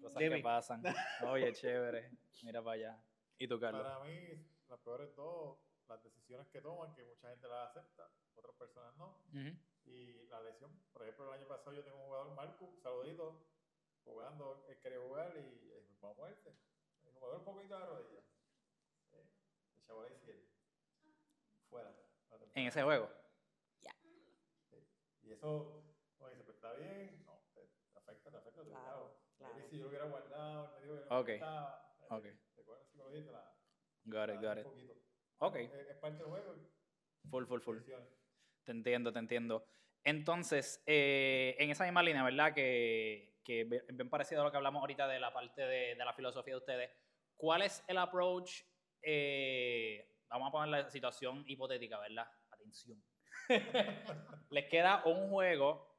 Cosas 0.00 0.18
Dime. 0.18 0.36
que 0.36 0.42
pasan. 0.42 0.82
Oye, 1.28 1.52
chévere. 1.52 2.10
Mira 2.42 2.62
para 2.62 2.74
allá. 2.74 3.04
¿Y 3.38 3.48
tú, 3.48 3.58
Carlos? 3.60 3.82
Para 3.82 4.04
mí, 4.04 4.46
las 4.68 4.78
peores 4.80 5.14
dos, 5.16 5.58
las 5.88 6.02
decisiones 6.02 6.48
que 6.48 6.60
toman, 6.60 6.94
que 6.94 7.04
mucha 7.04 7.28
gente 7.30 7.48
las 7.48 7.70
acepta, 7.70 8.10
otras 8.34 8.54
personas 8.56 8.96
no. 8.96 9.18
Y 9.84 10.26
la 10.28 10.40
lesión, 10.42 10.70
por 10.92 11.02
ejemplo, 11.02 11.26
el 11.32 11.40
año 11.40 11.48
pasado 11.48 11.72
yo 11.74 11.82
tengo 11.82 11.98
un 11.98 12.04
jugador, 12.06 12.34
Marco, 12.34 12.72
saludito, 12.82 13.46
jugando, 14.04 14.64
él 14.68 14.78
quería 14.78 14.98
jugar 15.00 15.36
y 15.36 15.70
vamos 16.00 16.16
a 16.18 16.20
muerte. 16.20 16.54
El 17.04 17.12
jugador 17.14 17.38
un 17.38 17.44
poquito 17.44 17.74
de 17.74 17.80
la 17.80 17.86
rodilla. 17.86 18.20
Eh, 19.12 19.28
el 19.76 19.82
chavo 19.84 20.02
de 20.04 20.12
izquierda. 20.14 20.42
Fuera. 21.68 21.94
En 22.54 22.66
ese 22.66 22.82
juego. 22.82 23.10
Y 25.22 25.32
eso, 25.32 25.84
oye, 26.18 26.36
se 26.36 26.42
pues 26.44 26.56
está 26.56 26.72
bien, 26.74 27.22
no, 27.24 27.40
te, 27.54 27.60
te 27.92 27.98
afecta, 27.98 28.30
te 28.30 28.36
afecta. 28.36 28.62
te- 28.62 28.68
Claro, 28.70 29.19
claro. 29.48 29.68
si 29.68 29.76
yo 29.76 29.82
lo 29.82 29.88
hubiera 29.88 30.04
guardado, 30.06 30.76
él 30.78 30.86
me 30.88 30.92
dijo 30.92 31.02
que 31.02 31.08
no 31.10 31.18
Ok, 31.18 31.26
me 31.26 31.32
gustaba, 31.34 31.96
eh, 32.00 32.06
ok. 32.10 32.26
Psicología 32.90 33.20
y 33.20 33.24
te 33.24 33.32
la, 33.32 33.56
Got 34.04 34.30
it, 34.34 34.40
got 34.40 34.58
it. 34.58 34.64
poquito. 34.64 34.94
Ok. 35.38 35.56
Es, 35.56 35.72
es 35.72 35.96
parte 35.96 36.18
del 36.18 36.26
juego. 36.26 36.54
Full, 37.30 37.44
full, 37.46 37.60
full. 37.60 37.78
Te 38.64 38.72
entiendo, 38.72 39.12
te 39.12 39.18
entiendo. 39.18 39.66
Entonces, 40.04 40.82
eh, 40.86 41.56
en 41.58 41.70
esa 41.70 41.84
misma 41.84 42.02
línea, 42.02 42.22
¿verdad? 42.24 42.54
Que 42.54 43.28
que 43.44 43.62
es 43.62 43.96
bien 43.96 44.10
parecido 44.10 44.42
a 44.42 44.44
lo 44.44 44.50
que 44.50 44.58
hablamos 44.58 44.80
ahorita 44.82 45.08
de 45.08 45.18
la 45.18 45.32
parte 45.32 45.62
de, 45.62 45.94
de 45.94 46.04
la 46.04 46.12
filosofía 46.12 46.52
de 46.54 46.58
ustedes. 46.58 46.90
¿Cuál 47.36 47.62
es 47.62 47.82
el 47.88 47.98
approach? 47.98 48.62
eh, 49.02 50.18
vamos 50.28 50.48
a 50.48 50.52
poner 50.52 50.68
la 50.68 50.90
situación 50.90 51.42
hipotética, 51.46 51.98
¿verdad? 51.98 52.28
Atención. 52.50 53.02
Les 54.50 54.66
queda 54.68 55.02
un 55.06 55.30
juego, 55.30 55.89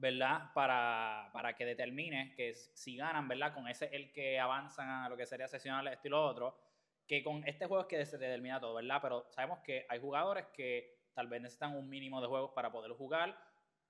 ¿verdad? 0.00 0.50
Para, 0.54 1.30
para 1.32 1.54
que 1.54 1.66
determine 1.66 2.34
que 2.34 2.54
si 2.54 2.96
ganan, 2.96 3.28
¿verdad? 3.28 3.52
Con 3.54 3.68
ese 3.68 3.94
el 3.94 4.12
que 4.12 4.40
avanzan 4.40 4.88
a 4.88 5.08
lo 5.08 5.16
que 5.16 5.26
sería 5.26 5.46
sesional, 5.46 5.86
esto 5.88 6.08
y 6.08 6.10
lo 6.10 6.24
otro. 6.24 6.58
Que 7.06 7.22
con 7.22 7.46
este 7.46 7.66
juego 7.66 7.82
es 7.82 7.88
que 7.88 8.06
se 8.06 8.18
determina 8.18 8.58
todo, 8.60 8.74
¿verdad? 8.74 8.98
Pero 9.02 9.26
sabemos 9.30 9.58
que 9.60 9.84
hay 9.88 10.00
jugadores 10.00 10.46
que 10.54 11.00
tal 11.12 11.28
vez 11.28 11.42
necesitan 11.42 11.76
un 11.76 11.88
mínimo 11.88 12.20
de 12.20 12.28
juegos 12.28 12.52
para 12.54 12.72
poder 12.72 12.92
jugar, 12.92 13.36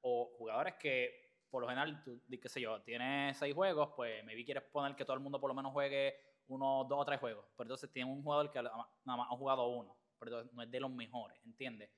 o 0.01 0.35
jugadores 0.37 0.75
que, 0.81 1.45
por 1.51 1.63
lo 1.63 1.69
general, 1.69 2.03
tú, 2.03 2.23
qué 2.29 2.49
sé 2.49 2.61
yo, 2.61 2.81
tienes 2.83 3.37
seis 3.37 3.55
juegos, 3.55 3.91
pues 3.95 4.25
maybe 4.25 4.45
quieres 4.45 4.65
poner 4.65 4.97
que 4.97 5.05
todo 5.05 5.15
el 5.15 5.21
mundo 5.21 5.41
por 5.41 5.49
lo 5.51 5.55
menos 5.55 5.73
juegue 5.73 6.17
uno, 6.49 6.85
dos 6.89 7.01
o 7.01 7.05
tres 7.05 7.21
juegos. 7.21 7.45
Pero 7.57 7.65
entonces 7.65 7.93
tiene 7.93 8.11
un 8.11 8.23
jugador 8.23 8.51
que 8.51 8.61
nada 8.63 8.87
más 9.05 9.29
ha 9.31 9.37
jugado 9.37 9.69
uno, 9.69 9.97
pero 10.19 10.31
entonces 10.31 10.53
no 10.55 10.63
es 10.63 10.71
de 10.71 10.81
los 10.81 10.91
mejores, 10.91 11.39
¿entiendes? 11.45 11.91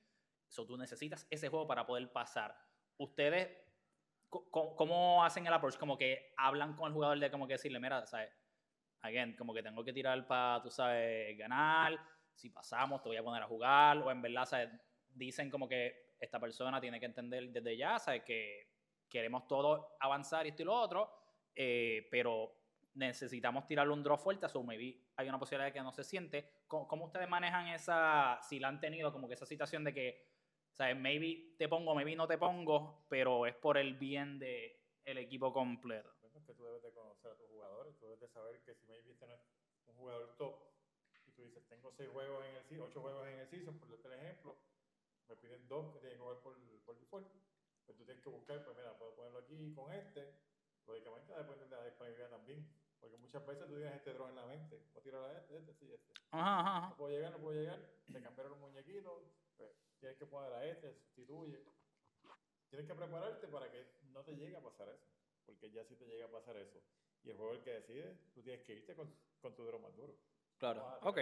So, 0.49 0.67
tú 0.67 0.77
necesitas 0.77 1.25
ese 1.31 1.49
juego 1.49 1.65
para 1.65 1.85
poder 1.85 2.11
pasar. 2.11 2.55
Ustedes, 2.97 3.49
¿cómo 4.51 5.23
hacen 5.23 5.45
el 5.47 5.53
approach? 5.53 5.77
Como 5.77 5.97
que 5.97 6.33
hablan 6.37 6.75
con 6.75 6.87
el 6.87 6.93
jugador 6.93 7.19
de 7.19 7.31
como 7.31 7.47
que 7.47 7.53
decirle, 7.53 7.79
mira, 7.79 8.05
¿sabes? 8.05 8.29
Again, 9.01 9.35
como 9.35 9.53
que 9.53 9.61
tengo 9.61 9.83
que 9.83 9.93
tirar 9.93 10.25
para, 10.27 10.61
tú 10.61 10.69
sabes, 10.69 11.37
ganar. 11.37 11.99
Si 12.33 12.49
pasamos, 12.49 13.01
te 13.01 13.09
voy 13.09 13.17
a 13.17 13.23
poner 13.23 13.43
a 13.43 13.47
jugar. 13.47 13.97
O 13.97 14.11
en 14.11 14.21
verdad, 14.21 14.45
¿sabes? 14.45 14.69
Dicen 15.09 15.49
como 15.49 15.67
que 15.67 16.15
esta 16.19 16.39
persona 16.39 16.79
tiene 16.79 16.99
que 16.99 17.05
entender 17.05 17.49
desde 17.49 17.77
ya, 17.77 17.99
¿sabes? 17.99 18.23
Que 18.23 18.73
queremos 19.09 19.47
todos 19.47 19.85
avanzar 19.99 20.45
y 20.45 20.49
esto 20.49 20.63
y 20.63 20.65
lo 20.65 20.73
otro, 20.73 21.11
eh, 21.55 22.07
pero 22.09 22.63
necesitamos 22.95 23.67
tirarle 23.67 23.93
un 23.93 24.03
draw 24.03 24.17
fuerte, 24.17 24.47
so 24.49 24.63
maybe 24.63 24.99
hay 25.15 25.29
una 25.29 25.37
posibilidad 25.37 25.67
de 25.67 25.73
que 25.73 25.81
no 25.81 25.91
se 25.91 26.03
siente. 26.03 26.63
¿Cómo, 26.67 26.87
cómo 26.87 27.05
ustedes 27.05 27.29
manejan 27.29 27.67
esa, 27.67 28.39
si 28.41 28.59
la 28.59 28.69
han 28.69 28.79
tenido, 28.79 29.11
como 29.11 29.27
que 29.27 29.33
esa 29.35 29.45
situación 29.45 29.83
de 29.83 29.93
que, 29.93 30.32
¿sabes? 30.73 30.97
Maybe 30.97 31.55
te 31.57 31.67
pongo, 31.67 31.95
maybe 31.95 32.15
no 32.15 32.27
te 32.27 32.37
pongo, 32.37 33.05
pero 33.09 33.45
es 33.45 33.55
por 33.55 33.77
el 33.77 33.95
bien 33.95 34.39
del 34.39 34.71
el 35.05 35.17
equipo 35.17 35.51
completo. 35.51 36.09
Es 36.33 36.43
que 36.45 36.53
tú 36.53 36.63
debes 36.65 36.81
de 36.81 36.91
conocer 36.91 37.31
a 37.31 37.35
tus 37.35 37.47
jugadores, 37.47 37.95
tú 37.99 38.05
debes 38.05 38.21
de 38.21 38.27
saber 38.29 38.59
que 38.63 38.73
si 38.75 38.85
maybe 38.87 39.11
este 39.11 39.27
no 39.27 39.33
es 39.33 39.41
un 39.87 39.95
jugador 39.95 40.35
top 40.37 40.55
y 41.27 41.31
tú 41.31 41.43
dices, 41.43 41.63
tengo 41.69 41.91
seis 41.91 42.09
juegos 42.09 42.45
en 42.45 42.55
el 42.55 42.63
season, 42.63 42.87
ocho 42.89 43.01
juegos 43.01 43.27
en 43.27 43.39
el 43.39 43.47
season, 43.47 43.79
por 43.79 43.89
darte 43.89 44.07
el 44.07 44.13
ejemplo, 44.13 44.57
me 45.29 45.35
piden 45.35 45.67
dos 45.67 45.93
que 45.93 45.99
tienen 45.99 46.17
que 46.17 46.23
jugar 46.23 46.39
por, 46.41 46.57
por 46.85 46.99
default, 46.99 47.27
pues 47.85 47.97
tú 47.97 48.05
tienes 48.05 48.23
que 48.23 48.29
buscar, 48.29 48.63
pues 48.63 48.77
mira, 48.77 48.97
puedo 48.97 49.15
ponerlo 49.15 49.39
aquí 49.39 49.73
con 49.73 49.91
este, 49.93 50.33
lógicamente 50.85 51.33
depende 51.33 51.65
de 51.65 51.75
la 51.75 51.85
disponibilidad 51.85 52.29
también, 52.29 52.67
porque 52.99 53.17
muchas 53.17 53.45
veces 53.45 53.67
tú 53.67 53.75
tienes 53.75 53.95
este 53.95 54.13
draw 54.13 54.29
en 54.29 54.35
la 54.35 54.45
mente, 54.45 54.77
voy 54.93 54.99
a 54.99 55.03
tirar 55.03 55.23
a 55.23 55.37
este, 55.37 55.57
este, 55.57 55.73
sí, 55.75 55.93
este. 55.93 56.13
Ajá, 56.31 56.59
ajá, 56.59 56.77
ajá. 56.77 56.89
No 56.89 56.97
puedo 56.97 57.11
llegar, 57.13 57.31
no 57.31 57.39
puedo 57.39 57.59
llegar, 57.59 57.79
te 58.11 58.21
cambiaron 58.21 58.51
los 58.51 58.59
muñequitos, 58.59 59.23
pues 59.57 59.71
tienes 60.03 60.17
que 60.19 60.25
poner 60.25 60.51
a 60.51 60.65
este, 60.65 60.93
sustituye. 60.93 61.63
Tienes 62.69 62.87
que 62.87 62.93
prepararte 62.93 63.47
para 63.47 63.71
que 63.71 63.85
no 64.11 64.21
te 64.25 64.35
llegue 64.35 64.57
a 64.57 64.61
pasar 64.61 64.89
eso, 64.89 65.07
porque 65.45 65.71
ya 65.71 65.85
si 65.85 65.95
te 65.95 66.05
llega 66.05 66.25
a 66.25 66.31
pasar 66.31 66.57
eso, 66.57 66.83
y 67.23 67.29
el 67.29 67.37
juego 67.37 67.53
el 67.53 67.63
que 67.63 67.71
decide, 67.71 68.17
tú 68.33 68.43
tienes 68.43 68.63
que 68.65 68.73
irte 68.73 68.95
con, 68.95 69.15
con 69.39 69.55
tu 69.55 69.63
draw 69.65 69.79
más 69.79 69.95
duro. 69.95 70.13
Claro, 70.57 70.81
No 70.81 70.85
vas 70.87 71.03
a 71.03 71.09
ok, 71.09 71.17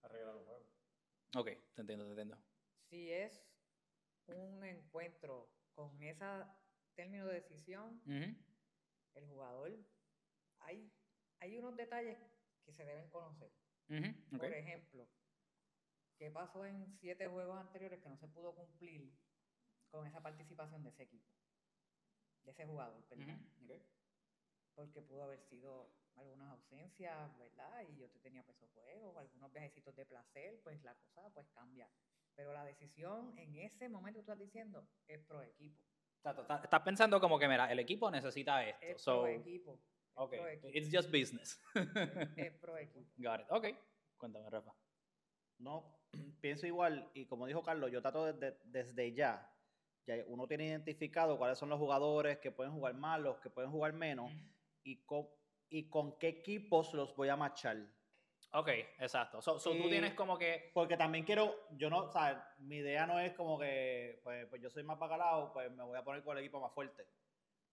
Arreglar 0.00 0.36
un 0.36 0.44
juego. 0.46 0.66
ok, 1.36 1.46
te 1.74 1.80
entiendo, 1.82 2.04
te 2.06 2.10
entiendo. 2.12 2.38
Si 2.88 3.12
es 3.12 3.44
un 4.28 4.64
encuentro 4.64 5.50
con 5.74 6.02
ese 6.02 6.24
término 6.94 7.26
de 7.26 7.34
decisión, 7.34 8.00
el 9.14 9.26
jugador, 9.26 9.76
hay, 10.60 10.90
hay 11.40 11.58
unos 11.58 11.76
detalles 11.76 12.18
que 12.64 12.72
se 12.72 12.84
deben 12.86 13.10
conocer. 13.10 13.52
Por 14.30 14.54
ejemplo, 14.54 15.06
¿qué 16.18 16.30
pasó 16.30 16.64
en 16.66 16.86
siete 17.00 17.26
juegos 17.28 17.58
anteriores 17.58 18.00
que 18.02 18.08
no 18.08 18.16
se 18.18 18.28
pudo 18.28 18.54
cumplir 18.54 19.12
con 19.90 20.06
esa 20.06 20.20
participación 20.20 20.82
de 20.82 20.90
ese 20.90 21.04
equipo? 21.04 21.30
De 22.44 22.50
ese 22.52 22.66
jugador, 22.66 23.02
perdón. 23.08 23.46
Porque 24.74 25.02
pudo 25.02 25.22
haber 25.24 25.40
sido 25.48 25.90
algunas 26.14 26.50
ausencias, 26.52 27.36
¿verdad? 27.38 27.82
Y 27.88 27.96
yo 27.96 28.08
te 28.10 28.18
tenía 28.20 28.44
peso 28.44 28.66
juego, 28.74 29.18
algunos 29.18 29.52
viajecitos 29.52 29.94
de 29.96 30.06
placer, 30.06 30.60
pues 30.62 30.82
la 30.84 30.94
cosa 30.94 31.28
pues 31.30 31.48
cambia. 31.50 31.88
Pero 32.34 32.52
la 32.52 32.64
decisión 32.64 33.36
en 33.36 33.56
ese 33.56 33.88
momento 33.88 34.20
que 34.20 34.26
tú 34.26 34.32
estás 34.32 34.38
diciendo 34.38 34.88
es 35.06 35.18
pro 35.24 35.42
equipo. 35.42 35.82
Está- 36.24 36.62
Estás 36.62 36.82
pensando 36.82 37.20
como 37.20 37.38
que, 37.38 37.48
mira, 37.48 37.70
el 37.70 37.78
equipo 37.80 38.10
necesita 38.10 38.64
esto. 38.64 38.86
Es 38.86 39.02
so, 39.02 39.22
pro 39.22 39.28
equipo. 39.28 39.74
Es 39.74 39.80
ok, 40.14 40.30
pro 40.30 40.48
equipo. 40.48 40.68
it's 40.72 40.88
just 40.92 41.10
business. 41.10 41.60
Es 42.36 42.52
pro 42.54 42.76
equipo. 42.78 43.10
Got 43.16 43.40
it. 43.40 43.46
Ok, 43.50 43.66
cuéntame, 44.16 44.48
Rafa. 44.50 44.72
No, 45.58 45.97
pienso 46.40 46.66
igual 46.66 47.10
y 47.14 47.26
como 47.26 47.46
dijo 47.46 47.62
Carlos, 47.62 47.90
yo 47.90 48.00
trato 48.02 48.24
desde, 48.26 48.58
desde 48.64 49.12
ya, 49.12 49.52
ya 50.06 50.14
uno 50.26 50.46
tiene 50.46 50.66
identificado 50.66 51.36
cuáles 51.38 51.58
son 51.58 51.68
los 51.68 51.78
jugadores 51.78 52.38
que 52.38 52.50
pueden 52.50 52.72
jugar 52.72 52.94
más, 52.94 53.20
los 53.20 53.38
que 53.40 53.50
pueden 53.50 53.70
jugar 53.70 53.92
menos 53.92 54.30
y 54.82 55.04
con, 55.04 55.28
y 55.68 55.88
con 55.90 56.18
qué 56.18 56.28
equipos 56.28 56.94
los 56.94 57.14
voy 57.14 57.28
a 57.28 57.36
marchar. 57.36 57.76
Ok, 58.52 58.68
exacto. 58.98 59.42
So, 59.42 59.58
so 59.58 59.72
tú 59.72 59.76
Y- 59.84 59.90
tienes 59.90 60.14
como 60.14 60.38
que... 60.38 60.70
Porque 60.72 60.96
también 60.96 61.24
quiero, 61.26 61.54
yo 61.72 61.90
no, 61.90 62.04
o 62.04 62.10
sea, 62.10 62.54
mi 62.60 62.76
idea 62.76 63.06
no 63.06 63.20
es 63.20 63.34
como 63.34 63.58
que, 63.58 64.20
pues, 64.24 64.46
pues 64.46 64.62
yo 64.62 64.70
soy 64.70 64.82
más 64.84 64.98
bacalao, 64.98 65.52
pues 65.52 65.70
me 65.70 65.82
voy 65.84 65.98
a 65.98 66.02
poner 66.02 66.22
con 66.24 66.38
el 66.38 66.42
equipo 66.44 66.58
más 66.58 66.72
fuerte. 66.72 67.06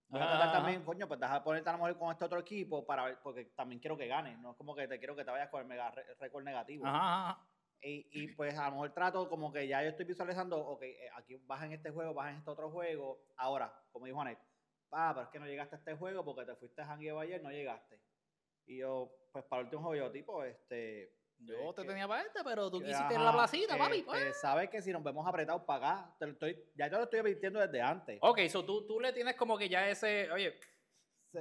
Voy 0.09 0.21
a 0.21 0.27
tratar 0.27 0.49
Ah, 0.49 0.51
también, 0.51 0.83
coño, 0.83 1.07
pues 1.07 1.19
deja 1.19 1.35
de 1.35 1.41
ponerte 1.41 1.69
a 1.69 1.71
lo 1.71 1.77
mejor 1.77 1.97
con 1.97 2.11
este 2.11 2.25
otro 2.25 2.39
equipo 2.39 2.85
para 2.85 3.05
ver, 3.05 3.19
porque 3.23 3.45
también 3.55 3.79
quiero 3.79 3.97
que 3.97 4.07
gane, 4.07 4.35
no 4.37 4.51
es 4.51 4.57
como 4.57 4.75
que 4.75 4.87
te 4.87 4.99
quiero 4.99 5.15
que 5.15 5.23
te 5.23 5.31
vayas 5.31 5.49
con 5.49 5.61
el 5.61 5.67
mega 5.67 5.91
récord 6.19 6.43
negativo. 6.43 6.85
Ajá. 6.85 7.39
Y, 7.87 8.07
y, 8.11 8.27
pues 8.29 8.57
a 8.57 8.65
lo 8.65 8.71
mejor 8.71 8.93
trato 8.93 9.29
como 9.29 9.53
que 9.53 9.67
ya 9.67 9.83
yo 9.83 9.89
estoy 9.89 10.05
visualizando, 10.05 10.57
ok, 10.57 10.81
eh, 10.81 11.07
aquí 11.15 11.35
vas 11.45 11.63
en 11.63 11.73
este 11.73 11.91
juego, 11.91 12.15
vas 12.15 12.31
en 12.31 12.37
este 12.37 12.49
otro 12.49 12.71
juego. 12.71 13.23
Ahora, 13.37 13.71
como 13.91 14.07
dijo 14.07 14.19
Anet, 14.19 14.39
ah, 14.91 15.11
pero 15.13 15.25
es 15.25 15.31
que 15.31 15.39
no 15.39 15.45
llegaste 15.45 15.75
a 15.75 15.77
este 15.77 15.93
juego 15.95 16.25
porque 16.25 16.45
te 16.45 16.55
fuiste 16.55 16.81
a 16.81 16.87
jangueo 16.87 17.19
ayer, 17.19 17.43
no 17.43 17.51
llegaste. 17.51 18.01
Y 18.65 18.77
yo, 18.77 19.11
pues 19.31 19.45
para 19.45 19.59
el 19.59 19.65
último 19.65 19.83
juego, 19.83 20.05
yo 20.05 20.11
tipo, 20.11 20.43
este... 20.43 21.13
Yo 21.37 21.73
te 21.75 21.83
que- 21.83 21.89
tenía 21.89 22.07
para 22.07 22.23
este, 22.23 22.43
pero 22.43 22.71
tú 22.71 22.79
quisiste 22.79 23.13
ir 23.13 23.19
a 23.19 23.23
la 23.23 23.33
placita, 23.33 23.77
papi. 23.77 23.97
este, 23.97 24.05
pues. 24.05 24.41
sabes 24.41 24.69
que 24.69 24.81
si 24.81 24.91
nos 24.91 25.03
vemos 25.03 25.27
apretados 25.27 25.61
para 25.63 25.99
acá, 25.99 26.15
te 26.17 26.25
lo 26.25 26.31
estoy, 26.31 26.57
ya 26.73 26.87
yo 26.87 26.97
lo 26.97 27.03
estoy 27.03 27.19
advirtiendo 27.19 27.59
desde 27.59 27.81
antes. 27.81 28.17
Ok, 28.21 28.39
so 28.49 28.65
tú, 28.65 28.87
tú 28.87 28.99
le 28.99 29.13
tienes 29.13 29.35
como 29.35 29.59
que 29.59 29.69
ya 29.69 29.87
ese... 29.87 30.31
Oye, 30.31 30.57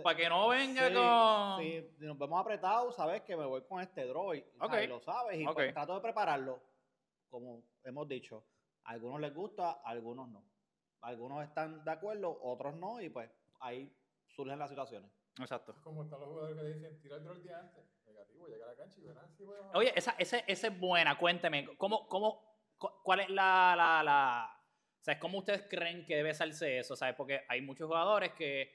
para 0.02 0.16
que 0.16 0.28
no 0.28 0.48
venga 0.48 0.88
Sí, 0.88 0.94
con... 0.94 1.58
sí, 1.62 1.96
si 1.98 2.04
nos 2.06 2.18
vemos 2.18 2.40
apretados, 2.40 2.94
sabes 2.96 3.22
que 3.22 3.36
me 3.36 3.44
voy 3.44 3.62
con 3.62 3.80
este 3.80 4.04
droid. 4.06 4.42
Ok. 4.60 4.70
¿sabes? 4.70 4.88
Lo 4.88 5.00
sabes. 5.00 5.40
Y 5.40 5.44
pues 5.46 5.72
trato 5.72 5.94
de 5.94 6.00
prepararlo. 6.00 6.60
Como 7.30 7.62
hemos 7.82 8.08
dicho, 8.08 8.44
a 8.84 8.90
algunos 8.92 9.20
les 9.20 9.34
gusta, 9.34 9.70
a 9.84 9.88
algunos 9.90 10.28
no. 10.28 10.44
Algunos 11.00 11.44
están 11.44 11.84
de 11.84 11.90
acuerdo, 11.90 12.38
otros 12.42 12.74
no. 12.76 13.00
Y 13.00 13.08
pues 13.10 13.30
ahí 13.60 13.92
surgen 14.28 14.58
las 14.58 14.70
situaciones. 14.70 15.10
Exacto. 15.38 15.72
Es 15.72 15.78
como 15.78 16.04
están 16.04 16.20
los 16.20 16.28
jugadores 16.28 16.56
que 16.56 16.66
dicen, 16.68 17.00
tira 17.02 17.16
el 17.16 17.24
draw 17.24 17.34
el 17.36 17.42
día 17.42 17.58
antes. 17.58 17.84
Negativo, 18.06 18.46
llega 18.46 18.66
a 18.66 18.68
la 18.68 18.76
cancha 18.76 19.00
y 19.00 19.02
verán 19.04 19.28
si 19.36 19.42
a 19.44 19.76
Oye, 19.78 19.92
esa, 19.96 20.14
ese, 20.18 20.44
esa 20.46 20.66
es 20.68 20.78
buena, 20.78 21.18
cuénteme, 21.18 21.76
¿cómo, 21.76 22.06
cómo, 22.08 22.60
cu- 22.78 22.92
¿cuál 23.02 23.20
es 23.20 23.30
la, 23.30 23.74
la, 23.76 24.02
la, 24.04 24.62
¿sabes? 25.00 25.20
¿Cómo 25.20 25.38
ustedes 25.38 25.62
creen 25.68 26.04
que 26.06 26.14
debe 26.16 26.30
hacerse 26.30 26.78
eso? 26.78 26.94
¿Sabes? 26.94 27.16
Porque 27.16 27.40
hay 27.48 27.62
muchos 27.62 27.88
jugadores 27.88 28.32
que, 28.34 28.70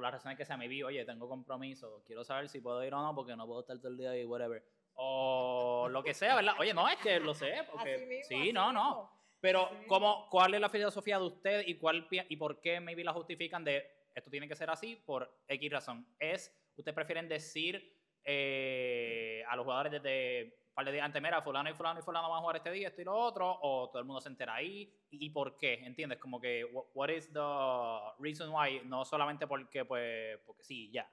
por 0.00 0.04
las 0.06 0.14
razones 0.14 0.38
que 0.38 0.46
sea, 0.46 0.56
me 0.56 0.66
vi, 0.66 0.82
oye, 0.82 1.04
tengo 1.04 1.28
compromiso, 1.28 2.02
quiero 2.06 2.24
saber 2.24 2.48
si 2.48 2.62
puedo 2.62 2.82
ir 2.82 2.94
o 2.94 3.02
no, 3.02 3.14
porque 3.14 3.36
no 3.36 3.46
puedo 3.46 3.60
estar 3.60 3.76
todo 3.76 3.88
el 3.88 3.98
día 3.98 4.12
ahí, 4.12 4.24
whatever. 4.24 4.64
O 4.94 5.88
lo 5.90 6.02
que 6.02 6.14
sea, 6.14 6.36
¿verdad? 6.36 6.54
Oye, 6.58 6.72
no, 6.72 6.88
es 6.88 6.96
que 6.96 7.20
lo 7.20 7.34
sé, 7.34 7.52
porque 7.70 7.96
Así 7.96 8.06
mismo, 8.06 8.24
sí, 8.26 8.34
así 8.34 8.52
no, 8.54 8.72
no. 8.72 9.12
Pero, 9.42 9.66
Así 9.66 9.74
mismo. 9.74 9.88
¿cómo, 9.88 10.28
¿cuál 10.30 10.54
es 10.54 10.60
la 10.62 10.70
filosofía 10.70 11.18
de 11.18 11.26
usted 11.26 11.64
y, 11.66 11.74
cuál, 11.74 12.08
y 12.10 12.36
por 12.36 12.62
qué 12.62 12.80
maybe 12.80 13.04
la 13.04 13.12
justifican 13.12 13.62
de 13.62 13.86
esto 14.14 14.30
tiene 14.30 14.48
que 14.48 14.56
ser 14.56 14.70
así 14.70 14.96
por 15.04 15.30
X 15.46 15.70
razón? 15.70 16.06
¿Es, 16.18 16.50
ustedes 16.78 16.94
prefieren 16.94 17.28
decir 17.28 17.94
eh, 18.24 19.44
a 19.50 19.54
los 19.54 19.64
jugadores 19.64 19.92
desde 19.92 20.69
par 20.80 20.86
de 20.86 20.92
días 20.92 21.04
antes, 21.04 21.20
mira, 21.22 21.42
fulano 21.42 21.68
y 21.68 21.74
fulano 21.74 22.00
y 22.00 22.02
fulano 22.02 22.30
van 22.30 22.38
a 22.38 22.40
jugar 22.40 22.56
este 22.56 22.70
día, 22.70 22.88
esto 22.88 23.02
y 23.02 23.04
lo 23.04 23.14
otro, 23.14 23.58
o 23.60 23.88
todo 23.90 23.98
el 23.98 24.06
mundo 24.06 24.20
se 24.20 24.30
entera 24.30 24.54
ahí? 24.54 24.90
¿Y, 25.10 25.26
y 25.26 25.30
por 25.30 25.56
qué? 25.58 25.74
¿Entiendes? 25.84 26.18
Como 26.18 26.40
que, 26.40 26.64
wha- 26.64 26.84
what 26.94 27.10
is 27.10 27.30
the 27.32 27.38
reason 28.18 28.48
why? 28.50 28.80
No 28.86 29.04
solamente 29.04 29.46
porque, 29.46 29.84
pues, 29.84 30.38
porque 30.46 30.62
sí, 30.62 30.90
ya. 30.90 31.06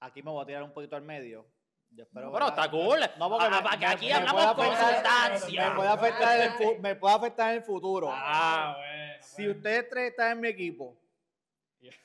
Aquí 0.00 0.22
me 0.22 0.30
voy 0.30 0.42
a 0.42 0.46
tirar 0.46 0.62
un 0.62 0.72
poquito 0.72 0.96
al 0.96 1.02
medio. 1.02 1.46
Yo 1.90 2.04
espero, 2.04 2.32
pero 2.32 2.48
está 2.48 2.70
cool. 2.70 3.00
No, 3.18 3.28
porque 3.28 3.46
Ah, 3.46 3.50
me- 3.70 3.76
me- 3.78 3.86
aquí 3.86 4.06
me 4.06 4.12
hablamos 4.14 4.54
con 4.54 4.66
sustancia. 4.66 5.68
Me 5.70 5.76
puede 5.76 5.88
afectar 5.88 6.40
en 6.40 6.62
el, 6.62 6.80
me 6.80 6.96
puede 6.96 7.14
afectar 7.14 7.50
en 7.50 7.56
el 7.58 7.62
futuro. 7.62 8.08
Ah, 8.10 8.74
bueno. 8.78 9.14
Si 9.22 9.48
ustedes 9.48 9.88
tres 9.90 10.10
están 10.10 10.32
en 10.32 10.40
mi 10.40 10.48
equipo 10.48 10.96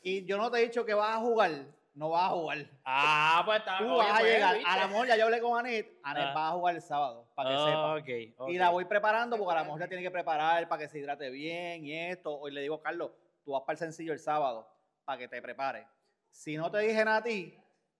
y 0.01 0.25
yo 0.25 0.37
no 0.37 0.51
te 0.51 0.59
he 0.59 0.61
dicho 0.63 0.85
que 0.85 0.93
vas 0.93 1.15
a 1.15 1.19
jugar, 1.19 1.51
no 1.93 2.09
vas 2.09 2.23
a 2.23 2.29
jugar. 2.29 2.57
Ah, 2.85 3.41
pues 3.45 3.59
está 3.59 3.77
Tú 3.77 3.95
vas 3.97 4.09
a 4.11 4.19
pues, 4.19 4.33
llegar. 4.33 4.57
A 4.65 4.77
lo 4.81 4.87
mejor 4.89 5.07
ya 5.07 5.15
yo 5.17 5.25
hablé 5.25 5.39
con 5.41 5.59
Anet. 5.59 5.99
Anet 6.03 6.23
Ah. 6.27 6.33
va 6.35 6.47
a 6.49 6.51
jugar 6.51 6.75
el 6.75 6.81
sábado, 6.81 7.27
para 7.35 7.49
que 7.51 7.55
sepa. 7.57 7.95
Ok, 7.95 8.33
ok. 8.37 8.49
Y 8.49 8.57
la 8.57 8.69
voy 8.69 8.85
preparando 8.85 9.37
porque 9.37 9.53
a 9.53 9.59
lo 9.59 9.65
mejor 9.65 9.79
ya 9.81 9.87
tiene 9.87 10.03
que 10.03 10.11
preparar 10.11 10.67
para 10.67 10.81
que 10.81 10.89
se 10.89 10.99
hidrate 10.99 11.29
bien 11.29 11.85
y 11.85 11.93
esto. 11.97 12.35
Hoy 12.39 12.51
le 12.51 12.61
digo, 12.61 12.81
Carlos, 12.81 13.11
tú 13.43 13.51
vas 13.51 13.61
para 13.61 13.73
el 13.73 13.79
sencillo 13.79 14.11
el 14.13 14.19
sábado 14.19 14.67
para 15.05 15.17
que 15.19 15.27
te 15.27 15.41
prepares. 15.41 15.85
si 16.31 16.57
no 16.57 16.71
te 16.71 16.79
dije 16.79 17.05
nada 17.05 17.17
a 17.17 17.23
ti, 17.23 17.55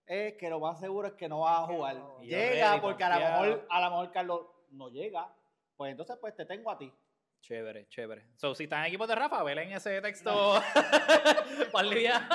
es 0.06 0.34
que 0.34 0.50
lo 0.50 0.58
más 0.58 0.80
seguro 0.80 1.06
es 1.08 1.14
que 1.14 1.28
no 1.28 1.40
vas 1.40 1.60
a 1.60 1.66
jugar. 1.66 1.96
Llega 2.20 2.70
ready, 2.70 2.80
porque 2.80 3.04
a 3.04 3.08
lo 3.10 3.24
mejor, 3.24 3.66
a 3.70 3.80
lo 3.80 3.90
mejor 3.90 4.10
Carlos 4.12 4.40
no 4.70 4.88
llega. 4.88 5.32
Pues 5.76 5.90
entonces 5.92 6.16
pues 6.20 6.34
te 6.34 6.44
tengo 6.44 6.70
a 6.70 6.76
ti. 6.78 6.92
Chévere, 7.40 7.86
chévere. 7.88 8.26
So, 8.36 8.54
si 8.54 8.64
están 8.64 8.80
en 8.80 8.86
equipos 8.86 9.06
de 9.06 9.14
Rafa, 9.14 9.42
velen 9.42 9.70
ese 9.72 10.00
texto 10.00 10.60
para 11.72 11.86
el 11.88 11.94
día. 11.94 12.28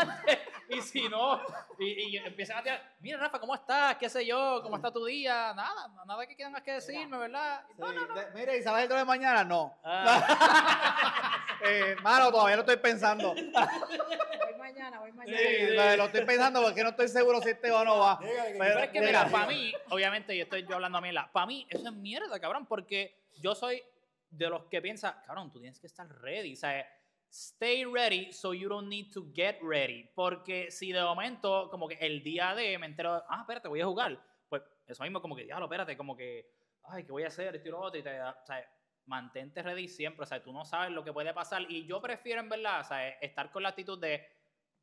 Y 0.78 0.82
si 0.82 1.10
no, 1.10 1.42
y, 1.80 1.86
y 1.86 2.18
empiezan 2.18 2.58
a 2.60 2.64
tirar, 2.64 2.94
mira 3.00 3.18
Rafa, 3.18 3.40
¿cómo 3.40 3.56
estás? 3.56 3.96
¿Qué 3.98 4.08
sé 4.08 4.24
yo? 4.26 4.60
¿Cómo 4.62 4.76
está 4.76 4.92
tu 4.92 5.04
día? 5.06 5.52
Nada, 5.56 5.88
nada 6.06 6.28
que 6.28 6.36
tengas 6.36 6.62
que 6.62 6.74
decirme, 6.74 7.18
¿verdad? 7.18 7.64
Sí, 7.76 7.82
de- 7.84 8.40
mira, 8.40 8.56
¿y 8.56 8.62
sabes 8.62 8.84
el 8.84 8.90
draw 8.90 9.00
de 9.00 9.06
mañana? 9.06 9.44
No. 9.44 9.76
Ah, 9.84 11.36
Eh, 11.62 11.94
mano, 12.02 12.32
todavía 12.32 12.56
lo 12.56 12.62
estoy 12.62 12.78
pensando. 12.78 13.34
Voy 13.34 13.52
mañana, 14.58 15.00
voy 15.00 15.12
mañana. 15.12 15.38
Sí, 15.38 15.46
sí. 15.68 15.76
lo, 15.98 16.06
estoy 16.06 16.24
pensando 16.24 16.62
porque 16.62 16.84
no 16.84 16.90
estoy 16.92 17.10
seguro 17.10 17.42
si 17.42 17.50
este 17.50 17.70
va 17.70 17.82
o 17.82 17.86
no 17.86 18.00
va. 18.00 18.18
Pero- 18.20 18.34
Pero 18.60 18.80
es 18.80 18.90
que, 18.92 19.00
Mira, 19.02 19.12
mira, 19.12 19.26
mira. 19.26 19.32
para 19.32 19.48
mí, 19.48 19.74
obviamente, 19.90 20.34
y 20.36 20.40
estoy 20.42 20.66
yo 20.66 20.76
hablando 20.76 21.00
a 21.00 21.02
mí, 21.02 21.10
para 21.34 21.46
mí, 21.46 21.68
eso 21.70 21.88
es 21.90 21.94
mierda, 21.94 22.40
cabrón, 22.40 22.66
porque 22.66 23.26
yo 23.42 23.56
soy 23.56 23.84
de 24.30 24.48
los 24.50 24.66
que 24.66 24.82
piensa, 24.82 25.22
cabrón, 25.26 25.52
tú 25.52 25.60
tienes 25.60 25.80
que 25.82 25.88
estar 25.88 26.08
ready, 26.22 26.56
sea, 26.56 26.88
stay 27.32 27.86
ready 27.86 28.32
so 28.32 28.54
you 28.54 28.68
don't 28.68 28.88
need 28.88 29.12
to 29.14 29.32
get 29.34 29.60
ready, 29.62 30.10
porque 30.16 30.72
si 30.72 30.92
de 30.92 31.02
momento, 31.02 31.70
como 31.70 31.88
que 31.88 31.96
el 31.96 32.24
día 32.24 32.56
de 32.56 32.78
me 32.78 32.88
entero, 32.88 33.24
ah, 33.30 33.40
espérate, 33.42 33.68
voy 33.68 33.82
a 33.82 33.86
jugar, 33.86 34.20
pues 34.48 34.64
eso 34.88 35.04
mismo, 35.04 35.22
como 35.22 35.36
que, 35.36 35.44
diablo, 35.44 35.66
espérate, 35.66 35.96
como 35.96 36.16
que, 36.16 36.50
ay, 36.84 37.04
¿qué 37.04 37.12
voy 37.12 37.24
a 37.24 37.28
hacer? 37.28 37.56
Esto 37.56 37.68
y 37.68 37.72
lo 37.72 37.80
otro, 37.80 38.00
y 38.00 38.04
te, 38.04 38.22
o 38.22 38.46
sea, 38.46 38.68
mantente 39.06 39.62
ready 39.62 39.88
siempre, 39.88 40.24
o 40.24 40.26
sea, 40.26 40.44
tú 40.44 40.52
no 40.52 40.66
sabes 40.66 40.92
lo 40.92 41.04
que 41.04 41.14
puede 41.14 41.34
pasar, 41.34 41.64
y 41.70 41.86
yo 41.86 42.02
prefiero, 42.02 42.42
en 42.42 42.50
verdad, 42.50 42.82
o 42.82 42.84
sea, 42.84 43.10
estar 43.10 43.52
con 43.52 43.64
la 43.64 43.70
actitud 43.70 44.00
de, 44.00 44.26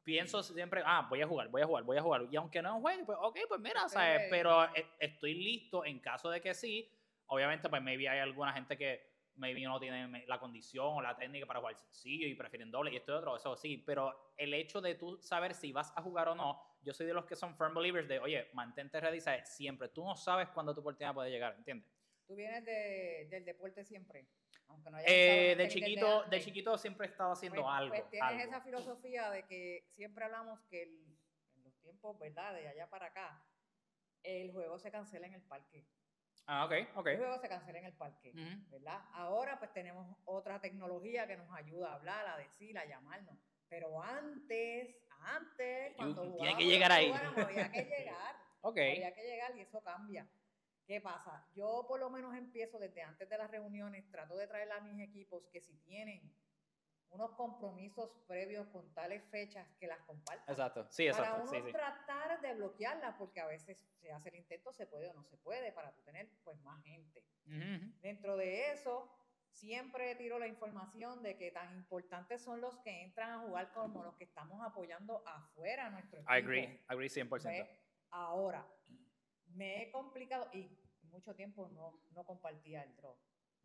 pienso 0.06 0.40
siempre, 0.40 0.82
ah, 0.86 1.04
voy 1.10 1.20
a 1.20 1.26
jugar, 1.26 1.48
voy 1.48 1.62
a 1.62 1.66
jugar, 1.66 1.82
voy 1.82 1.96
a 1.96 2.02
jugar. 2.02 2.26
Y 2.30 2.36
aunque 2.36 2.62
no 2.62 2.80
juegue, 2.80 3.04
pues 3.04 3.18
ok, 3.20 3.38
pues 3.48 3.60
mira. 3.60 3.88
¿sabes? 3.88 4.28
Pero 4.30 4.64
eh, 4.72 4.86
estoy 5.00 5.34
listo 5.34 5.84
en 5.84 5.98
caso 5.98 6.30
de 6.30 6.40
que 6.40 6.54
sí. 6.54 6.88
Obviamente, 7.26 7.68
pues 7.68 7.82
maybe 7.82 8.08
hay 8.08 8.20
alguna 8.20 8.52
gente 8.52 8.78
que 8.78 9.15
maybe 9.36 9.62
no 9.62 9.78
tiene 9.78 10.06
me- 10.08 10.26
la 10.26 10.38
condición 10.38 10.86
o 10.86 11.00
la 11.02 11.16
técnica 11.16 11.46
para 11.46 11.60
jugar 11.60 11.76
sencillo 11.76 12.26
y 12.26 12.34
prefieren 12.34 12.70
doble 12.70 12.92
y 12.92 12.96
esto 12.96 13.12
y 13.12 13.14
otro, 13.16 13.36
eso 13.36 13.56
sí. 13.56 13.78
Pero 13.78 14.32
el 14.36 14.52
hecho 14.54 14.80
de 14.80 14.94
tú 14.94 15.18
saber 15.20 15.54
si 15.54 15.72
vas 15.72 15.92
a 15.96 16.02
jugar 16.02 16.28
o 16.28 16.34
no, 16.34 16.60
yo 16.82 16.92
soy 16.92 17.06
de 17.06 17.14
los 17.14 17.24
que 17.26 17.36
son 17.36 17.56
firm 17.56 17.74
believers 17.74 18.08
de, 18.08 18.18
oye, 18.18 18.48
mantente 18.54 19.00
ready, 19.00 19.20
¿sabes? 19.20 19.48
Siempre. 19.48 19.88
Tú 19.88 20.04
no 20.04 20.16
sabes 20.16 20.48
cuándo 20.48 20.74
tu 20.74 20.80
oportunidad 20.80 21.14
puede 21.14 21.30
llegar, 21.30 21.54
¿entiendes? 21.56 21.90
Tú 22.26 22.34
vienes 22.34 22.64
de- 22.64 23.26
del 23.30 23.44
deporte 23.44 23.84
siempre. 23.84 24.26
Aunque 24.68 24.90
no 24.90 24.96
hayas 24.96 25.08
Eh, 25.10 25.54
de 25.56 25.68
chiquito, 25.68 26.06
de 26.06 26.24
antes. 26.24 26.44
chiquito 26.44 26.76
siempre 26.76 27.06
he 27.06 27.10
estado 27.10 27.32
haciendo 27.32 27.62
Pues- 27.62 27.74
algo. 27.74 27.94
Pues 27.94 28.10
tienes 28.10 28.28
algo. 28.30 28.42
esa 28.42 28.60
filosofía 28.62 29.30
de 29.30 29.44
que 29.46 29.86
siempre 29.94 30.24
hablamos 30.24 30.58
que 30.68 30.82
el- 30.82 31.16
en 31.54 31.62
los 31.62 31.76
tiempos, 31.78 32.18
¿verdad? 32.18 32.52
De 32.54 32.66
allá 32.66 32.88
para 32.90 33.06
acá, 33.06 33.44
el 34.24 34.50
juego 34.52 34.76
se 34.80 34.90
cancela 34.90 35.28
en 35.28 35.34
el 35.34 35.42
parque. 35.42 35.86
Ah, 36.46 36.64
ok, 36.64 36.72
ok. 36.96 37.06
El 37.08 37.18
juego 37.18 37.38
se 37.40 37.48
cancela 37.48 37.78
en 37.80 37.84
el 37.86 37.92
parque. 37.94 38.32
¿verdad? 38.70 39.00
Ahora 39.12 39.58
pues 39.58 39.72
tenemos 39.72 40.16
otra 40.24 40.60
tecnología 40.60 41.26
que 41.26 41.36
nos 41.36 41.50
ayuda 41.52 41.90
a 41.90 41.94
hablar, 41.94 42.26
a 42.26 42.36
decir, 42.36 42.78
a 42.78 42.84
llamarnos. 42.84 43.36
Pero 43.68 44.00
antes, 44.02 44.96
antes, 45.20 45.94
cuando 45.96 46.22
tiene 46.22 46.30
jugábamos, 46.36 46.58
que 46.58 46.64
llegar 46.66 46.92
ahí. 46.92 47.10
había 47.10 47.70
que 47.72 47.82
llegar. 47.98 48.36
Ok. 48.60 48.78
Había 48.78 49.14
que 49.14 49.22
llegar 49.24 49.56
y 49.56 49.60
eso 49.60 49.82
cambia. 49.82 50.28
¿Qué 50.86 51.00
pasa? 51.00 51.44
Yo 51.56 51.84
por 51.88 51.98
lo 51.98 52.10
menos 52.10 52.32
empiezo 52.36 52.78
desde 52.78 53.02
antes 53.02 53.28
de 53.28 53.36
las 53.38 53.50
reuniones, 53.50 54.08
trato 54.12 54.36
de 54.36 54.46
traer 54.46 54.70
a 54.70 54.80
mis 54.80 55.00
equipos 55.00 55.42
que 55.52 55.60
si 55.60 55.76
tienen 55.78 56.32
unos 57.10 57.32
compromisos 57.32 58.10
previos 58.26 58.66
con 58.68 58.92
tales 58.94 59.24
fechas 59.30 59.66
que 59.78 59.86
las 59.86 60.00
compartan. 60.00 60.48
Exacto, 60.48 60.86
sí, 60.90 61.08
Para 61.10 61.22
exacto. 61.24 61.42
uno 61.42 61.52
Sí, 61.52 61.62
sí. 61.66 61.72
tratar 61.72 62.40
de 62.40 62.54
bloquearlas, 62.54 63.14
porque 63.16 63.40
a 63.40 63.46
veces 63.46 63.78
se 64.00 64.12
hace 64.12 64.28
el 64.30 64.36
intento, 64.36 64.72
se 64.72 64.86
puede 64.86 65.08
o 65.08 65.14
no 65.14 65.24
se 65.24 65.36
puede, 65.38 65.72
para 65.72 65.94
tú 65.94 66.02
tener 66.02 66.28
pues 66.44 66.60
más 66.62 66.82
gente. 66.82 67.24
Dentro 68.00 68.36
de 68.36 68.72
eso, 68.72 69.08
siempre 69.50 70.14
tiro 70.16 70.38
la 70.38 70.48
información 70.48 71.22
de 71.22 71.36
que 71.36 71.50
tan 71.52 71.74
importantes 71.76 72.42
son 72.42 72.60
los 72.60 72.76
que 72.78 73.02
entran 73.02 73.30
a 73.30 73.38
jugar 73.46 73.72
como 73.72 74.02
los 74.02 74.16
que 74.16 74.24
estamos 74.24 74.60
apoyando 74.64 75.22
afuera 75.26 75.86
a 75.86 75.90
nuestro 75.90 76.18
equipo. 76.18 76.34
I 76.34 76.38
agree, 76.38 76.84
agree 76.88 77.08
100%. 77.08 77.44
¿Ve? 77.44 77.80
Ahora, 78.10 78.66
me 79.46 79.82
he 79.82 79.90
complicado 79.90 80.48
y 80.52 80.68
mucho 81.04 81.34
tiempo 81.34 81.68
no, 81.68 82.02
no 82.10 82.24
compartía 82.24 82.82
el 82.82 82.94
draw. 82.96 83.16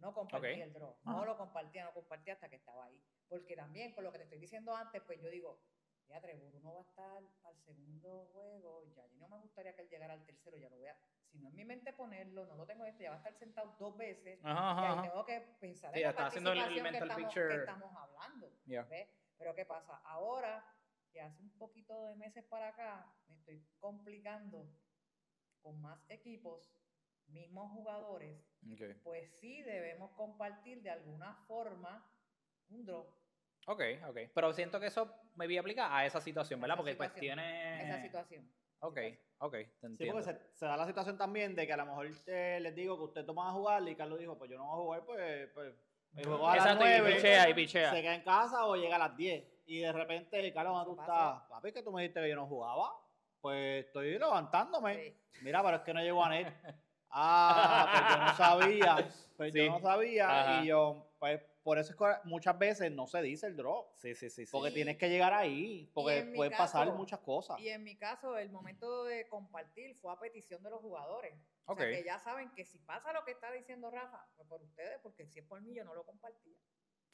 No 0.01 0.13
compartía 0.13 0.51
Ok. 0.55 0.61
el 0.63 0.73
draw. 0.73 0.97
No 1.03 1.11
Ajá. 1.17 1.25
lo 1.25 1.37
compartía, 1.37 1.83
no 1.85 1.93
compartía 1.93 2.33
hasta 2.33 2.49
que 2.49 2.55
estaba 2.57 2.85
ahí. 2.85 2.99
Porque 3.29 3.55
también, 3.55 3.93
con 3.93 4.03
lo 4.03 4.11
que 4.11 4.17
te 4.17 4.23
estoy 4.25 4.39
diciendo 4.39 4.75
antes, 4.75 5.01
pues 5.03 5.21
yo 5.21 5.29
digo, 5.29 5.61
ya 6.07 6.19
Trevor, 6.19 6.53
uno 6.55 6.73
va 6.73 6.81
a 6.81 6.83
estar 6.83 7.23
al 7.43 7.57
segundo 7.63 8.25
juego, 8.33 8.83
ya 8.95 9.05
y 9.07 9.15
no 9.17 9.29
me 9.29 9.37
gustaría 9.37 9.75
que 9.75 9.83
él 9.83 9.89
llegara 9.89 10.13
al 10.13 10.25
tercero, 10.25 10.57
ya 10.57 10.69
lo 10.69 10.77
voy 10.77 10.87
a, 10.87 10.97
si 11.31 11.37
no 11.39 11.47
en 11.49 11.55
mi 11.55 11.63
mente 11.63 11.93
ponerlo, 11.93 12.45
no 12.47 12.55
lo 12.55 12.65
tengo 12.65 12.83
esto, 12.83 13.03
ya 13.03 13.11
va 13.11 13.15
a 13.15 13.19
estar 13.19 13.33
sentado 13.35 13.75
dos 13.79 13.95
veces, 13.95 14.43
Ajá, 14.43 14.81
y 14.81 14.91
ajá, 14.91 15.01
tengo 15.03 15.25
que 15.25 15.39
pensar 15.61 15.93
Sí, 15.93 15.99
en 15.99 16.03
la 16.03 16.09
está 16.09 16.25
haciendo 16.27 16.51
el- 16.51 16.59
participación 16.59 16.91
que 16.91 16.97
estamos, 17.05 17.23
picture. 17.33 17.47
que 17.47 17.55
estamos 17.59 17.95
hablando. 17.95 18.51
Yeah. 18.65 18.83
¿ves? 18.83 19.07
Pero 19.37 19.55
¿qué 19.55 19.65
pasa? 19.65 19.97
Ahora, 20.03 20.65
que 21.13 21.21
hace 21.21 21.41
un 21.43 21.57
poquito 21.57 22.07
de 22.07 22.15
meses 22.15 22.43
para 22.45 22.69
acá, 22.69 23.15
me 23.27 23.35
estoy 23.35 23.65
complicando 23.79 24.67
con 25.61 25.79
más 25.79 26.03
equipos, 26.09 26.73
mismos 27.31 27.71
jugadores, 27.71 28.37
Okay. 28.73 28.93
pues 29.03 29.31
sí 29.39 29.63
debemos 29.63 30.11
compartir 30.11 30.83
de 30.83 30.91
alguna 30.91 31.33
forma 31.47 32.07
un 32.69 32.85
draw. 32.85 33.07
ok, 33.65 33.81
ok. 34.07 34.17
Pero 34.33 34.53
siento 34.53 34.79
que 34.79 34.85
eso 34.87 35.11
me 35.35 35.47
vi 35.47 35.57
aplica 35.57 35.95
a 35.95 36.05
esa 36.05 36.21
situación, 36.21 36.61
¿verdad? 36.61 36.75
Esa 36.75 36.83
Porque 36.83 36.95
pues 36.95 37.09
situación, 37.09 37.37
tiene... 37.39 37.83
Esa 37.83 38.01
situación. 38.01 38.51
Ok, 38.81 38.97
ok, 39.39 39.51
te 39.51 39.89
Sí, 39.97 40.09
porque 40.11 40.23
se, 40.23 40.39
se 40.55 40.65
da 40.65 40.77
la 40.77 40.85
situación 40.85 41.17
también 41.17 41.55
de 41.55 41.65
que 41.67 41.73
a 41.73 41.77
lo 41.77 41.85
mejor 41.87 42.07
eh, 42.27 42.59
les 42.61 42.75
digo 42.75 42.97
que 42.97 43.03
ustedes 43.05 43.25
toman 43.27 43.47
a 43.47 43.51
jugar 43.51 43.87
y 43.87 43.95
Carlos 43.95 44.19
dijo, 44.19 44.37
pues 44.37 44.49
yo 44.51 44.57
no 44.57 44.65
voy 44.65 44.73
a 44.73 45.01
jugar, 45.01 45.05
pues, 45.05 45.49
pues 45.53 45.73
mi 46.13 46.23
juego 46.23 46.47
a 46.47 46.55
las 46.55 46.65
Exacto, 46.65 46.85
y 46.85 46.89
9, 46.99 47.15
pichea, 47.15 47.49
y 47.49 47.53
pichea. 47.53 47.91
se 47.91 48.01
queda 48.01 48.15
en 48.15 48.23
casa 48.23 48.65
o 48.65 48.75
llega 48.75 48.95
a 48.95 48.99
las 48.99 49.15
10. 49.17 49.43
Y 49.67 49.79
de 49.79 49.91
repente, 49.91 50.53
Carlos, 50.53 50.73
¿dónde 50.73 50.93
tú 50.95 51.01
estás? 51.01 51.41
Papi, 51.49 51.71
que 51.71 51.81
tú 51.83 51.91
me 51.91 52.01
dijiste 52.01 52.21
que 52.21 52.29
yo 52.29 52.35
no 52.35 52.47
jugaba. 52.47 52.91
Pues 53.39 53.85
estoy 53.85 54.19
levantándome. 54.19 54.95
Sí. 54.95 55.17
Mira, 55.43 55.63
pero 55.63 55.77
es 55.77 55.83
que 55.83 55.93
no 55.93 56.01
llegó 56.01 56.23
a 56.23 56.29
net. 56.29 56.47
Ah, 57.11 57.87
pues 57.91 58.09
yo 58.09 58.17
no 58.25 58.35
sabía. 59.05 59.11
Pues 59.37 59.53
Sí. 59.53 59.65
yo 59.65 59.71
no 59.71 59.79
sabía. 59.79 60.41
Ajá. 60.55 60.63
Y 60.63 60.67
yo, 60.67 61.07
pues 61.19 61.41
por 61.63 61.77
eso 61.77 61.91
es 61.91 61.97
que 61.97 62.05
muchas 62.27 62.57
veces 62.57 62.91
no 62.91 63.05
se 63.07 63.21
dice 63.21 63.47
el 63.47 63.55
draw. 63.55 63.87
Sí, 63.95 64.15
sí, 64.15 64.29
sí. 64.29 64.45
Porque 64.51 64.69
Sí. 64.69 64.75
tienes 64.75 64.97
que 64.97 65.09
llegar 65.09 65.33
ahí. 65.33 65.89
Porque 65.93 66.31
pueden 66.35 66.57
pasar 66.57 66.85
caso- 66.87 66.97
muchas 66.97 67.19
cosas. 67.19 67.59
Y 67.59 67.69
en 67.69 67.83
mi 67.83 67.95
caso, 67.97 68.37
el 68.37 68.49
momento 68.51 69.03
de 69.03 69.27
compartir 69.27 69.95
fue 69.95 70.11
a 70.13 70.19
petición 70.19 70.63
de 70.63 70.69
los 70.69 70.79
jugadores. 70.81 71.33
O 71.65 71.75
sea, 71.75 71.85
que 71.89 72.03
ya 72.03 72.19
saben 72.19 72.51
que 72.55 72.65
si 72.65 72.79
pasa 72.79 73.13
lo 73.13 73.23
que 73.23 73.31
está 73.31 73.51
diciendo 73.51 73.89
Rafa, 73.91 74.25
pues 74.35 74.47
por 74.47 74.61
ustedes, 74.61 74.99
porque 75.01 75.25
si 75.27 75.39
es 75.39 75.45
por 75.45 75.61
mí, 75.61 75.73
yo 75.73 75.85
no 75.85 75.93
lo 75.93 76.03
compartía. 76.03 76.57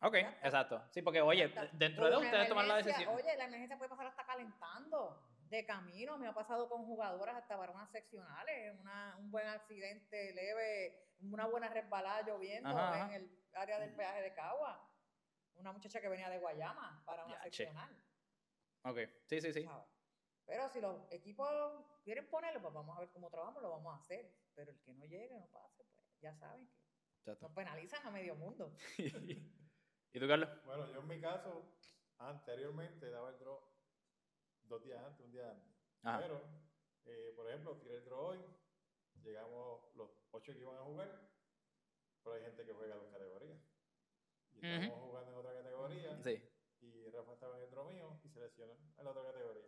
Ok, 0.02 0.16
exacto. 0.16 0.82
Sí, 0.92 1.02
porque 1.02 1.22
oye, 1.22 1.52
dentro 1.74 2.10
de 2.10 2.18
ustedes 2.18 2.48
tomar 2.50 2.66
la 2.66 2.78
decisión. 2.78 3.14
Oye, 3.16 3.36
la 3.38 3.46
emergencia 3.46 3.78
puede 3.78 3.90
pasar 3.90 4.08
hasta 4.08 4.26
calentando. 4.26 5.22
De 5.50 5.66
camino, 5.66 6.18
me 6.18 6.28
ha 6.28 6.34
pasado 6.34 6.68
con 6.68 6.86
jugadoras 6.86 7.36
hasta 7.36 7.58
para 7.58 7.72
unas 7.72 7.90
seccionales, 7.92 8.78
una- 8.80 9.16
un 9.18 9.32
buen 9.32 9.48
accidente 9.48 10.34
leve, 10.34 11.14
una 11.20 11.46
buena 11.48 11.70
resbalada 11.70 12.22
lloviendo 12.24 12.70
Ajá, 12.70 12.94
ajá. 13.04 13.06
en 13.16 13.22
el 13.22 13.42
área 13.54 13.80
del 13.80 13.96
peaje 13.96 14.22
de 14.22 14.34
Cagua. 14.34 14.84
Una 15.56 15.72
muchacha 15.72 16.02
que 16.02 16.10
venía 16.10 16.30
de 16.30 16.40
Guayama 16.40 17.02
para 17.06 17.26
una 17.26 17.36
Ya, 17.36 17.44
che. 17.50 17.50
seccional. 17.66 18.04
Ok, 18.84 18.98
sí, 19.26 19.42
sí, 19.42 19.54
sí. 19.54 19.64
¿sabes? 19.64 19.88
Pero 20.46 20.70
si 20.70 20.80
los 20.82 21.12
equipos 21.12 21.50
quieren 22.04 22.30
ponerlo, 22.30 22.62
pues 22.62 22.74
vamos 22.74 22.96
a 22.98 23.00
ver 23.02 23.10
cómo 23.12 23.30
trabajamos, 23.30 23.62
lo 23.64 23.70
vamos 23.72 23.94
a 23.94 23.98
hacer. 23.98 24.34
Pero 24.54 24.72
el 24.72 24.82
que 24.82 24.94
no 24.94 25.06
llegue, 25.06 25.38
no 25.40 25.48
pase, 25.48 25.84
pues 25.94 26.06
ya 26.20 26.34
saben 26.36 26.70
que 27.24 27.36
nos 27.42 27.52
penalizan 27.54 28.06
a 28.06 28.12
medio 28.12 28.36
mundo. 28.36 28.74
¿Y 30.14 30.20
tú, 30.20 30.28
Carlos? 30.28 30.50
Bueno, 30.66 30.92
yo 30.92 31.00
en 31.02 31.08
mi 31.08 31.20
caso, 31.20 31.78
anteriormente 32.18 33.10
daba 33.10 33.30
el 33.30 33.40
draw 33.40 33.60
dos 34.68 34.84
días 34.84 35.04
antes, 35.04 35.26
un 35.26 35.32
día 35.32 35.52
antes. 35.52 35.74
Ajá. 36.04 36.20
Pero, 36.22 36.42
eh, 37.06 37.34
por 37.36 37.48
ejemplo, 37.50 37.78
tiré 37.78 37.96
el 37.98 38.06
draw 38.06 38.20
hoy, 38.28 38.40
llegamos 39.24 39.96
los 39.96 40.10
ocho 40.32 40.54
que 40.54 40.60
iban 40.60 40.78
a 40.78 40.82
jugar, 40.84 41.30
pero 42.24 42.36
hay 42.36 42.44
gente 42.44 42.66
que 42.66 42.74
juega 42.74 42.96
dos 42.96 43.12
categorías. 43.12 43.58
Y 44.52 44.58
Ujú. 44.60 44.68
estábamos 44.68 45.10
jugando 45.10 45.32
en 45.32 45.38
otra 45.38 45.54
categoría, 45.54 46.18
Sí. 46.24 46.50
y 46.82 47.10
Rafa 47.10 47.34
estaba 47.34 47.58
en 47.58 47.64
el 47.64 47.72
draw 47.72 47.90
mío 47.90 48.20
y 48.24 48.30
se 48.30 48.40
lesionó 48.40 48.74
en 48.98 49.04
la 49.06 49.12
otra 49.12 49.24
categoría. 49.24 49.66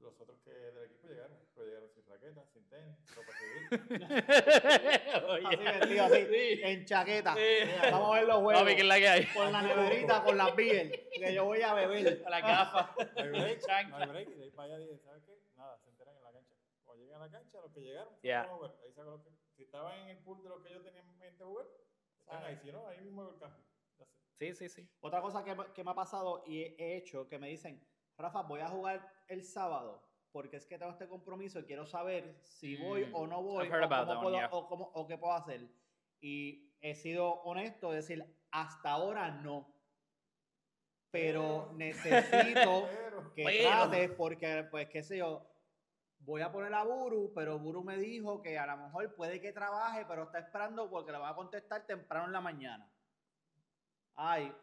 Los 0.00 0.20
otros 0.20 0.38
que 0.44 0.50
del 0.50 0.84
equipo 0.84 1.08
llegaron, 1.08 1.36
pero 1.54 1.66
llegaron 1.66 1.90
sin 1.90 2.06
raquetas, 2.06 2.48
sin 2.52 2.68
tenis, 2.68 2.96
ropa 3.14 3.32
civil. 3.32 4.06
Así 5.46 5.56
vestido, 5.56 6.04
así, 6.04 6.26
Sí. 6.26 6.60
en 6.62 6.84
chaqueta. 6.84 7.34
Sí. 7.34 7.40
Mira, 7.66 7.90
Vamos 7.90 8.10
a 8.14 8.18
ver 8.18 8.28
los 8.28 8.36
juegos. 8.42 8.62
Papi, 8.62 8.74
¿qué 8.76 8.80
es 8.82 8.86
la 8.86 8.96
que 8.98 9.08
hay? 9.08 9.26
Con 9.26 9.52
la 9.52 9.62
neverita, 9.62 10.22
con 10.24 10.36
las 10.36 10.54
beer, 10.56 11.08
que 11.10 11.34
yo 11.34 11.44
voy 11.44 11.62
a 11.62 11.74
beber. 11.74 12.22
La 12.28 12.40
gafa. 12.40 12.94
No 13.16 13.42
hay 13.44 13.56
break, 13.56 13.88
no 13.88 13.96
hay 13.96 14.08
break. 14.08 14.28
Y 14.28 14.34
de 14.34 14.44
ahí 14.44 14.50
para 14.50 14.74
allá 14.74 14.78
dije, 14.78 14.98
¿sabes 14.98 15.22
qué? 15.24 15.38
Nada, 15.56 15.78
se 15.78 15.88
enteran 15.88 16.16
en 16.16 16.22
la 16.22 16.32
cancha. 16.32 16.54
Cuando 16.84 17.04
llegan 17.04 17.22
a 17.22 17.26
la 17.26 17.32
cancha, 17.32 17.58
los 17.60 17.72
que 17.72 17.80
llegaron, 17.80 18.14
Yeah. 18.22 18.42
a 18.42 18.48
jugar. 18.48 18.74
Ahí 18.84 18.92
saco 18.92 19.10
los 19.10 19.22
que, 19.22 19.30
si 19.56 19.62
estaban 19.64 19.98
en 20.00 20.08
el 20.10 20.18
pool 20.18 20.42
de 20.42 20.48
los 20.50 20.62
que 20.62 20.72
yo 20.72 20.82
tenía 20.82 21.00
en 21.00 21.18
mente 21.18 21.42
jugar, 21.44 21.66
están 22.20 22.44
ahí. 22.44 22.56
Si 22.62 22.70
no, 22.70 22.86
ahí 22.86 23.00
mismo 23.00 23.28
el 23.28 23.38
cambio. 23.38 23.64
Sí, 24.38 24.52
sí, 24.54 24.68
sí. 24.68 24.86
Otra 25.00 25.22
cosa 25.22 25.42
que, 25.42 25.54
me- 25.54 25.72
que 25.72 25.82
me 25.82 25.90
ha 25.92 25.94
pasado 25.94 26.44
y 26.46 26.62
he 26.62 26.96
hecho, 26.96 27.26
que 27.26 27.38
me 27.38 27.48
dicen, 27.48 27.82
Rafa, 28.18 28.42
voy 28.42 28.60
a 28.60 28.68
jugar 28.68 29.12
el 29.28 29.44
sábado 29.44 30.02
porque 30.32 30.56
es 30.58 30.66
que 30.66 30.78
tengo 30.78 30.92
este 30.92 31.08
compromiso 31.08 31.58
y 31.60 31.64
quiero 31.64 31.86
saber 31.86 32.38
si 32.44 32.76
voy 32.76 33.06
Mm, 33.06 33.14
o 33.14 33.26
no 33.26 33.42
voy 33.42 33.68
o, 33.68 33.70
cómo 33.70 33.84
one, 34.12 34.20
puedo- 34.20 34.30
yeah. 34.36 34.48
o 34.52 34.68
cómo- 34.68 34.90
o 34.94 35.06
qué 35.06 35.16
puedo 35.16 35.32
hacer. 35.34 35.66
Y 36.20 36.74
he 36.80 36.94
sido 36.94 37.40
honesto, 37.42 37.90
decir, 37.90 38.24
hasta 38.50 38.90
ahora 38.90 39.30
no. 39.30 39.72
Pero 41.10 41.72
necesito 41.76 42.88
Pero, 42.90 43.32
que 43.34 43.44
Pero. 43.44 43.68
trates 43.70 44.10
porque, 44.12 44.66
pues, 44.70 44.88
qué 44.90 45.02
sé 45.02 45.18
yo, 45.18 45.46
voy 46.18 46.42
a 46.42 46.52
poner 46.52 46.74
a 46.74 46.82
Buru, 46.82 47.32
pero 47.34 47.58
Buru 47.58 47.82
me 47.82 47.96
dijo 47.96 48.42
que 48.42 48.58
a 48.58 48.66
lo 48.66 48.76
mejor 48.76 49.14
puede 49.14 49.40
que 49.40 49.52
trabaje, 49.52 50.04
pero 50.06 50.24
está 50.24 50.38
esperando 50.40 50.90
porque 50.90 51.12
le 51.12 51.18
va 51.18 51.30
a 51.30 51.34
contestar 51.34 51.86
temprano 51.86 52.26
en 52.26 52.32
la 52.32 52.40
mañana. 52.42 52.90
Ay. 54.14 54.54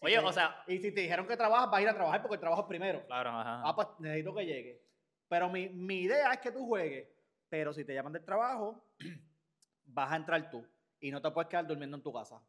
Si 0.00 0.06
Oye, 0.06 0.18
te- 0.18 0.24
o 0.24 0.32
sea- 0.32 0.62
Y 0.66 0.78
si 0.78 0.92
te 0.92 1.00
dijeron 1.02 1.26
que 1.26 1.36
trabajas, 1.36 1.70
vas 1.70 1.78
a 1.78 1.82
ir 1.82 1.88
a 1.88 1.94
trabajar 1.94 2.20
porque 2.22 2.34
el 2.34 2.40
trabajo 2.40 2.62
es 2.62 2.68
primero. 2.68 3.04
Claro, 3.06 3.30
ajá. 3.30 3.62
Ah, 3.64 3.74
pues 3.74 3.88
necesito 3.98 4.34
que 4.34 4.46
llegue. 4.46 4.82
Pero 5.28 5.48
mi, 5.48 5.68
mi 5.68 6.00
idea 6.02 6.32
es 6.32 6.40
que 6.40 6.52
tú 6.52 6.66
juegues. 6.66 7.08
Pero 7.48 7.72
si 7.72 7.84
te 7.84 7.94
llaman 7.94 8.12
del 8.12 8.24
trabajo, 8.24 8.84
vas 9.86 10.12
a 10.12 10.16
entrar 10.16 10.50
tú. 10.50 10.66
Y 11.00 11.10
no 11.10 11.20
te 11.22 11.30
puedes 11.30 11.48
quedar 11.48 11.66
durmiendo 11.66 11.96
en 11.96 12.02
tu 12.02 12.12
casa. 12.12 12.40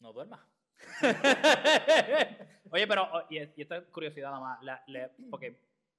No 0.00 0.12
duermas. 0.12 0.40
Oye, 2.70 2.86
pero, 2.86 3.08
oh, 3.12 3.22
y, 3.30 3.38
y 3.38 3.62
esto 3.62 3.76
es 3.76 3.84
curiosidad 3.86 4.30
nada 4.30 4.40
más, 4.40 4.62
la- 4.62 4.82
le- 4.88 5.10
porque 5.30 5.50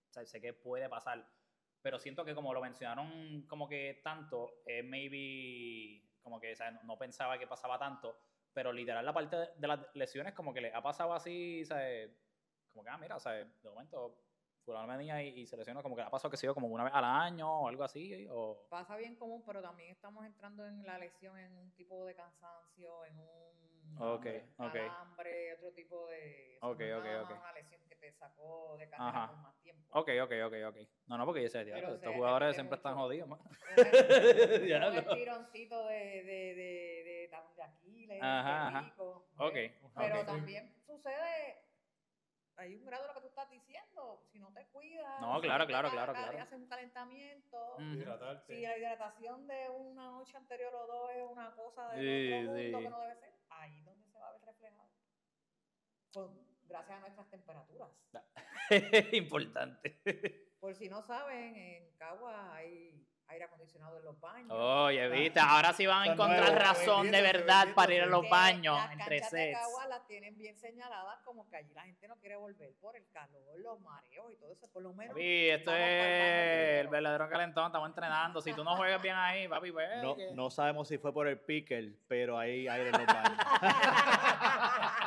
o 0.09 0.13
sea, 0.13 0.25
sé 0.25 0.41
que 0.41 0.53
puede 0.53 0.87
pasar, 0.89 1.25
pero 1.81 1.97
siento 1.99 2.23
que 2.25 2.35
como 2.35 2.53
lo 2.53 2.61
mencionaron 2.61 3.43
como 3.47 3.67
que 3.67 4.01
tanto, 4.03 4.61
eh, 4.65 4.83
maybe, 4.83 6.03
como 6.21 6.39
que 6.39 6.53
o 6.53 6.55
sea, 6.55 6.71
no, 6.71 6.83
no 6.83 6.97
pensaba 6.97 7.37
que 7.39 7.47
pasaba 7.47 7.79
tanto, 7.79 8.17
pero 8.55 8.71
literal 8.71 9.05
la 9.05 9.13
parte 9.13 9.35
de, 9.35 9.67
las 9.67 9.79
lesiones 9.93 10.33
como 10.33 10.53
que 10.53 10.61
le 10.61 10.73
ha 10.73 10.81
pasado 10.81 11.13
así, 11.13 11.65
¿sabes? 11.65 12.09
Como 12.71 12.83
que, 12.85 12.89
ah, 12.89 12.97
mira, 12.97 13.19
¿sabes? 13.19 13.45
De 13.61 13.69
momento, 13.69 14.17
fulano 14.63 14.87
venía 14.97 15.21
y, 15.21 15.41
y 15.41 15.45
se 15.45 15.57
lesionó, 15.57 15.83
como 15.83 15.95
que 15.95 16.01
le 16.01 16.07
ha 16.07 16.09
pasado 16.09 16.31
que 16.31 16.37
sido 16.37 16.53
como 16.53 16.67
una 16.67 16.85
vez 16.85 16.93
al 16.93 17.03
año 17.03 17.47
o 17.49 17.67
algo 17.67 17.83
así, 17.83 18.25
o... 18.31 18.65
Pasa 18.69 18.95
bien 18.95 19.15
común, 19.17 19.43
pero 19.45 19.61
también 19.61 19.91
estamos 19.91 20.25
entrando 20.25 20.65
en 20.65 20.85
la 20.85 20.97
lesión 20.97 21.37
en 21.37 21.53
un 21.57 21.69
tipo 21.73 22.05
de 22.05 22.15
cansancio, 22.15 23.05
en 23.05 23.19
un 23.19 23.97
Ok, 23.97 24.25
ok. 24.57 24.75
alambre, 24.75 25.53
otro 25.55 25.73
tipo 25.73 26.07
de... 26.07 26.57
Ok, 26.61 26.81
ok, 26.97 27.05
ok. 27.23 27.31
Una 27.37 27.53
lesión 27.53 27.81
te 28.05 28.13
sacó 28.13 28.77
de 28.77 28.87
carrera 28.89 29.09
Ajá. 29.09 29.27
por 29.31 29.37
más 29.37 29.59
tiempo. 29.61 29.99
Ok, 29.99 30.09
ok, 30.23 30.31
ok, 30.45 30.53
ok. 30.69 30.77
No, 31.07 31.17
no, 31.17 31.25
porque 31.25 31.41
yo 31.43 31.49
sé, 31.49 31.61
estos 31.61 32.13
jugadores 32.13 32.55
siempre 32.55 32.75
están 32.77 32.95
jodidos, 32.95 33.27
man. 33.27 33.39
Un 33.39 34.65
Diablo. 34.65 34.99
estironcito 35.11 35.87
de, 35.87 35.95
de, 35.95 36.23
de, 36.23 36.55
de, 36.55 37.29
de 37.55 37.63
Aquiles, 37.63 38.21
Ajá, 38.21 38.67
ajá. 38.67 38.79
perico, 38.81 39.27
Ok, 39.37 39.53
¿ves? 39.53 39.71
Pero 39.95 40.25
también 40.25 40.75
sucede, 40.85 41.57
hay 42.57 42.75
un 42.75 42.85
grado 42.85 43.03
de 43.03 43.07
lo 43.09 43.13
que 43.15 43.21
tú 43.21 43.27
estás 43.27 43.49
diciendo, 43.49 44.23
si 44.31 44.39
no 44.39 44.53
te 44.53 44.67
cuidas, 44.67 45.21
No, 45.21 45.35
si 45.37 45.47
claro, 45.47 45.65
te 45.65 45.71
claro, 45.71 45.89
claro, 45.89 46.13
claro. 46.13 46.37
haces 46.39 46.59
un 46.59 46.67
calentamiento, 46.67 47.75
Mm. 47.79 47.93
hidratarte. 47.95 48.55
si 48.55 48.61
la 48.61 48.77
hidratación 48.77 49.47
de 49.47 49.69
una 49.69 50.11
noche 50.11 50.37
anterior 50.37 50.73
o 50.75 50.85
dos 50.87 51.09
es 51.15 51.25
una 51.27 51.55
cosa 51.55 51.89
de 51.89 51.99
Sí, 52.01 52.43
otro 52.43 52.53
mundo 52.53 52.77
sí. 52.77 52.83
que 52.83 52.89
no 52.89 53.01
debe 53.01 53.15
ser, 53.15 53.33
ahí 53.49 53.79
es 53.79 53.85
donde 53.85 54.07
se 54.11 54.19
va 54.19 54.29
a 54.29 54.31
ver 54.33 54.41
reflejado. 54.45 54.89
Con- 56.13 56.54
gracias 56.67 56.97
a 56.97 56.99
nuestras 56.99 57.29
temperaturas. 57.29 57.89
Importante. 59.13 59.99
Por 60.59 60.75
si 60.75 60.89
no 60.89 61.01
saben, 61.03 61.55
en 61.55 61.91
Cagua 61.97 62.55
hay 62.55 63.05
aire 63.27 63.45
acondicionado 63.45 63.97
en 63.97 64.05
los 64.05 64.19
baños. 64.19 64.51
Oye, 64.51 65.07
viste, 65.09 65.39
ahora 65.39 65.73
sí 65.73 65.85
van 65.85 66.09
a 66.09 66.13
encontrar 66.13 66.51
nuevos, 66.51 66.59
razón 66.59 67.11
de 67.11 67.21
verdad 67.21 67.67
para 67.75 67.93
ir 67.93 68.01
a 68.03 68.05
los 68.05 68.29
baños 68.29 68.77
las 68.77 68.91
entre 68.91 69.19
canchas 69.19 69.31
de 69.31 69.37
sets. 69.37 69.59
Cagua 69.59 69.87
las 69.87 70.07
tienen 70.07 70.37
bien 70.37 70.57
señaladas 70.57 71.19
como 71.23 71.47
que 71.49 71.57
allí 71.57 71.73
la 71.73 71.83
gente 71.83 72.07
no 72.07 72.17
quiere 72.17 72.35
volver 72.35 72.73
por 72.79 72.95
el 72.95 73.09
calor, 73.11 73.59
los 73.59 73.79
mareos 73.81 74.31
y 74.31 74.35
todo 74.37 74.51
eso, 74.51 74.67
por 74.71 74.83
lo 74.83 74.93
menos. 74.93 75.13
Papi, 75.13 75.49
esto 75.49 75.71
es 75.71 76.81
el 76.81 76.87
verdadero 76.87 77.29
calentón, 77.29 77.67
estamos 77.67 77.89
entrenando. 77.89 78.41
Si 78.41 78.53
tú 78.53 78.63
no 78.63 78.75
juegas 78.75 79.01
bien 79.01 79.15
ahí, 79.15 79.47
papi, 79.47 79.71
pues. 79.71 79.87
No, 80.01 80.15
no 80.33 80.49
sabemos 80.49 80.87
si 80.87 80.97
fue 80.97 81.13
por 81.13 81.27
el 81.27 81.39
pickle, 81.39 81.97
pero 82.07 82.37
ahí 82.37 82.67
hay 82.67 82.81
en 82.81 82.91
los 82.91 83.05
baños. 83.05 83.31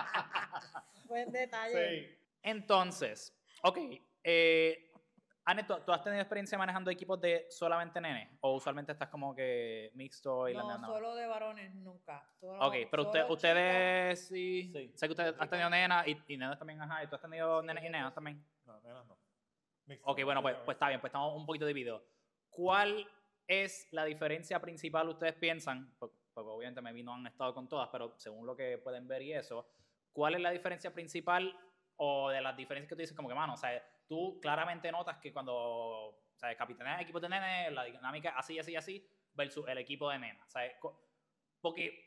Buen 1.08 1.32
detalle. 1.32 2.18
Entonces, 2.42 3.34
ok. 3.62 3.78
Eh, 4.22 4.84
Ane, 5.44 5.64
¿tú, 5.64 5.74
tú 5.86 5.92
has 5.92 6.02
tenido 6.04 6.20
experiencia 6.20 6.58
manejando 6.58 6.90
equipos 6.90 7.18
de 7.18 7.46
solamente 7.48 7.98
nenes? 8.02 8.28
¿O 8.42 8.54
usualmente 8.56 8.92
estás 8.92 9.08
como 9.08 9.34
que 9.34 9.90
mixto 9.94 10.46
y 10.46 10.52
la 10.52 10.62
No, 10.62 10.74
nena? 10.76 10.86
solo 10.86 11.14
de 11.14 11.26
varones 11.26 11.74
nunca. 11.74 12.30
Solo- 12.38 12.66
Ok, 12.66 12.74
pero 12.90 13.04
usted, 13.04 13.24
ustedes 13.30 14.28
sí, 14.28 14.70
Sí. 14.74 14.92
Sé 14.94 15.06
que 15.06 15.12
ustedes 15.12 15.34
han 15.38 15.48
tenido 15.48 15.70
nenas 15.70 16.06
y, 16.06 16.18
y 16.28 16.36
nenas 16.36 16.58
también, 16.58 16.82
ajá. 16.82 17.02
¿Y 17.02 17.06
tú 17.06 17.14
has 17.14 17.22
tenido 17.22 17.62
nenas 17.62 17.82
y 17.82 17.88
nenas 17.88 18.14
también? 18.14 18.44
No, 18.66 18.78
nenas 18.82 19.06
no. 19.06 19.18
Mixto, 19.86 20.06
Ok, 20.10 20.22
bueno, 20.22 20.42
pues, 20.42 20.54
pues 20.66 20.74
está 20.74 20.88
bien, 20.88 21.00
pues 21.00 21.08
estamos 21.08 21.34
un 21.34 21.46
poquito 21.46 21.64
divididos. 21.64 22.02
¿Cuál 22.50 23.08
es 23.46 23.88
la 23.92 24.04
diferencia 24.04 24.60
principal, 24.60 25.08
ustedes 25.08 25.34
piensan? 25.34 25.94
Por- 25.98 26.12
Porque 26.34 26.50
obviamente 26.50 26.82
me 26.82 26.92
no 27.02 27.14
han 27.14 27.26
estado 27.26 27.54
con 27.54 27.66
todas, 27.68 27.88
pero 27.90 28.14
según 28.18 28.46
lo 28.46 28.54
que 28.54 28.76
pueden 28.78 29.08
ver 29.08 29.22
y 29.22 29.32
eso, 29.32 29.66
¿cuál 30.18 30.34
es 30.34 30.40
la 30.40 30.50
diferencia 30.50 30.92
principal 30.92 31.56
o 31.94 32.28
de 32.30 32.40
las 32.40 32.56
diferencias 32.56 32.88
que 32.88 32.96
tú 32.96 33.00
dices 33.02 33.16
como 33.16 33.28
que, 33.28 33.36
mano, 33.36 33.54
o 33.54 33.56
sea, 33.56 33.80
tú 34.08 34.40
claramente 34.40 34.90
notas 34.90 35.18
que 35.18 35.32
cuando, 35.32 35.54
o 35.54 36.34
sea, 36.34 36.56
capitaneas 36.56 37.02
equipos 37.02 37.22
de 37.22 37.28
nene, 37.28 37.70
la 37.70 37.84
dinámica 37.84 38.30
así, 38.30 38.58
así, 38.58 38.74
así, 38.74 39.08
versus 39.32 39.68
el 39.68 39.78
equipo 39.78 40.10
de 40.10 40.18
nena, 40.18 40.44
o 40.44 40.50
sea, 40.50 40.62
porque, 41.60 42.04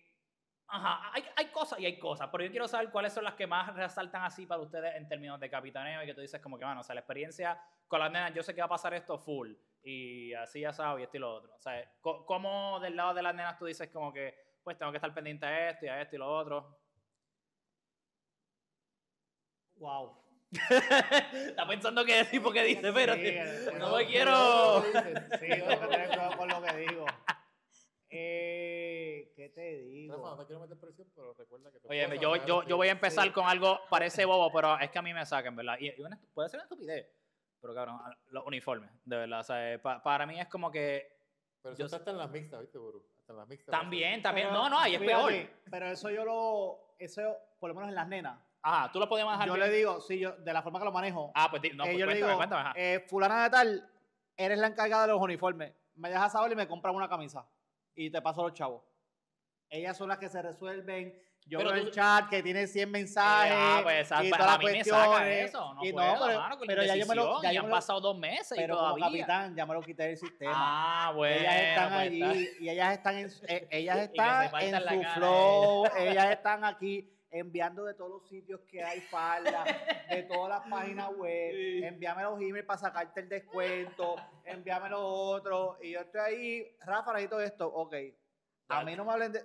ajá, 0.68 1.14
hay, 1.14 1.24
hay 1.38 1.46
cosas 1.52 1.80
y 1.80 1.86
hay 1.86 1.98
cosas, 1.98 2.28
pero 2.30 2.44
yo 2.44 2.52
quiero 2.52 2.68
saber 2.68 2.92
cuáles 2.92 3.14
son 3.14 3.24
las 3.24 3.36
que 3.36 3.48
más 3.48 3.74
resaltan 3.78 4.26
así 4.26 4.46
para 4.46 4.62
ustedes 4.62 4.94
en 4.98 5.08
términos 5.08 5.40
de 5.40 5.50
capitaneo 5.50 6.04
y 6.04 6.06
que 6.06 6.14
tú 6.14 6.20
dices 6.20 6.42
como 6.42 6.60
que, 6.60 6.66
mano, 6.66 6.82
o 6.82 6.84
sea, 6.84 6.96
la 6.96 7.00
experiencia 7.00 7.64
con 7.88 8.02
las 8.02 8.12
nenas, 8.12 8.34
yo 8.34 8.44
sé 8.44 8.54
que 8.54 8.60
va 8.60 8.66
a 8.66 8.76
pasar 8.76 8.94
esto 8.94 9.18
full, 9.20 9.54
y 9.84 10.34
así 10.34 10.60
ya 10.60 10.74
sabes, 10.74 11.00
y 11.00 11.04
esto 11.06 11.16
y 11.16 11.22
lo 11.22 11.34
otro, 11.34 11.56
o 11.56 11.62
sea, 11.62 11.90
¿cómo 12.02 12.78
del 12.82 12.98
lado 12.98 13.14
de 13.14 13.22
las 13.22 13.34
nenas 13.34 13.58
tú 13.58 13.68
dices 13.68 13.90
como 13.90 14.12
que, 14.12 14.36
pues 14.62 14.78
tengo 14.78 14.92
que 14.92 14.98
estar 14.98 15.14
pendiente 15.14 15.46
a 15.46 15.70
esto 15.70 15.86
y 15.86 15.88
a 15.88 16.02
esto 16.02 16.18
y 16.18 16.20
lo 16.20 16.30
otro? 16.30 16.81
Wow. 19.82 20.18
Está 21.34 21.66
pensando 21.68 22.04
que 22.06 22.16
decir 22.16 22.42
porque 22.44 22.64
dice, 22.64 22.92
pero 22.94 23.14
Sí, 23.16 23.22
eh, 23.26 23.70
no 23.80 23.90
no, 23.90 23.98
me 23.98 24.06
quiero. 24.06 24.84
Sí, 24.84 24.92
tengo 25.50 25.68
que 25.68 25.88
tener 25.88 26.08
cuidado 26.10 26.38
con 26.38 26.48
lo 26.50 26.62
que 26.62 26.78
digo. 26.78 27.06
Eh, 28.14 29.32
¿Qué 29.36 29.50
te 29.50 29.78
digo? 29.84 30.16
Rafa, 30.18 30.30
no 30.36 30.38
te 30.40 30.46
quiero 30.48 30.60
meter 30.62 30.78
presión, 30.78 31.08
pero 31.16 31.34
recuerda 31.34 31.72
que 31.72 31.80
Oye, 31.88 32.20
yo, 32.20 32.36
yo, 32.46 32.64
yo 32.68 32.76
voy 32.78 32.90
a 32.90 32.92
empezar 32.92 33.24
Sí. 33.26 33.32
con 33.32 33.48
algo, 33.48 33.80
parece 33.90 34.26
bobo, 34.26 34.52
pero 34.52 34.78
es 34.80 34.90
que 34.92 35.00
a 35.00 35.02
mí 35.02 35.14
me 35.14 35.26
sacan, 35.26 35.56
¿verdad? 35.56 35.78
Y, 35.80 35.90
y 35.98 36.02
una 36.02 36.20
puede 36.34 36.50
ser 36.50 36.58
una 36.58 36.64
estupidez, 36.66 37.08
pero 37.62 37.74
cabrón, 37.74 38.00
los 38.32 38.46
uniformes, 38.46 38.90
de 39.06 39.16
verdad. 39.16 39.40
O 39.40 39.44
sea, 39.44 39.74
eh, 39.74 39.80
pa- 39.80 40.04
para 40.04 40.26
mí 40.26 40.38
es 40.40 40.48
como 40.50 40.70
que 40.70 41.08
Pero 41.62 41.76
yo 41.78 41.86
eso 41.86 41.96
está 41.96 41.98
hasta 41.98 42.12
en 42.12 42.18
las 42.18 42.30
mixtas, 42.30 42.60
¿viste, 42.60 42.78
Buru? 42.78 43.06
Hasta 43.20 43.32
en 43.32 43.38
las 43.40 43.48
mixtas. 43.48 43.72
también, 43.72 44.22
también, 44.22 44.48
Pero, 44.50 44.60
no, 44.64 44.70
no, 44.70 44.80
ahí 44.80 44.96
es 44.96 45.00
fíjate, 45.02 45.24
peor. 45.46 45.50
Pero 45.72 45.88
eso 45.88 46.10
yo 46.10 46.26
lo, 46.26 46.96
eso 47.00 47.38
por 47.62 47.70
lo 47.70 47.76
menos 47.76 47.90
en 47.90 47.96
las 47.96 48.08
nenas. 48.10 48.38
Ajá, 48.64 48.92
tú 48.92 49.00
lo 49.00 49.10
podías 49.10 49.28
dejar 49.30 49.48
Yo 49.48 49.54
bien? 49.56 49.68
le 49.70 49.76
digo, 49.76 50.02
sí, 50.02 50.20
yo, 50.20 50.34
de 50.34 50.54
la 50.54 50.62
forma 50.62 50.80
que 50.80 50.86
lo 50.86 50.92
manejo. 50.92 51.32
Ah, 51.34 51.48
pues 51.50 51.62
no, 51.74 51.84
eh, 51.86 51.88
pues 51.88 51.98
yo 51.98 52.06
le 52.06 52.12
cuéntame, 52.14 52.26
digo, 52.28 52.38
cuéntame, 52.38 52.62
ajá. 52.62 52.74
eh, 52.76 53.06
fulana 53.10 53.44
de 53.44 53.50
tal, 53.50 53.90
eres 54.38 54.60
la 54.60 54.68
encargada 54.68 55.08
de 55.08 55.14
los 55.14 55.22
uniformes. 55.22 55.74
Me 55.96 56.10
dejas 56.10 56.32
saber 56.32 56.52
y 56.52 56.56
me 56.56 56.68
compras 56.68 56.94
una 56.96 57.10
camisa. 57.10 57.46
Y 57.96 58.10
te 58.10 58.22
paso 58.22 58.44
los 58.44 58.54
chavos. 58.54 58.84
Ellas 59.70 59.98
son 59.98 60.10
las 60.10 60.18
que 60.20 60.30
se 60.30 60.42
resuelven. 60.42 61.18
Yo 61.48 61.58
Pero 61.58 61.72
veo 61.72 61.82
tú- 61.82 61.88
el 61.88 61.92
chat 61.94 62.30
que 62.30 62.44
tiene 62.44 62.68
100 62.68 62.92
mensajes. 62.92 63.52
ah, 63.56 63.80
pues 63.82 64.02
esa- 64.06 64.24
y 64.24 64.30
pues, 64.30 64.40
todas 64.40 64.48
a 64.48 64.58
las 64.58 64.60
mí 64.60 64.66
me 64.78 64.84
saca 64.84 65.06
cuestiones. 65.08 65.50
eso, 65.50 65.74
no 65.74 65.84
y 65.84 65.90
no, 65.90 65.96
puedo, 65.96 66.28
pero, 66.28 66.40
mano, 66.40 66.58
con 66.60 66.68
pero 66.68 66.84
ya 66.84 66.96
yo 66.96 67.06
me 67.08 67.16
lo, 67.16 67.42
ya 67.42 67.52
y 67.52 67.56
yo 67.56 67.60
han 67.62 67.66
me 67.66 67.70
lo- 67.72 67.76
pasado 67.78 68.00
dos 68.00 68.18
meses 68.20 68.52
y 68.58 68.62
pero 68.62 68.76
como 68.76 68.88
todavía. 68.96 69.06
capitán 69.26 69.56
ya 69.56 69.66
me 69.66 69.74
lo 69.74 69.82
quité 69.82 70.04
del 70.04 70.18
sistema. 70.18 70.54
Ah, 70.56 71.12
bueno. 71.16 71.36
ellas 71.42 71.56
están 71.56 71.90
pues 71.90 72.00
allí 72.00 72.22
está- 72.22 72.64
y 72.64 72.70
ellas 72.70 72.94
están 72.94 73.18
en, 73.18 73.32
eh, 73.48 73.68
ellas 73.72 73.98
Y 74.14 74.18
están 74.18 74.54
en 74.64 75.04
su 75.04 75.10
flow, 75.16 75.86
ellas 75.98 76.30
están 76.32 76.64
aquí 76.64 77.12
enviando 77.32 77.86
de 77.86 77.94
todos 77.94 78.12
los 78.12 78.28
sitios 78.28 78.60
que 78.70 78.84
hay 78.84 79.00
falda, 79.02 79.64
de 80.10 80.24
todas 80.24 80.50
las 80.50 80.70
páginas 80.70 81.10
web, 81.16 81.52
Sí. 81.52 81.84
envíame 81.84 82.24
los 82.24 82.40
emails 82.42 82.66
para 82.66 82.78
sacarte 82.80 83.22
el 83.22 83.30
descuento, 83.30 84.16
envíame 84.44 84.90
los 84.90 85.00
otros, 85.02 85.78
y 85.82 85.92
yo 85.92 86.02
estoy 86.02 86.22
ahí, 86.22 86.76
Rafa, 86.82 87.14
necesito 87.14 87.40
esto, 87.40 87.68
ok, 87.74 87.96
a 88.68 88.84
mí 88.84 88.96
no 88.96 89.06
me 89.06 89.12
hablen 89.14 89.32
de, 89.32 89.42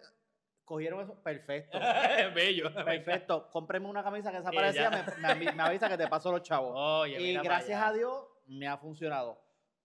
cogieron 0.64 1.00
eso, 1.00 1.14
perfecto, 1.22 1.78
Bello. 2.34 2.74
perfecto, 2.74 3.48
cómpreme 3.52 3.86
una 3.88 4.02
camisa 4.02 4.32
que 4.32 4.38
desaparecía, 4.38 4.90
me, 4.90 5.02
me 5.20 5.28
avi- 5.28 5.54
me 5.54 5.62
avisa 5.62 5.88
que 5.88 5.96
te 5.96 6.08
paso 6.08 6.32
los 6.32 6.42
chavos. 6.42 6.74
Oye, 6.76 7.20
Y 7.20 7.38
gracias 7.38 7.80
a 7.80 7.92
Dios 7.92 8.26
me 8.46 8.66
ha 8.66 8.76
funcionado. 8.76 9.40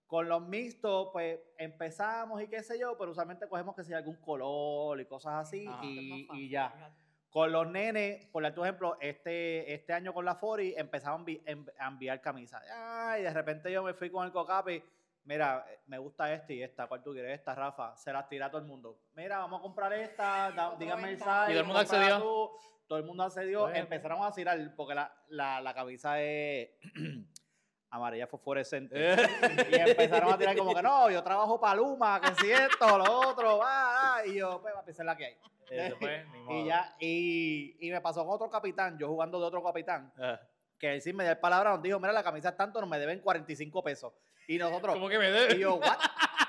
Con 0.06 0.28
los 0.28 0.42
mixtos, 0.46 1.08
pues 1.12 1.40
empezamos 1.56 2.42
y 2.42 2.46
qué 2.46 2.62
sé 2.62 2.78
yo, 2.78 2.98
pero 2.98 3.12
usualmente 3.12 3.48
cogemos 3.48 3.74
que 3.74 3.82
sea 3.82 3.96
algún 3.96 4.16
color 4.16 5.00
y 5.00 5.06
cosas 5.06 5.46
así 5.48 5.66
y, 5.82 6.50
ya. 6.50 6.92
Con 7.32 7.50
los 7.50 7.66
nenes, 7.66 8.26
por 8.26 8.42
dar 8.42 8.54
tu 8.54 8.62
ejemplo, 8.62 8.96
este, 9.00 9.72
este 9.72 9.92
año 9.94 10.12
con 10.12 10.24
la 10.24 10.34
Fori 10.36 10.76
a 10.76 10.82
envi- 10.84 11.42
en- 11.46 11.66
a 11.78 11.88
enviar 11.88 12.20
camisas. 12.20 12.62
Ay, 12.70 13.22
de 13.22 13.32
repente 13.32 13.72
yo 13.72 13.82
me 13.82 13.94
fui 13.94 14.10
con 14.10 14.24
el 14.26 14.32
cocape 14.32 14.84
mira, 15.24 15.64
me 15.86 15.98
gusta 15.98 16.32
esta 16.34 16.52
y 16.52 16.60
esta, 16.64 16.88
¿cuál 16.88 17.00
tú 17.00 17.12
quieres? 17.12 17.38
Esta, 17.38 17.54
Rafa, 17.54 17.96
se 17.96 18.12
las 18.12 18.28
tira 18.28 18.46
a 18.46 18.50
todo 18.50 18.60
el 18.60 18.66
mundo. 18.66 18.98
Mira, 19.14 19.38
vamos 19.38 19.60
a 19.60 19.62
comprar 19.62 19.92
esta, 19.92 20.50
da- 20.50 20.66
Otro 20.70 20.78
díganme 20.80 21.10
el 21.12 21.16
size. 21.18 21.30
Y 21.30 21.50
todo 21.52 21.60
el 21.60 21.64
mundo 21.64 21.78
accedió. 21.80 22.18
tú. 22.20 22.50
Todo 22.88 22.98
el 22.98 23.04
mundo 23.04 23.22
accedió, 23.22 23.60
Bueno. 23.60 23.78
empezaron 23.78 24.22
a 24.24 24.32
tirar, 24.32 24.58
porque 24.76 24.94
la, 24.96 25.14
la, 25.28 25.60
la 25.60 25.72
camisa 25.72 26.20
es 26.20 26.70
amarilla 27.90 28.26
fosforescente. 28.26 28.94
Eh. 29.14 29.16
Y 29.70 29.74
empezaron 29.90 30.32
a 30.32 30.36
tirar 30.38 30.56
como 30.56 30.74
que 30.74 30.82
no, 30.82 31.08
yo 31.10 31.22
trabajo 31.22 31.60
para 31.60 31.76
Luma, 31.76 32.20
que 32.20 32.34
si 32.34 32.50
esto, 32.50 32.98
lo 32.98 33.04
otro, 33.30 33.58
va, 33.58 34.16
va", 34.16 34.26
y 34.26 34.34
yo, 34.34 34.60
pues, 34.60 34.74
va 34.74 34.80
a 34.80 34.84
pensar 34.84 35.06
la 35.06 35.16
que 35.16 35.26
hay. 35.26 35.36
Ni 36.32 36.40
modo. 36.42 36.58
Y 36.58 36.66
ya, 36.66 36.96
y, 36.98 37.76
y 37.86 37.90
me 37.90 38.00
pasó 38.00 38.24
con 38.24 38.34
otro 38.34 38.50
capitán, 38.50 38.98
yo 38.98 39.08
jugando 39.08 39.40
de 39.40 39.46
otro 39.46 39.62
capitán, 39.62 40.12
Ah. 40.20 40.38
que 40.78 40.94
él 40.94 41.00
sí 41.02 41.12
me 41.12 41.24
dio 41.24 41.32
el 41.32 41.38
palabra, 41.38 41.70
nos 41.70 41.82
dijo, 41.82 41.98
mira, 42.00 42.12
la 42.12 42.22
camisa 42.24 42.50
es 42.50 42.56
tanto, 42.56 42.80
nos 42.80 42.88
me 42.90 42.98
deben 42.98 43.20
45 43.20 43.82
pesos. 43.82 44.12
Y 44.48 44.58
nosotros, 44.58 44.94
¿Cómo 44.94 45.08
que 45.08 45.18
me 45.18 45.28
y 45.28 45.32
debe? 45.32 45.58
yo, 45.58 45.76
¿what? 45.76 45.96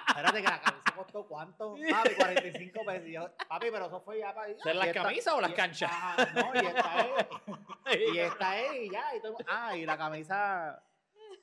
Espérate, 0.09 0.37
que 0.41 0.47
la 0.49 0.59
camisa 0.61 0.83
costó 0.95 1.25
cuánto? 1.27 1.75
Papi, 1.91 2.15
45 2.15 2.79
pesos. 2.85 3.07
Y 3.07 3.11
yo, 3.13 3.29
papi, 3.47 3.67
pero 3.71 3.85
eso 3.87 4.01
fue 4.01 4.19
ya 4.19 4.33
para 4.33 4.49
ir. 4.49 4.57
¿Ser 4.61 4.75
las 4.75 4.87
camisas 4.93 5.33
o 5.33 5.41
las 5.41 5.53
canchas? 5.53 5.91
no, 6.35 6.51
y 6.53 6.65
esta 6.65 6.99
es, 6.99 7.99
y 8.13 8.19
esta 8.19 8.59
es, 8.59 8.73
y 8.81 8.89
ya. 8.91 9.15
Y 9.15 9.21
todo, 9.21 9.37
ah, 9.47 9.75
y 9.77 9.85
la 9.85 9.97
camisa, 9.97 10.83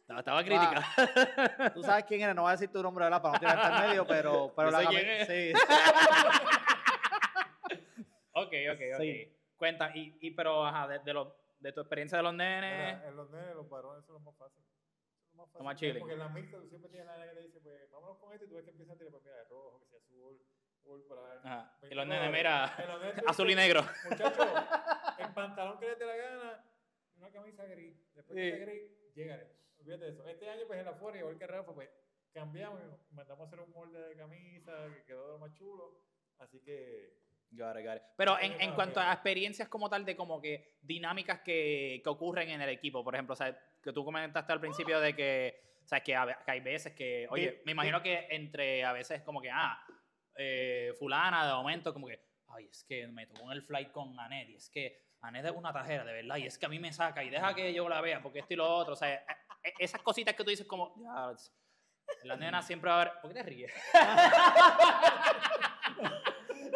Estaba, 0.01 0.21
estaba 0.21 0.45
crítica. 0.45 1.71
tú 1.73 1.83
sabes 1.85 2.05
quién 2.05 2.21
eres, 2.23 2.35
no 2.35 2.43
voy 2.43 2.49
a 2.49 2.53
decir 2.53 2.71
tu 2.73 2.83
nombre, 2.83 3.05
¿verdad? 3.05 3.23
Para 3.23 3.35
no 3.35 3.39
tirarte 3.39 3.67
al 3.67 3.89
medio, 3.89 4.07
pero, 4.07 4.53
pero 4.57 4.71
la 4.73 4.83
camisa, 4.83 5.25
sí. 5.27 5.53
Ok, 8.69 8.75
ok, 8.77 8.95
ok. 8.97 9.01
Sí. 9.01 9.37
Cuenta, 9.57 9.91
y, 9.95 10.17
y 10.21 10.31
pero, 10.33 10.65
ajá, 10.65 10.89
de, 10.89 10.99
de, 11.01 11.13
los- 11.13 11.33
de 11.61 11.73
tu 11.73 11.81
experiencia 11.81 12.19
de 12.19 12.25
los 12.25 12.35
nenes. 12.35 12.97
Mira, 12.97 13.09
en 13.09 13.17
los 13.17 13.31
nenes, 13.31 13.55
los 13.55 13.69
varones, 13.69 14.03
eso 14.05 14.13
es 14.17 14.21
lo 14.21 14.21
más 14.21 14.37
fácil. 14.37 14.63
Eso 14.65 15.27
es 15.29 15.37
lo 15.37 15.43
más 15.43 15.51
fácil. 15.53 15.65
más 15.67 15.77
chilling. 15.77 15.99
Porque 16.01 16.13
en 16.15 16.19
la 16.19 16.29
mixta 16.29 16.59
tú 16.59 16.69
siempre 16.69 16.91
tienes 16.91 17.09
a 17.09 17.17
nadie 17.19 17.31
que 17.31 17.37
te 17.37 17.43
dice, 17.47 17.61
pues 17.61 17.91
vámonos 17.91 18.19
con 18.19 18.33
esto 18.33 18.45
y 18.47 18.49
tú 18.49 18.55
ves 18.55 18.65
que 18.65 18.71
empieza 18.71 18.93
a 18.93 18.97
tirar, 18.97 19.11
pues 19.13 19.23
mira, 19.25 19.37
de 19.37 19.45
rojo, 19.45 19.81
que 19.81 19.87
sea 19.89 19.99
azul, 19.99 20.41
azul. 20.83 21.19
Ajá. 21.45 21.75
Y 21.79 21.81
20 21.83 21.95
los 21.97 22.07
nenes, 22.07 22.33
mira, 22.33 22.75
los 23.17 23.27
azul 23.29 23.51
y 23.51 23.55
negro. 23.55 23.83
Muchachos, 24.11 24.49
el 25.19 25.35
pantalón 25.35 25.79
que 25.79 25.87
les 25.89 25.99
dé 25.99 26.07
la 26.07 26.17
gana, 26.17 26.65
una 27.17 27.31
camisa 27.31 27.65
gris. 27.67 27.97
Después 28.15 28.37
que 28.37 28.43
Sí. 28.51 28.57
sea 28.57 28.67
gris, 28.67 29.15
llégale. 29.15 29.47
Olvídate 29.79 30.05
de 30.05 30.11
eso. 30.11 30.27
Este 30.29 30.49
año, 30.51 30.63
pues 30.67 30.79
en 30.79 30.85
la 30.87 30.95
fuera, 30.95 31.19
igual 31.19 31.39
que 31.39 31.47
Rafa, 31.47 31.73
pues 31.75 31.91
cambiamos 32.33 32.81
y 32.81 33.15
mandamos 33.15 33.45
a 33.45 33.47
hacer 33.49 33.61
un 33.61 33.71
molde 33.73 33.99
de 34.09 34.17
camisa 34.17 34.73
que 34.95 35.05
quedó 35.05 35.27
de 35.27 35.33
lo 35.33 35.39
más 35.39 35.53
chulo. 35.55 36.01
Así 36.39 36.61
que. 36.61 37.29
Got 37.53 37.77
it, 37.79 37.85
got 37.85 37.97
it. 37.97 38.03
Pero 38.17 38.39
en, 38.39 38.53
en 38.61 38.73
cuanto 38.75 39.01
a 39.01 39.13
experiencias 39.13 39.69
como 39.69 39.89
tal 39.91 40.05
de 40.05 40.15
como 40.17 40.41
que 40.41 40.77
dinámicas 40.83 41.41
que, 41.41 42.01
que 42.03 42.09
ocurren 42.09 42.49
en 42.51 42.61
el 42.63 42.69
equipo, 42.69 43.03
por 43.03 43.15
ejemplo, 43.15 43.33
o 43.33 43.37
sea, 43.37 43.57
que 43.83 43.93
tú 43.93 44.05
comentaste 44.05 44.53
al 44.53 44.61
principio 44.61 45.01
de 45.01 45.17
que, 45.17 45.79
sea, 45.85 46.01
que, 46.01 46.15
a 46.15 46.39
que 46.45 46.51
hay 46.51 46.61
veces 46.61 46.93
que, 46.95 47.27
oye, 47.31 47.63
me 47.65 47.73
imagino 47.73 48.01
que 48.03 48.29
entre 48.31 48.85
a 48.85 48.93
veces 48.93 49.23
como 49.23 49.41
que, 49.41 49.51
ah, 49.51 49.83
eh, 50.37 50.93
fulana 50.99 51.45
de 51.47 51.53
momento 51.55 51.93
como 51.93 52.07
que, 52.07 52.21
ay, 52.49 52.67
es 52.71 52.85
que 52.85 53.07
me 53.09 53.27
tocó 53.27 53.43
en 53.47 53.53
el 53.53 53.63
flight 53.63 53.91
con 53.91 54.19
Anet 54.21 54.49
y 54.51 54.55
es 54.55 54.71
que 54.71 55.11
Anet 55.23 55.45
es 55.45 55.53
una 55.53 55.73
tajera, 55.73 56.05
de 56.05 56.13
verdad, 56.13 56.37
y 56.37 56.47
es 56.47 56.57
que 56.57 56.67
a 56.67 56.69
mí 56.69 56.79
me 56.79 56.93
saca 56.93 57.25
y 57.25 57.31
deja 57.31 57.53
que 57.55 57.75
yo 57.75 57.89
la 57.89 58.01
vea 58.01 58.23
porque 58.23 58.39
esto 58.39 58.55
y 58.55 58.57
lo 58.57 58.69
otro, 58.73 58.93
o 58.95 58.97
sea, 58.97 59.13
e- 59.13 59.25
e- 59.65 59.75
esas 59.81 60.01
cositas 60.03 60.35
que 60.35 60.45
tú 60.45 60.51
dices 60.51 60.67
como, 60.67 60.95
ya, 61.03 61.33
la 62.25 62.37
nena 62.37 62.63
siempre 62.63 62.91
va 62.91 63.03
a 63.03 63.05
ver, 63.05 63.13
¿por 63.21 63.31
qué 63.33 63.35
te 63.35 63.43
ríes? 63.43 63.73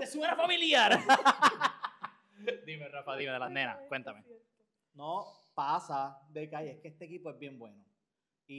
¿Te 0.04 0.10
suena 0.10 0.36
familiar? 0.36 0.98
dime, 2.66 2.88
Rafa, 2.88 3.16
dime 3.16 3.32
de 3.32 3.38
las 3.38 3.50
nenas, 3.50 3.78
cuéntame. 3.88 4.22
No 4.92 5.24
pasa 5.54 6.20
de 6.28 6.48
que, 6.48 6.56
ay, 6.56 6.68
es 6.68 6.80
que 6.80 6.88
este 6.88 7.06
equipo 7.06 7.30
es 7.30 7.38
bien 7.38 7.58
bueno. 7.58 7.82
¿Y, 8.46 8.54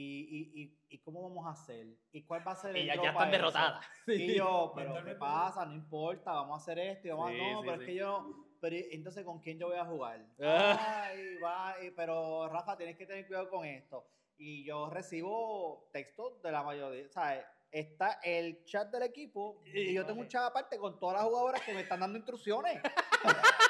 y, 0.56 0.62
y, 0.62 0.78
y 0.88 0.98
cómo 0.98 1.22
vamos 1.22 1.46
a 1.46 1.50
hacer? 1.50 1.86
¿Y 2.10 2.24
cuál 2.24 2.44
va 2.46 2.52
a 2.52 2.56
ser 2.56 2.70
el 2.72 2.78
Ellas 2.82 2.96
ya 3.00 3.10
están 3.10 3.28
eso? 3.28 3.32
derrotadas. 3.38 3.86
Y 4.08 4.34
yo, 4.34 4.72
pero 4.74 5.04
¿qué 5.04 5.14
pasa? 5.14 5.64
No 5.64 5.74
importa, 5.74 6.32
vamos 6.32 6.58
a 6.58 6.62
hacer 6.62 6.78
esto 6.80 7.06
y 7.06 7.10
vamos 7.12 7.30
Sí, 7.30 7.40
a... 7.40 7.52
No, 7.52 7.60
sí, 7.60 7.66
pero 7.66 7.76
sí. 7.76 7.82
es 7.82 7.86
que 7.88 7.94
yo... 7.94 8.44
Pero 8.60 8.74
¿y 8.76 8.88
entonces, 8.90 9.24
¿con 9.24 9.38
quién 9.38 9.58
yo 9.60 9.68
voy 9.68 9.76
a 9.78 9.84
jugar? 9.84 10.26
Ah. 10.42 11.04
Ay, 11.04 11.36
va, 11.38 11.76
y- 11.84 11.90
pero 11.92 12.48
Rafa, 12.48 12.76
tienes 12.76 12.96
que 12.96 13.06
tener 13.06 13.24
cuidado 13.28 13.48
con 13.48 13.64
esto. 13.64 14.04
Y 14.36 14.64
yo 14.64 14.90
recibo 14.90 15.88
textos 15.92 16.42
de 16.42 16.50
la 16.50 16.64
mayoría, 16.64 17.08
¿sabes? 17.08 17.44
Está 17.76 18.20
el 18.22 18.64
chat 18.64 18.90
del 18.90 19.02
equipo 19.02 19.60
y 19.66 19.92
yo 19.92 20.06
tengo 20.06 20.22
un 20.22 20.28
chat 20.28 20.44
aparte 20.44 20.78
con 20.78 20.98
todas 20.98 21.16
las 21.18 21.24
jugadoras 21.24 21.60
que 21.60 21.74
me 21.74 21.82
están 21.82 22.00
dando 22.00 22.16
instrucciones. 22.16 22.80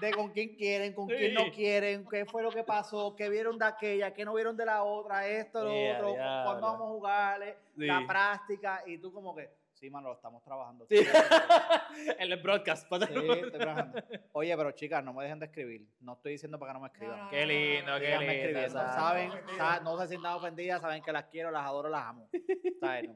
de 0.00 0.12
con 0.12 0.30
quién 0.30 0.54
quieren, 0.54 0.92
con 0.92 1.08
quién 1.08 1.34
no 1.34 1.50
quieren, 1.50 2.06
qué 2.08 2.24
fue 2.24 2.40
lo 2.40 2.52
que 2.52 2.62
pasó, 2.62 3.16
qué 3.16 3.28
vieron 3.28 3.58
de 3.58 3.64
aquella, 3.64 4.14
qué 4.14 4.24
no 4.24 4.32
vieron 4.32 4.56
de 4.56 4.64
la 4.64 4.84
otra, 4.84 5.26
esto, 5.26 5.64
lo 5.64 5.70
otro, 5.70 6.12
diablo. 6.12 6.44
cuándo 6.44 6.60
vamos 6.68 6.82
a 6.82 6.90
jugar, 6.90 7.42
eh, 7.42 7.56
Sí. 7.76 7.86
la 7.86 8.06
práctica, 8.06 8.84
y 8.86 8.98
tú 8.98 9.12
como 9.12 9.34
que, 9.34 9.50
sí, 9.72 9.90
mano, 9.90 10.10
lo 10.10 10.14
estamos 10.14 10.40
trabajando. 10.44 10.86
Sí. 10.88 10.96
En 12.20 12.30
el 12.30 12.40
broadcast. 12.40 12.88
pues. 12.88 13.02
estoy 13.02 13.50
trabajando. 13.50 14.00
Oye, 14.34 14.56
pero 14.56 14.70
chicas, 14.70 15.02
no 15.02 15.12
me 15.12 15.24
dejen 15.24 15.40
de 15.40 15.46
escribir. 15.46 15.84
No 16.00 16.12
estoy 16.12 16.32
diciendo 16.32 16.60
para 16.60 16.70
que 16.70 16.74
no 16.74 16.80
me 16.80 16.88
escriban. 16.88 17.24
No, 17.24 17.30
Qué 17.30 17.44
lindo, 17.44 17.98
qué 17.98 18.52
lindo. 18.52 18.70
Saben, 18.70 19.32
no 19.82 19.98
se 19.98 20.06
sientan 20.06 20.34
ofendidas, 20.34 20.80
saben 20.80 21.02
que 21.02 21.10
las 21.10 21.24
quiero, 21.24 21.50
las 21.50 21.66
adoro, 21.66 21.88
las 21.88 22.04
amo. 22.04 22.28
¿Sabes? 22.80 23.10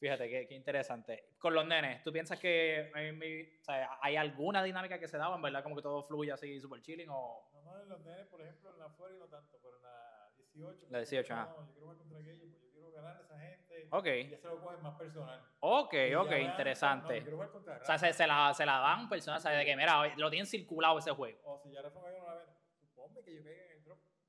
No. 0.00 0.06
Fíjate, 0.06 0.28
qué, 0.30 0.46
qué 0.48 0.54
interesante. 0.54 1.24
Con 1.38 1.52
los 1.54 1.66
nenes, 1.66 2.02
¿tú 2.02 2.10
piensas 2.12 2.38
que 2.38 2.90
hay, 2.94 3.12
mi- 3.12 3.42
o 3.60 3.64
sea, 3.64 3.98
hay 4.00 4.16
alguna 4.16 4.62
dinámica 4.62 4.98
que 4.98 5.06
se 5.08 5.18
daba, 5.18 5.36
en 5.36 5.42
verdad, 5.42 5.62
como 5.62 5.76
que 5.76 5.82
todo 5.82 6.02
fluye 6.04 6.32
así 6.32 6.58
super 6.58 6.80
chilling 6.80 7.08
o... 7.10 7.50
No, 7.52 7.62
no, 7.62 7.82
en 7.82 7.88
los 7.88 8.00
nenes, 8.00 8.26
por 8.28 8.40
ejemplo, 8.40 8.70
en 8.72 8.78
la 8.78 8.88
fuera 8.90 9.14
y 9.14 9.18
no 9.18 9.26
tanto, 9.26 9.58
pero 9.62 9.76
en 9.76 9.82
la 9.82 10.30
18. 10.38 10.86
La 10.88 10.98
18, 10.98 11.34
no, 11.34 11.40
ajá. 11.40 11.50
yo 11.54 11.72
quiero 11.72 11.86
jugar 11.86 11.98
contra 11.98 12.18
aquellos, 12.18 12.38
pues 12.38 12.50
yo 12.62 12.70
quiero 12.72 12.92
ganar 12.92 13.16
a 13.16 13.20
esa 13.20 13.38
gente. 13.38 13.88
Ok. 13.90 14.06
Y 14.06 14.30
ya 14.30 14.38
se 14.38 14.48
lo 14.48 14.60
cogen 14.60 14.82
más 14.82 14.98
personal. 14.98 15.40
Ok, 15.60 15.92
Y 15.92 16.14
ok, 16.14 16.30
ganan, 16.30 16.50
interesante. 16.50 17.12
No, 17.12 17.14
yo 17.18 17.22
quiero 17.22 17.36
jugar 17.36 17.50
contra 17.50 17.76
O 17.76 17.84
sea, 17.84 17.98
se, 17.98 18.12
se 18.14 18.26
la, 18.26 18.54
se 18.54 18.64
la 18.64 18.78
dan 18.78 19.08
personas, 19.08 19.42
¿sabes? 19.42 19.58
De 19.58 19.64
que, 19.66 19.76
mira, 19.76 20.16
lo 20.16 20.30
tienen 20.30 20.46
circulado 20.46 20.98
ese 20.98 21.10
juego. 21.10 21.38
O 21.44 21.58
si 21.62 21.70
ya 21.72 21.82
Rafa 21.82 22.00
me 22.00 22.10
no 22.18 22.24
la 22.26 22.34
ven, 22.36 22.46
suponme 22.80 23.22
que 23.22 23.34
yo 23.34 23.42
caiga. 23.44 23.69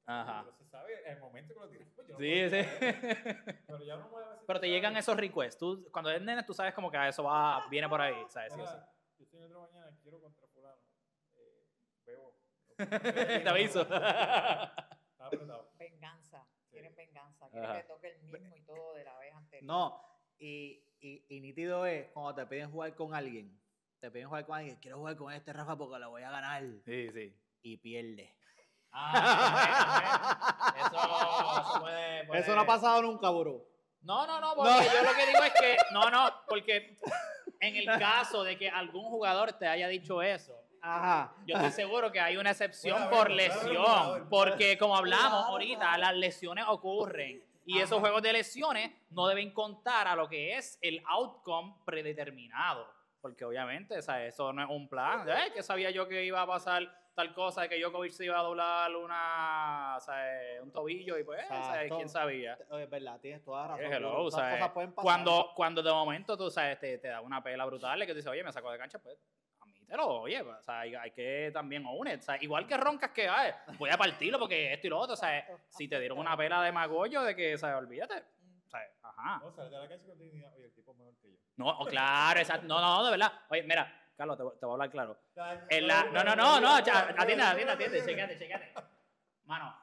Ajá. 0.06 0.42
Pero 0.44 0.56
se 0.58 0.66
sabe 0.66 1.12
el 1.12 1.20
momento 1.20 1.54
que 1.54 1.60
lo 1.60 1.72
yo 1.72 1.80
no 1.80 1.86
Sí, 2.18 2.50
puedo 2.50 2.50
sí. 2.50 2.70
Pero 3.68 3.84
ya 3.84 3.98
decir, 3.98 4.12
Pero 4.48 4.60
te 4.60 4.68
¿sabes? 4.68 4.70
llegan 4.72 4.98
esos 4.98 5.16
requests. 5.18 5.58
Tú, 5.58 5.88
cuando 5.92 6.10
eres 6.10 6.22
nene, 6.24 6.44
tú 6.44 6.54
sabes 6.54 6.74
como 6.74 6.90
que 6.92 7.08
eso 7.08 7.24
va, 7.24 7.68
viene 7.70 7.88
por 7.88 8.02
ahí, 8.02 8.16
¿sabes? 8.30 8.54
Sí, 8.54 8.60
sí. 8.60 8.76
Yo 9.20 9.24
estoy 9.26 9.48
drop 9.48 9.72
mañana, 9.72 9.96
quiero 10.02 10.20
contra 10.20 10.48
fulano. 10.48 10.82
Eh, 11.36 11.66
veo. 12.06 12.34
Te 13.44 13.50
aviso. 13.50 13.82
Está 13.82 14.76
apretado. 15.20 15.72
Venganza. 15.78 16.46
Quieren 16.70 16.96
venganza. 16.96 17.50
Quieren 17.50 17.70
Ajá. 17.70 17.82
que 17.82 17.88
toque 17.88 18.08
el 18.10 18.20
mismo 18.24 18.56
y 18.56 18.62
todo 18.64 18.94
de 18.96 19.04
la 19.04 19.18
vez 19.20 19.34
anterior. 19.36 19.68
No, 19.68 20.04
y, 20.40 20.84
y, 21.00 21.26
y 21.30 21.40
nítido 21.42 21.86
es 21.86 22.08
cuando 22.10 22.34
te 22.36 22.46
piden 22.48 22.72
jugar 22.72 22.96
con 22.96 23.14
alguien. 23.14 23.60
Te 24.00 24.10
piden 24.10 24.28
jugar 24.30 24.46
con 24.46 24.58
alguien. 24.58 24.78
Quiero 24.78 24.98
jugar 24.98 25.16
con 25.16 25.32
este 25.32 25.54
Rafa 25.54 25.78
porque 25.78 26.00
lo 26.00 26.10
voy 26.10 26.24
a 26.24 26.32
ganar. 26.32 26.64
Sí, 26.86 27.12
sí. 27.12 27.38
Y 27.62 27.78
pierde. 27.78 28.34
Ah, 28.94 30.74
eso, 30.78 31.62
eso 31.62 31.80
puede, 31.82 32.26
puede- 32.26 32.42
Eso 32.42 32.56
no 32.56 32.62
ha 32.62 32.66
pasado 32.66 33.02
nunca, 33.02 33.30
bro. 33.30 33.66
No, 34.02 34.26
no, 34.26 34.40
no, 34.42 34.56
porque 34.56 34.86
yo 34.94 35.04
lo 35.04 35.14
que 35.16 35.28
digo 35.28 35.44
es 35.44 35.54
que, 35.54 35.78
no, 35.94 36.10
no, 36.10 36.32
porque 36.48 36.98
en 37.60 37.76
el 37.76 37.86
caso 38.00 38.44
de 38.44 38.58
que 38.58 38.70
algún 38.70 39.06
jugador 39.06 39.54
te 39.54 39.68
haya 39.68 39.88
dicho 39.88 40.22
eso, 40.24 40.56
Ajá. 40.82 41.32
yo 41.46 41.56
estoy 41.56 41.72
seguro 41.72 42.12
que 42.12 42.20
hay 42.20 42.38
una 42.38 42.50
excepción 42.52 43.10
por 43.12 43.30
lesión, 43.30 44.28
porque 44.30 44.78
como 44.80 44.96
hablamos 44.98 45.46
ahorita, 45.46 45.98
las 46.00 46.16
lesiones 46.16 46.66
ocurren 46.68 47.44
y 47.66 47.78
esos 47.80 48.00
juegos 48.00 48.24
de 48.24 48.34
lesiones 48.34 48.92
no 49.12 49.28
deben 49.28 49.54
contar 49.54 50.08
a 50.08 50.16
lo 50.16 50.28
que 50.28 50.58
es 50.58 50.80
el 50.82 51.04
outcome 51.08 51.76
predeterminado, 51.86 52.92
porque 53.22 53.46
obviamente 53.46 54.02
sea, 54.02 54.26
eso 54.26 54.52
no 54.52 54.64
es 54.64 54.70
un 54.72 54.90
plan, 54.90 55.30
¿eh? 55.30 55.52
que 55.54 55.62
sabía 55.62 55.92
yo 55.92 56.08
que 56.08 56.26
iba 56.26 56.42
a 56.42 56.48
pasar 56.48 56.82
tal 57.14 57.34
cosa, 57.34 57.68
que 57.68 57.80
Djokovic 57.80 58.12
se 58.12 58.26
iba 58.26 58.40
a 58.40 58.44
doblar 58.44 58.96
una, 58.96 59.96
o 59.98 60.00
sea, 60.00 60.24
un 60.62 60.72
tobillo 60.72 61.18
y 61.18 61.24
pues, 61.24 61.44
o 61.44 61.48
sea, 61.48 61.58
Exacto. 61.58 61.96
quién 61.98 62.10
sabía. 62.10 62.58
Es 62.80 62.90
verdad, 62.90 63.20
tienes 63.20 63.44
toda 63.44 63.68
razón. 63.68 63.86
Eh, 63.86 63.96
hello, 63.96 64.32
¿sabes? 64.32 64.56
cosas 64.56 64.72
pueden 64.72 64.94
pasar. 64.94 65.04
Cuando, 65.04 65.52
cuando 65.56 65.84
de 65.84 65.92
momento 65.92 66.38
tú 66.38 66.50
sabes, 66.50 66.80
te, 66.80 66.98
te 66.98 67.10
da 67.10 67.22
una 67.22 67.44
pela 67.44 67.66
brutal 67.66 68.02
y 68.02 68.06
que 68.06 68.14
tú 68.14 68.18
dices, 68.18 68.32
oye, 68.32 68.44
me 68.44 68.52
saco 68.52 68.72
de 68.72 68.78
cancha, 68.78 69.00
pues 69.00 69.18
admítelo, 69.60 70.08
oye, 70.08 70.44
pues, 70.44 70.58
o 70.58 70.64
sea, 70.64 70.80
hay, 70.80 70.96
hay 70.96 71.12
que 71.12 71.52
también 71.54 71.86
own 71.86 72.08
it, 72.08 72.20
o 72.20 72.24
sea, 72.24 72.38
igual 72.42 72.66
que 72.66 72.78
roncas 72.78 73.12
que 73.12 73.28
ay, 73.28 73.52
voy 73.78 73.90
a 73.90 73.98
partirlo 73.98 74.40
porque 74.40 74.74
esto 74.74 74.88
y 74.88 74.90
lo 74.90 75.00
otro, 75.00 75.14
o 75.14 75.18
sea, 75.18 75.38
Exacto, 75.38 75.64
si 75.70 75.88
te 75.88 76.00
dieron 76.00 76.18
una 76.18 76.38
pela 76.38 76.62
de 76.64 76.72
magollo 76.72 77.24
de 77.24 77.36
que, 77.36 77.56
o 77.56 77.58
sea, 77.58 77.78
olvídate, 77.78 78.16
o 78.66 78.70
sea, 78.70 78.80
ajá. 79.04 79.40
No, 79.44 79.52
sale 79.52 79.70
de 79.70 79.78
la 79.78 79.88
cancha 79.88 80.08
con 80.08 80.18
dignidad. 80.18 80.54
Oye, 80.56 80.66
el 80.66 80.74
tipo 80.74 80.92
es 80.92 80.98
mejor 80.98 81.18
que 81.18 81.32
yo. 81.32 81.38
No, 81.58 81.70
oh, 81.70 81.86
claro, 81.86 82.40
exacto, 82.40 82.66
no, 82.68 82.80
no, 82.80 83.04
de 83.04 83.12
verdad, 83.12 83.34
oye, 83.50 83.64
mira, 83.64 84.01
Carlos, 84.22 84.38
te, 84.38 84.44
voy- 84.44 84.54
te 84.60 84.66
voy 84.68 84.74
a 84.74 84.74
hablar 84.76 84.92
claro. 84.92 85.20
En 85.70 85.88
la, 85.88 86.04
no, 86.12 86.24
no, 86.24 86.36
no, 86.36 86.62
no, 86.62 86.76
atiende, 86.76 87.00
atiende, 87.18 87.72
atiende, 87.72 88.06
checate, 88.06 88.38
checate. 88.38 88.72
Mano, 89.46 89.76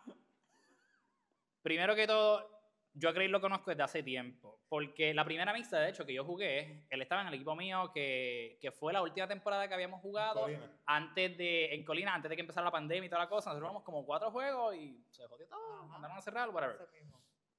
primero 1.61 1.97
que 1.97 2.07
todo, 2.07 2.49
yo 2.95 3.09
a 3.09 3.13
Craig 3.13 3.29
lo 3.31 3.41
conozco 3.41 3.71
desde 3.73 3.83
hace 3.83 4.03
tiempo, 4.05 4.61
porque 4.69 5.13
la 5.13 5.25
primera 5.25 5.53
mixta, 5.53 5.81
de 5.81 5.91
hecho, 5.91 6.07
que 6.07 6.15
yo 6.15 6.25
jugué, 6.25 6.87
él 6.89 7.03
estaba 7.03 7.23
en 7.23 7.29
el 7.29 7.35
equipo 7.35 7.57
mío, 7.57 7.91
que, 7.93 8.59
que 8.61 8.71
fue 8.71 8.93
la 8.93 9.03
última 9.03 9.27
temporada 9.27 9.67
que 9.67 9.75
habíamos 9.75 10.01
jugado 10.01 10.43
Colina. 10.43 10.71
antes 10.87 11.37
de, 11.37 11.75
en 11.75 11.85
Colina, 11.85 12.15
antes 12.15 12.29
de 12.31 12.37
que 12.37 12.43
empezara 12.43 12.65
la 12.67 12.71
pandemia 12.71 13.07
y 13.07 13.11
toda 13.11 13.23
la 13.25 13.29
cosa, 13.29 13.51
nosotros 13.51 13.69
jugamos 13.71 13.83
como 13.85 14.07
cuatro 14.07 14.31
juegos 14.31 14.77
y 14.77 15.05
se 15.11 15.27
jodió 15.27 15.49
todo, 15.49 15.75
Ajá. 15.79 15.87
mandaron 15.87 16.17
a 16.17 16.21
cerrar, 16.23 16.49
whatever. 16.51 16.79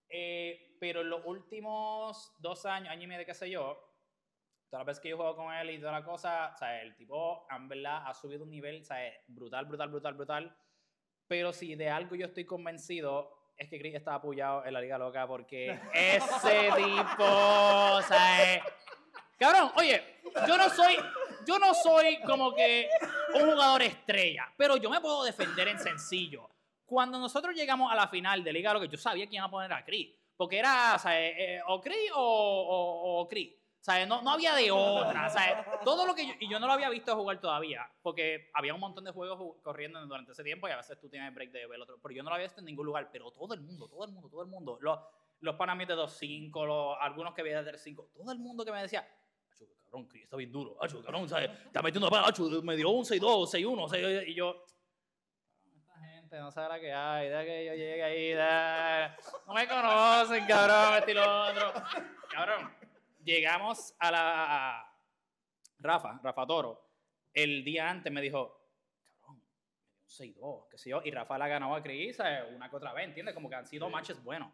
Eh, 0.07 0.77
pero 0.80 1.01
en 1.01 1.10
los 1.10 1.22
últimos 1.26 2.34
dos 2.39 2.65
años, 2.65 2.89
año 2.89 3.03
y 3.03 3.07
medio, 3.07 3.26
qué 3.26 3.34
sé 3.34 3.49
yo, 3.49 3.89
todas 4.70 4.82
las 4.82 4.88
veces 4.88 5.02
que 5.02 5.10
yo 5.10 5.18
juego 5.18 5.36
con 5.36 5.54
él 5.54 5.72
y 5.72 5.80
toda 5.80 5.94
la 5.94 6.04
cosa, 6.04 6.52
o 6.54 6.58
sea, 6.58 6.82
el 6.82 6.96
tipo, 6.96 7.48
en 7.50 7.68
verdad, 7.68 8.04
ha 8.06 8.14
subido 8.14 8.44
un 8.44 8.52
nivel, 8.52 8.82
o 8.82 8.86
sea, 8.86 8.98
brutal, 9.28 9.66
brutal, 9.66 9.90
brutal, 9.90 10.14
brutal. 10.14 10.56
Pero 11.28 11.52
si 11.52 11.76
de 11.76 11.90
algo 11.90 12.16
yo 12.16 12.28
estoy 12.28 12.46
convencido, 12.46 13.40
es 13.58 13.68
que 13.68 13.80
Chris 13.80 13.96
está 13.96 14.16
apoyado 14.16 14.66
en 14.66 14.74
la 14.74 14.82
Liga 14.82 14.98
Loca 14.98 15.28
porque 15.28 15.80
ese 15.94 16.70
tipo, 16.76 17.26
o 17.26 18.02
sea, 18.04 18.56
eh, 18.56 18.62
cabrón, 19.38 19.72
oye, 19.76 20.02
yo 20.48 20.58
no 20.58 20.70
soy, 20.70 20.96
yo 21.48 21.58
no 21.58 21.74
soy 21.74 22.20
como 22.22 22.54
que 22.54 22.88
un 23.34 23.52
jugador 23.52 23.82
estrella, 23.82 24.54
pero 24.56 24.78
yo 24.78 24.90
me 24.90 25.02
puedo 25.02 25.24
defender 25.24 25.68
en 25.68 25.80
sencillo. 25.80 26.48
Cuando 26.86 27.20
nosotros 27.20 27.56
llegamos 27.56 27.91
a 27.91 27.96
la 27.96 28.08
final 28.08 28.44
de 28.44 28.54
Liga 28.54 28.74
Loca, 28.74 28.86
yo 28.86 28.98
sabía 28.98 29.26
quién 29.28 29.40
iba 29.40 29.46
a 29.46 29.52
poner 29.52 29.74
a 29.74 29.84
Chris, 29.84 30.16
porque 30.38 30.60
era, 30.60 30.94
o 30.96 31.00
sea, 31.00 31.20
eh, 31.20 31.62
o 31.68 31.82
Chris 31.82 32.12
o, 32.16 32.22
o, 32.22 33.22
o 33.22 33.28
Chris. 33.28 33.59
Sea, 33.81 34.06
no, 34.06 34.22
no 34.22 34.31
había 34.31 34.53
de 34.56 34.69
otra. 34.72 35.30
Sea, 35.30 35.80
todo 35.85 36.06
lo 36.06 36.14
que 36.14 36.27
yo, 36.27 36.34
y 36.39 36.49
yo 36.49 36.60
no 36.60 36.68
lo 36.68 36.73
había 36.73 36.89
visto 36.89 37.15
jugar 37.15 37.39
todavía, 37.39 37.89
porque 38.01 38.49
había 38.53 38.73
un 38.73 38.80
montón 38.80 39.03
de 39.06 39.11
juegos 39.11 39.39
ju- 39.39 39.61
corriendo 39.61 40.06
durante 40.06 40.31
ese 40.34 40.43
tiempo 40.43 40.68
y 40.68 40.72
a 40.72 40.77
veces 40.77 40.99
tú 40.99 41.10
tienes 41.10 41.34
break 41.34 41.51
de 41.51 41.65
ver 41.65 41.80
otro, 41.81 41.97
pero 42.01 42.14
yo 42.14 42.22
no 42.23 42.30
lo 42.30 42.35
había 42.35 42.47
visto 42.47 42.60
en 42.60 42.65
ningún 42.65 42.85
lugar, 42.85 43.10
pero 43.11 43.31
todo 43.31 43.53
el 43.53 43.61
mundo, 43.61 43.88
todo 43.88 44.03
el 44.06 44.11
mundo, 44.11 44.30
todo 44.30 44.41
el 44.41 44.47
mundo, 44.49 44.77
los, 44.81 44.99
los 45.39 45.56
panamis 45.56 45.88
de 45.88 45.95
2.5, 45.95 46.65
los, 46.68 46.97
algunos 46.99 47.34
que 47.34 47.41
veía 47.41 47.64
de 47.64 47.72
3.5, 47.72 48.10
todo 48.14 48.31
el 48.34 48.39
mundo 48.39 48.65
que 48.65 48.72
me 48.73 48.81
decía, 48.81 49.07
"Acho, 49.53 49.65
cabrón, 49.85 50.10
que 50.10 50.23
está 50.23 50.35
bien 50.35 50.51
duro, 50.51 50.77
acho, 50.84 51.01
cabrón, 51.01 51.30
¿sabes? 51.30 51.49
está 51.65 51.81
metiendo 51.81 52.10
para, 52.10 52.27
acho, 52.27 52.43
me 52.61 52.76
dio 52.76 52.89
un 52.89 53.06
6-2, 53.06 53.47
6-1, 53.49 53.88
6 53.89 54.23
y 54.27 54.34
yo, 54.35 54.65
esta 55.73 55.97
gente 56.01 56.38
no 56.39 56.51
sabe 56.51 56.68
la 56.69 56.80
que 56.81 56.91
hay, 56.93 57.30
deja 57.30 57.43
que 57.45 57.65
yo 57.65 57.73
llegue 57.76 58.03
ahí, 58.03 58.27
deja- 58.34 59.15
no 59.47 59.53
me 59.53 59.68
conocen, 59.69 60.45
cabrón, 60.45 60.95
este 60.97 61.11
y 61.11 61.14
lo 61.15 61.43
otro, 61.47 61.73
cabrón 62.30 62.78
llegamos 63.30 63.95
a 63.99 64.11
la 64.11 64.77
a 64.77 64.95
Rafa, 65.80 66.19
Rafa 66.23 66.45
Toro, 66.45 66.89
el 67.34 67.64
día 67.64 67.89
antes 67.89 68.11
me 68.11 68.22
dijo, 68.22 68.60
cabrón, 69.03 69.41
me 70.18 70.34
dio 70.34 70.43
un 70.43 70.64
6-2, 70.64 70.68
qué 70.72 70.77
sé 70.77 70.89
yo, 70.89 71.01
y 71.06 71.11
Rafa 71.11 71.38
la 71.38 71.47
ganó 71.47 71.73
a 71.76 71.81
Cris 71.81 72.18
¿sabes? 72.18 72.43
una 72.53 72.69
que 72.69 72.76
otra 72.76 72.91
vez, 72.93 73.06
¿entiendes? 73.06 73.34
Como 73.34 73.49
que 73.49 73.56
han 73.56 73.65
sido 73.68 73.88
Sí. 73.88 73.93
matches 73.93 74.23
buenos. 74.23 74.51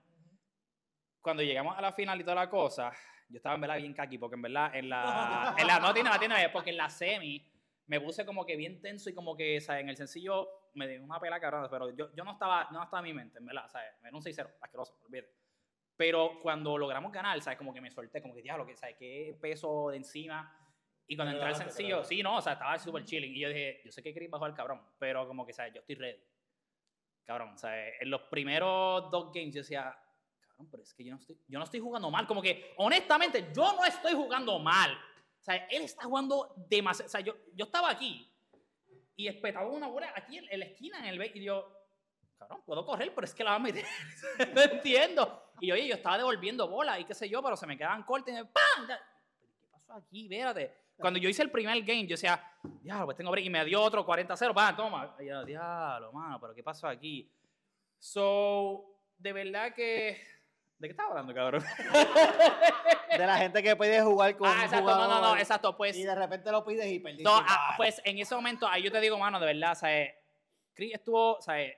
Cuando 1.21 1.41
llegamos 1.41 1.75
a 1.77 1.81
la 1.81 1.91
final 1.93 2.19
y 2.21 2.23
toda 2.23 2.35
la 2.35 2.49
cosa, 2.49 2.91
yo 3.29 3.37
estaba 3.37 3.55
en 3.55 3.61
verdad 3.61 3.77
bien 3.77 3.93
kaki, 3.93 4.17
porque 4.19 4.35
en 4.35 4.41
verdad 4.43 4.75
en 4.75 4.89
la, 4.89 5.55
en 5.57 5.67
la 5.67 5.79
no 5.79 5.93
tiene, 5.93 6.09
la 6.09 6.19
tiene, 6.19 6.49
porque 6.49 6.69
en 6.69 6.77
la 6.77 6.89
semi 6.89 7.51
me 7.87 7.99
puse 8.01 8.25
como 8.25 8.45
que 8.45 8.55
bien 8.55 8.81
tenso 8.81 9.09
y 9.09 9.15
como 9.15 9.35
que, 9.35 9.59
¿sabes? 9.61 9.81
En 9.81 9.89
el 9.89 9.97
sencillo 9.97 10.47
me 10.75 10.87
dio 10.87 11.03
una 11.03 11.19
pela 11.19 11.39
cabrón, 11.39 11.67
pero 11.71 11.89
yo, 11.95 12.13
yo 12.13 12.23
no 12.23 12.33
estaba, 12.33 12.67
no 12.71 12.83
estaba 12.83 12.99
en 12.99 13.05
mi 13.05 13.13
mente, 13.13 13.39
en 13.39 13.45
verdad, 13.45 13.67
¿sabes? 13.67 13.89
Era 14.03 14.11
un 14.15 14.21
6-0, 14.21 14.55
asqueroso, 14.61 14.99
olvídate. 15.05 15.33
Pero 15.97 16.39
cuando 16.41 16.77
logramos 16.77 17.11
ganar, 17.11 17.41
¿sabes? 17.41 17.57
Como 17.57 17.73
que 17.73 17.81
me 17.81 17.89
solté, 17.89 18.21
como 18.21 18.35
que 18.35 18.41
diablo, 18.41 18.65
que, 18.65 18.75
¿sabes? 18.75 18.95
Qué 18.97 19.37
peso 19.39 19.89
de 19.89 19.97
encima. 19.97 20.53
Y 21.07 21.15
cuando 21.15 21.33
entré 21.33 21.47
al 21.47 21.55
sencillo, 21.55 22.03
sí, 22.03 22.21
no, 22.21 22.37
o 22.37 22.41
sea, 22.41 22.53
estaba 22.53 22.77
súper 22.79 23.05
chilling. 23.05 23.33
Y 23.33 23.39
yo 23.39 23.49
dije, 23.49 23.81
yo 23.85 23.91
sé 23.91 24.01
que 24.01 24.13
Chris 24.13 24.29
bajó 24.29 24.45
al 24.45 24.53
cabrón, 24.53 24.81
pero 24.97 25.27
como 25.27 25.45
que, 25.45 25.53
¿sabes? 25.53 25.73
Yo 25.73 25.79
estoy 25.81 25.95
ready. 25.95 26.19
Cabrón, 27.23 27.57
¿sabes? 27.57 27.93
En 28.01 28.09
los 28.09 28.21
primeros 28.23 29.09
dos 29.09 29.31
games 29.33 29.53
yo 29.53 29.61
decía, 29.61 29.95
cabrón, 30.41 30.67
pero 30.69 30.83
es 30.83 30.93
que 30.93 31.03
yo 31.03 31.11
no 31.11 31.19
estoy, 31.19 31.37
yo 31.47 31.59
no 31.59 31.65
estoy 31.65 31.79
jugando 31.79 32.11
mal. 32.11 32.27
Como 32.27 32.41
que, 32.41 32.73
honestamente, 32.77 33.49
yo 33.53 33.73
no 33.73 33.85
estoy 33.85 34.13
jugando 34.13 34.59
mal. 34.59 34.91
O 35.39 35.43
sea, 35.43 35.55
él 35.67 35.83
está 35.83 36.03
jugando 36.03 36.53
demasiado. 36.67 37.07
O 37.07 37.09
sea, 37.09 37.21
yo, 37.21 37.35
yo 37.53 37.65
estaba 37.65 37.89
aquí 37.91 38.29
y 39.15 39.27
espetaba 39.27 39.69
una 39.69 39.87
bola 39.87 40.11
aquí 40.15 40.37
en, 40.37 40.45
en 40.49 40.59
la 40.59 40.65
esquina, 40.65 40.99
en 41.07 41.21
el 41.21 41.37
y 41.37 41.43
yo, 41.43 41.71
cabrón, 42.37 42.61
puedo 42.65 42.85
correr, 42.85 43.13
pero 43.13 43.25
es 43.25 43.33
que 43.33 43.43
la 43.43 43.51
va 43.51 43.55
a 43.57 43.59
meter. 43.59 43.85
no 44.55 44.61
entiendo. 44.61 45.51
Y 45.59 45.71
oye, 45.71 45.87
yo 45.87 45.95
estaba 45.95 46.17
devolviendo 46.17 46.67
bola 46.67 46.99
y 46.99 47.05
qué 47.05 47.13
sé 47.13 47.29
yo, 47.29 47.41
pero 47.41 47.55
se 47.55 47.65
me 47.65 47.77
quedaban 47.77 48.03
cortes 48.03 48.33
y 48.33 48.37
me, 48.37 48.45
¡pam! 48.45 48.87
Ya- 48.87 48.99
¿Pero 49.39 49.53
¿Qué 49.59 49.67
pasó 49.69 49.93
aquí? 49.93 50.27
Vérate. 50.27 50.85
Cuando 50.97 51.19
yo 51.19 51.27
hice 51.27 51.41
el 51.41 51.51
primer 51.51 51.81
game, 51.81 52.03
yo 52.03 52.13
decía, 52.13 52.41
diablo, 52.81 53.05
pues 53.05 53.17
tengo 53.17 53.31
break. 53.31 53.45
Y 53.45 53.49
me 53.49 53.63
dio 53.65 53.81
otro 53.81 54.05
40-0, 54.05 54.53
¡pam! 54.53 54.75
Toma. 54.75 55.15
Y 55.19 55.25
yo, 55.25 55.43
diablo, 55.43 56.11
mano, 56.13 56.39
pero 56.39 56.53
¿qué 56.53 56.63
pasó 56.63 56.87
aquí? 56.87 57.29
So, 57.99 58.85
de 59.17 59.33
verdad 59.33 59.73
que. 59.73 60.21
¿De 60.77 60.87
qué 60.87 60.91
estaba 60.91 61.09
hablando, 61.09 61.33
cabrón? 61.33 61.63
De 63.17 63.25
la 63.25 63.37
gente 63.37 63.63
que 63.63 63.75
puede 63.77 64.01
jugar 64.01 64.35
con 64.35 64.49
ah, 64.49 64.53
un 64.53 64.61
exacto, 64.61 64.89
no, 64.89 64.95
no, 64.95 65.07
no, 65.07 65.15
jugador 65.15 65.39
exacto. 65.39 65.77
Pues, 65.77 65.95
y 65.95 66.03
de 66.03 66.15
repente 66.15 66.51
lo 66.51 66.65
pides 66.65 66.85
y 66.87 66.99
perdiste. 66.99 67.23
no, 67.23 67.37
ah, 67.37 67.75
pues 67.77 68.01
en 68.03 68.19
ese 68.19 68.35
momento, 68.35 68.67
ahí 68.67 68.83
yo 68.83 68.91
te 68.91 68.99
digo, 68.99 69.17
mano, 69.17 69.39
de 69.39 69.45
verdad, 69.45 69.73
¿sabes? 69.75 70.13
Chris 70.73 70.95
estuvo, 70.95 71.41
¿sabes? 71.41 71.77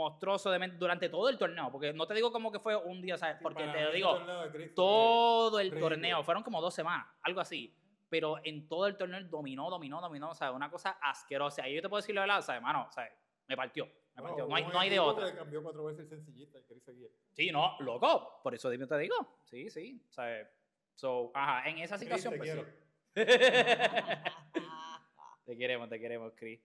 Monstruoso 0.00 0.50
de 0.50 0.66
durante 0.78 1.08
todo 1.08 1.28
el 1.28 1.36
torneo, 1.38 1.70
porque 1.70 1.92
no 1.92 2.06
te 2.06 2.14
digo 2.14 2.32
como 2.32 2.50
que 2.50 2.58
fue 2.58 2.74
un 2.74 3.02
día, 3.02 3.16
¿sabes? 3.18 3.36
Porque 3.42 3.64
te 3.66 3.82
lo 3.84 3.92
digo, 3.92 4.18
Chris 4.50 4.66
fue- 4.66 4.74
todo 4.74 5.60
el 5.60 5.70
ridículo. 5.70 5.88
torneo, 5.94 6.22
fueron 6.24 6.42
como 6.42 6.60
dos 6.60 6.74
semanas, 6.74 7.06
algo 7.22 7.40
así. 7.40 7.76
Pero 8.08 8.36
en 8.42 8.66
todo 8.68 8.86
el 8.86 8.96
torneo 8.96 9.22
dominó, 9.24 9.68
dominó, 9.70 10.00
dominó, 10.00 10.30
o 10.30 10.34
sea, 10.34 10.50
una 10.52 10.70
cosa 10.70 10.98
asquerosa. 11.02 11.68
Y 11.68 11.74
yo 11.76 11.82
te 11.82 11.88
puedo 11.88 12.00
decir 12.00 12.14
la 12.14 12.22
verdad, 12.22 12.40
¿sabes, 12.42 12.60
mano? 12.62 12.86
O 12.88 12.92
sea, 12.92 13.08
me 13.46 13.56
partió, 13.56 13.86
me 14.16 14.22
partió. 14.22 14.46
No 14.48 14.54
hay, 14.56 14.64
hubo 14.64 14.72
no 14.72 14.80
hay 14.80 14.90
de 14.90 14.98
otra. 14.98 15.34
cambió 15.34 15.62
cuatro 15.62 15.84
veces 15.84 16.10
el 16.10 16.18
sencillista 16.18 16.58
y 16.58 16.62
Chris 16.64 16.82
seguía. 16.82 17.08
Sí, 17.34 17.50
no, 17.52 17.76
loco, 17.80 18.40
por 18.42 18.54
eso 18.54 18.68
te 18.70 18.98
digo. 18.98 19.38
Sí, 19.44 19.68
sí, 19.70 20.02
sea, 20.08 20.50
so, 20.94 21.30
ajá, 21.34 21.68
en 21.68 21.78
esa 21.78 21.96
Chris, 21.98 22.08
situación, 22.20 22.32
te 22.32 22.38
pues 22.38 22.50
quiero. 22.50 22.66
sí. 22.66 22.80
Te 25.46 25.56
queremos, 25.56 25.88
te 25.88 25.98
queremos, 25.98 26.32
Chris. 26.36 26.60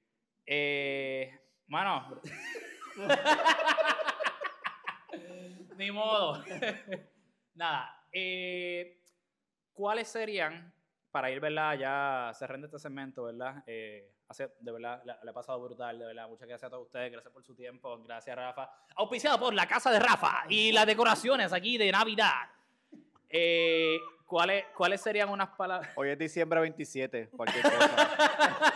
Eh, 0.45 1.31
mano. 1.67 2.21
Ni 5.77 5.91
modo. 5.91 6.43
Nada. 7.53 8.03
eh, 8.11 9.01
¿Cuáles 9.73 10.07
serían, 10.07 10.73
para 11.11 11.29
ir, 11.31 11.39
¿verdad? 11.39 11.77
Ya 11.77 12.31
cerrando 12.33 12.67
este 12.67 12.79
segmento, 12.79 13.23
¿verdad? 13.23 13.63
Eh, 13.67 14.09
hace, 14.27 14.49
de 14.59 14.71
verdad, 14.71 15.01
le, 15.05 15.29
ha 15.29 15.33
pasado 15.33 15.61
brutal, 15.61 15.97
de 15.99 16.05
verdad. 16.05 16.27
Muchas 16.27 16.47
gracias 16.47 16.67
a 16.67 16.69
todos 16.69 16.85
ustedes, 16.87 17.11
gracias 17.11 17.33
por 17.33 17.43
su 17.43 17.55
tiempo, 17.55 17.97
gracias 18.03 18.35
Rafa. 18.35 18.69
Auspiciado 18.95 19.39
por 19.39 19.53
la 19.53 19.67
casa 19.67 19.91
de 19.91 19.99
Rafa 19.99 20.45
y 20.49 20.71
las 20.71 20.85
decoraciones 20.85 21.53
aquí 21.53 21.77
de 21.77 21.91
Navidad. 21.91 22.49
Eh, 23.29 23.97
¿cuáles, 24.25 24.65
¿Cuáles 24.75 25.01
serían 25.01 25.29
unas 25.29 25.49
palabras? 25.49 25.91
Hoy 25.95 26.09
es 26.09 26.17
diciembre 26.17 26.59
27, 26.61 27.29
cualquier 27.29 27.63
cosa. 27.71 28.73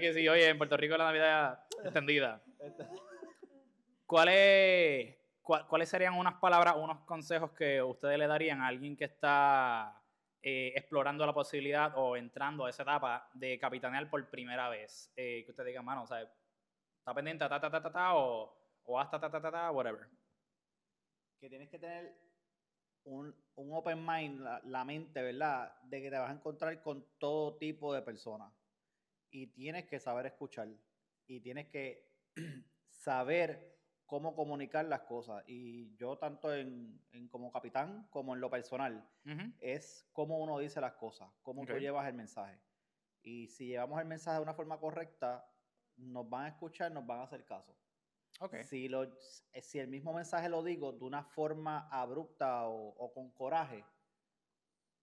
Que 0.00 0.12
sí, 0.12 0.28
oye, 0.28 0.48
en 0.48 0.58
Puerto 0.58 0.76
Rico 0.76 0.96
la 0.96 1.04
Navidad 1.04 1.66
extendida. 1.84 2.42
¿Cuáles, 4.04 5.16
¿Cuáles 5.42 5.88
serían 5.88 6.14
unas 6.14 6.34
palabras, 6.34 6.76
unos 6.76 7.00
consejos 7.06 7.52
que 7.52 7.82
ustedes 7.82 8.18
le 8.18 8.26
darían 8.26 8.60
a 8.60 8.68
alguien 8.68 8.96
que 8.96 9.04
está 9.04 10.00
eh, 10.42 10.72
explorando 10.76 11.24
la 11.24 11.32
posibilidad 11.32 11.92
o 11.96 12.16
entrando 12.16 12.66
a 12.66 12.70
esa 12.70 12.82
etapa 12.82 13.28
de 13.34 13.58
capitanear 13.58 14.10
por 14.10 14.28
primera 14.28 14.68
vez? 14.68 15.12
Eh, 15.16 15.42
que 15.44 15.50
usted 15.50 15.64
diga, 15.64 15.82
mano, 15.82 16.02
o 16.02 16.06
sea, 16.06 16.20
está 16.20 17.14
pendiente, 17.14 17.48
ta, 17.48 17.60
ta, 17.60 17.70
ta, 17.70 17.82
ta, 17.82 17.92
ta, 17.92 18.14
o, 18.16 18.54
o 18.84 19.00
hasta, 19.00 19.18
ta, 19.18 19.30
ta, 19.30 19.40
ta, 19.40 19.50
ta, 19.50 19.70
whatever. 19.70 20.06
que 21.40 21.48
tienes 21.48 21.70
que 21.70 21.78
tener 21.78 22.14
un, 23.04 23.34
un 23.54 23.72
open 23.72 24.04
mind, 24.04 24.40
la, 24.40 24.60
la 24.64 24.84
mente, 24.84 25.22
¿verdad? 25.22 25.80
De 25.84 26.02
que 26.02 26.10
te 26.10 26.18
vas 26.18 26.30
a 26.30 26.34
encontrar 26.34 26.80
con 26.82 27.04
todo 27.18 27.56
tipo 27.56 27.94
de 27.94 28.02
personas. 28.02 28.52
Y 29.36 29.48
tienes 29.48 29.84
que 29.84 30.00
saber 30.00 30.24
escuchar. 30.24 30.66
Y 31.26 31.40
tienes 31.40 31.68
que 31.68 32.10
saber 32.88 33.76
cómo 34.06 34.34
comunicar 34.34 34.86
las 34.86 35.02
cosas. 35.02 35.44
Y 35.46 35.94
yo 35.96 36.16
tanto 36.16 36.54
en, 36.54 37.06
en 37.12 37.28
como 37.28 37.52
capitán 37.52 38.08
como 38.08 38.34
en 38.34 38.40
lo 38.40 38.48
personal, 38.48 39.06
es 39.58 40.08
cómo 40.14 40.38
uno 40.38 40.58
dice 40.58 40.80
las 40.80 40.94
cosas, 40.94 41.28
cómo 41.42 41.62
Ok. 41.62 41.68
tú 41.68 41.76
llevas 41.78 42.08
el 42.08 42.14
mensaje. 42.14 42.58
Y 43.22 43.48
si 43.48 43.66
llevamos 43.66 44.00
el 44.00 44.06
mensaje 44.06 44.38
de 44.38 44.42
una 44.42 44.54
forma 44.54 44.80
correcta, 44.80 45.44
nos 45.96 46.26
van 46.30 46.44
a 46.46 46.48
escuchar, 46.48 46.90
nos 46.92 47.04
van 47.04 47.18
a 47.20 47.24
hacer 47.24 47.44
caso. 47.44 47.76
Ok. 48.40 48.62
Si, 48.62 48.88
lo, 48.88 49.18
si 49.18 49.78
el 49.78 49.88
mismo 49.88 50.14
mensaje 50.14 50.48
lo 50.48 50.62
digo 50.62 50.92
de 50.92 51.04
una 51.04 51.24
forma 51.24 51.88
abrupta 51.90 52.68
o, 52.68 52.88
o 52.88 53.12
con 53.12 53.30
coraje, 53.32 53.84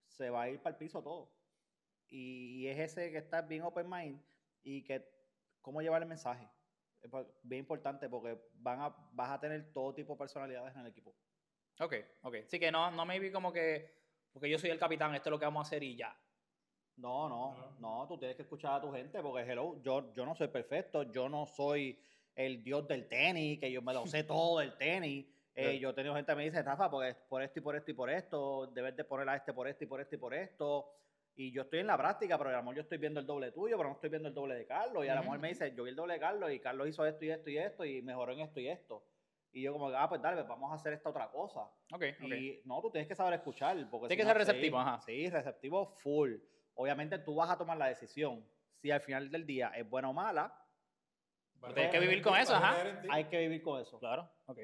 se 0.08 0.32
va 0.32 0.44
a 0.44 0.50
ir 0.50 0.60
para 0.60 0.74
el 0.74 0.80
piso 0.80 1.04
todo. 1.04 1.43
Y, 2.16 2.62
y 2.62 2.68
es 2.68 2.78
ese 2.78 3.12
que 3.12 3.18
está 3.18 3.42
bien 3.42 3.64
open 3.64 3.90
mind 3.90 4.22
y 4.62 4.84
que 4.84 5.04
cómo 5.62 5.82
llevar 5.82 6.04
el 6.04 6.08
mensaje. 6.08 6.48
Es 7.02 7.10
bien 7.42 7.62
importante 7.62 8.08
porque 8.08 8.40
van 8.54 8.82
a, 8.82 8.96
vas 9.14 9.32
a 9.32 9.40
tener 9.40 9.74
todo 9.74 9.96
tipo 9.96 10.14
de 10.14 10.20
personalidades 10.20 10.76
en 10.76 10.82
el 10.82 10.88
equipo. 10.88 11.16
Ok, 11.80 11.96
ok. 12.22 12.36
Sí 12.46 12.60
que 12.60 12.72
no, 12.72 12.92
no 12.92 13.04
me 13.04 13.20
vi 13.20 13.32
como 13.32 13.52
que, 13.52 13.92
porque 14.32 14.48
yo 14.48 14.60
soy 14.60 14.70
el 14.70 14.78
capitán, 14.78 15.16
esto 15.16 15.30
es 15.30 15.32
lo 15.32 15.40
que 15.40 15.46
vamos 15.46 15.66
a 15.66 15.68
hacer 15.68 15.82
y 15.82 15.96
ya. 15.96 16.16
No, 16.98 17.28
no, 17.28 17.76
No. 17.80 18.08
tú 18.08 18.20
tienes 18.20 18.36
que 18.36 18.44
escuchar 18.44 18.76
a 18.76 18.82
tu 18.82 18.92
gente 18.92 19.20
porque, 19.24 19.42
hello, 19.52 19.82
yo, 19.82 20.14
yo 20.14 20.24
no 20.24 20.36
soy 20.36 20.50
perfecto, 20.50 21.02
yo 21.12 21.28
no 21.28 21.48
soy 21.48 22.00
el 22.36 22.64
dios 22.64 22.88
del 22.88 23.08
tenis, 23.08 23.60
que 23.60 23.72
yo 23.72 23.82
me 23.82 23.92
lo 23.94 24.06
sé 24.06 24.24
todo 24.24 24.60
del 24.60 24.78
tenis. 24.78 25.26
Eh, 25.56 25.78
yo 25.78 25.92
he 25.92 25.94
tenido 25.94 26.16
gente 26.16 26.32
que 26.32 26.36
me 26.36 26.46
dice, 26.46 26.64
Rafa, 26.64 26.90
porque 26.90 27.14
por 27.30 27.44
esto 27.44 27.60
y 27.60 27.62
por 27.62 27.76
esto 27.76 27.92
y 27.92 27.94
por 27.94 28.10
esto, 28.10 28.66
debes 28.74 28.96
de 28.96 29.04
poner 29.04 29.30
a 29.30 29.36
este 29.36 29.54
por 29.54 29.68
esto 29.68 29.84
y 29.84 29.88
por 29.88 30.02
esto 30.02 30.16
y 30.16 30.18
por 30.18 30.34
esto. 30.34 30.90
Y 31.36 31.52
yo 31.52 31.64
estoy 31.64 31.80
en 31.80 31.88
la 31.88 31.98
práctica, 31.98 32.38
pero 32.38 32.52
a 32.52 32.54
lo 32.54 32.60
mejor 32.60 32.76
yo 32.76 32.82
estoy 32.82 33.00
viendo 33.00 33.20
el 33.20 33.26
doble 33.26 33.52
tuyo, 33.52 33.76
pero 33.78 33.90
no 33.90 33.96
estoy 33.96 34.10
viendo 34.10 34.30
el 34.30 34.36
doble 34.36 34.56
de 34.56 34.66
Carlos. 34.66 35.04
Y 35.04 35.10
a 35.10 35.16
lo 35.16 35.22
mejor 35.24 35.40
me 35.40 35.50
dice, 35.50 35.74
yo 35.76 35.84
vi 35.84 35.90
el 35.90 35.96
doble 35.96 36.14
de 36.14 36.20
Carlos 36.20 36.52
y 36.52 36.60
Carlos 36.60 36.88
hizo 36.88 37.06
esto 37.06 37.26
y 37.26 37.32
esto 37.32 37.50
y 37.50 37.58
esto 37.58 37.86
y 37.86 38.02
mejoró 38.04 38.34
en 38.34 38.42
esto 38.42 38.60
y 38.60 38.68
esto. 38.68 39.04
Y 39.52 39.62
yo 39.62 39.74
como, 39.74 39.88
ah, 39.90 40.10
pues 40.10 40.22
dale, 40.22 40.38
pues 40.38 40.48
vamos 40.48 40.72
a 40.72 40.76
hacer 40.76 40.94
esta 40.94 41.10
otra 41.10 41.30
cosa. 41.30 41.62
Ok, 41.92 42.04
ok. 42.24 42.32
Y 42.34 42.62
no, 42.66 42.82
tú 42.82 42.92
tienes 42.92 43.08
que 43.08 43.16
saber 43.16 43.34
escuchar. 43.36 43.78
Porque 43.90 44.08
Tienes 44.08 44.10
si 44.10 44.18
que 44.18 44.24
no, 44.24 44.30
ser 44.30 44.38
receptivo, 44.38 44.78
sí, 44.78 44.82
ajá. 44.82 45.02
Sí, 45.02 45.30
receptivo 45.30 45.86
full. 45.88 46.36
Obviamente 46.76 47.20
tú 47.20 47.36
vas 47.36 47.50
a 47.50 47.58
tomar 47.58 47.78
la 47.78 47.88
decisión. 47.88 48.46
Si 48.76 48.92
al 48.92 49.02
final 49.02 49.30
del 49.32 49.46
día 49.46 49.72
es 49.76 49.88
buena 49.88 50.10
o 50.10 50.14
mala, 50.14 50.60
a 51.62 51.74
Tienes 51.74 51.92
que 51.92 52.00
vivir 52.00 52.22
con 52.22 52.36
eso, 52.38 52.56
ajá. 52.56 53.02
hay 53.10 53.26
que 53.26 53.40
vivir 53.40 53.62
con 53.62 53.80
eso. 53.80 53.98
Claro, 54.00 54.30
ok. 54.48 54.60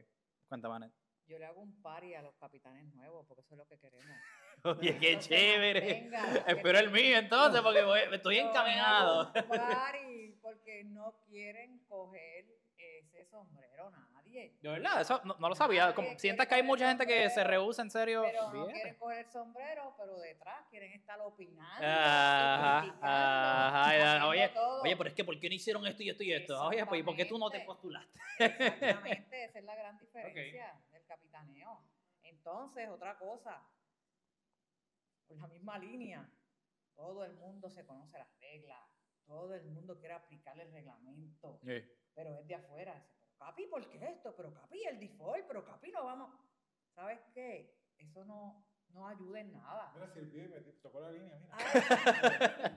Cuéntame, 0.47 0.75
Anet. 0.75 0.91
Yo 1.27 1.37
le 1.37 1.45
hago 1.45 1.61
un 1.61 1.81
party 1.81 2.15
a 2.15 2.21
los 2.21 2.35
capitanes 2.35 2.91
nuevos, 2.93 3.25
porque 3.27 3.41
eso 3.41 3.53
es 3.53 3.59
lo 3.59 3.67
que 3.67 3.77
queremos. 3.77 4.17
Oye, 4.79 4.97
qué 4.97 5.19
chévere. 5.19 6.09
Espero 6.47 6.79
el 6.79 6.91
mío 6.91 7.17
entonces, 7.17 7.61
porque 7.61 7.83
voy- 7.83 8.01
estoy 8.11 8.39
encaminado. 8.39 9.31
party, 9.47 10.37
porque 10.41 10.83
no 10.85 11.15
quieren 11.27 11.79
coger 11.87 12.45
ese 12.77 13.25
sombrero 13.25 13.91
nadie. 13.91 14.53
De 14.61 14.69
verdad, 14.69 15.01
eso 15.01 15.21
no, 15.23 15.35
no 15.39 15.49
lo 15.49 15.55
sabía. 15.55 15.93
Como, 15.93 16.17
sientas 16.17 16.47
que 16.47 16.55
hay 16.55 16.63
mucha 16.63 16.87
gente 16.87 17.05
que 17.05 17.29
se 17.29 17.43
rehúsa 17.43 17.81
en 17.81 17.91
serio. 17.91 18.23
Pero 18.25 18.43
no 18.47 18.51
bien. 18.65 18.71
quieren 18.71 18.95
coger 18.95 19.25
el 19.25 19.31
sombrero, 19.31 19.95
pero 19.97 20.19
detrás 20.19 20.65
quieren 20.69 20.91
estar 20.93 21.19
opinando. 21.21 21.81
y 21.81 21.85
Ajá, 21.85 22.95
ajá, 23.01 24.27
oye. 24.27 24.51
Oye, 24.81 24.95
pero 24.97 25.09
es 25.09 25.15
que 25.15 25.23
¿por 25.23 25.39
qué 25.39 25.49
no 25.49 25.55
hicieron 25.55 25.85
esto 25.87 26.03
y 26.03 26.09
esto 26.09 26.23
y 26.23 26.33
esto? 26.33 26.61
Oye, 26.63 26.85
pues 26.85 27.01
¿y 27.01 27.03
por 27.03 27.15
qué 27.15 27.25
tú 27.25 27.37
no 27.37 27.49
te 27.49 27.61
postulaste? 27.61 28.19
Exactamente, 28.39 29.43
esa 29.45 29.59
es 29.59 29.65
la 29.65 29.75
gran 29.75 29.97
diferencia 29.99 30.73
del 30.91 31.05
capitaneo. 31.05 31.81
Entonces, 32.23 32.87
otra 32.89 33.17
cosa, 33.17 33.61
por 35.29 35.37
la 35.37 35.47
misma 35.47 35.77
línea, 35.77 36.27
todo 36.95 37.23
el 37.23 37.33
mundo 37.35 37.69
se 37.69 37.85
conoce 37.85 38.17
las 38.17 38.39
reglas, 38.39 38.81
todo 39.25 39.53
el 39.53 39.63
mundo 39.65 39.97
quiere 39.99 40.15
aplicar 40.15 40.59
el 40.59 40.71
reglamento, 40.71 41.61
pero 42.15 42.35
es 42.39 42.47
de 42.47 42.55
afuera. 42.55 42.95
Dice, 42.95 43.15
pero 43.21 43.37
Capi, 43.37 43.67
¿por 43.67 43.89
qué 43.89 44.03
esto? 44.09 44.35
Pero 44.35 44.51
Capi, 44.53 44.83
el 44.85 44.99
default, 44.99 45.45
pero 45.47 45.63
Capi, 45.63 45.91
no 45.91 46.03
vamos. 46.03 46.35
¿Sabes 46.95 47.19
qué? 47.33 47.77
Eso 47.97 48.25
no, 48.25 48.65
no 48.89 49.07
ayuda 49.07 49.39
en 49.39 49.53
nada. 49.53 49.91
Mira, 49.93 50.09
sirvió 50.09 50.45
y 50.45 50.47
me 50.49 50.59
tocó 50.81 50.99
la 50.99 51.11
línea, 51.11 51.37
mira. 51.37 51.55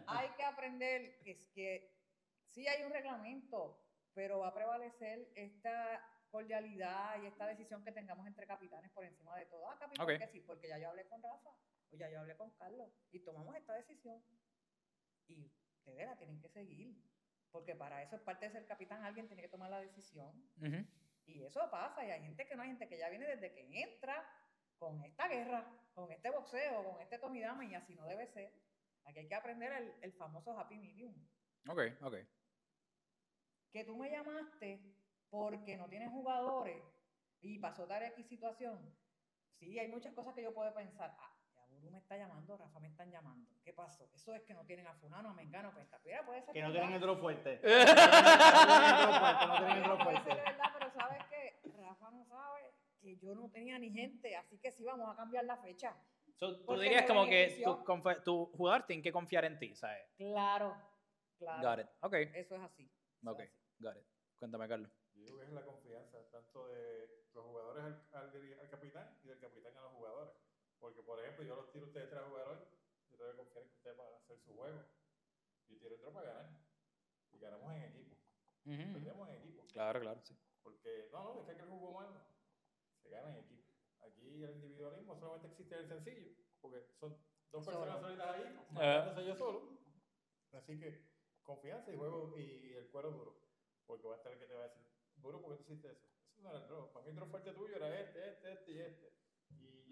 Hay, 0.06 0.26
hay 0.28 0.28
que 0.36 0.44
aprender 0.44 1.18
que 1.22 1.30
es 1.32 1.46
que 1.54 1.96
sí 2.48 2.68
hay 2.68 2.82
un 2.84 2.92
reglamento, 2.92 3.82
pero 4.12 4.40
va 4.40 4.48
a 4.48 4.54
prevalecer 4.54 5.32
esta 5.34 6.06
cordialidad 6.30 7.20
y 7.22 7.26
esta 7.26 7.46
decisión 7.46 7.82
que 7.82 7.92
tengamos 7.92 8.26
entre 8.26 8.46
capitanes 8.46 8.90
por 8.92 9.04
encima 9.04 9.36
de 9.36 9.46
todo. 9.46 9.68
Ah, 9.70 9.78
capitán, 9.78 10.04
Ok. 10.04 10.18
que 10.18 10.28
sí, 10.28 10.40
porque 10.40 10.68
ya 10.68 10.78
yo 10.78 10.90
hablé 10.90 11.06
con 11.08 11.22
Rafa 11.22 11.50
o 11.92 11.96
ya 11.96 12.10
yo 12.10 12.20
hablé 12.20 12.36
con 12.36 12.50
Carlos 12.52 12.90
y 13.10 13.20
tomamos 13.20 13.54
esta 13.56 13.74
decisión. 13.74 14.22
Y 15.28 15.52
ustedes 15.78 16.06
la 16.06 16.16
tienen 16.16 16.40
que 16.40 16.48
seguir, 16.48 16.96
porque 17.50 17.74
para 17.74 18.02
eso 18.02 18.16
es 18.16 18.22
parte 18.22 18.46
de 18.46 18.52
ser 18.52 18.66
capitán, 18.66 19.04
alguien 19.04 19.26
tiene 19.26 19.42
que 19.42 19.48
tomar 19.48 19.70
la 19.70 19.80
decisión. 19.80 20.32
Y 21.24 21.42
eso 21.44 21.70
pasa, 21.70 22.04
y 22.04 22.10
hay 22.10 22.22
gente 22.22 22.46
que 22.46 22.56
no 22.56 22.62
hay 22.62 22.68
gente 22.68 22.88
que 22.88 22.98
ya 22.98 23.08
viene 23.08 23.26
desde 23.26 23.52
que 23.52 23.82
entra 23.82 24.26
con 24.78 25.02
esta 25.04 25.28
guerra, 25.28 25.64
con 25.94 26.10
este 26.10 26.30
boxeo, 26.30 26.84
con 26.84 27.00
este 27.00 27.18
tomidama, 27.18 27.64
y 27.64 27.74
así 27.74 27.94
no 27.94 28.06
debe 28.06 28.26
ser. 28.26 28.52
Aquí 29.04 29.20
hay 29.20 29.28
que 29.28 29.34
aprender 29.34 29.72
el, 29.72 29.94
el 30.00 30.12
famoso 30.14 30.58
happy 30.58 30.78
medium. 30.78 31.14
Ok, 31.68 31.80
ok. 32.02 32.16
Que 33.70 33.84
tú 33.84 33.96
me 33.96 34.10
llamaste 34.10 34.82
porque 35.30 35.76
no 35.76 35.88
tienes 35.88 36.10
jugadores 36.10 36.82
y 37.40 37.58
pasó 37.58 37.86
tal 37.86 38.02
X 38.02 38.26
situación. 38.26 38.94
Sí, 39.58 39.78
hay 39.78 39.88
muchas 39.88 40.12
cosas 40.14 40.34
que 40.34 40.42
yo 40.42 40.52
puedo 40.52 40.74
pensar. 40.74 41.16
Buru 41.82 41.90
me 41.92 41.98
está 41.98 42.16
llamando, 42.16 42.56
Rafa 42.56 42.78
me 42.78 42.86
están 42.88 43.10
llamando. 43.10 43.50
¿Qué 43.64 43.72
pasó? 43.72 44.08
Eso 44.14 44.32
es 44.34 44.42
que 44.44 44.54
no 44.54 44.64
tienen 44.64 44.86
a 44.86 44.94
Fulano, 44.94 45.30
a 45.30 45.34
Mengano, 45.34 45.68
a 45.70 45.74
Penta. 45.74 45.98
Mira, 46.04 46.24
puede 46.24 46.42
ser 46.42 46.54
Que 46.54 46.62
no 46.62 46.68
verdad. 46.68 46.80
tienen 46.82 46.94
el 46.94 47.00
draw 47.06 47.16
fuerte. 47.18 47.54
No 47.56 47.60
tienen 49.58 49.76
el 49.78 49.90
Puede 49.90 50.04
fuerte. 50.04 50.30
ser 50.30 50.44
verdad, 50.44 50.70
pero 50.78 50.90
¿sabes 50.92 51.22
qué? 51.30 51.60
Rafa 51.76 52.10
no 52.12 52.24
sabe 52.24 52.72
que 53.00 53.16
yo 53.16 53.34
no 53.34 53.50
tenía 53.50 53.78
ni 53.78 53.90
gente, 53.90 54.36
así 54.36 54.58
que 54.58 54.70
sí 54.70 54.84
vamos 54.84 55.10
a 55.12 55.16
cambiar 55.16 55.44
la 55.44 55.56
fecha. 55.56 55.96
So, 56.38 56.56
tú 56.64 56.78
dirías 56.78 57.04
como 57.06 57.24
que 57.26 57.60
tu, 57.64 57.84
confe- 57.84 58.22
tu 58.22 58.46
jugador 58.56 58.84
tiene 58.86 59.02
que 59.02 59.12
confiar 59.12 59.44
en 59.44 59.58
ti, 59.58 59.74
¿sabes? 59.74 60.06
Claro, 60.16 60.76
claro. 61.38 61.62
Got 61.68 61.78
it. 61.80 61.86
Ok, 62.00 62.14
Eso 62.34 62.54
es 62.56 62.62
así. 62.62 62.84
eso 63.20 63.30
ok, 63.32 63.40
es 63.40 63.50
así. 63.50 63.58
got 63.80 63.96
it. 63.96 64.04
Cuéntame, 64.38 64.68
Carlos. 64.68 64.90
Yo 65.14 65.22
digo 65.24 65.38
que 65.38 65.44
es 65.44 65.50
la 65.52 65.64
confianza 65.64 66.18
tanto 66.30 66.68
de 66.68 67.26
los 67.34 67.44
jugadores 67.44 67.84
al, 67.84 68.06
al, 68.12 68.32
diri- 68.32 68.58
al 68.60 68.68
capitán 68.70 69.18
y 69.24 69.28
del 69.28 69.38
capitán 69.40 69.76
a 69.76 69.80
los 69.82 69.92
jugadores. 69.92 70.32
Porque, 70.82 71.00
por 71.02 71.18
ejemplo, 71.20 71.44
yo 71.44 71.54
los 71.54 71.70
tiro 71.70 71.84
a 71.84 71.88
ustedes 71.88 72.10
tres 72.10 72.20
a 72.22 72.28
jugar 72.28 72.48
hoy, 72.48 72.58
yo 73.10 73.16
tengo 73.16 73.30
que 73.30 73.36
confiar 73.38 73.62
en 73.62 73.68
que 73.70 73.76
ustedes 73.76 73.96
van 73.96 74.06
a 74.12 74.16
hacer 74.16 74.38
su 74.40 74.52
juego. 74.56 74.82
Yo 75.68 75.78
tiro 75.78 75.94
otro 75.94 76.12
para 76.12 76.32
ganar. 76.32 76.50
Y 77.32 77.38
ganamos 77.38 77.72
en 77.72 77.82
equipo. 77.84 78.16
Perdemos 78.64 79.28
en 79.28 79.34
equipo. 79.36 79.66
Claro, 79.72 80.00
claro, 80.00 80.20
sí. 80.24 80.36
Porque, 80.62 81.08
no, 81.12 81.22
no, 81.34 81.40
es 81.40 81.46
que 81.46 81.52
aquel 81.52 81.68
jugó 81.68 81.92
mal. 81.92 82.12
no. 82.12 82.20
Se 83.00 83.08
gana 83.10 83.30
en 83.30 83.36
equipo. 83.44 83.72
Aquí 84.00 84.42
el 84.42 84.50
individualismo 84.56 85.14
solamente 85.16 85.46
existe 85.48 85.74
en 85.76 85.80
el 85.82 85.88
sencillo. 85.88 86.30
Porque 86.60 86.82
son 86.98 87.16
dos 87.52 87.64
Solo. 87.64 87.78
personas 87.80 88.00
solitas 88.02 88.26
ahí, 88.34 88.42
Ah. 88.44 88.72
matándose 88.72 89.26
yo 89.26 89.36
solo. 89.36 89.78
Así 90.52 90.78
que 90.80 91.08
confianza 91.42 91.92
y 91.92 91.96
juego 91.96 92.36
y 92.38 92.72
el 92.74 92.88
cuero 92.90 93.10
duro. 93.12 93.40
Porque 93.86 94.06
va 94.08 94.14
a 94.14 94.16
estar 94.18 94.32
el 94.32 94.38
que 94.40 94.46
te 94.46 94.54
va 94.54 94.64
a 94.64 94.68
decir, 94.68 94.82
duro, 95.16 95.40
¿por 95.40 95.56
qué 95.56 95.62
tú 95.64 95.72
hiciste 95.72 95.90
eso? 95.92 96.06
Eso 96.32 96.42
no 96.42 96.50
era 96.50 96.58
el 96.58 96.66
draw. 96.68 96.92
Para 96.92 97.04
mí 97.04 97.10
el 97.10 97.16
draw 97.16 97.28
fuerte 97.28 97.52
tuyo 97.52 97.76
era 97.76 98.00
este, 98.00 98.28
este, 98.30 98.52
este 98.52 98.72
y 98.72 98.78
este. 98.80 99.12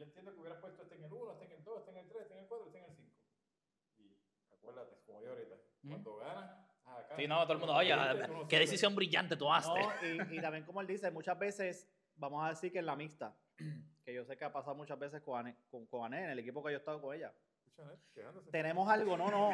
Yo 0.00 0.06
entiendo 0.06 0.32
que 0.32 0.40
hubieras 0.40 0.58
puesto 0.60 0.82
este 0.82 0.94
en 0.94 1.04
el 1.04 1.12
1, 1.12 1.32
este 1.32 1.44
en 1.44 1.52
el 1.52 1.62
2, 1.62 1.78
este 1.78 1.90
en 1.90 1.96
el 1.98 2.08
3, 2.08 2.22
este 2.22 2.32
en 2.32 2.40
el 2.40 2.46
4, 2.46 2.66
este 2.68 2.78
en 2.78 2.84
el 2.86 2.96
5. 2.96 3.10
Y 3.98 4.54
acuérdate, 4.54 4.96
como 5.04 5.20
yo 5.20 5.28
ahorita, 5.28 5.56
cuando 5.86 6.16
ganas, 6.16 6.50
ah, 6.86 6.98
acá. 7.00 7.16
Sí, 7.16 7.28
no, 7.28 7.42
todo 7.42 7.52
el 7.52 7.58
mundo, 7.58 7.74
oye, 7.74 7.92
Este, 7.92 8.48
qué 8.48 8.58
decisión 8.60 8.96
brillante 8.96 9.36
tú 9.36 9.44
No, 9.44 9.76
y, 10.02 10.38
y 10.38 10.40
también 10.40 10.64
como 10.64 10.80
él 10.80 10.86
dice, 10.86 11.10
muchas 11.10 11.38
veces, 11.38 11.86
vamos 12.16 12.42
a 12.42 12.48
decir 12.48 12.72
que 12.72 12.78
en 12.78 12.86
la 12.86 12.96
mixta, 12.96 13.36
que 14.06 14.14
yo 14.14 14.24
sé 14.24 14.38
que 14.38 14.44
ha 14.46 14.50
pasado 14.50 14.74
muchas 14.74 14.98
veces 14.98 15.20
con 15.20 15.38
Ané, 15.38 15.54
con, 15.70 15.84
con 15.84 16.06
Ané, 16.06 16.24
en 16.24 16.30
el 16.30 16.38
equipo 16.38 16.64
que 16.64 16.70
yo 16.70 16.78
he 16.78 16.80
estado 16.80 17.02
con 17.02 17.14
ella. 17.14 17.34
Tenemos 18.50 18.88
algo, 18.88 19.18
no, 19.18 19.30
no. 19.30 19.50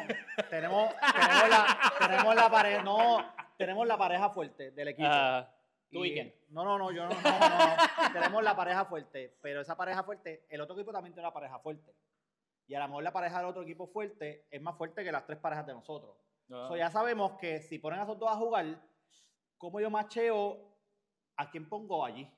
Tenemos, 0.48 0.94
tenemos, 1.12 1.48
la, 1.48 1.92
tenemos 1.98 2.36
la 2.36 2.48
pareja, 2.48 2.82
no, 2.84 3.34
tenemos 3.58 3.84
la 3.84 3.98
pareja 3.98 4.30
fuerte 4.30 4.70
del 4.70 4.88
equipo. 4.88 5.08
Ah, 5.10 5.55
¿Tú 5.90 6.04
y 6.04 6.12
quién? 6.12 6.34
No, 6.48 6.64
no, 6.64 6.78
no, 6.78 6.90
yo 6.90 7.04
no, 7.04 7.10
no, 7.10 7.20
no, 7.22 7.48
no. 7.48 8.12
Tenemos 8.12 8.42
la 8.42 8.56
pareja 8.56 8.84
fuerte, 8.84 9.38
pero 9.40 9.60
esa 9.60 9.76
pareja 9.76 10.02
fuerte, 10.02 10.44
el 10.48 10.60
otro 10.60 10.74
equipo 10.74 10.92
también 10.92 11.14
tiene 11.14 11.26
una 11.26 11.32
pareja 11.34 11.58
fuerte. 11.58 11.94
Y 12.66 12.74
a 12.74 12.80
lo 12.80 12.88
mejor 12.88 13.04
la 13.04 13.12
pareja 13.12 13.38
del 13.38 13.46
otro 13.46 13.62
equipo 13.62 13.86
fuerte 13.86 14.46
es 14.50 14.60
más 14.60 14.76
fuerte 14.76 15.04
que 15.04 15.12
las 15.12 15.24
tres 15.24 15.38
parejas 15.38 15.66
de 15.66 15.74
nosotros. 15.74 16.16
Ah. 16.50 16.66
So, 16.68 16.76
ya 16.76 16.90
sabemos 16.90 17.32
que 17.38 17.60
si 17.62 17.78
ponen 17.78 18.00
a 18.00 18.02
esos 18.02 18.18
dos 18.18 18.30
a 18.30 18.34
jugar, 18.36 18.66
¿cómo 19.58 19.80
yo 19.80 19.90
macheo 19.90 20.76
a 21.36 21.50
quién 21.50 21.68
pongo 21.68 22.04
allí? 22.04 22.28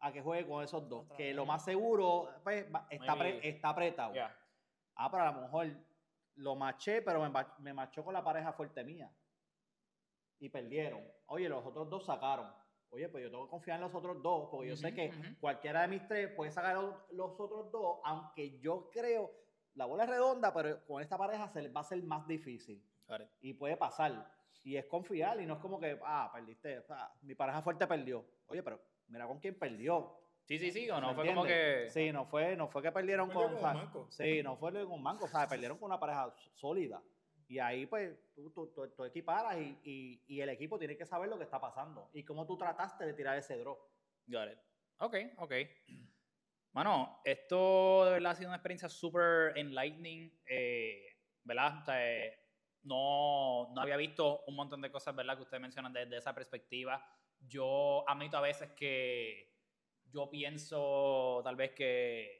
A 0.00 0.12
que 0.12 0.20
juegue 0.22 0.48
con 0.48 0.64
esos 0.64 0.88
dos. 0.88 1.04
Otra 1.04 1.16
Que 1.16 1.26
vez. 1.26 1.36
lo 1.36 1.46
más 1.46 1.64
seguro 1.64 2.28
pues, 2.42 2.66
está, 2.90 3.16
pre- 3.16 3.48
está 3.48 3.68
apretado. 3.68 4.12
Ah, 4.96 5.10
pero 5.10 5.22
a 5.24 5.32
lo 5.32 5.40
mejor 5.42 5.68
lo 6.36 6.56
maché, 6.56 7.02
pero 7.02 7.20
me, 7.20 7.30
me 7.58 7.72
machó 7.72 8.02
con 8.02 8.14
la 8.14 8.24
pareja 8.24 8.52
fuerte 8.52 8.82
mía. 8.82 9.10
Y 10.40 10.48
perdieron. 10.48 11.02
Oye, 11.26 11.48
los 11.48 11.64
otros 11.64 11.88
dos 11.90 12.04
sacaron. 12.06 12.50
Oye, 12.90 13.08
pues 13.08 13.22
yo 13.22 13.30
tengo 13.30 13.44
que 13.44 13.50
confiar 13.50 13.76
en 13.76 13.82
los 13.82 13.94
otros 13.94 14.20
dos, 14.20 14.48
porque 14.50 14.68
yo 14.68 14.76
sé 14.76 14.92
que 14.92 15.12
cualquiera 15.40 15.82
de 15.82 15.88
mis 15.88 16.06
tres 16.08 16.30
puede 16.32 16.50
sacar 16.50 16.74
los, 16.74 17.40
otros 17.40 17.70
dos, 17.70 17.98
aunque 18.04 18.58
yo 18.58 18.90
creo, 18.90 19.30
la 19.74 19.86
bola 19.86 20.04
es 20.04 20.10
redonda, 20.10 20.52
pero 20.52 20.84
con 20.86 21.00
esta 21.00 21.16
pareja 21.16 21.48
se 21.48 21.62
les 21.62 21.74
va 21.74 21.80
a 21.80 21.84
ser 21.84 22.02
más 22.02 22.26
difícil. 22.26 22.82
Y 23.40 23.54
puede 23.54 23.76
pasar. 23.76 24.28
Y 24.62 24.76
es 24.76 24.84
confiar, 24.86 25.40
y 25.40 25.46
no 25.46 25.54
es 25.54 25.60
como 25.60 25.78
que, 25.80 25.98
ah, 26.04 26.30
perdiste, 26.32 26.84
ah, 26.90 27.12
mi 27.22 27.34
pareja 27.34 27.62
fuerte 27.62 27.86
perdió. 27.86 28.24
Oye, 28.46 28.62
pero 28.62 28.80
mira 29.08 29.26
con 29.26 29.38
quién 29.38 29.58
perdió. 29.58 30.16
Sí, 30.44 30.58
sí, 30.58 30.72
sí, 30.72 30.90
o 30.90 31.00
no 31.00 31.08
¿Me 31.08 31.14
fue 31.14 31.26
como 31.26 31.44
que... 31.44 31.86
Sí, 31.90 32.10
no 32.12 32.26
fue, 32.26 32.56
no 32.56 32.68
fue 32.68 32.82
que 32.82 32.90
perdieron 32.90 33.30
con. 33.30 33.44
con 33.44 33.54
o 33.54 33.60
sea, 33.60 33.70
un 33.70 33.76
manco. 33.76 34.06
Sí, 34.10 34.42
no 34.42 34.56
fue 34.56 34.72
con 34.72 34.92
un 34.92 35.02
manco, 35.02 35.26
o 35.26 35.28
sea, 35.28 35.46
perdieron 35.46 35.78
con 35.78 35.86
una 35.86 36.00
pareja 36.00 36.34
sólida. 36.54 37.00
Y 37.50 37.58
ahí, 37.58 37.84
pues, 37.84 38.16
tú, 38.32 38.52
tú, 38.52 38.72
tú- 38.72 38.88
tú 38.96 39.04
equiparas 39.04 39.56
y, 39.58 39.76
y- 39.82 40.22
y 40.28 40.40
el 40.40 40.50
equipo 40.50 40.78
tiene 40.78 40.96
que 40.96 41.04
saber 41.04 41.28
lo 41.28 41.36
que 41.36 41.42
está 41.42 41.60
pasando 41.60 42.08
y 42.14 42.24
cómo 42.24 42.46
tú 42.46 42.56
trataste 42.56 43.04
de 43.04 43.12
tirar 43.12 43.36
ese 43.36 43.58
draw. 43.58 43.76
Got 44.26 44.52
it. 44.52 44.58
Ok, 44.98 45.16
ok. 45.36 45.52
Mano, 46.72 47.20
esto 47.24 48.04
de 48.04 48.12
verdad 48.12 48.30
ha 48.30 48.34
sido 48.36 48.50
una 48.50 48.56
experiencia 48.58 48.88
súper 48.88 49.58
enlightening, 49.58 50.40
eh, 50.46 51.04
¿verdad? 51.42 51.78
O 51.78 51.82
sea, 51.82 52.08
eh, 52.08 52.38
no, 52.82 53.72
no 53.74 53.80
había 53.80 53.96
visto 53.96 54.44
un 54.46 54.54
montón 54.54 54.80
de 54.80 54.92
cosas, 54.92 55.16
¿verdad? 55.16 55.36
Que 55.36 55.42
ustedes 55.42 55.60
mencionan 55.60 55.92
desde 55.92 56.18
esa 56.18 56.32
perspectiva. 56.32 57.04
Yo 57.40 58.08
admito 58.08 58.36
a 58.36 58.42
veces 58.42 58.70
que 58.76 59.56
yo 60.04 60.30
pienso 60.30 61.40
tal 61.42 61.56
vez 61.56 61.72
que 61.72 62.39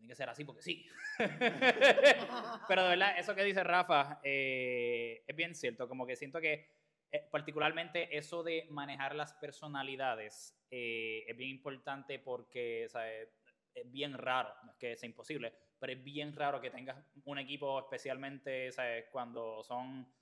tiene 0.00 0.12
que 0.12 0.16
ser 0.16 0.28
así 0.30 0.44
porque 0.44 0.62
sí. 0.62 0.86
Pero 2.68 2.82
de 2.82 2.88
verdad, 2.88 3.18
eso 3.18 3.34
que 3.34 3.44
dice 3.44 3.62
Rafa 3.62 4.20
eh, 4.24 5.22
es 5.26 5.36
bien 5.36 5.54
cierto. 5.54 5.86
Como 5.86 6.06
que 6.06 6.16
siento 6.16 6.40
que 6.40 6.68
eh, 7.12 7.28
particularmente 7.30 8.16
eso 8.16 8.42
de 8.42 8.66
manejar 8.70 9.14
las 9.14 9.34
personalidades 9.34 10.58
eh, 10.70 11.24
es 11.26 11.36
bien 11.36 11.50
importante 11.50 12.18
porque, 12.18 12.86
¿sabes? 12.88 13.28
es 13.74 13.90
bien 13.90 14.16
raro, 14.16 14.52
no 14.64 14.72
es 14.72 14.78
que 14.78 14.96
sea 14.96 15.08
imposible, 15.08 15.52
pero 15.78 15.92
es 15.92 16.02
bien 16.02 16.34
raro 16.34 16.60
que 16.60 16.70
tengas 16.70 16.96
un 17.24 17.38
equipo 17.38 17.78
especialmente, 17.78 18.72
¿sabes? 18.72 19.06
Cuando 19.12 19.62
son 19.62 20.12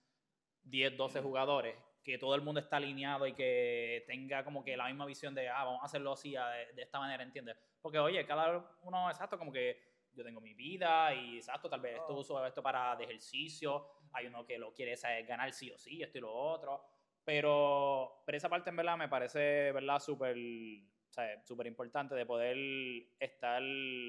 10, 0.64 0.96
12 0.96 1.20
jugadores, 1.20 1.76
que 2.02 2.18
todo 2.18 2.34
el 2.34 2.42
mundo 2.42 2.60
está 2.60 2.76
alineado 2.76 3.26
y 3.26 3.34
que 3.34 4.04
tenga 4.06 4.44
como 4.44 4.64
que 4.64 4.76
la 4.76 4.86
misma 4.86 5.06
visión 5.06 5.34
de, 5.34 5.48
ah, 5.48 5.64
vamos 5.64 5.82
a 5.82 5.86
hacerlo 5.86 6.12
así, 6.12 6.36
ah, 6.36 6.48
de, 6.50 6.74
de 6.74 6.82
esta 6.82 6.98
manera, 6.98 7.22
¿entiendes? 7.22 7.56
Porque, 7.80 7.98
oye, 7.98 8.24
cada 8.26 8.76
uno, 8.82 9.08
exacto, 9.10 9.38
como 9.38 9.52
que 9.52 9.80
yo 10.12 10.24
tengo 10.24 10.40
mi 10.40 10.54
vida 10.54 11.14
y, 11.14 11.36
exacto, 11.36 11.68
tal 11.70 11.80
vez 11.80 11.96
esto 11.96 12.14
Oh. 12.14 12.18
uso 12.20 12.44
esto 12.46 12.62
para 12.62 12.96
de 12.96 13.04
ejercicio, 13.04 13.86
hay 14.12 14.26
uno 14.26 14.44
que 14.44 14.58
lo 14.58 14.72
quiere 14.74 14.96
¿sabes? 14.96 15.26
ganar 15.26 15.52
sí 15.52 15.70
o 15.70 15.78
sí, 15.78 16.02
esto 16.02 16.18
y 16.18 16.20
lo 16.22 16.32
otro, 16.34 16.82
pero, 17.24 18.22
pero 18.26 18.36
esa 18.38 18.48
parte 18.48 18.70
en 18.70 18.76
verdad 18.76 18.96
me 18.96 19.08
parece, 19.08 19.70
¿verdad? 19.72 20.00
Súper, 20.00 20.36
súper 21.44 21.66
importante 21.66 22.14
de 22.14 22.26
poder 22.26 22.56
estar 23.18 23.62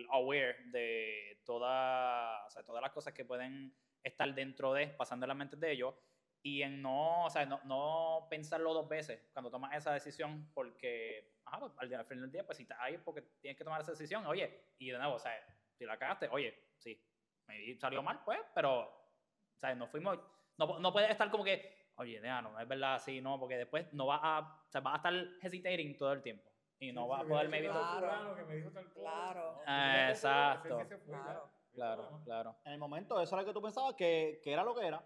aware 0.10 0.56
de 0.72 1.42
toda, 1.46 2.46
o 2.46 2.50
sea, 2.50 2.64
todas 2.64 2.82
las 2.82 2.92
cosas 2.92 3.14
que 3.14 3.26
pueden 3.26 3.76
estar 4.04 4.34
dentro 4.34 4.74
de, 4.74 4.88
pasando 4.88 5.26
en 5.26 5.30
la 5.30 5.36
mente 5.36 5.58
de 5.58 5.72
ellos, 5.72 5.94
y 6.42 6.62
en 6.62 6.82
no, 6.82 7.26
o 7.26 7.30
sea, 7.30 7.46
no, 7.46 7.60
no 7.66 8.28
pensarlo 8.30 8.74
dos 8.74 8.88
veces 8.88 9.30
cuando 9.34 9.52
tomas 9.52 9.76
esa 9.76 9.94
decisión, 9.94 10.50
porque 10.54 11.38
ajá, 11.46 11.60
pues, 11.60 11.74
al, 11.78 11.94
al 11.94 12.06
final 12.06 12.22
del 12.24 12.32
día, 12.32 12.46
pues 12.46 12.58
si 12.58 12.64
estás 12.64 12.78
ahí 12.82 12.98
porque 12.98 13.22
tienes 13.42 13.58
que 13.58 13.64
tomar 13.64 13.82
esa 13.82 13.92
decisión, 13.92 14.26
oye, 14.26 14.74
y 14.78 14.90
de 14.90 14.98
nuevo, 14.98 15.16
o 15.16 15.20
sea, 15.20 15.34
si 15.74 15.86
la 15.86 15.98
cagaste, 15.98 16.30
oye, 16.32 16.70
sí, 16.78 17.02
me 17.48 17.76
salió 17.78 18.02
mal, 18.04 18.22
pues, 18.24 18.40
pero, 18.56 18.82
o 18.82 19.58
sea, 19.58 19.74
no 19.76 19.88
fuimos, 19.88 20.18
no, 20.58 20.80
no 20.80 20.94
puedes 20.94 21.10
estar 21.10 21.30
como 21.30 21.44
que, 21.44 21.90
oye, 21.96 22.20
no, 22.22 22.42
no 22.44 22.60
es 22.60 22.68
verdad 22.68 22.96
así, 22.96 23.20
no, 23.22 23.40
porque 23.40 23.58
después 23.58 23.92
no 23.94 24.06
vas 24.06 24.22
a, 24.24 24.64
o 24.68 24.72
sea, 24.72 24.82
vas 24.82 24.94
a 24.94 24.98
estar 24.98 25.14
hesitating 25.42 25.98
todo 25.98 26.14
el 26.14 26.22
tiempo, 26.22 26.50
y 26.80 26.94
no 26.94 27.04
Sí, 27.04 27.10
vas 27.10 27.22
a 27.22 27.28
poder 27.28 27.50
me 27.50 27.60
maybe... 27.60 27.68
dijo 27.68 27.80
Claro. 27.98 28.36
que 28.36 28.44
me 28.46 28.56
dijo 28.56 28.72
tal 28.72 28.86
cosa. 28.94 29.00
Claro. 29.02 29.52
No, 29.56 29.62
Ah, 29.66 30.10
exacto. 30.10 30.80
ya. 30.80 30.98
Claro. 31.00 31.60
Claro, 31.72 32.22
claro, 32.26 32.56
En 32.66 32.74
el 32.74 32.80
momento, 32.80 33.22
eso 33.22 33.36
era 33.36 33.44
lo 33.44 33.48
que 33.48 33.54
tú 33.54 33.62
pensabas 33.62 33.94
que, 33.96 34.42
que 34.44 34.52
era 34.52 34.64
lo 34.64 34.74
que 34.76 34.88
era. 34.88 35.02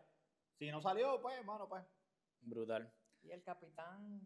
Si 0.63 0.71
no 0.71 0.79
salió, 0.81 1.21
pues, 1.21 1.37
hermano, 1.37 1.67
pues. 1.67 1.83
brutal. 2.39 2.89
Y 3.21 3.31
el 3.31 3.43
capitán 3.43 4.21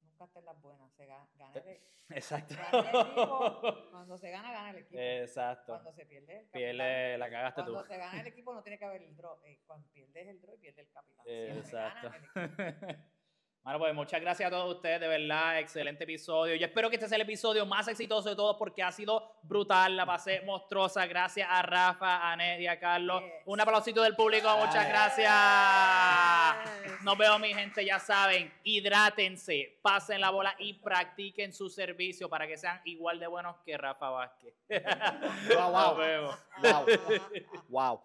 nunca 0.00 0.24
está 0.24 0.38
en 0.38 0.46
las 0.46 0.58
buenas. 0.62 0.90
Se 0.94 1.04
gana, 1.04 1.28
gana 1.34 1.52
el, 1.60 1.82
Exacto. 2.08 2.54
gana 2.54 2.78
el 2.78 2.86
equipo. 2.86 3.90
Cuando 3.90 4.16
se 4.16 4.30
gana, 4.30 4.52
gana 4.52 4.70
el 4.70 4.76
equipo. 4.78 4.98
Exacto. 4.98 5.72
Cuando 5.72 5.92
se 5.92 6.06
pierde 6.06 6.32
el 6.32 6.38
capitán. 6.46 6.60
Pierde, 6.60 7.18
la 7.18 7.30
cagaste 7.30 7.62
tú. 7.64 7.72
Cuando 7.72 7.88
se 7.88 7.98
gana 7.98 8.20
el 8.22 8.26
equipo 8.26 8.54
no 8.54 8.62
tiene 8.62 8.78
que 8.78 8.84
haber 8.86 9.02
el 9.02 9.14
draw. 9.14 9.38
Eh, 9.44 9.60
cuando 9.66 9.86
pierdes 9.90 10.28
el 10.28 10.40
draw, 10.40 10.58
pierde 10.58 10.80
el 10.80 10.90
capitán. 10.90 11.26
Gana 11.26 11.54
Exacto. 11.60 12.10
el 12.36 12.44
equipo. 12.44 13.19
Bueno, 13.62 13.78
pues 13.78 13.94
muchas 13.94 14.22
gracias 14.22 14.46
a 14.46 14.50
todos 14.50 14.74
ustedes, 14.74 15.00
de 15.00 15.06
verdad, 15.06 15.58
excelente 15.58 16.04
episodio. 16.04 16.54
Yo 16.54 16.64
espero 16.64 16.88
que 16.88 16.96
este 16.96 17.06
sea 17.08 17.16
el 17.16 17.22
episodio 17.22 17.66
más 17.66 17.88
exitoso 17.88 18.30
de 18.30 18.34
todos 18.34 18.56
porque 18.56 18.82
ha 18.82 18.90
sido 18.90 19.36
brutal, 19.42 19.98
la 19.98 20.06
pasé 20.06 20.40
monstruosa. 20.46 21.06
Gracias 21.06 21.46
a 21.50 21.60
Rafa, 21.60 22.30
a 22.30 22.36
Ned 22.36 22.58
y 22.60 22.66
a 22.66 22.80
Carlos. 22.80 23.22
Yes. 23.22 23.32
Un 23.44 23.60
aplausito 23.60 24.02
del 24.02 24.16
público, 24.16 24.48
muchas 24.56 24.88
gracias. 24.88 25.30
Yes. 26.84 27.02
Nos 27.02 27.18
vemos, 27.18 27.38
mi 27.38 27.52
gente, 27.52 27.84
ya 27.84 27.98
saben, 27.98 28.50
hidrátense, 28.64 29.78
pasen 29.82 30.22
la 30.22 30.30
bola 30.30 30.54
y 30.58 30.72
practiquen 30.74 31.52
su 31.52 31.68
servicio 31.68 32.30
para 32.30 32.46
que 32.46 32.56
sean 32.56 32.80
igual 32.86 33.20
de 33.20 33.26
buenos 33.26 33.56
que 33.66 33.76
Rafa 33.76 34.08
Vázquez. 34.08 34.54
Wow, 35.54 35.70
wow. 35.70 35.80
Nos 35.82 35.96
vemos. 35.98 36.38
Wow. 36.62 36.86
wow. 37.68 38.00